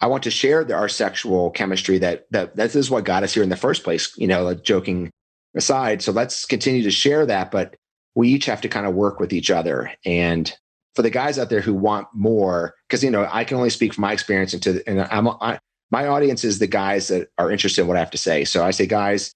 I 0.00 0.06
want 0.06 0.22
to 0.24 0.30
share 0.30 0.62
the, 0.64 0.74
our 0.74 0.88
sexual 0.88 1.50
chemistry 1.50 1.96
that 1.98 2.26
that 2.30 2.56
this 2.56 2.76
is 2.76 2.90
what 2.90 3.04
got 3.04 3.22
us 3.22 3.32
here 3.32 3.42
in 3.42 3.48
the 3.48 3.56
first 3.56 3.84
place, 3.84 4.12
you 4.18 4.26
know, 4.26 4.44
like 4.44 4.62
joking 4.62 5.10
aside. 5.56 6.02
So 6.02 6.12
let's 6.12 6.44
continue 6.44 6.82
to 6.82 6.90
share 6.90 7.24
that, 7.24 7.50
but 7.50 7.74
we 8.14 8.28
each 8.28 8.44
have 8.44 8.60
to 8.60 8.68
kind 8.68 8.86
of 8.86 8.94
work 8.94 9.18
with 9.18 9.32
each 9.32 9.50
other. 9.50 9.90
And 10.04 10.52
for 10.94 11.00
the 11.00 11.10
guys 11.10 11.38
out 11.38 11.48
there 11.48 11.62
who 11.62 11.72
want 11.72 12.08
more, 12.12 12.74
because 12.86 13.02
you 13.02 13.10
know, 13.10 13.26
I 13.32 13.44
can 13.44 13.56
only 13.56 13.70
speak 13.70 13.94
from 13.94 14.02
my 14.02 14.12
experience 14.12 14.52
into 14.52 14.86
and 14.86 15.00
I'm 15.10 15.26
I, 15.26 15.58
my 15.90 16.06
audience 16.06 16.44
is 16.44 16.58
the 16.58 16.66
guys 16.66 17.08
that 17.08 17.30
are 17.38 17.50
interested 17.50 17.80
in 17.80 17.88
what 17.88 17.96
I 17.96 18.00
have 18.00 18.10
to 18.10 18.18
say. 18.18 18.44
So 18.44 18.62
I 18.62 18.72
say, 18.72 18.86
guys, 18.86 19.32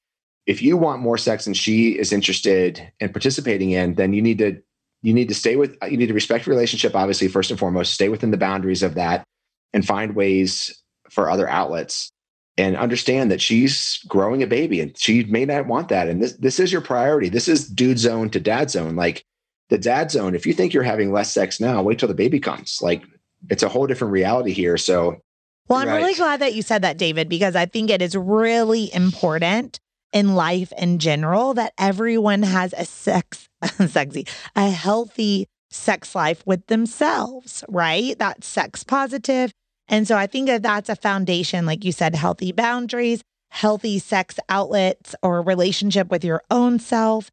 if 0.47 0.63
you 0.63 0.77
want 0.77 1.03
more 1.03 1.19
sex 1.19 1.47
and 1.47 1.57
she 1.57 1.99
is 1.99 2.13
interested 2.13 2.93
in 3.01 3.11
participating 3.11 3.71
in, 3.71 3.95
then 3.95 4.13
you 4.13 4.23
need 4.23 4.39
to 4.39 4.61
you 5.03 5.13
need 5.13 5.29
to 5.29 5.35
stay 5.35 5.57
with 5.57 5.77
you 5.89 5.97
need 5.97 6.07
to 6.07 6.15
respect 6.15 6.47
relationship 6.47 6.95
obviously 6.95 7.29
first 7.29 7.51
and 7.51 7.61
foremost. 7.61 7.95
Stay 7.95 8.09
within 8.09 8.31
the 8.31 8.37
boundaries 8.37 8.83
of 8.83 8.95
that 8.95 9.25
and 9.73 9.87
find 9.87 10.15
ways 10.15 10.83
for 11.11 11.31
other 11.31 11.49
outlets 11.49 12.11
and 12.59 12.77
understand 12.77 13.31
that 13.31 13.41
she's 13.41 13.99
growing 14.09 14.43
a 14.43 14.47
baby 14.47 14.81
and 14.81 14.97
she 14.99 15.25
may 15.25 15.45
not 15.45 15.67
want 15.67 15.89
that. 15.89 16.09
And 16.09 16.23
this 16.23 16.33
this 16.35 16.59
is 16.59 16.73
your 16.73 16.81
priority. 16.81 17.29
This 17.29 17.49
is 17.49 17.69
dude 17.69 17.99
zone 17.99 18.31
to 18.31 18.41
dad 18.41 18.71
zone. 18.71 18.97
Like 18.97 19.25
the 19.69 19.79
dad 19.79 20.11
zone 20.11 20.35
if 20.35 20.47
you 20.47 20.53
think 20.53 20.73
you're 20.73 20.83
having 20.83 21.13
less 21.13 21.33
sex 21.33 21.61
now 21.61 21.83
wait 21.83 21.99
till 21.99 22.09
the 22.09 22.15
baby 22.15 22.41
comes. 22.41 22.81
Like 22.83 23.05
it's 23.49 23.63
a 23.63 23.69
whole 23.69 23.87
different 23.87 24.13
reality 24.13 24.53
here. 24.53 24.77
So 24.77 25.21
well 25.69 25.79
i'm 25.79 25.89
right. 25.89 25.99
really 25.99 26.15
glad 26.15 26.41
that 26.41 26.55
you 26.55 26.61
said 26.61 26.83
that 26.83 26.99
david 26.99 27.29
because 27.29 27.55
i 27.55 27.65
think 27.65 27.89
it 27.89 28.03
is 28.03 28.17
really 28.17 28.93
important 28.93 29.79
in 30.13 30.35
life 30.35 30.73
in 30.77 30.99
general 30.99 31.55
that 31.55 31.73
everyone 31.79 32.43
has 32.43 32.75
a 32.77 32.85
sex 32.85 33.49
sexy, 33.89 34.27
a 34.55 34.71
healthy 34.71 35.47
sex 35.71 36.15
life 36.15 36.43
with 36.47 36.67
themselves, 36.67 37.65
right? 37.69 38.19
That's 38.19 38.47
sex 38.47 38.85
positive. 38.85 39.53
And 39.89 40.07
so 40.07 40.17
I 40.17 40.27
think 40.27 40.47
that 40.47 40.63
that's 40.63 40.89
a 40.89 40.97
foundation, 40.97 41.67
like 41.67 41.85
you 41.85 41.93
said, 41.93 42.15
healthy 42.15 42.53
boundaries, 42.53 43.23
healthy 43.51 43.99
sex 43.99 44.39
outlets 44.49 45.15
or 45.23 45.43
relationship 45.43 46.11
with 46.11 46.25
your 46.25 46.43
own 46.51 46.79
self, 46.79 47.31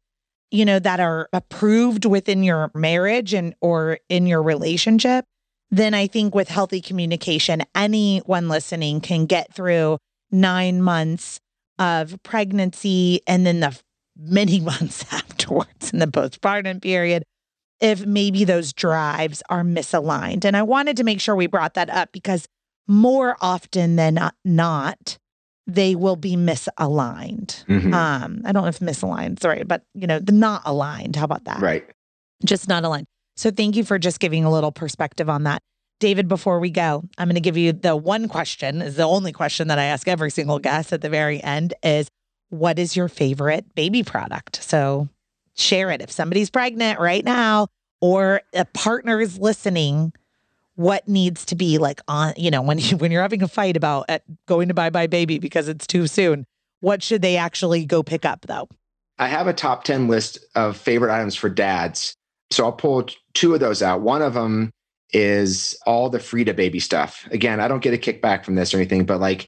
you 0.50 0.64
know, 0.64 0.78
that 0.78 1.00
are 1.00 1.28
approved 1.32 2.04
within 2.04 2.42
your 2.42 2.70
marriage 2.74 3.32
and 3.34 3.54
or 3.60 3.98
in 4.08 4.26
your 4.26 4.42
relationship. 4.42 5.24
Then 5.70 5.94
I 5.94 6.06
think 6.06 6.34
with 6.34 6.48
healthy 6.48 6.80
communication, 6.80 7.62
anyone 7.74 8.48
listening 8.48 9.00
can 9.00 9.26
get 9.26 9.54
through 9.54 9.98
nine 10.30 10.82
months 10.82 11.40
of 11.80 12.22
pregnancy 12.22 13.20
and 13.26 13.44
then 13.44 13.58
the 13.58 13.76
many 14.16 14.60
months 14.70 15.04
afterwards 15.12 15.92
in 15.92 15.98
the 15.98 16.06
postpartum 16.06 16.80
period 16.80 17.24
if 17.80 18.04
maybe 18.04 18.44
those 18.44 18.72
drives 18.72 19.42
are 19.48 19.62
misaligned. 19.62 20.44
And 20.44 20.56
I 20.56 20.62
wanted 20.62 20.98
to 20.98 21.04
make 21.04 21.20
sure 21.20 21.34
we 21.34 21.46
brought 21.46 21.74
that 21.74 21.88
up 21.88 22.12
because 22.12 22.46
more 22.86 23.36
often 23.40 23.96
than 23.96 24.18
not, 24.44 25.18
they 25.66 25.94
will 25.94 26.16
be 26.16 26.36
misaligned. 26.36 27.64
Mm-hmm. 27.64 27.94
Um, 27.94 28.42
I 28.44 28.52
don't 28.52 28.64
know 28.64 28.68
if 28.68 28.80
misaligned 28.80 29.40
sorry, 29.40 29.64
but 29.64 29.82
you 29.94 30.06
know, 30.06 30.18
the 30.18 30.32
not 30.32 30.62
aligned. 30.66 31.16
How 31.16 31.24
about 31.24 31.44
that? 31.44 31.60
Right. 31.60 31.88
Just 32.44 32.68
not 32.68 32.84
aligned. 32.84 33.06
So 33.36 33.50
thank 33.50 33.76
you 33.76 33.84
for 33.84 33.98
just 33.98 34.20
giving 34.20 34.44
a 34.44 34.50
little 34.50 34.72
perspective 34.72 35.30
on 35.30 35.44
that. 35.44 35.62
David, 36.00 36.28
before 36.28 36.58
we 36.58 36.70
go, 36.70 37.04
I'm 37.18 37.28
going 37.28 37.34
to 37.34 37.40
give 37.40 37.58
you 37.58 37.72
the 37.72 37.94
one 37.94 38.26
question 38.26 38.80
is 38.80 38.96
the 38.96 39.04
only 39.04 39.32
question 39.32 39.68
that 39.68 39.78
I 39.78 39.84
ask 39.84 40.08
every 40.08 40.30
single 40.30 40.58
guest 40.58 40.92
at 40.94 41.02
the 41.02 41.10
very 41.10 41.42
end 41.42 41.74
is 41.82 42.10
what 42.48 42.78
is 42.78 42.96
your 42.96 43.06
favorite 43.06 43.74
baby 43.74 44.02
product? 44.02 44.62
So 44.62 45.08
share 45.56 45.90
it. 45.90 46.00
If 46.00 46.10
somebody's 46.10 46.48
pregnant 46.50 46.98
right 46.98 47.24
now 47.24 47.68
or 48.00 48.40
a 48.54 48.64
partner 48.64 49.20
is 49.20 49.38
listening, 49.38 50.14
what 50.74 51.06
needs 51.06 51.44
to 51.44 51.54
be 51.54 51.76
like 51.76 52.00
on, 52.08 52.32
you 52.38 52.50
know, 52.50 52.62
when 52.62 52.78
you 52.78 52.96
when 52.96 53.12
you're 53.12 53.22
having 53.22 53.42
a 53.42 53.48
fight 53.48 53.76
about 53.76 54.06
uh, 54.08 54.18
going 54.46 54.68
to 54.68 54.74
buybuy 54.74 55.06
BABY 55.08 55.38
because 55.38 55.68
it's 55.68 55.86
too 55.86 56.06
soon, 56.06 56.46
what 56.80 57.02
should 57.02 57.20
they 57.20 57.36
actually 57.36 57.84
go 57.84 58.02
pick 58.02 58.24
up 58.24 58.46
though? 58.46 58.68
I 59.18 59.28
have 59.28 59.46
a 59.46 59.52
top 59.52 59.84
10 59.84 60.08
list 60.08 60.38
of 60.54 60.78
favorite 60.78 61.14
items 61.14 61.36
for 61.36 61.50
dads. 61.50 62.14
So 62.50 62.64
I'll 62.64 62.72
pull 62.72 63.06
two 63.34 63.52
of 63.52 63.60
those 63.60 63.82
out. 63.82 64.00
One 64.00 64.22
of 64.22 64.32
them 64.32 64.72
is 65.12 65.76
all 65.86 66.10
the 66.10 66.20
Frida 66.20 66.54
baby 66.54 66.80
stuff. 66.80 67.28
Again, 67.30 67.60
I 67.60 67.68
don't 67.68 67.82
get 67.82 67.94
a 67.94 67.98
kickback 67.98 68.44
from 68.44 68.54
this 68.54 68.72
or 68.72 68.78
anything, 68.78 69.04
but 69.04 69.20
like 69.20 69.46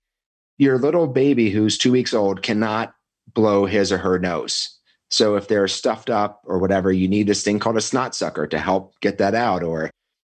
your 0.59 0.78
little 0.78 1.06
baby 1.06 1.51
who's 1.51 1.78
two 1.78 1.93
weeks 1.93 2.14
old 2.14 2.43
cannot 2.43 2.94
blow 3.34 3.66
his 3.66 3.93
or 3.93 3.98
her 3.98 4.18
nose. 4.18 4.78
So 5.10 5.36
if 5.36 5.47
they're 5.47 5.68
stuffed 5.68 6.10
up 6.10 6.40
or 6.44 6.59
whatever, 6.59 6.90
you 6.90 7.06
need 7.06 7.26
this 7.26 7.43
thing 7.43 7.59
called 7.59 7.76
a 7.76 7.82
snot 7.82 8.14
sucker 8.14 8.47
to 8.47 8.59
help 8.59 8.94
get 9.01 9.18
that 9.18 9.34
out. 9.34 9.62
Or 9.62 9.90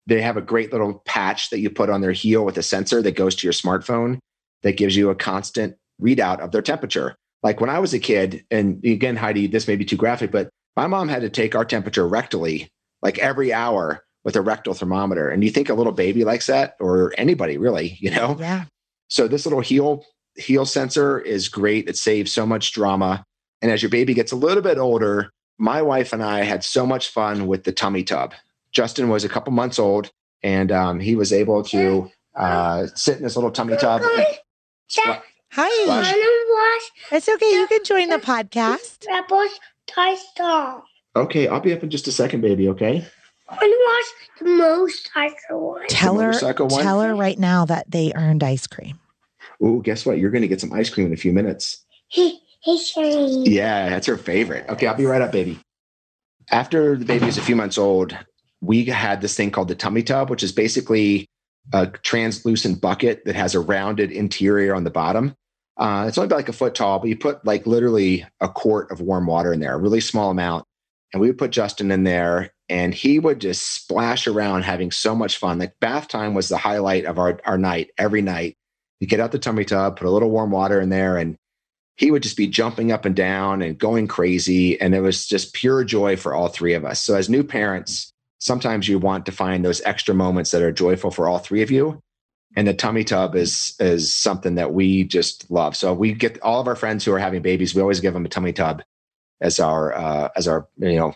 they 0.05 0.21
have 0.21 0.37
a 0.37 0.41
great 0.41 0.71
little 0.71 1.01
patch 1.05 1.49
that 1.49 1.59
you 1.59 1.69
put 1.69 1.89
on 1.89 2.01
their 2.01 2.11
heel 2.11 2.43
with 2.45 2.57
a 2.57 2.63
sensor 2.63 3.01
that 3.01 3.15
goes 3.15 3.35
to 3.35 3.47
your 3.47 3.53
smartphone 3.53 4.19
that 4.63 4.77
gives 4.77 4.95
you 4.95 5.09
a 5.09 5.15
constant 5.15 5.75
readout 6.01 6.39
of 6.39 6.51
their 6.51 6.61
temperature. 6.61 7.15
Like 7.41 7.61
when 7.61 7.69
I 7.69 7.79
was 7.79 7.93
a 7.93 7.99
kid, 7.99 8.45
and 8.51 8.83
again, 8.83 9.15
Heidi, 9.15 9.47
this 9.47 9.67
may 9.67 9.75
be 9.75 9.85
too 9.85 9.95
graphic, 9.95 10.31
but 10.31 10.49
my 10.75 10.87
mom 10.87 11.07
had 11.07 11.21
to 11.21 11.29
take 11.29 11.55
our 11.55 11.65
temperature 11.65 12.07
rectally 12.07 12.67
like 13.01 13.17
every 13.19 13.53
hour 13.53 14.03
with 14.25 14.35
a 14.35 14.41
rectal 14.41 14.73
thermometer. 14.73 15.29
And 15.29 15.43
you 15.43 15.51
think 15.51 15.69
a 15.69 15.73
little 15.73 15.93
baby 15.93 16.25
likes 16.25 16.47
that, 16.47 16.75
or 16.81 17.13
anybody 17.17 17.57
really, 17.57 17.95
you 18.01 18.11
know? 18.11 18.35
Yeah. 18.37 18.65
So 19.07 19.27
this 19.27 19.45
little 19.45 19.61
heel 19.61 20.03
heel 20.35 20.65
sensor 20.65 21.19
is 21.19 21.47
great. 21.47 21.87
It 21.87 21.95
saves 21.95 22.33
so 22.33 22.45
much 22.45 22.73
drama. 22.73 23.23
And 23.61 23.71
as 23.71 23.81
your 23.81 23.89
baby 23.89 24.13
gets 24.13 24.33
a 24.33 24.35
little 24.35 24.61
bit 24.61 24.77
older, 24.77 25.29
my 25.57 25.81
wife 25.81 26.11
and 26.11 26.21
I 26.21 26.43
had 26.43 26.63
so 26.65 26.85
much 26.85 27.09
fun 27.09 27.47
with 27.47 27.63
the 27.63 27.71
tummy 27.71 28.03
tub. 28.03 28.33
Justin 28.73 29.07
was 29.07 29.23
a 29.23 29.29
couple 29.29 29.53
months 29.53 29.79
old, 29.79 30.11
and 30.43 30.73
um, 30.73 30.99
he 30.99 31.15
was 31.15 31.31
able 31.31 31.63
to 31.63 32.11
uh, 32.35 32.87
sit 32.95 33.15
in 33.15 33.23
this 33.23 33.37
little 33.37 33.51
tummy 33.51 33.77
tub. 33.77 34.01
Hi. 34.03 34.39
It's 37.11 37.29
okay. 37.29 37.51
You 37.53 37.67
can 37.67 37.85
join 37.85 38.09
the 38.09 38.17
podcast. 38.17 39.05
Toy 39.87 40.15
Story. 40.15 40.81
Okay, 41.15 41.47
I'll 41.47 41.61
be 41.61 41.71
up 41.71 41.81
in 41.83 41.89
just 41.89 42.09
a 42.09 42.11
second, 42.11 42.41
baby. 42.41 42.67
Okay. 42.67 43.05
I 43.47 43.55
want 43.55 43.61
to 43.61 43.79
watch 43.85 44.39
the 44.39 44.45
motorcycle 44.45 45.67
one. 45.69 45.87
Tell 45.87 46.19
her, 46.19 46.31
one? 46.31 46.83
tell 46.83 47.01
her 47.01 47.15
right 47.15 47.37
now 47.37 47.65
that 47.65 47.89
they 47.89 48.11
earned 48.15 48.43
ice 48.43 48.65
cream. 48.65 48.99
Oh, 49.61 49.79
guess 49.79 50.05
what? 50.05 50.17
You're 50.17 50.31
going 50.31 50.41
to 50.41 50.47
get 50.47 50.61
some 50.61 50.73
ice 50.73 50.89
cream 50.89 51.07
in 51.07 51.13
a 51.13 51.17
few 51.17 51.31
minutes. 51.31 51.85
He, 52.07 52.39
he's 52.61 52.93
Yeah, 52.97 53.89
that's 53.89 54.07
her 54.07 54.17
favorite. 54.17 54.67
Okay, 54.69 54.87
I'll 54.87 54.95
be 54.95 55.05
right 55.05 55.21
up, 55.21 55.31
baby. 55.31 55.59
After 56.51 56.95
the 56.95 57.05
baby 57.05 57.25
was 57.25 57.37
a 57.37 57.41
few 57.41 57.55
months 57.55 57.77
old, 57.77 58.17
we 58.61 58.85
had 58.85 59.21
this 59.21 59.35
thing 59.35 59.51
called 59.51 59.67
the 59.67 59.75
tummy 59.75 60.03
tub, 60.03 60.29
which 60.29 60.43
is 60.43 60.51
basically 60.51 61.27
a 61.73 61.87
translucent 61.87 62.81
bucket 62.81 63.25
that 63.25 63.35
has 63.35 63.55
a 63.55 63.59
rounded 63.59 64.11
interior 64.11 64.75
on 64.75 64.83
the 64.83 64.91
bottom. 64.91 65.35
Uh, 65.77 66.05
it's 66.07 66.17
only 66.17 66.27
about 66.27 66.37
like 66.37 66.49
a 66.49 66.53
foot 66.53 66.75
tall, 66.75 66.99
but 66.99 67.09
you 67.09 67.17
put 67.17 67.45
like 67.45 67.67
literally 67.67 68.25
a 68.39 68.47
quart 68.47 68.91
of 68.91 69.01
warm 69.01 69.25
water 69.25 69.51
in 69.51 69.59
there, 69.59 69.73
a 69.73 69.77
really 69.77 69.99
small 69.99 70.31
amount. 70.31 70.65
And 71.13 71.21
we 71.21 71.27
would 71.27 71.37
put 71.37 71.51
Justin 71.51 71.91
in 71.91 72.03
there 72.03 72.51
and 72.69 72.93
he 72.93 73.19
would 73.19 73.39
just 73.39 73.73
splash 73.73 74.27
around 74.27 74.63
having 74.63 74.91
so 74.91 75.15
much 75.15 75.37
fun. 75.37 75.59
Like 75.59 75.79
bath 75.79 76.07
time 76.07 76.33
was 76.33 76.49
the 76.49 76.57
highlight 76.57 77.05
of 77.05 77.19
our, 77.19 77.39
our 77.45 77.57
night 77.57 77.91
every 77.97 78.21
night. 78.21 78.55
You 78.99 79.07
get 79.07 79.19
out 79.19 79.31
the 79.31 79.39
tummy 79.39 79.65
tub, 79.65 79.97
put 79.97 80.07
a 80.07 80.11
little 80.11 80.31
warm 80.31 80.51
water 80.51 80.79
in 80.79 80.89
there, 80.89 81.17
and 81.17 81.35
he 81.97 82.11
would 82.11 82.23
just 82.23 82.37
be 82.37 82.47
jumping 82.47 82.91
up 82.91 83.05
and 83.05 83.15
down 83.15 83.61
and 83.61 83.77
going 83.77 84.07
crazy. 84.07 84.79
And 84.79 84.95
it 84.95 85.01
was 85.01 85.27
just 85.27 85.53
pure 85.53 85.83
joy 85.83 86.17
for 86.17 86.33
all 86.33 86.47
three 86.47 86.73
of 86.73 86.85
us. 86.85 87.01
So 87.01 87.15
as 87.15 87.29
new 87.29 87.43
parents, 87.43 88.11
sometimes 88.39 88.87
you 88.87 88.99
want 88.99 89.25
to 89.27 89.31
find 89.31 89.63
those 89.63 89.81
extra 89.81 90.13
moments 90.15 90.51
that 90.51 90.61
are 90.61 90.71
joyful 90.71 91.11
for 91.11 91.27
all 91.27 91.39
three 91.39 91.61
of 91.61 91.71
you. 91.71 91.99
And 92.57 92.67
the 92.67 92.73
tummy 92.73 93.03
tub 93.03 93.35
is 93.35 93.75
is 93.79 94.13
something 94.13 94.55
that 94.55 94.73
we 94.73 95.03
just 95.03 95.51
love. 95.51 95.75
So 95.75 95.93
we 95.93 96.13
get 96.13 96.41
all 96.41 96.61
of 96.61 96.67
our 96.67 96.75
friends 96.75 97.03
who 97.03 97.11
are 97.11 97.19
having 97.19 97.41
babies, 97.41 97.75
we 97.75 97.81
always 97.81 97.99
give 97.99 98.13
them 98.13 98.25
a 98.25 98.29
tummy 98.29 98.53
tub 98.53 98.81
as 99.41 99.59
our 99.59 99.93
uh, 99.93 100.29
as 100.37 100.47
our 100.47 100.67
you 100.77 100.95
know 100.95 101.13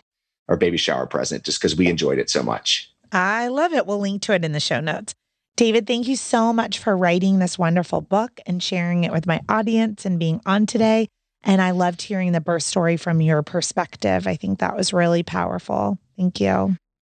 our 0.50 0.56
baby 0.56 0.76
shower 0.76 1.06
present 1.06 1.44
just 1.44 1.60
because 1.60 1.76
we 1.76 1.86
enjoyed 1.86 2.18
it 2.18 2.28
so 2.28 2.42
much. 2.42 2.92
I 3.12 3.48
love 3.48 3.72
it. 3.72 3.86
We'll 3.86 4.00
link 4.00 4.20
to 4.22 4.34
it 4.34 4.44
in 4.44 4.52
the 4.52 4.60
show 4.60 4.80
notes. 4.80 5.14
David, 5.56 5.86
thank 5.86 6.08
you 6.08 6.16
so 6.16 6.52
much 6.52 6.78
for 6.78 6.96
writing 6.96 7.38
this 7.38 7.58
wonderful 7.58 8.00
book 8.00 8.40
and 8.46 8.62
sharing 8.62 9.04
it 9.04 9.12
with 9.12 9.26
my 9.26 9.40
audience 9.48 10.04
and 10.04 10.18
being 10.18 10.40
on 10.44 10.66
today. 10.66 11.08
And 11.42 11.62
I 11.62 11.70
loved 11.70 12.02
hearing 12.02 12.32
the 12.32 12.40
birth 12.40 12.62
story 12.62 12.96
from 12.96 13.20
your 13.20 13.42
perspective. 13.42 14.26
I 14.26 14.36
think 14.36 14.58
that 14.58 14.76
was 14.76 14.92
really 14.92 15.22
powerful. 15.22 15.98
Thank 16.16 16.40
you. 16.40 16.76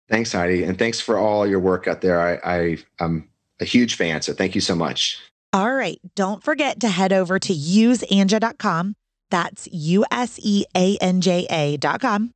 Thanks, 0.09 0.32
Heidi. 0.32 0.65
And 0.65 0.78
thanks 0.78 1.01
for 1.01 1.16
all 1.16 1.47
your 1.47 1.61
work 1.61 1.86
out 1.86 2.01
there. 2.01 2.20
I, 2.20 2.40
I, 2.44 2.78
I'm 2.98 3.28
a 3.61 3.65
huge 3.65 3.94
fan. 3.94 4.23
So 4.23 4.32
thank 4.32 4.55
you 4.55 4.61
so 4.61 4.74
much. 4.74 5.19
All 5.52 5.73
right. 5.73 6.01
Don't 6.15 6.43
forget 6.43 6.81
to 6.81 6.89
head 6.89 7.12
over 7.12 7.39
to 7.39 7.52
useanja.com. 7.52 8.94
That's 9.31 9.69
U 9.70 10.05
S 10.11 10.39
E 10.43 10.65
A 10.77 10.97
N 10.98 11.20
J 11.20 11.47
A.com 11.48 12.32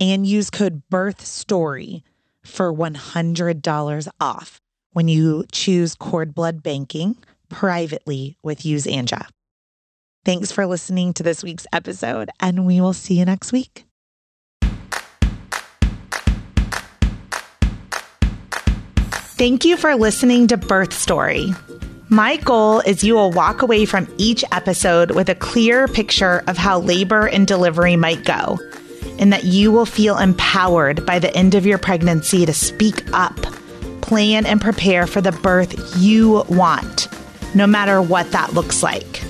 and 0.00 0.26
use 0.26 0.50
code 0.50 0.82
birth 0.88 1.24
story 1.24 2.02
for 2.42 2.72
$100 2.72 4.08
off 4.20 4.60
when 4.92 5.06
you 5.06 5.44
choose 5.52 5.94
cord 5.94 6.34
blood 6.34 6.62
banking 6.62 7.16
privately 7.48 8.36
with 8.42 8.64
Use 8.64 8.86
Anja. 8.86 9.26
Thanks 10.24 10.50
for 10.50 10.66
listening 10.66 11.12
to 11.14 11.22
this 11.22 11.42
week's 11.42 11.66
episode, 11.72 12.30
and 12.40 12.66
we 12.66 12.80
will 12.80 12.92
see 12.92 13.18
you 13.18 13.24
next 13.24 13.52
week. 13.52 13.84
Thank 19.40 19.64
you 19.64 19.78
for 19.78 19.96
listening 19.96 20.48
to 20.48 20.58
Birth 20.58 20.92
Story. 20.92 21.54
My 22.10 22.36
goal 22.36 22.80
is 22.80 23.02
you 23.02 23.14
will 23.14 23.30
walk 23.30 23.62
away 23.62 23.86
from 23.86 24.12
each 24.18 24.44
episode 24.52 25.12
with 25.12 25.30
a 25.30 25.34
clear 25.34 25.88
picture 25.88 26.42
of 26.46 26.58
how 26.58 26.80
labor 26.80 27.26
and 27.26 27.46
delivery 27.46 27.96
might 27.96 28.24
go, 28.24 28.58
and 29.20 29.32
that 29.32 29.44
you 29.44 29.70
will 29.70 29.86
feel 29.86 30.18
empowered 30.18 31.06
by 31.06 31.20
the 31.20 31.32
end 31.36 31.54
of 31.54 31.64
your 31.64 31.78
pregnancy 31.78 32.44
to 32.44 32.52
speak 32.52 33.04
up, 33.12 33.36
plan, 34.00 34.44
and 34.46 34.60
prepare 34.60 35.06
for 35.06 35.20
the 35.20 35.30
birth 35.30 35.96
you 35.98 36.42
want, 36.48 37.06
no 37.54 37.66
matter 37.66 38.02
what 38.02 38.32
that 38.32 38.54
looks 38.54 38.82
like. 38.82 39.22